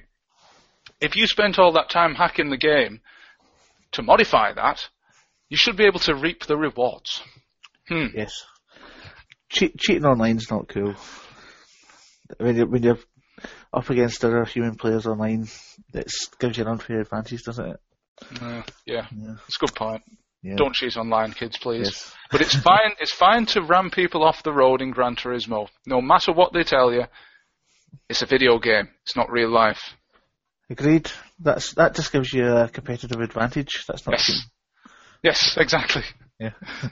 if 1.02 1.18
you 1.18 1.28
spent 1.28 1.60
all 1.60 1.74
that 1.74 1.90
time 1.90 2.16
hacking 2.16 2.50
the 2.50 2.56
game 2.56 3.02
to 3.92 4.02
modify 4.02 4.54
that, 4.54 4.88
you 5.52 5.58
should 5.58 5.76
be 5.78 5.84
able 5.86 6.00
to 6.00 6.16
reap 6.16 6.46
the 6.46 6.58
rewards. 6.58 7.22
Hmm. 7.90 8.08
Yes. 8.16 8.34
Cheat, 9.50 9.78
cheating 9.78 10.06
online's 10.06 10.50
not 10.50 10.70
cool. 10.70 10.96
When 12.38 12.56
you're, 12.56 12.68
when 12.68 12.84
you're 12.84 13.00
up 13.74 13.90
against 13.90 14.24
other 14.24 14.46
human 14.46 14.76
players 14.76 15.06
online, 15.06 15.48
it 15.94 16.10
gives 16.40 16.58
you 16.58 16.64
an 16.64 16.70
unfair 16.70 17.02
advantage, 17.02 17.44
doesn't 17.44 17.68
it? 17.68 17.80
Uh, 18.42 18.62
yeah, 18.86 19.08
Yeah. 19.12 19.36
it's 19.46 19.58
a 19.58 19.66
good 19.66 19.76
point. 19.76 20.02
Yeah. 20.42 20.56
Don't 20.56 20.74
cheat 20.74 20.96
online, 20.96 21.34
kids, 21.34 21.58
please. 21.58 21.86
Yes. 21.88 22.16
But 22.32 22.40
it's 22.40 22.56
fine. 22.56 22.94
It's 23.02 23.14
fine 23.14 23.46
to 23.48 23.62
ram 23.62 23.92
people 23.92 24.24
off 24.24 24.42
the 24.42 24.54
road 24.54 24.82
in 24.82 24.92
Gran 24.92 25.18
Turismo. 25.18 25.68
No 25.86 26.00
matter 26.02 26.32
what 26.32 26.54
they 26.54 26.64
tell 26.64 26.94
you, 26.94 27.04
it's 28.08 28.22
a 28.22 28.26
video 28.26 28.58
game. 28.58 28.88
It's 29.04 29.18
not 29.18 29.30
real 29.30 29.50
life. 29.52 29.82
Agreed. 30.70 31.12
That's 31.40 31.74
that 31.74 31.94
just 31.94 32.14
gives 32.14 32.32
you 32.32 32.46
a 32.48 32.70
competitive 32.70 33.20
advantage. 33.20 33.84
That's 33.86 34.08
not 34.08 34.14
Yes. 34.14 34.26
cheating. 34.28 34.42
Yes, 35.24 35.56
exactly. 35.58 36.04
Yeah. 36.40 36.54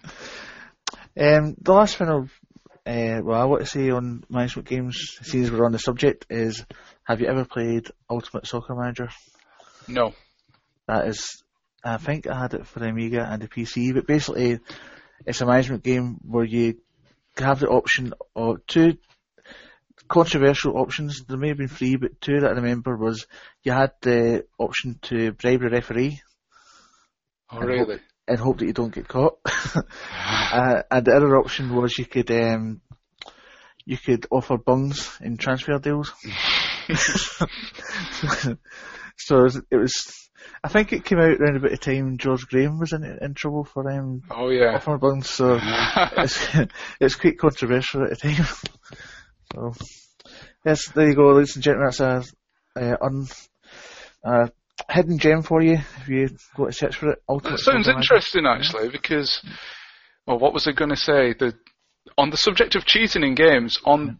um, 1.17 1.55
the 1.59 1.73
last 1.73 1.97
thing 1.97 2.09
I've, 2.09 2.39
uh, 2.85 3.21
well, 3.23 3.41
I 3.41 3.45
want 3.45 3.61
to 3.61 3.67
say 3.67 3.89
on 3.89 4.23
management 4.29 4.67
games, 4.67 5.17
since 5.21 5.49
we're 5.49 5.65
on 5.65 5.71
the 5.71 5.79
subject, 5.79 6.27
is 6.29 6.65
have 7.03 7.21
you 7.21 7.27
ever 7.27 7.45
played 7.45 7.87
Ultimate 8.09 8.45
Soccer 8.45 8.75
Manager? 8.75 9.09
No. 9.87 10.13
That 10.87 11.07
is, 11.07 11.43
I 11.83 11.97
think 11.97 12.27
I 12.27 12.39
had 12.39 12.53
it 12.53 12.67
for 12.67 12.79
the 12.79 12.89
Amiga 12.89 13.27
and 13.27 13.41
the 13.41 13.47
PC, 13.47 13.93
but 13.93 14.05
basically, 14.05 14.59
it's 15.25 15.41
a 15.41 15.45
management 15.45 15.83
game 15.83 16.19
where 16.23 16.45
you 16.45 16.79
have 17.37 17.59
the 17.59 17.69
option 17.69 18.13
of 18.35 18.65
two 18.67 18.97
controversial 20.07 20.77
options. 20.77 21.23
There 21.23 21.37
may 21.37 21.49
have 21.49 21.57
been 21.57 21.67
three, 21.67 21.95
but 21.95 22.21
two 22.21 22.39
that 22.41 22.51
I 22.51 22.53
remember 22.53 22.95
was 22.95 23.25
you 23.63 23.71
had 23.71 23.91
the 24.01 24.45
option 24.59 24.99
to 25.03 25.31
bribe 25.31 25.61
a 25.61 25.69
referee 25.69 26.21
Oh, 27.51 27.59
really? 27.59 27.99
And 28.29 28.39
hope 28.39 28.59
that 28.59 28.65
you 28.67 28.73
don't 28.73 28.93
get 28.93 29.07
caught. 29.07 29.37
uh, 29.75 30.83
and 30.91 31.05
the 31.05 31.13
other 31.15 31.35
option 31.37 31.75
was 31.75 31.97
you 31.97 32.05
could 32.05 32.29
um, 32.31 32.79
you 33.85 33.97
could 33.97 34.25
offer 34.31 34.57
bungs 34.57 35.17
in 35.21 35.35
transfer 35.37 35.77
deals. 35.79 36.13
so 39.17 39.45
it 39.71 39.75
was, 39.75 40.29
I 40.63 40.67
think 40.69 40.93
it 40.93 41.03
came 41.05 41.19
out 41.19 41.39
around 41.39 41.57
about 41.57 41.71
the 41.71 41.77
time 41.77 42.17
George 42.17 42.47
Graham 42.47 42.79
was 42.79 42.93
in 42.93 43.03
in 43.21 43.33
trouble 43.33 43.63
for 43.65 43.89
um, 43.89 44.21
Oh, 44.31 44.49
yeah. 44.49 44.75
offering 44.75 44.99
bungs. 44.99 45.29
So 45.29 45.59
it's 46.17 46.39
it's 46.99 47.15
quite 47.15 47.37
controversial 47.39 48.03
at 48.03 48.11
the 48.11 48.15
time. 48.15 48.45
so 49.53 49.73
yes, 50.65 50.87
there 50.89 51.07
you 51.09 51.15
go, 51.15 51.31
ladies 51.33 51.55
and 51.55 51.63
gentlemen. 51.63 51.87
That's 51.97 51.99
a, 51.99 52.23
a 52.79 53.03
un, 53.03 53.27
a 54.23 54.51
hidden 54.89 55.19
gem 55.19 55.41
for 55.41 55.61
you 55.61 55.73
if 55.73 56.07
you 56.07 56.29
go 56.55 56.65
to 56.65 56.71
search 56.71 56.95
for 56.95 57.11
it. 57.11 57.19
Ultimate 57.27 57.57
That 57.57 57.59
sounds 57.59 57.87
interesting, 57.87 58.45
actually, 58.45 58.89
because, 58.89 59.41
well, 60.25 60.39
what 60.39 60.53
was 60.53 60.67
I 60.67 60.71
going 60.71 60.89
to 60.89 60.95
say? 60.95 61.33
The, 61.33 61.53
on 62.17 62.29
the 62.29 62.37
subject 62.37 62.75
of 62.75 62.85
cheating 62.85 63.23
in 63.23 63.35
games, 63.35 63.77
on 63.85 64.19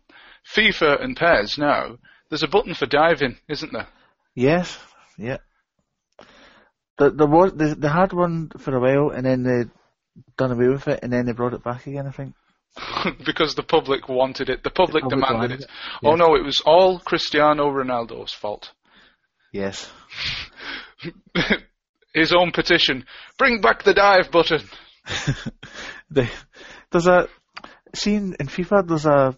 FIFA 0.55 1.03
and 1.03 1.15
PES 1.15 1.57
now, 1.57 1.97
there's 2.29 2.43
a 2.43 2.47
button 2.47 2.73
for 2.73 2.85
diving, 2.85 3.37
isn't 3.47 3.73
there? 3.73 3.87
Yes, 4.35 4.77
yeah. 5.17 5.37
There, 6.97 7.09
there 7.11 7.27
was 7.27 7.53
they, 7.53 7.73
they 7.73 7.87
had 7.87 8.13
one 8.13 8.49
for 8.57 8.75
a 8.75 8.79
while, 8.79 9.15
and 9.15 9.25
then 9.25 9.43
they 9.43 9.69
done 10.37 10.51
away 10.51 10.67
with 10.67 10.87
it, 10.87 10.99
and 11.01 11.11
then 11.11 11.25
they 11.25 11.31
brought 11.31 11.53
it 11.53 11.63
back 11.63 11.87
again. 11.87 12.07
I 12.07 12.11
think. 12.11 12.35
because 13.25 13.55
the 13.55 13.63
public 13.63 14.07
wanted 14.07 14.49
it. 14.49 14.63
The 14.63 14.69
public 14.69 15.03
public 15.03 15.19
demanded 15.19 15.59
demanded 15.59 15.61
it. 15.61 15.63
it, 15.63 15.69
Oh 16.07 16.15
no, 16.15 16.35
it 16.35 16.43
was 16.43 16.61
all 16.65 16.99
Cristiano 16.99 17.69
Ronaldo's 17.69 18.33
fault. 18.33 18.71
Yes. 19.51 19.89
His 22.13 22.33
own 22.33 22.51
petition. 22.51 23.05
Bring 23.37 23.61
back 23.61 23.83
the 23.83 23.93
dive 23.93 24.31
button. 24.31 24.67
the, 26.09 26.29
there's 26.91 27.07
a 27.07 27.29
scene 27.93 28.35
in 28.39 28.47
FIFA. 28.47 28.87
There's 28.87 29.05
a 29.05 29.37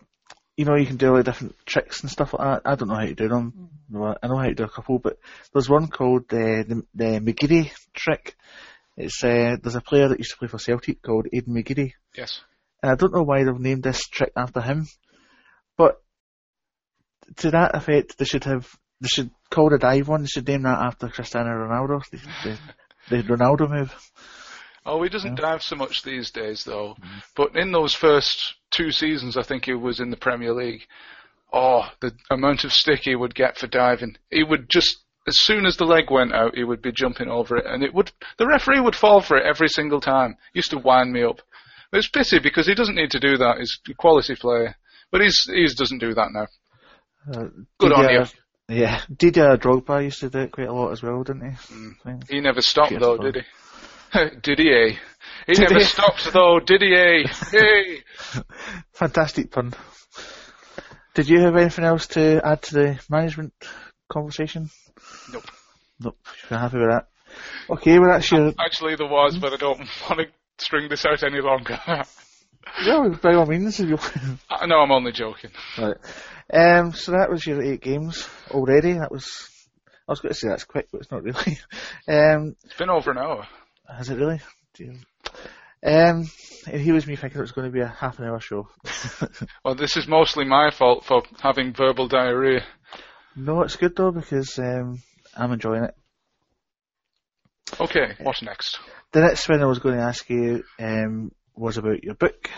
you 0.58 0.66
know 0.66 0.76
you 0.76 0.86
can 0.86 0.98
do 0.98 1.16
like 1.16 1.26
different 1.26 1.56
tricks 1.66 2.02
and 2.02 2.12
stuff 2.12 2.34
like 2.34 2.64
that. 2.64 2.70
I 2.70 2.76
don't 2.76 2.88
know 2.88 2.96
how 2.96 3.06
to 3.06 3.16
do 3.16 3.28
them. 3.28 3.70
I 3.94 4.28
know 4.28 4.38
how 4.38 4.48
to 4.48 4.54
do 4.54 4.64
a 4.64 4.70
couple, 4.70 5.00
but 5.00 5.18
there's 5.54 5.70
one 5.70 5.88
called 5.88 6.24
uh, 6.32 6.64
the 6.68 6.84
the 6.94 7.20
McGeady 7.20 7.72
trick. 7.94 8.36
It's 8.98 9.24
uh, 9.24 9.58
there's 9.62 9.76
a 9.76 9.82
player 9.82 10.08
that 10.10 10.20
used 10.20 10.32
to 10.32 10.38
play 10.38 10.48
for 10.48 10.60
Celtic 10.60 11.02
called 11.02 11.28
Aiden 11.34 11.50
McGeady. 11.50 11.94
Yes. 12.16 12.42
And 12.84 12.92
I 12.92 12.96
don't 12.96 13.14
know 13.14 13.24
why 13.24 13.44
they've 13.44 13.60
named 13.60 13.84
this 13.84 14.08
trick 14.08 14.32
after 14.36 14.62
him, 14.62 14.88
but 15.78 16.02
to 17.38 17.52
that 17.52 17.76
effect, 17.76 18.18
they 18.18 18.26
should 18.26 18.44
have 18.46 18.68
they 19.02 19.08
should 19.08 19.32
call 19.50 19.70
the 19.70 19.78
dive 19.78 20.08
one. 20.08 20.22
They 20.22 20.28
should 20.28 20.48
name 20.48 20.64
that 20.64 20.80
after 20.80 21.08
Cristiano 21.10 21.50
Ronaldo, 21.50 22.02
the, 22.10 22.20
the, 23.10 23.18
the 23.18 23.24
Ronaldo 23.36 23.70
move. 23.70 23.94
Oh, 24.86 25.04
he 25.04 25.10
doesn't 25.10 25.36
dive 25.36 25.62
so 25.62 25.76
much 25.76 26.02
these 26.04 26.32
days, 26.32 26.64
though. 26.64 26.96
But 27.36 27.56
in 27.56 27.72
those 27.72 27.94
first 27.94 28.56
two 28.72 28.92
seasons, 28.92 29.38
I 29.38 29.44
think 29.44 29.66
he 29.66 29.74
was 29.74 30.00
in 30.00 30.10
the 30.10 30.18
Premier 30.18 30.54
League. 30.54 30.82
Oh, 31.54 31.84
the 32.00 32.14
amount 32.32 32.64
of 32.64 32.74
stick 32.74 33.02
he 33.04 33.16
would 33.16 33.36
get 33.36 33.58
for 33.58 33.68
diving. 33.68 34.16
He 34.32 34.44
would 34.44 34.70
just, 34.70 35.00
as 35.28 35.38
soon 35.40 35.66
as 35.66 35.78
the 35.78 35.86
leg 35.86 36.10
went 36.10 36.34
out, 36.34 36.56
he 36.56 36.64
would 36.64 36.82
be 36.82 36.92
jumping 36.92 37.28
over 37.28 37.58
it, 37.58 37.66
and 37.68 37.84
it 37.84 37.94
would, 37.94 38.12
the 38.38 38.48
referee 38.48 38.80
would 38.80 38.96
fall 38.96 39.22
for 39.22 39.38
it 39.38 39.46
every 39.46 39.68
single 39.68 40.02
time. 40.02 40.36
Used 40.54 40.72
to 40.72 40.78
wind 40.80 41.12
me 41.14 41.24
up. 41.24 41.42
But 41.92 42.00
it's 42.00 42.08
pity 42.10 42.40
because 42.40 42.66
he 42.68 42.74
doesn't 42.74 42.96
need 42.96 43.12
to 43.12 43.20
do 43.20 43.38
that. 43.38 43.58
He's 43.60 43.78
a 43.90 43.94
quality 43.94 44.36
player. 44.36 44.76
But 45.12 45.22
he's, 45.22 45.44
he 45.44 45.68
doesn't 45.76 46.00
do 46.00 46.14
that 46.14 46.30
now. 46.32 46.48
Uh, 47.32 47.50
Good 47.80 47.92
on 47.92 48.04
Didier- 48.06 48.30
Yeah, 48.70 49.02
Didier 49.14 49.58
Drogba 49.58 50.04
used 50.04 50.20
to 50.22 50.30
do 50.30 50.40
it 50.40 50.52
quite 50.52 50.68
a 50.70 50.74
lot 50.74 50.92
as 50.92 51.04
well, 51.04 51.24
didn't 51.24 51.52
he? 51.52 51.74
Mm. 52.06 52.30
He 52.30 52.40
never 52.40 52.62
stopped 52.62 52.90
Cheers, 52.90 53.02
though, 53.02 53.18
did 53.18 53.36
he? 53.36 53.42
did 54.42 54.60
he? 54.60 54.70
eh? 54.72 54.96
He 55.48 55.54
Did 55.54 55.62
never 55.70 55.80
he? 55.80 55.86
stopped 55.86 56.32
though, 56.34 56.60
did 56.60 56.82
he? 56.82 56.94
eh? 56.96 57.24
Hey. 57.52 58.00
Fantastic 58.94 59.52
pun. 59.52 59.74
Did 61.14 61.28
you 61.30 61.42
have 61.42 61.56
anything 61.58 61.84
else 61.86 62.08
to 62.08 62.42
add 62.46 62.62
to 62.64 62.74
the 62.74 63.00
management 63.10 63.54
conversation? 64.12 64.70
Nope. 65.34 65.44
Nope. 66.00 66.18
You're 66.50 66.60
happy 66.60 66.78
with 66.78 66.90
that? 66.90 67.08
Okay, 67.70 68.00
well 68.00 68.10
that's 68.12 68.32
your 68.32 68.54
Actually, 68.60 68.96
there 68.96 69.08
was, 69.08 69.38
but 69.38 69.54
I 69.54 69.58
don't 69.58 69.80
want 70.10 70.20
to 70.22 70.28
string 70.58 70.90
this 70.90 71.06
out 71.06 71.24
any 71.24 71.42
longer. 71.42 71.80
Yeah, 72.86 73.10
by 73.22 73.34
all 73.36 73.46
means, 73.46 73.80
if 73.80 73.90
you. 73.90 73.98
I 74.50 74.66
know 74.66 74.80
I'm 74.80 74.92
only 74.92 75.12
joking. 75.12 75.52
right. 75.78 75.98
Um, 76.54 76.94
so 76.94 77.12
that 77.14 77.30
was 77.30 77.46
your 77.46 77.62
eight 77.62 77.82
games 77.82 78.28
already. 78.52 78.94
That 78.94 79.12
was. 79.12 79.48
I 80.08 80.12
was 80.12 80.20
going 80.20 80.34
to 80.34 80.40
say 80.40 80.50
that's 80.50 80.66
quick, 80.66 80.88
but 80.92 81.02
it's 81.02 81.12
not 81.12 81.24
really. 81.24 81.58
Um, 82.08 82.56
It's 82.66 82.76
been 82.78 82.90
over 82.90 83.12
an 83.12 83.18
hour. 83.18 83.48
has 83.88 84.10
it 84.10 84.16
really? 84.18 84.42
Dear. 84.74 84.94
Um, 85.84 86.30
and 86.68 86.82
here 86.82 86.94
was 86.94 87.08
me 87.08 87.16
thinking 87.16 87.40
it 87.40 87.42
was 87.42 87.54
going 87.54 87.68
to 87.68 87.74
be 87.74 87.80
a 87.82 87.88
half 87.88 88.20
an 88.20 88.26
hour 88.26 88.40
show. 88.40 88.68
Well, 89.64 89.76
this 89.76 89.96
is 89.98 90.08
mostly 90.08 90.44
my 90.46 90.72
fault 90.72 91.06
for 91.06 91.24
having 91.40 91.74
verbal 91.74 92.08
diarrhea. 92.08 92.64
no, 93.36 93.62
it's 93.62 93.76
good 93.78 93.96
though 93.96 94.12
because 94.12 94.58
um, 94.60 95.02
I'm 95.38 95.52
enjoying 95.54 95.86
it. 95.86 95.96
Okay, 97.80 98.16
what's 98.22 98.42
next? 98.42 98.80
The 99.14 99.22
next 99.22 99.48
one 99.48 99.62
I 99.62 99.66
was 99.66 99.80
going 99.80 99.96
to 99.96 100.02
ask 100.04 100.30
you 100.30 100.64
um, 100.80 101.32
was 101.56 101.78
about 101.78 102.04
your 102.04 102.16
book, 102.16 102.50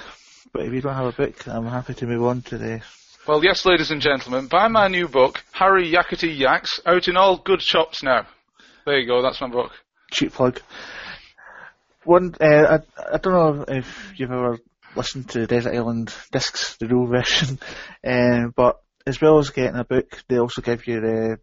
but 0.51 0.65
if 0.65 0.73
you 0.73 0.81
don't 0.81 0.95
have 0.95 1.07
a 1.07 1.11
book, 1.11 1.47
I'm 1.47 1.65
happy 1.65 1.93
to 1.95 2.07
move 2.07 2.23
on 2.23 2.41
to 2.43 2.57
the. 2.57 2.81
Well, 3.27 3.43
yes, 3.43 3.65
ladies 3.65 3.91
and 3.91 4.01
gentlemen, 4.01 4.47
buy 4.47 4.67
my 4.67 4.87
new 4.87 5.07
book, 5.07 5.43
Harry 5.53 5.91
Yakety 5.91 6.37
Yaks, 6.37 6.79
out 6.85 7.07
in 7.07 7.17
all 7.17 7.37
good 7.37 7.61
shops 7.61 8.03
now. 8.03 8.27
There 8.85 8.99
you 8.99 9.07
go, 9.07 9.21
that's 9.21 9.39
my 9.41 9.49
book. 9.49 9.71
cheap 10.11 10.33
plug. 10.33 10.61
One, 12.03 12.35
uh, 12.39 12.79
I, 12.97 13.13
I 13.13 13.17
don't 13.17 13.33
know 13.33 13.65
if 13.67 14.13
you've 14.17 14.31
ever 14.31 14.59
listened 14.95 15.29
to 15.29 15.47
Desert 15.47 15.73
Island 15.73 16.13
Discs, 16.31 16.75
the 16.77 16.87
real 16.87 17.05
version, 17.07 17.59
um, 18.05 18.53
but 18.55 18.81
as 19.07 19.21
well 19.21 19.39
as 19.39 19.49
getting 19.49 19.79
a 19.79 19.85
book, 19.85 20.21
they 20.27 20.37
also 20.37 20.61
give 20.61 20.85
you 20.87 20.99
the, 20.99 21.37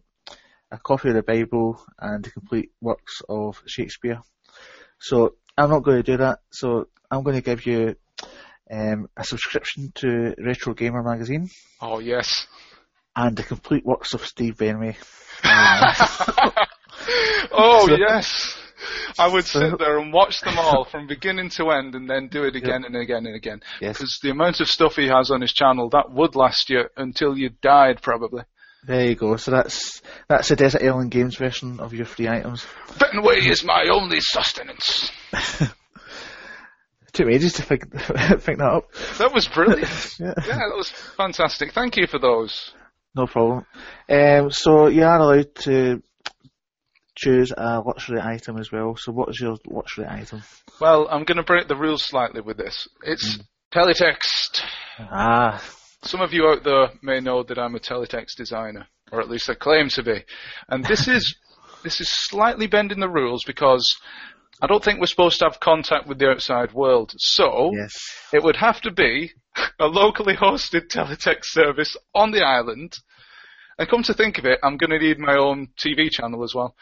a 0.71 0.77
copy 0.77 1.09
of 1.09 1.15
the 1.15 1.23
Bible 1.23 1.83
and 1.99 2.23
the 2.23 2.31
complete 2.31 2.71
works 2.79 3.21
of 3.27 3.61
Shakespeare. 3.65 4.21
So 4.99 5.33
I'm 5.57 5.69
not 5.69 5.83
going 5.83 5.97
to 5.97 6.03
do 6.11 6.17
that. 6.17 6.39
So 6.51 6.87
I'm 7.09 7.23
going 7.23 7.35
to 7.35 7.41
give 7.41 7.65
you 7.65 7.95
um, 8.71 9.07
a 9.17 9.23
subscription 9.23 9.91
to 9.95 10.33
Retro 10.37 10.73
Gamer 10.73 11.03
magazine 11.03 11.49
Oh, 11.81 11.99
yes. 11.99 12.47
and 13.15 13.35
the 13.35 13.43
complete 13.43 13.85
works 13.85 14.13
of 14.13 14.25
Steve 14.25 14.55
Benway. 14.57 14.95
Oh, 17.53 17.87
So- 17.87 17.95
yes. 17.97 18.57
I 19.19 19.27
would 19.27 19.45
sit 19.45 19.77
there 19.77 19.99
and 19.99 20.11
watch 20.13 20.41
them 20.41 20.57
all 20.57 20.85
from 20.85 21.05
beginning 21.05 21.49
to 21.51 21.69
end 21.69 21.93
and 21.93 22.09
then 22.09 22.29
do 22.29 22.43
it 22.45 22.55
again 22.55 22.83
and 22.85 22.95
again 22.95 23.25
and 23.27 23.35
again. 23.35 23.61
Yes. 23.79 23.97
Because 23.97 24.19
the 24.23 24.31
amount 24.31 24.59
of 24.59 24.67
stuff 24.67 24.95
he 24.95 25.07
has 25.07 25.29
on 25.29 25.41
his 25.41 25.53
channel, 25.53 25.89
that 25.89 26.11
would 26.11 26.35
last 26.35 26.69
you 26.69 26.85
until 26.97 27.37
you 27.37 27.49
died, 27.61 28.01
probably. 28.01 28.43
There 28.83 29.05
you 29.05 29.15
go. 29.15 29.35
So 29.35 29.51
that's 29.51 30.01
that's 30.27 30.49
the 30.49 30.55
Desert 30.55 30.83
Island 30.83 31.11
Games 31.11 31.35
version 31.37 31.79
of 31.79 31.93
your 31.93 32.05
free 32.05 32.27
items. 32.27 32.65
Benway 32.97 33.47
is 33.47 33.63
my 33.63 33.87
only 33.91 34.19
sustenance. 34.19 35.11
took 37.13 37.27
me 37.27 37.35
ages 37.35 37.53
to 37.53 37.61
think, 37.63 37.91
think 37.91 38.57
that 38.57 38.61
up. 38.61 38.91
That 39.17 39.33
was 39.33 39.47
brilliant. 39.47 39.89
Yeah. 40.19 40.33
yeah, 40.37 40.57
that 40.57 40.75
was 40.75 40.89
fantastic. 40.89 41.73
Thank 41.73 41.97
you 41.97 42.07
for 42.07 42.19
those. 42.19 42.73
No 43.15 43.27
problem. 43.27 43.65
Um, 44.09 44.51
so 44.51 44.87
you 44.87 45.03
are 45.03 45.19
allowed 45.19 45.53
to 45.63 46.01
choose 47.15 47.51
a 47.55 47.79
luxury 47.79 48.21
item 48.21 48.57
as 48.57 48.71
well. 48.71 48.95
So 48.97 49.11
what 49.11 49.29
is 49.29 49.39
your 49.39 49.57
luxury 49.67 50.05
item? 50.07 50.43
Well, 50.79 51.07
I'm 51.09 51.23
going 51.23 51.37
to 51.37 51.43
break 51.43 51.67
the 51.67 51.75
rules 51.75 52.03
slightly 52.03 52.41
with 52.41 52.57
this. 52.57 52.87
It's 53.03 53.39
teletext. 53.73 54.61
Ah, 54.99 55.61
Some 56.03 56.21
of 56.21 56.33
you 56.33 56.47
out 56.47 56.63
there 56.63 56.89
may 57.01 57.19
know 57.19 57.43
that 57.43 57.59
I'm 57.59 57.75
a 57.75 57.79
teletext 57.79 58.35
designer, 58.35 58.87
or 59.11 59.21
at 59.21 59.29
least 59.29 59.49
I 59.49 59.53
claim 59.53 59.89
to 59.89 60.03
be. 60.03 60.23
And 60.67 60.83
this 60.85 61.07
is 61.07 61.35
this 61.83 62.01
is 62.01 62.09
slightly 62.09 62.67
bending 62.67 62.99
the 62.99 63.09
rules 63.09 63.43
because 63.45 63.97
I 64.61 64.67
don't 64.67 64.83
think 64.83 64.99
we're 64.99 65.07
supposed 65.07 65.39
to 65.39 65.45
have 65.45 65.59
contact 65.59 66.07
with 66.07 66.19
the 66.19 66.29
outside 66.29 66.73
world. 66.73 67.13
So 67.17 67.71
yes. 67.73 67.93
it 68.31 68.43
would 68.43 68.57
have 68.57 68.81
to 68.81 68.91
be 68.91 69.31
a 69.79 69.87
locally 69.87 70.35
hosted 70.35 70.87
teletext 70.87 71.45
service 71.45 71.97
on 72.13 72.31
the 72.31 72.43
island. 72.43 72.97
And 73.77 73.89
come 73.89 74.03
to 74.03 74.13
think 74.13 74.37
of 74.37 74.45
it, 74.45 74.59
I'm 74.63 74.77
going 74.77 74.91
to 74.91 74.99
need 74.99 75.17
my 75.17 75.35
own 75.35 75.69
TV 75.77 76.11
channel 76.11 76.43
as 76.43 76.53
well. 76.53 76.75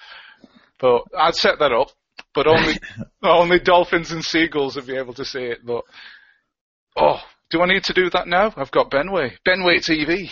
But 0.79 1.03
I'd 1.17 1.35
set 1.35 1.59
that 1.59 1.71
up, 1.71 1.91
but 2.33 2.47
only 2.47 2.77
only 3.23 3.59
dolphins 3.59 4.11
and 4.11 4.23
seagulls 4.23 4.75
would 4.75 4.87
be 4.87 4.97
able 4.97 5.13
to 5.13 5.25
see 5.25 5.43
it. 5.43 5.65
But 5.65 5.83
oh, 6.97 7.21
do 7.49 7.61
I 7.61 7.67
need 7.67 7.83
to 7.85 7.93
do 7.93 8.09
that 8.11 8.27
now? 8.27 8.53
I've 8.55 8.71
got 8.71 8.91
Benway, 8.91 9.31
Benway 9.47 9.77
TV. 9.77 10.29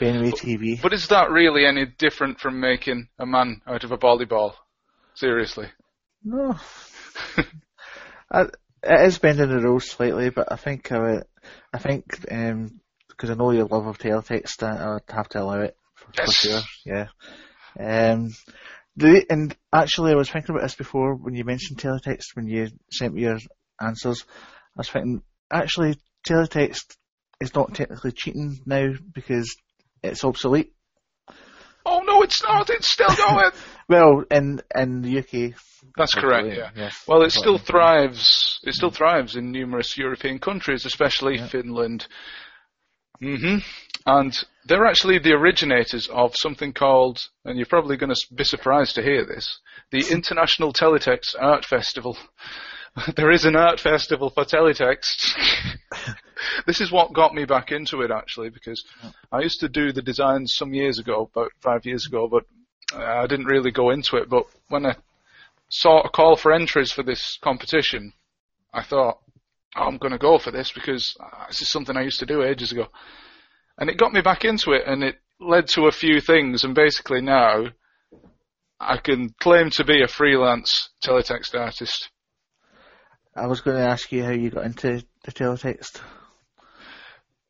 Benway 0.00 0.32
TV. 0.32 0.80
But 0.80 0.92
is 0.92 1.08
that 1.08 1.30
really 1.30 1.66
any 1.66 1.86
different 1.86 2.40
from 2.40 2.60
making 2.60 3.08
a 3.18 3.26
man 3.26 3.60
out 3.66 3.84
of 3.84 3.92
a 3.92 3.98
volleyball? 3.98 4.54
Seriously. 5.14 5.66
No. 6.24 6.54
I, 8.30 8.42
it 8.82 9.06
is 9.06 9.18
bending 9.18 9.48
the 9.48 9.60
rules 9.60 9.90
slightly, 9.90 10.30
but 10.30 10.50
I 10.50 10.56
think 10.56 10.90
I 10.92 10.98
would, 10.98 11.24
I 11.72 11.78
think 11.78 12.04
because 12.10 13.30
I 13.30 13.34
know 13.34 13.50
your 13.50 13.66
love 13.66 13.86
of 13.86 13.98
teletext, 13.98 14.62
I, 14.62 14.94
I'd 14.96 15.14
have 15.14 15.28
to 15.30 15.42
allow 15.42 15.60
it 15.60 15.76
for, 15.94 16.06
for 16.06 16.22
Yes. 16.22 16.34
sure. 16.34 16.60
Yeah. 16.86 17.06
Um, 17.78 18.30
the 18.96 19.24
and 19.30 19.56
actually, 19.72 20.12
I 20.12 20.16
was 20.16 20.30
thinking 20.30 20.54
about 20.54 20.62
this 20.62 20.74
before 20.74 21.14
when 21.14 21.34
you 21.34 21.44
mentioned 21.44 21.78
teletext 21.78 22.34
when 22.34 22.46
you 22.46 22.68
sent 22.90 23.14
me 23.14 23.22
your 23.22 23.38
answers. 23.80 24.24
I 24.28 24.78
was 24.80 24.88
thinking 24.88 25.22
actually 25.50 25.96
teletext 26.26 26.96
is 27.40 27.54
not 27.54 27.74
technically 27.74 28.12
cheating 28.12 28.60
now 28.66 28.92
because 29.14 29.54
it's 30.02 30.24
obsolete. 30.24 30.72
Oh 31.86 32.00
no, 32.04 32.22
it's 32.22 32.42
not. 32.42 32.68
It's 32.70 32.90
still 32.90 33.14
going. 33.16 33.50
Well, 33.88 34.22
in 34.30 34.60
in 34.76 35.02
the 35.02 35.18
UK, 35.18 35.56
That's 35.96 36.14
correct. 36.14 36.46
obsolete, 36.46 36.70
Yeah. 36.76 36.90
Well, 37.08 37.22
it 37.22 37.32
still 37.32 37.58
thrives. 37.58 38.60
It 38.62 38.74
still 38.74 38.92
thrives 38.92 39.34
in 39.34 39.50
numerous 39.50 39.98
European 39.98 40.38
countries, 40.38 40.86
especially 40.86 41.38
Yeah. 41.38 41.48
Finland. 41.48 42.06
hmm 43.20 43.58
And 44.06 44.32
they're 44.66 44.86
actually 44.86 45.18
the 45.18 45.32
originators 45.32 46.06
of 46.08 46.36
something 46.36 46.72
called, 46.72 47.18
and 47.44 47.56
you're 47.56 47.66
probably 47.66 47.96
going 47.96 48.14
to 48.14 48.34
be 48.34 48.44
surprised 48.44 48.94
to 48.94 49.02
hear 49.02 49.24
this, 49.26 49.58
the 49.90 50.06
International 50.12 50.72
Teletext 50.72 51.34
Art 51.40 51.64
Festival. 51.64 52.16
there 53.16 53.30
is 53.30 53.44
an 53.44 53.56
art 53.56 53.80
festival 53.80 54.30
for 54.30 54.44
teletext. 54.44 55.34
this 56.66 56.80
is 56.80 56.90
what 56.90 57.12
got 57.12 57.34
me 57.34 57.44
back 57.44 57.72
into 57.72 58.02
it 58.02 58.10
actually, 58.10 58.50
because 58.50 58.84
I 59.32 59.40
used 59.40 59.60
to 59.60 59.68
do 59.68 59.92
the 59.92 60.02
designs 60.02 60.54
some 60.56 60.74
years 60.74 60.98
ago, 60.98 61.30
about 61.32 61.52
five 61.60 61.86
years 61.86 62.06
ago, 62.06 62.28
but 62.28 62.44
I 62.94 63.26
didn't 63.26 63.46
really 63.46 63.70
go 63.70 63.90
into 63.90 64.16
it. 64.16 64.28
But 64.28 64.46
when 64.68 64.86
I 64.86 64.96
saw 65.68 66.00
a 66.00 66.10
call 66.10 66.36
for 66.36 66.52
entries 66.52 66.92
for 66.92 67.02
this 67.02 67.38
competition, 67.42 68.12
I 68.72 68.82
thought, 68.82 69.18
oh, 69.76 69.82
I'm 69.82 69.98
going 69.98 70.12
to 70.12 70.18
go 70.18 70.38
for 70.38 70.50
this 70.50 70.72
because 70.72 71.16
uh, 71.20 71.46
this 71.48 71.62
is 71.62 71.70
something 71.70 71.96
I 71.96 72.02
used 72.02 72.20
to 72.20 72.26
do 72.26 72.42
ages 72.42 72.72
ago. 72.72 72.88
And 73.78 73.88
it 73.88 73.98
got 73.98 74.12
me 74.12 74.20
back 74.20 74.44
into 74.44 74.72
it 74.72 74.82
and 74.86 75.02
it 75.02 75.16
led 75.40 75.68
to 75.68 75.86
a 75.86 75.92
few 75.92 76.20
things. 76.20 76.64
And 76.64 76.74
basically 76.74 77.20
now 77.20 77.66
I 78.78 78.96
can 78.98 79.34
claim 79.40 79.70
to 79.70 79.84
be 79.84 80.02
a 80.02 80.08
freelance 80.08 80.90
teletext 81.04 81.58
artist. 81.58 82.10
I 83.34 83.46
was 83.46 83.60
going 83.60 83.76
to 83.76 83.88
ask 83.88 84.10
you 84.12 84.24
how 84.24 84.30
you 84.30 84.50
got 84.50 84.64
into 84.64 85.04
the 85.24 85.32
teletext. 85.32 86.00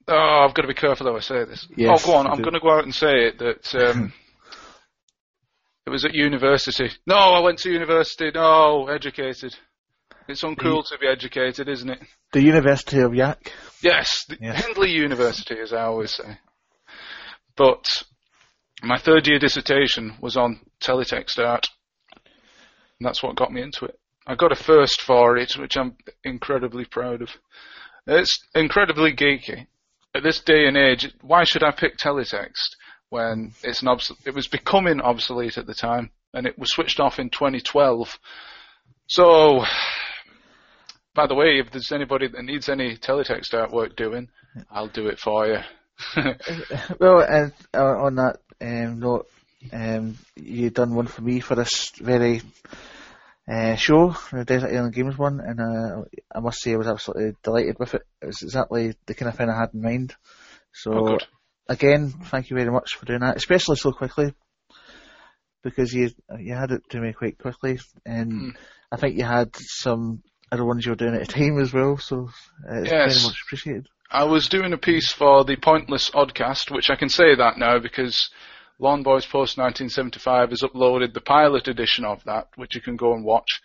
Oh, 0.09 0.47
I've 0.47 0.55
got 0.55 0.63
to 0.63 0.69
be 0.69 0.75
careful 0.75 1.07
how 1.07 1.17
I 1.17 1.21
say 1.21 1.45
this. 1.45 1.67
Yes, 1.77 2.03
oh, 2.05 2.07
go 2.07 2.19
on. 2.19 2.27
I'm 2.27 2.43
going 2.43 2.55
to 2.55 2.61
go 2.61 2.73
out 2.77 2.85
and 2.85 2.95
say 2.95 3.27
it 3.29 3.39
that 3.39 3.75
um, 3.91 4.13
it 5.87 5.91
was 5.91 6.05
at 6.05 6.15
university. 6.15 6.91
No, 7.07 7.17
I 7.17 7.41
went 7.41 7.59
to 7.61 7.71
university. 7.71 8.31
No, 8.35 8.89
educated. 8.89 9.55
It's 10.29 10.43
uncool 10.43 10.85
to 10.87 10.99
be 10.99 11.09
educated, 11.09 11.69
isn't 11.69 11.91
it? 11.91 12.01
The 12.33 12.43
University 12.43 13.01
of 13.01 13.15
Yak. 13.15 13.53
Yes, 13.83 14.25
the 14.29 14.37
Yes. 14.41 14.65
Hindley 14.65 14.91
University, 14.91 15.57
as 15.61 15.73
I 15.73 15.83
always 15.83 16.13
say. 16.13 16.39
But 17.57 18.05
my 18.83 18.99
third 18.99 19.27
year 19.27 19.39
dissertation 19.39 20.17
was 20.21 20.37
on 20.37 20.61
teletext 20.81 21.39
art. 21.39 21.67
And 22.15 23.07
that's 23.07 23.23
what 23.23 23.37
got 23.37 23.53
me 23.53 23.63
into 23.63 23.87
it. 23.87 23.99
I 24.31 24.37
got 24.37 24.53
a 24.53 24.57
first 24.57 25.03
for 25.03 25.37
it, 25.37 25.57
which 25.59 25.77
I'm 25.77 25.97
incredibly 26.23 26.85
proud 26.85 27.21
of. 27.21 27.31
It's 28.07 28.39
incredibly 28.55 29.13
geeky. 29.13 29.67
At 30.15 30.23
this 30.23 30.41
day 30.41 30.69
and 30.69 30.77
age, 30.77 31.13
why 31.21 31.43
should 31.43 31.65
I 31.65 31.73
pick 31.73 31.97
teletext 31.97 32.77
when 33.09 33.53
it's 33.65 33.83
an 33.83 33.89
obs- 33.89 34.13
it 34.25 34.33
was 34.33 34.47
becoming 34.47 35.01
obsolete 35.01 35.59
at 35.59 35.67
the 35.67 35.75
time 35.75 36.13
and 36.33 36.47
it 36.47 36.57
was 36.57 36.71
switched 36.71 37.01
off 37.01 37.19
in 37.19 37.31
2012. 37.31 38.21
So, 39.09 39.65
by 41.13 41.27
the 41.27 41.35
way, 41.35 41.59
if 41.59 41.73
there's 41.73 41.91
anybody 41.91 42.29
that 42.29 42.45
needs 42.45 42.69
any 42.69 42.97
teletext 42.97 43.53
artwork 43.53 43.97
doing, 43.97 44.29
I'll 44.71 44.87
do 44.87 45.09
it 45.09 45.19
for 45.19 45.49
you. 45.49 45.59
Well, 47.01 47.21
and 47.21 47.53
uh, 47.75 48.05
on 48.05 48.15
that 48.15 48.37
um, 48.61 49.01
note, 49.01 49.27
um, 49.73 50.19
you 50.37 50.71
done 50.71 50.95
one 50.95 51.09
for 51.09 51.23
me 51.23 51.41
for 51.41 51.57
this 51.57 51.91
very 52.01 52.43
uh, 53.51 53.75
show, 53.77 54.15
the 54.33 54.45
Desert 54.45 54.71
Island 54.73 54.95
Games 54.95 55.19
one, 55.19 55.41
and 55.41 55.61
uh, 55.61 56.03
I 56.35 56.41
must 56.41 56.61
say 56.61 56.73
I 56.73 56.77
was 56.77 56.87
absolutely 56.87 57.37
delighted 57.43 57.77
with 57.79 57.95
it. 57.95 58.03
It 58.23 58.27
was 58.27 58.43
exactly 58.43 58.95
the 59.07 59.15
kind 59.15 59.29
of 59.29 59.37
thing 59.37 59.51
I 59.51 59.59
had 59.59 59.75
in 59.75 59.83
mind. 59.83 60.15
So 60.73 60.93
Oh, 60.97 61.19
again, 61.69 62.11
thank 62.27 62.51
you 62.51 62.57
very 62.57 62.71
much 62.71 62.95
for 62.97 63.07
doing 63.07 63.21
that, 63.21 63.37
especially 63.37 63.77
so 63.77 63.93
quickly, 63.93 64.35
because 65.63 65.93
you 65.93 66.11
you 66.39 66.55
had 66.55 66.71
it 66.71 66.83
to 66.91 67.01
me 67.01 67.13
quite 67.13 67.39
quickly, 67.39 67.79
and 68.07 68.31
Hmm. 68.31 68.51
I 68.93 68.97
think 68.97 69.17
you 69.17 69.25
had 69.25 69.51
some 69.57 70.23
other 70.53 70.65
ones 70.65 70.85
you 70.85 70.93
were 70.93 70.97
doing 70.97 71.15
at 71.15 71.23
a 71.23 71.27
time 71.27 71.61
as 71.61 71.73
well. 71.73 71.97
So 71.97 72.29
uh, 72.71 72.83
it's 72.83 72.93
Yes. 72.93 73.17
very 73.17 73.27
much 73.27 73.43
appreciated. 73.47 73.89
I 74.13 74.25
was 74.25 74.49
doing 74.49 74.73
a 74.73 74.79
piece 74.79 75.13
for 75.13 75.45
the 75.45 75.57
Pointless 75.57 76.11
Oddcast, 76.11 76.75
which 76.75 76.91
I 76.91 76.97
can 76.97 77.09
say 77.09 77.37
that 77.37 77.59
now 77.59 77.79
because 77.79 78.31
Lawn 78.81 79.03
Boys 79.03 79.27
Post 79.27 79.59
1975 79.59 80.51
has 80.51 80.63
uploaded 80.63 81.13
the 81.13 81.21
pilot 81.21 81.69
edition 81.69 82.05
of 82.05 82.25
that, 82.25 82.49
which 82.57 82.75
you 82.75 82.81
can 82.81 82.97
go 82.97 83.13
and 83.13 83.23
watch. 83.25 83.61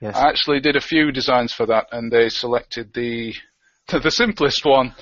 Yes. 0.00 0.16
I 0.16 0.28
actually 0.28 0.60
did 0.60 0.74
a 0.74 0.80
few 0.80 1.12
designs 1.12 1.52
for 1.52 1.66
that, 1.66 1.86
and 1.92 2.10
they 2.10 2.28
selected 2.30 2.92
the 2.94 3.34
the 3.88 4.10
simplest 4.10 4.64
one. 4.64 4.94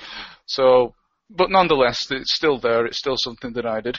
So, 0.46 0.94
but 1.30 1.50
nonetheless, 1.50 2.10
it's 2.10 2.34
still 2.34 2.58
there. 2.58 2.86
It's 2.86 2.98
still 2.98 3.16
something 3.16 3.52
that 3.52 3.66
I 3.66 3.80
did. 3.80 3.98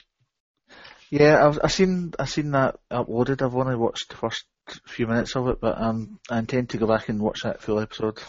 Yeah, 1.10 1.48
I've 1.48 1.60
I 1.64 1.68
seen 1.68 2.14
I've 2.20 2.30
seen 2.30 2.52
that 2.52 2.76
uploaded. 2.92 3.42
I've 3.42 3.56
only 3.56 3.76
watched 3.76 4.10
the 4.10 4.16
first 4.16 4.44
few 4.88 5.08
minutes 5.08 5.36
of 5.36 5.48
it, 5.48 5.62
but 5.62 5.80
um, 5.80 6.20
I 6.30 6.40
intend 6.40 6.70
to 6.72 6.78
go 6.78 6.88
back 6.88 7.08
and 7.08 7.22
watch 7.22 7.44
that 7.44 7.62
full 7.62 7.80
episode. 7.80 8.20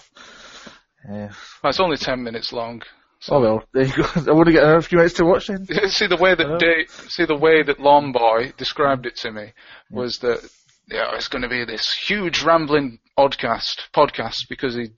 Uh, 1.09 1.28
Well, 1.62 1.70
it's 1.70 1.81
only 1.81 1.97
ten 1.97 2.23
minutes 2.23 2.52
long. 2.52 2.82
Oh 3.31 3.41
well, 3.41 3.65
there 3.73 3.85
you 3.85 3.95
go. 3.95 4.03
I 4.31 4.35
want 4.35 4.47
to 4.47 4.53
get 4.53 4.63
another 4.63 4.83
few 4.83 4.99
minutes 4.99 5.15
to 5.15 5.25
watch 5.25 5.49
then. 5.49 5.67
see 5.89 6.07
the 6.07 6.17
way 6.17 6.35
that? 6.35 6.59
Dave, 6.59 6.91
see 7.11 7.25
the 7.25 7.37
way 7.37 7.63
that 7.63 7.81
Lawn 7.81 8.13
Boy 8.13 8.53
described 8.57 9.07
it 9.07 9.17
to 9.17 9.31
me 9.31 9.53
hmm. 9.91 9.97
was 9.97 10.19
that 10.19 10.49
yeah, 10.89 11.15
it's 11.15 11.29
going 11.29 11.43
to 11.43 11.49
be 11.49 11.65
this 11.65 11.91
huge 12.07 12.43
rambling 12.43 12.99
oddcast 13.19 13.81
podcast 13.95 14.49
because 14.49 14.75
he 14.75 14.91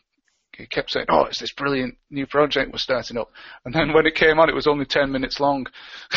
he 0.57 0.66
kept 0.66 0.90
saying, 0.90 1.07
"Oh, 1.09 1.24
it's 1.24 1.40
this 1.40 1.53
brilliant 1.53 1.97
new 2.11 2.27
project 2.27 2.73
we're 2.73 2.78
starting 2.78 3.19
up," 3.19 3.31
and 3.65 3.74
then 3.74 3.93
when 3.93 4.07
it 4.07 4.15
came 4.15 4.39
on, 4.39 4.48
it 4.48 4.55
was 4.55 4.66
only 4.66 4.86
ten 4.86 5.12
minutes 5.12 5.39
long. 5.39 5.66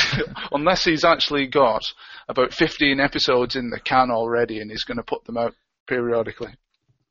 Unless 0.52 0.86
he's 0.86 1.04
actually 1.04 1.48
got 1.48 1.84
about 2.28 2.54
fifteen 2.54 3.00
episodes 3.00 3.56
in 3.56 3.70
the 3.70 3.80
can 3.80 4.12
already, 4.12 4.60
and 4.60 4.72
he's 4.72 4.86
going 4.86 4.98
to 4.98 5.04
put 5.04 5.26
them 5.26 5.38
out 5.38 5.54
periodically. 5.88 6.54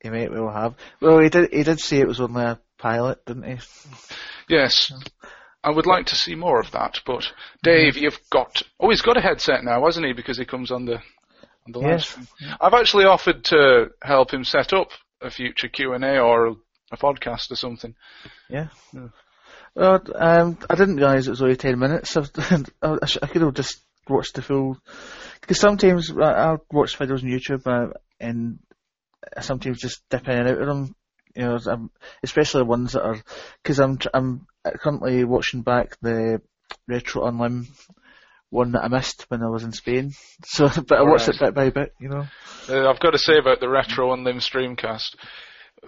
He 0.01 0.09
might 0.09 0.31
well 0.31 0.49
have. 0.49 0.75
Well, 1.01 1.19
he 1.19 1.29
did. 1.29 1.51
He 1.51 1.63
did 1.63 1.79
say 1.79 1.99
it 1.99 2.07
was 2.07 2.21
only 2.21 2.43
a 2.43 2.59
pilot, 2.77 3.25
didn't 3.25 3.43
he? 3.43 3.57
Yes. 4.47 4.91
I 5.63 5.71
would 5.71 5.85
like 5.85 6.07
to 6.07 6.15
see 6.15 6.35
more 6.35 6.59
of 6.59 6.71
that, 6.71 7.01
but 7.05 7.31
Dave, 7.63 7.97
you've 7.97 8.19
got 8.29 8.63
oh, 8.79 8.89
he's 8.89 9.01
got 9.01 9.17
a 9.17 9.21
headset 9.21 9.63
now, 9.63 9.83
hasn't 9.83 10.05
he? 10.05 10.13
Because 10.13 10.37
he 10.37 10.45
comes 10.45 10.71
on 10.71 10.85
the 10.85 10.95
on 10.95 11.73
the 11.73 11.79
live 11.79 11.89
Yes. 11.89 12.09
stream. 12.09 12.27
I've 12.61 12.73
actually 12.73 13.05
offered 13.05 13.43
to 13.45 13.91
help 14.01 14.33
him 14.33 14.45
set 14.45 14.71
up 14.71 14.89
a 15.21 15.29
future 15.29 15.67
Q 15.67 15.93
and 15.93 16.05
A 16.05 16.19
or 16.19 16.47
a, 16.47 16.97
podcast 16.97 17.51
or 17.51 17.55
something. 17.55 17.93
Yeah. 18.49 18.69
Well, 19.75 20.01
um, 20.15 20.57
I 20.69 20.75
didn't 20.75 20.95
realise 20.95 21.27
it 21.27 21.31
was 21.31 21.41
only 21.41 21.57
ten 21.57 21.77
minutes. 21.77 22.15
I, 22.17 22.23
I, 22.81 23.27
could 23.27 23.41
have 23.41 23.53
just 23.53 23.83
watched 24.07 24.35
the 24.35 24.41
full. 24.41 24.77
Because 25.41 25.59
sometimes 25.59 26.11
I, 26.11 26.31
I'll 26.31 26.65
watch 26.71 26.97
videos 26.97 27.23
on 27.23 27.29
YouTube 27.29 27.67
uh, 27.67 27.93
and 28.19 28.59
sometimes 29.41 29.79
just 29.79 30.01
dipping 30.09 30.33
in 30.33 30.39
and 30.39 30.49
out 30.49 30.61
of 30.61 30.67
them. 30.67 30.95
You 31.35 31.43
know, 31.43 31.59
I'm, 31.67 31.91
especially 32.23 32.63
ones 32.63 32.93
that 32.93 33.03
are 33.03 33.21
because 33.61 33.79
I'm 33.79 33.99
I'm 34.13 34.47
currently 34.79 35.23
watching 35.23 35.61
back 35.61 35.97
the 36.01 36.41
Retro 36.87 37.23
Unlim 37.23 37.67
one 38.49 38.71
that 38.71 38.83
I 38.83 38.87
missed 38.87 39.25
when 39.29 39.43
I 39.43 39.49
was 39.49 39.63
in 39.63 39.71
Spain. 39.71 40.11
So, 40.45 40.67
but 40.87 40.97
I 40.97 41.03
watched 41.03 41.27
it 41.27 41.39
bit 41.39 41.53
by 41.53 41.69
bit. 41.69 41.93
You 41.99 42.09
know. 42.09 42.25
Uh, 42.67 42.89
I've 42.89 42.99
got 42.99 43.11
to 43.11 43.17
say 43.17 43.37
about 43.37 43.59
the 43.59 43.69
Retro 43.69 44.15
Unlim 44.15 44.37
streamcast. 44.37 45.15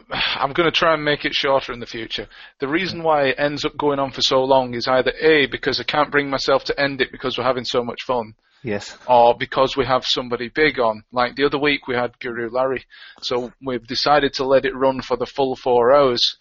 I'm 0.11 0.51
going 0.53 0.69
to 0.69 0.77
try 0.77 0.93
and 0.93 1.03
make 1.03 1.25
it 1.25 1.33
shorter 1.33 1.73
in 1.73 1.79
the 1.79 1.85
future. 1.85 2.27
The 2.59 2.67
reason 2.67 3.01
why 3.01 3.27
it 3.27 3.35
ends 3.39 3.65
up 3.65 3.77
going 3.77 3.99
on 3.99 4.11
for 4.11 4.21
so 4.21 4.43
long 4.43 4.73
is 4.73 4.87
either 4.87 5.13
A, 5.21 5.47
because 5.47 5.79
I 5.79 5.83
can't 5.83 6.11
bring 6.11 6.29
myself 6.29 6.65
to 6.65 6.79
end 6.79 7.01
it 7.01 7.11
because 7.11 7.37
we're 7.37 7.45
having 7.45 7.65
so 7.65 7.83
much 7.83 8.03
fun, 8.05 8.35
Yes. 8.63 8.95
or 9.07 9.35
because 9.37 9.75
we 9.75 9.85
have 9.85 10.05
somebody 10.05 10.49
big 10.49 10.79
on. 10.79 11.03
Like 11.11 11.35
the 11.35 11.45
other 11.45 11.57
week 11.57 11.87
we 11.87 11.95
had 11.95 12.19
Guru 12.19 12.49
Larry, 12.51 12.85
so 13.21 13.51
we've 13.65 13.85
decided 13.87 14.33
to 14.33 14.45
let 14.45 14.65
it 14.65 14.75
run 14.75 15.01
for 15.01 15.17
the 15.17 15.25
full 15.25 15.55
four 15.55 15.91
hours 15.93 16.37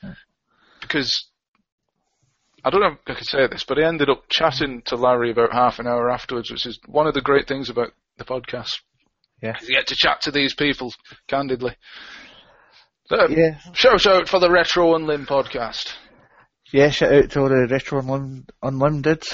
because 0.81 1.27
I 2.63 2.69
don't 2.71 2.81
know 2.83 2.89
if 2.89 2.99
I 3.07 3.15
could 3.15 3.27
say 3.27 3.47
this, 3.47 3.65
but 3.65 3.79
I 3.79 3.87
ended 3.89 4.11
up 4.11 4.25
chatting 4.29 4.83
to 4.87 4.97
Larry 4.97 5.31
about 5.31 5.53
half 5.53 5.79
an 5.79 5.87
hour 5.87 6.11
afterwards, 6.11 6.51
which 6.51 6.67
is 6.67 6.79
one 6.87 7.07
of 7.07 7.15
the 7.15 7.23
great 7.23 7.49
things 7.49 7.71
about 7.71 7.93
the 8.19 8.25
podcast. 8.25 8.81
Yeah. 9.43 9.57
You 9.63 9.77
get 9.77 9.87
to 9.87 9.97
chat 9.97 10.21
to 10.23 10.31
these 10.31 10.55
people 10.55 10.93
candidly. 11.27 11.75
So, 13.07 13.29
Yeah. 13.29 13.59
Shout 13.73 14.07
out 14.07 14.29
for 14.29 14.39
the 14.41 14.51
Retro 14.51 14.93
Unlim 14.95 15.27
podcast. 15.27 15.95
Yeah. 16.71 16.91
Shout 16.91 17.13
out 17.15 17.31
to 17.31 17.41
all 17.41 17.49
the 17.49 17.67
retro 17.71 18.03
unlim- 18.03 18.49
unlimited. 18.63 19.25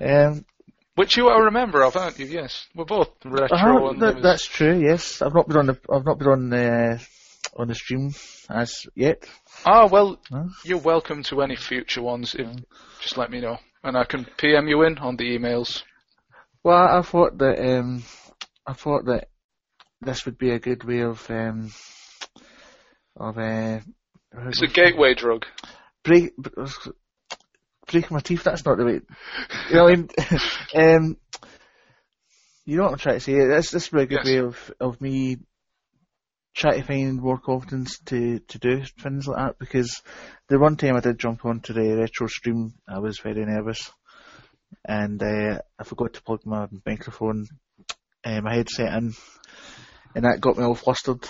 Um, 0.00 0.44
Which 0.94 1.16
you 1.16 1.28
are 1.28 1.46
a 1.46 1.52
member 1.52 1.82
of, 1.82 1.96
aren't 1.96 2.18
you? 2.18 2.26
Yes. 2.26 2.66
We're 2.74 2.84
both 2.84 3.08
retro 3.24 3.56
Uh-huh, 3.56 3.94
that, 4.00 4.22
that's 4.22 4.46
true. 4.46 4.78
Yes, 4.78 5.22
I've 5.22 5.34
not 5.34 5.48
been 5.48 5.56
on 5.56 5.66
the 5.66 5.78
I've 5.90 6.04
not 6.04 6.18
been 6.18 6.28
on 6.28 6.50
the 6.50 7.00
on 7.56 7.68
the 7.68 7.74
stream 7.74 8.10
as 8.50 8.86
yet. 8.94 9.24
Ah, 9.64 9.86
well, 9.86 10.20
Huh? 10.30 10.44
you're 10.64 10.78
welcome 10.78 11.22
to 11.24 11.40
any 11.42 11.56
future 11.56 12.02
ones. 12.02 12.34
If, 12.38 12.46
just 13.00 13.16
let 13.16 13.30
me 13.30 13.40
know. 13.40 13.58
And 13.82 13.96
I 13.96 14.04
can 14.04 14.26
PM 14.36 14.68
you 14.68 14.82
in 14.84 14.98
on 14.98 15.16
the 15.16 15.24
emails. 15.38 15.82
Well, 16.62 16.76
I 16.98 17.02
thought 17.02 17.38
that 17.38 17.58
um, 17.58 18.04
I 18.66 18.74
thought 18.74 19.06
that 19.06 19.28
this 20.02 20.24
would 20.26 20.36
be 20.38 20.50
a 20.50 20.58
good 20.60 20.84
way 20.84 21.00
of 21.00 21.28
um, 21.30 21.72
of 23.16 23.38
uh, 23.38 23.80
It's 24.48 24.62
a 24.62 24.66
gateway 24.66 25.14
drug. 25.14 25.46
break 26.04 26.32
breaking 27.92 28.14
my 28.14 28.20
teeth. 28.20 28.42
That's 28.44 28.64
not 28.64 28.78
the 28.78 28.84
way. 28.84 29.00
You 29.70 29.76
know, 29.76 29.84
what 29.84 29.92
I 29.92 29.96
mean, 29.96 30.96
um, 30.96 31.16
you 32.64 32.76
know 32.76 32.84
what 32.84 32.92
I'm 32.92 32.98
trying 32.98 33.16
to 33.16 33.20
say. 33.20 33.34
This 33.34 33.70
this 33.70 33.88
be 33.88 34.02
a 34.02 34.06
good 34.06 34.16
Yes. 34.16 34.26
way 34.26 34.38
of 34.38 34.72
of 34.80 35.00
me 35.00 35.38
trying 36.54 36.80
to 36.80 36.86
find 36.86 37.20
more 37.20 37.38
confidence 37.38 37.98
to 38.06 38.38
to 38.40 38.58
do 38.58 38.82
things 39.00 39.26
like 39.26 39.38
that 39.38 39.58
because 39.58 40.02
the 40.48 40.58
one 40.58 40.76
time 40.76 40.96
I 40.96 41.00
did 41.00 41.18
jump 41.18 41.44
onto 41.44 41.72
the 41.72 41.96
retro 41.96 42.26
stream, 42.26 42.74
I 42.88 42.98
was 42.98 43.18
very 43.20 43.44
nervous, 43.44 43.90
and 44.84 45.22
uh, 45.22 45.58
I 45.78 45.84
forgot 45.84 46.14
to 46.14 46.22
plug 46.22 46.40
my 46.44 46.66
microphone, 46.86 47.46
uh, 48.24 48.40
my 48.42 48.54
headset 48.54 48.92
in, 48.94 49.14
and 50.14 50.24
that 50.24 50.40
got 50.40 50.58
me 50.58 50.64
all 50.64 50.74
flustered. 50.74 51.26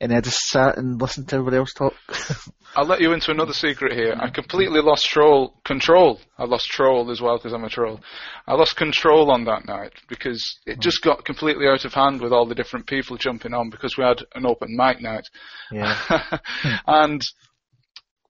And 0.00 0.14
I 0.14 0.20
just 0.22 0.38
sat 0.48 0.78
and 0.78 0.98
listened 0.98 1.28
to 1.28 1.36
everybody 1.36 1.58
else 1.58 1.74
talk. 1.74 1.92
I'll 2.76 2.86
let 2.86 3.00
you 3.00 3.12
into 3.12 3.30
another 3.30 3.52
secret 3.52 3.92
here. 3.92 4.16
I 4.18 4.30
completely 4.30 4.80
lost 4.80 5.04
troll 5.06 5.60
control. 5.64 6.20
I 6.38 6.44
lost 6.44 6.68
troll 6.68 7.10
as 7.10 7.20
well 7.20 7.36
because 7.36 7.52
I'm 7.52 7.64
a 7.64 7.68
troll. 7.68 8.00
I 8.46 8.54
lost 8.54 8.76
control 8.76 9.30
on 9.30 9.44
that 9.44 9.66
night 9.66 9.92
because 10.08 10.58
it 10.66 10.78
mm. 10.78 10.80
just 10.80 11.02
got 11.02 11.26
completely 11.26 11.66
out 11.66 11.84
of 11.84 11.92
hand 11.92 12.22
with 12.22 12.32
all 12.32 12.46
the 12.46 12.54
different 12.54 12.86
people 12.86 13.18
jumping 13.18 13.52
on 13.52 13.68
because 13.68 13.98
we 13.98 14.04
had 14.04 14.22
an 14.34 14.46
open 14.46 14.74
mic 14.74 15.02
night. 15.02 15.28
yeah. 15.70 16.38
and 16.86 17.22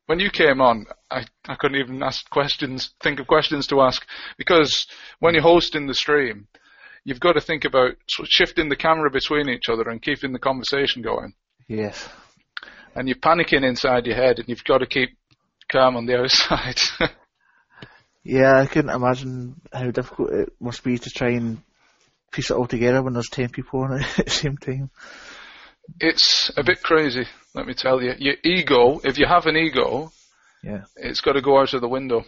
when 0.06 0.18
you 0.18 0.30
came 0.30 0.60
on, 0.60 0.86
I, 1.08 1.24
I 1.46 1.54
couldn't 1.54 1.78
even 1.78 2.02
ask 2.02 2.28
questions, 2.30 2.94
think 3.00 3.20
of 3.20 3.28
questions 3.28 3.68
to 3.68 3.80
ask 3.80 4.04
because 4.36 4.88
when 5.20 5.34
you're 5.34 5.42
hosting 5.44 5.86
the 5.86 5.94
stream, 5.94 6.48
you've 7.04 7.20
got 7.20 7.34
to 7.34 7.40
think 7.40 7.64
about 7.64 7.92
shifting 8.24 8.68
the 8.68 8.76
camera 8.76 9.08
between 9.08 9.48
each 9.48 9.68
other 9.68 9.88
and 9.88 10.02
keeping 10.02 10.32
the 10.32 10.40
conversation 10.40 11.02
going. 11.02 11.34
Yes. 11.70 12.08
And 12.96 13.06
you're 13.08 13.16
panicking 13.18 13.64
inside 13.64 14.04
your 14.06 14.16
head 14.16 14.38
and 14.40 14.48
you've 14.48 14.64
got 14.64 14.78
to 14.78 14.86
keep 14.86 15.10
calm 15.70 15.96
on 15.96 16.06
the 16.06 16.18
outside. 16.18 16.80
Yeah, 18.22 18.60
I 18.60 18.66
couldn't 18.66 18.90
imagine 18.94 19.62
how 19.72 19.90
difficult 19.92 20.30
it 20.30 20.50
must 20.60 20.84
be 20.84 20.98
to 20.98 21.08
try 21.10 21.30
and 21.30 21.62
piece 22.30 22.50
it 22.50 22.54
all 22.54 22.66
together 22.66 23.02
when 23.02 23.14
there's 23.14 23.30
ten 23.30 23.48
people 23.48 23.80
on 23.80 23.98
it 23.98 24.06
at 24.18 24.24
the 24.26 24.30
same 24.30 24.58
time. 24.58 24.90
it's 25.98 26.50
a 26.54 26.62
bit 26.62 26.82
crazy, 26.82 27.24
let 27.54 27.66
me 27.66 27.72
tell 27.72 28.02
you. 28.02 28.12
Your 28.18 28.34
ego, 28.44 29.00
if 29.04 29.16
you 29.16 29.26
have 29.26 29.46
an 29.46 29.56
ego, 29.56 30.12
Yeah. 30.62 30.82
it's 30.96 31.22
got 31.22 31.32
to 31.32 31.40
go 31.40 31.58
out 31.60 31.72
of 31.72 31.80
the 31.80 31.88
window. 31.88 32.24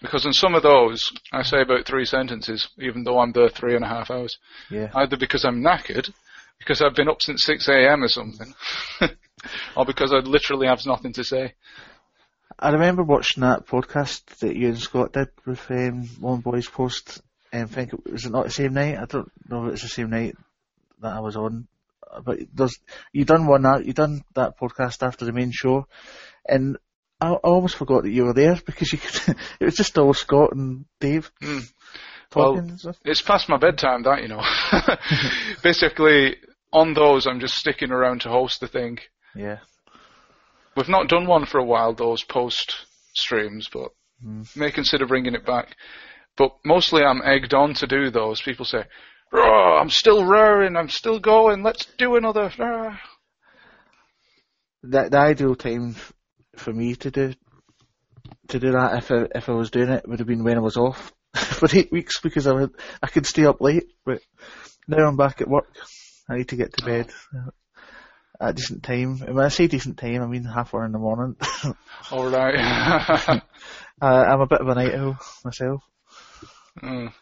Because 0.00 0.24
in 0.24 0.32
some 0.32 0.54
of 0.54 0.62
those, 0.62 1.02
I 1.32 1.42
say 1.42 1.62
about 1.62 1.84
three 1.84 2.04
sentences, 2.04 2.68
even 2.78 3.02
though 3.02 3.18
I'm 3.18 3.32
there 3.32 3.48
three 3.48 3.74
and 3.74 3.84
a 3.84 3.88
half 3.88 4.12
hours. 4.12 4.38
Yeah. 4.70 4.90
Either 4.94 5.16
because 5.16 5.44
I'm 5.44 5.62
knackered, 5.64 6.12
because 6.64 6.80
I've 6.80 6.94
been 6.94 7.08
up 7.08 7.20
since 7.20 7.44
6 7.44 7.68
a.m. 7.68 8.02
or 8.02 8.08
something, 8.08 8.54
or 9.76 9.84
because 9.84 10.12
I 10.12 10.18
literally 10.18 10.66
have 10.66 10.86
nothing 10.86 11.12
to 11.14 11.24
say. 11.24 11.54
I 12.58 12.70
remember 12.70 13.02
watching 13.02 13.42
that 13.42 13.66
podcast 13.66 14.24
that 14.38 14.56
you 14.56 14.68
and 14.68 14.78
Scott 14.78 15.12
did 15.12 15.28
with 15.44 15.70
um, 15.70 16.08
Lawn 16.20 16.40
Boys 16.40 16.68
Post. 16.68 17.20
And 17.52 17.64
I 17.64 17.66
think 17.66 17.92
it 17.92 18.12
was 18.12 18.24
it 18.24 18.32
not 18.32 18.46
the 18.46 18.50
same 18.50 18.74
night. 18.74 18.96
I 18.96 19.04
don't 19.04 19.30
know 19.48 19.66
if 19.66 19.74
it's 19.74 19.82
the 19.82 19.88
same 19.88 20.10
night 20.10 20.36
that 21.00 21.12
I 21.12 21.20
was 21.20 21.36
on, 21.36 21.68
but 22.24 22.38
there's 22.52 22.78
you 23.12 23.24
done 23.24 23.46
one 23.46 23.62
that 23.62 23.84
you 23.84 23.92
done 23.92 24.24
that 24.34 24.58
podcast 24.58 25.06
after 25.06 25.24
the 25.24 25.32
main 25.32 25.50
show, 25.52 25.86
and 26.48 26.78
I, 27.20 27.28
I 27.28 27.34
almost 27.34 27.76
forgot 27.76 28.04
that 28.04 28.10
you 28.10 28.24
were 28.24 28.32
there 28.32 28.58
because 28.64 28.92
you 28.92 28.98
could, 28.98 29.36
it 29.60 29.64
was 29.64 29.76
just 29.76 29.98
all 29.98 30.14
Scott 30.14 30.52
and 30.52 30.86
Dave 31.00 31.30
talking 32.34 32.78
Well. 32.82 32.94
It's 33.04 33.22
past 33.22 33.48
my 33.48 33.56
bedtime, 33.56 34.02
that, 34.02 34.22
you 34.22 34.28
know. 34.28 34.42
Basically, 35.62 36.36
on 36.74 36.92
those, 36.92 37.26
I'm 37.26 37.40
just 37.40 37.54
sticking 37.54 37.90
around 37.90 38.22
to 38.22 38.28
host 38.28 38.60
the 38.60 38.68
thing. 38.68 38.98
Yeah. 39.34 39.58
We've 40.76 40.88
not 40.88 41.08
done 41.08 41.26
one 41.26 41.46
for 41.46 41.58
a 41.58 41.64
while, 41.64 41.94
those 41.94 42.22
post 42.24 42.74
streams, 43.14 43.68
but 43.72 43.88
Mm. 44.24 44.56
may 44.56 44.70
consider 44.70 45.06
bringing 45.06 45.34
it 45.34 45.44
back. 45.44 45.74
But 46.36 46.52
mostly 46.64 47.02
I'm 47.02 47.20
egged 47.22 47.52
on 47.52 47.74
to 47.74 47.86
do 47.86 48.10
those. 48.10 48.40
People 48.40 48.64
say, 48.64 48.84
oh, 49.32 49.78
I'm 49.80 49.90
still 49.90 50.24
roaring, 50.24 50.76
I'm 50.76 50.88
still 50.88 51.18
going, 51.18 51.62
let's 51.62 51.84
do 51.98 52.16
another. 52.16 52.50
ah." 52.58 53.00
the, 54.82 55.08
the 55.10 55.18
ideal 55.18 55.54
time 55.54 55.96
for 56.56 56.72
me 56.72 56.94
to 56.96 57.10
do 57.10 57.34
to 58.48 58.58
do 58.58 58.72
that 58.72 58.98
if 58.98 59.10
I, 59.10 59.26
if 59.34 59.48
I 59.48 59.52
was 59.52 59.70
doing 59.70 59.88
it 59.88 60.06
would 60.08 60.18
have 60.20 60.28
been 60.28 60.44
when 60.44 60.56
I 60.58 60.60
was 60.60 60.76
off 60.76 61.12
for 61.34 61.68
eight 61.72 61.90
weeks 61.90 62.20
because 62.20 62.46
I 62.46 62.52
would 62.52 62.70
I 63.02 63.08
could 63.08 63.26
stay 63.26 63.46
up 63.46 63.60
late. 63.60 63.84
But 64.04 64.20
now 64.86 65.06
I'm 65.06 65.16
back 65.16 65.40
at 65.40 65.48
work. 65.48 65.74
I 66.28 66.36
need 66.36 66.48
to 66.48 66.56
get 66.56 66.76
to 66.76 66.84
bed 66.84 67.10
at 68.40 68.50
a 68.50 68.52
decent 68.52 68.82
time. 68.82 69.20
And 69.22 69.34
when 69.34 69.44
I 69.44 69.48
say 69.48 69.66
decent 69.66 69.98
time, 69.98 70.22
I 70.22 70.26
mean 70.26 70.44
half 70.44 70.74
hour 70.74 70.84
in 70.84 70.92
the 70.92 70.98
morning. 70.98 71.36
All 72.10 72.30
right. 72.30 72.54
uh, 73.28 73.40
I'm 74.00 74.40
a 74.40 74.46
bit 74.46 74.60
of 74.60 74.68
a 74.68 74.74
night 74.74 74.94
owl 74.94 75.18
myself. 75.44 75.82
Mm. 76.82 77.12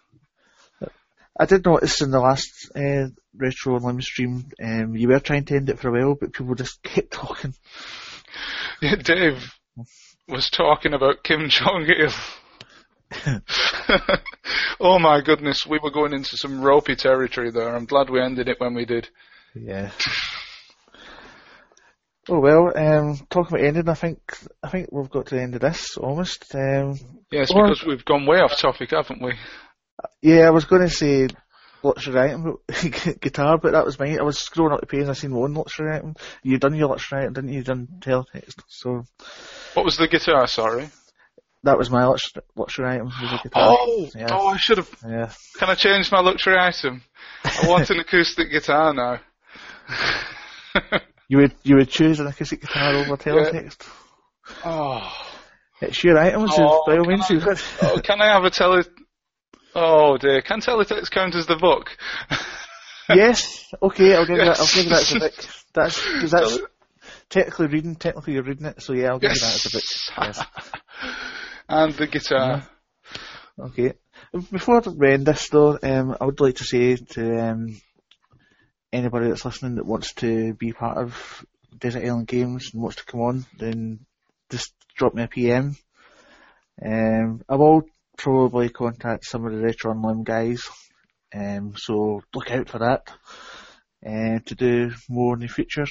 I 1.39 1.47
did 1.47 1.65
notice 1.65 2.03
in 2.03 2.11
the 2.11 2.21
last 2.21 2.71
uh, 2.77 3.09
Retro 3.35 3.79
Unlim 3.79 4.03
stream, 4.03 4.51
um, 4.63 4.95
you 4.95 5.09
were 5.09 5.21
trying 5.21 5.45
to 5.47 5.57
end 5.57 5.71
it 5.71 5.79
for 5.79 5.89
a 5.89 5.93
while, 5.93 6.15
but 6.15 6.33
people 6.33 6.55
just 6.55 6.83
kept 6.83 7.13
talking. 7.13 7.55
Yeah, 8.81 8.97
Dave 8.97 9.53
was 10.29 10.51
talking 10.51 10.95
about 10.95 11.23
Kim 11.23 11.49
Jong 11.49 11.87
Il. 11.89 12.13
oh 14.81 14.99
my 14.99 15.21
goodness, 15.21 15.67
we 15.67 15.79
were 15.83 15.91
going 15.91 16.13
into 16.13 16.37
some 16.37 16.61
ropey 16.63 16.97
territory 16.97 17.51
there. 17.51 17.75
I'm 17.75 17.87
glad 17.87 18.11
we 18.11 18.21
ended 18.21 18.49
it 18.49 18.61
when 18.61 18.75
we 18.75 18.85
did. 18.85 19.09
Yeah. 19.55 19.91
Oh 22.29 22.39
well, 22.39 22.73
um, 22.77 23.19
talking 23.31 23.57
about 23.57 23.67
ending, 23.67 23.89
I 23.89 23.95
think 23.95 24.19
I 24.63 24.69
think 24.71 24.91
we've 24.93 25.11
got 25.11 25.27
to 25.27 25.35
the 25.35 25.43
end 25.43 25.55
of 25.57 25.61
this 25.61 25.97
almost. 25.97 26.55
Um, 26.55 26.99
Yes, 27.33 27.51
Or- 27.53 27.65
because 27.67 27.85
we've 27.85 28.05
gone 28.05 28.27
way 28.27 28.39
off 28.39 28.59
topic, 28.59 28.91
haven't 28.91 29.23
we? 29.23 29.33
yeah, 30.21 30.47
I 30.47 30.51
was 30.51 30.67
going 30.67 30.83
to 30.83 30.91
say 30.91 31.29
luxury 31.83 32.21
item 32.21 32.59
guitar, 33.21 33.59
but 33.59 33.73
that 33.73 33.85
was 33.85 33.99
mine. 33.99 34.21
I 34.21 34.23
was 34.23 34.39
scrolling 34.39 34.75
up 34.75 34.81
the 34.81 34.87
page 34.87 35.01
and 35.01 35.11
I 35.11 35.15
seen 35.15 35.35
one 35.35 35.55
luxury 35.55 35.97
item. 35.97 36.15
You 36.45 36.59
done 36.59 36.75
your 36.77 36.89
luxury 36.89 37.21
item, 37.23 37.33
didn't 37.33 37.51
you? 37.51 37.59
You 37.59 37.65
done 37.65 37.89
teletext, 38.01 38.61
so 38.69 39.05
What 39.75 39.85
was 39.85 39.97
the 39.97 40.07
guitar? 40.09 40.47
Sorry. 40.47 40.91
That 41.65 41.79
was 41.79 41.91
my 41.91 42.05
lux- 42.07 42.33
luxury 42.57 42.89
item. 42.89 43.07
Was 43.07 43.33
a 43.41 43.43
guitar. 43.43 43.77
Oh, 43.79 44.09
yeah. 44.15 44.27
oh, 44.31 44.49
I 44.49 44.57
should 44.57 44.79
have. 44.79 44.91
Yeah. 45.07 45.31
Can 45.59 45.69
I 45.71 45.75
change 45.75 46.11
my 46.13 46.21
luxury 46.21 46.57
item? 46.59 47.03
I 47.45 47.69
want 47.69 47.91
an 47.91 47.99
acoustic 48.07 48.51
guitar 48.51 48.93
now. 48.95 49.21
You 51.29 51.39
would 51.39 51.55
you 51.63 51.77
would 51.77 51.89
choose 51.89 52.21
an 52.21 52.27
acoustic 52.27 52.61
guitar 52.63 52.95
over 52.95 53.17
teletext. 53.17 53.87
oh. 54.65 55.11
It's 55.81 56.05
your 56.05 56.17
item, 56.17 56.47
Oh, 56.49 56.85
by 56.87 56.97
all 56.99 57.05
can 57.05 57.19
means 57.19 57.25
I- 57.31 57.57
oh, 57.83 58.01
can 58.01 58.21
I 58.21 58.27
have 58.35 58.45
a 58.45 58.51
tele? 58.51 58.85
Oh 59.75 60.17
dear, 60.19 60.41
can 60.43 60.61
teletext 60.61 61.11
count 61.11 61.35
as 61.35 61.47
the 61.47 61.57
book? 61.57 61.97
yes. 63.09 63.67
Okay, 63.83 64.15
I'll 64.15 64.27
give 64.27 64.37
you 64.39 64.45
that. 64.45 64.61
I'll 64.61 64.67
give 64.67 64.89
that 64.91 65.03
as 65.03 65.13
a 65.15 65.19
book. 65.19 65.33
That's 65.75 66.01
because 66.13 66.31
that's 66.31 66.59
technically 67.31 67.67
reading. 67.69 67.97
Technically, 67.97 68.35
you're 68.35 68.43
reading 68.45 68.67
it. 68.67 68.83
So 68.83 68.93
yeah, 68.93 69.09
I'll 69.09 69.19
give 69.19 69.33
you 69.33 69.41
that 69.41 69.55
as 69.55 69.67
a 69.67 69.71
book. 69.71 69.83
Yes. 70.37 70.45
And 71.75 71.95
the 71.95 72.07
guitar. 72.07 72.69
Okay. 73.59 73.95
Before 74.51 74.83
we 74.95 75.11
end 75.11 75.25
this 75.25 75.49
though, 75.49 75.79
um, 75.83 76.15
I 76.21 76.27
would 76.27 76.39
like 76.39 76.57
to 76.57 76.65
say 76.65 76.97
to 76.97 77.41
um, 77.41 77.81
anybody 78.93 79.29
that's 79.29 79.47
listening 79.47 79.77
that 79.77 79.87
wants 79.87 80.13
to 80.17 80.53
be 80.53 80.75
part 80.75 80.99
of 80.99 81.47
Desert 81.79 82.05
Island 82.05 82.27
Games 82.27 82.69
and 82.75 82.83
wants 82.83 82.97
to 82.97 83.07
come 83.07 83.21
on, 83.21 83.47
then 83.59 84.01
just 84.51 84.75
drop 84.99 85.15
me 85.15 85.23
a 85.23 85.29
PM. 85.29 85.75
Um, 86.85 87.41
I 87.49 87.57
will 87.57 87.85
probably 88.19 88.69
contact 88.69 89.25
some 89.25 89.47
of 89.47 89.53
the 89.53 89.63
Retro 89.63 89.95
Unlim 89.95 90.25
guys, 90.25 90.61
um, 91.35 91.73
so 91.79 92.21
look 92.35 92.51
out 92.51 92.69
for 92.69 92.81
that, 92.81 93.09
uh, 94.07 94.41
to 94.45 94.55
do 94.55 94.91
more 95.09 95.37
in 95.37 95.41
the 95.41 95.49
future. 95.49 95.87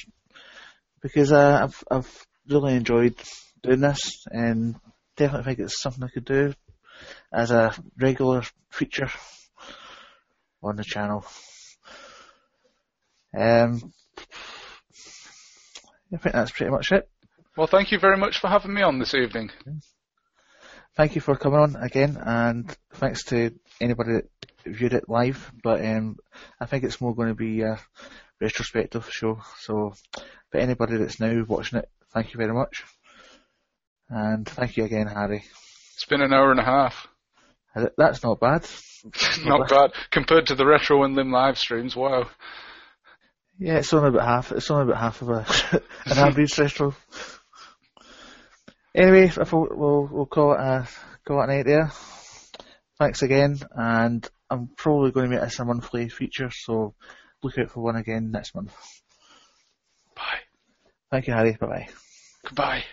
Because 1.02 1.32
uh, 1.32 1.64
I've, 1.64 1.84
I've 1.90 2.26
really 2.48 2.76
enjoyed 2.76 3.16
doing 3.64 3.80
this 3.80 4.26
and 4.30 4.76
definitely 5.16 5.44
think 5.44 5.58
it's 5.60 5.80
something 5.80 6.02
I 6.02 6.08
could 6.08 6.24
do 6.24 6.54
as 7.32 7.50
a 7.50 7.74
regular 7.98 8.42
feature 8.70 9.10
on 10.62 10.76
the 10.76 10.84
channel. 10.84 11.24
Um, 13.36 13.92
I 16.12 16.18
think 16.18 16.34
that's 16.34 16.52
pretty 16.52 16.70
much 16.70 16.92
it. 16.92 17.08
Well, 17.56 17.66
thank 17.66 17.92
you 17.92 17.98
very 17.98 18.16
much 18.16 18.38
for 18.38 18.48
having 18.48 18.74
me 18.74 18.82
on 18.82 18.98
this 18.98 19.14
evening. 19.14 19.50
Thank 20.94 21.14
you 21.14 21.20
for 21.22 21.36
coming 21.36 21.58
on 21.58 21.76
again, 21.76 22.18
and 22.20 22.74
thanks 22.94 23.24
to 23.24 23.54
anybody 23.80 24.12
that 24.12 24.28
viewed 24.66 24.92
it 24.92 25.08
live. 25.08 25.50
But 25.62 25.84
um, 25.84 26.16
I 26.60 26.66
think 26.66 26.84
it's 26.84 27.00
more 27.00 27.14
going 27.14 27.28
to 27.28 27.34
be 27.34 27.62
a 27.62 27.78
retrospective 28.40 29.08
show. 29.10 29.40
So, 29.60 29.94
for 30.50 30.58
anybody 30.58 30.98
that's 30.98 31.18
now 31.18 31.44
watching 31.48 31.78
it, 31.78 31.88
thank 32.12 32.34
you 32.34 32.38
very 32.38 32.52
much, 32.52 32.84
and 34.12 34.46
thank 34.46 34.76
you 34.76 34.84
again, 34.84 35.06
Harry. 35.06 35.44
It's 35.94 36.04
been 36.04 36.20
an 36.20 36.32
hour 36.32 36.50
and 36.50 36.60
a 36.60 36.64
half. 36.64 37.08
Uh, 37.74 37.86
that's 37.96 38.22
not 38.22 38.40
bad. 38.40 38.66
Not 39.44 39.68
bad 39.68 39.90
compared 40.12 40.46
to 40.46 40.54
the 40.54 40.64
Retro 40.64 41.00
Unlim 41.00 41.32
live 41.32 41.58
streams. 41.58 41.96
Wow. 41.96 42.30
Yeah, 43.58 43.78
it's 43.78 43.92
only 43.92 44.10
about 44.10 44.24
half. 44.26 44.52
It's 44.52 44.70
only 44.70 44.84
about 44.84 45.00
half 45.00 45.22
of 45.22 45.28
a 45.30 45.46
an 46.06 46.18
average 46.18 46.56
retro. 46.56 46.94
Anyway, 48.94 49.24
I 49.24 49.44
thought 49.44 49.76
we'll 49.76 50.08
we'll 50.10 50.26
call 50.26 50.52
it 50.52 50.60
a 50.60 50.88
call 51.26 51.42
it 51.42 51.48
night 51.48 51.66
there. 51.66 51.90
Thanks 52.98 53.22
again, 53.22 53.58
and 53.72 54.28
I'm 54.50 54.68
probably 54.76 55.10
going 55.10 55.30
to 55.30 55.36
make 55.36 55.44
this 55.44 55.58
a 55.58 55.64
monthly 55.64 56.08
feature, 56.08 56.50
so 56.52 56.94
look 57.42 57.58
out 57.58 57.70
for 57.70 57.82
one 57.82 57.96
again 57.96 58.30
next 58.30 58.54
month. 58.54 58.74
Bye. 60.14 60.40
Thank 61.10 61.26
you, 61.26 61.32
Harry. 61.34 61.56
Bye 61.58 61.66
bye. 61.66 61.88
Goodbye. 62.44 62.84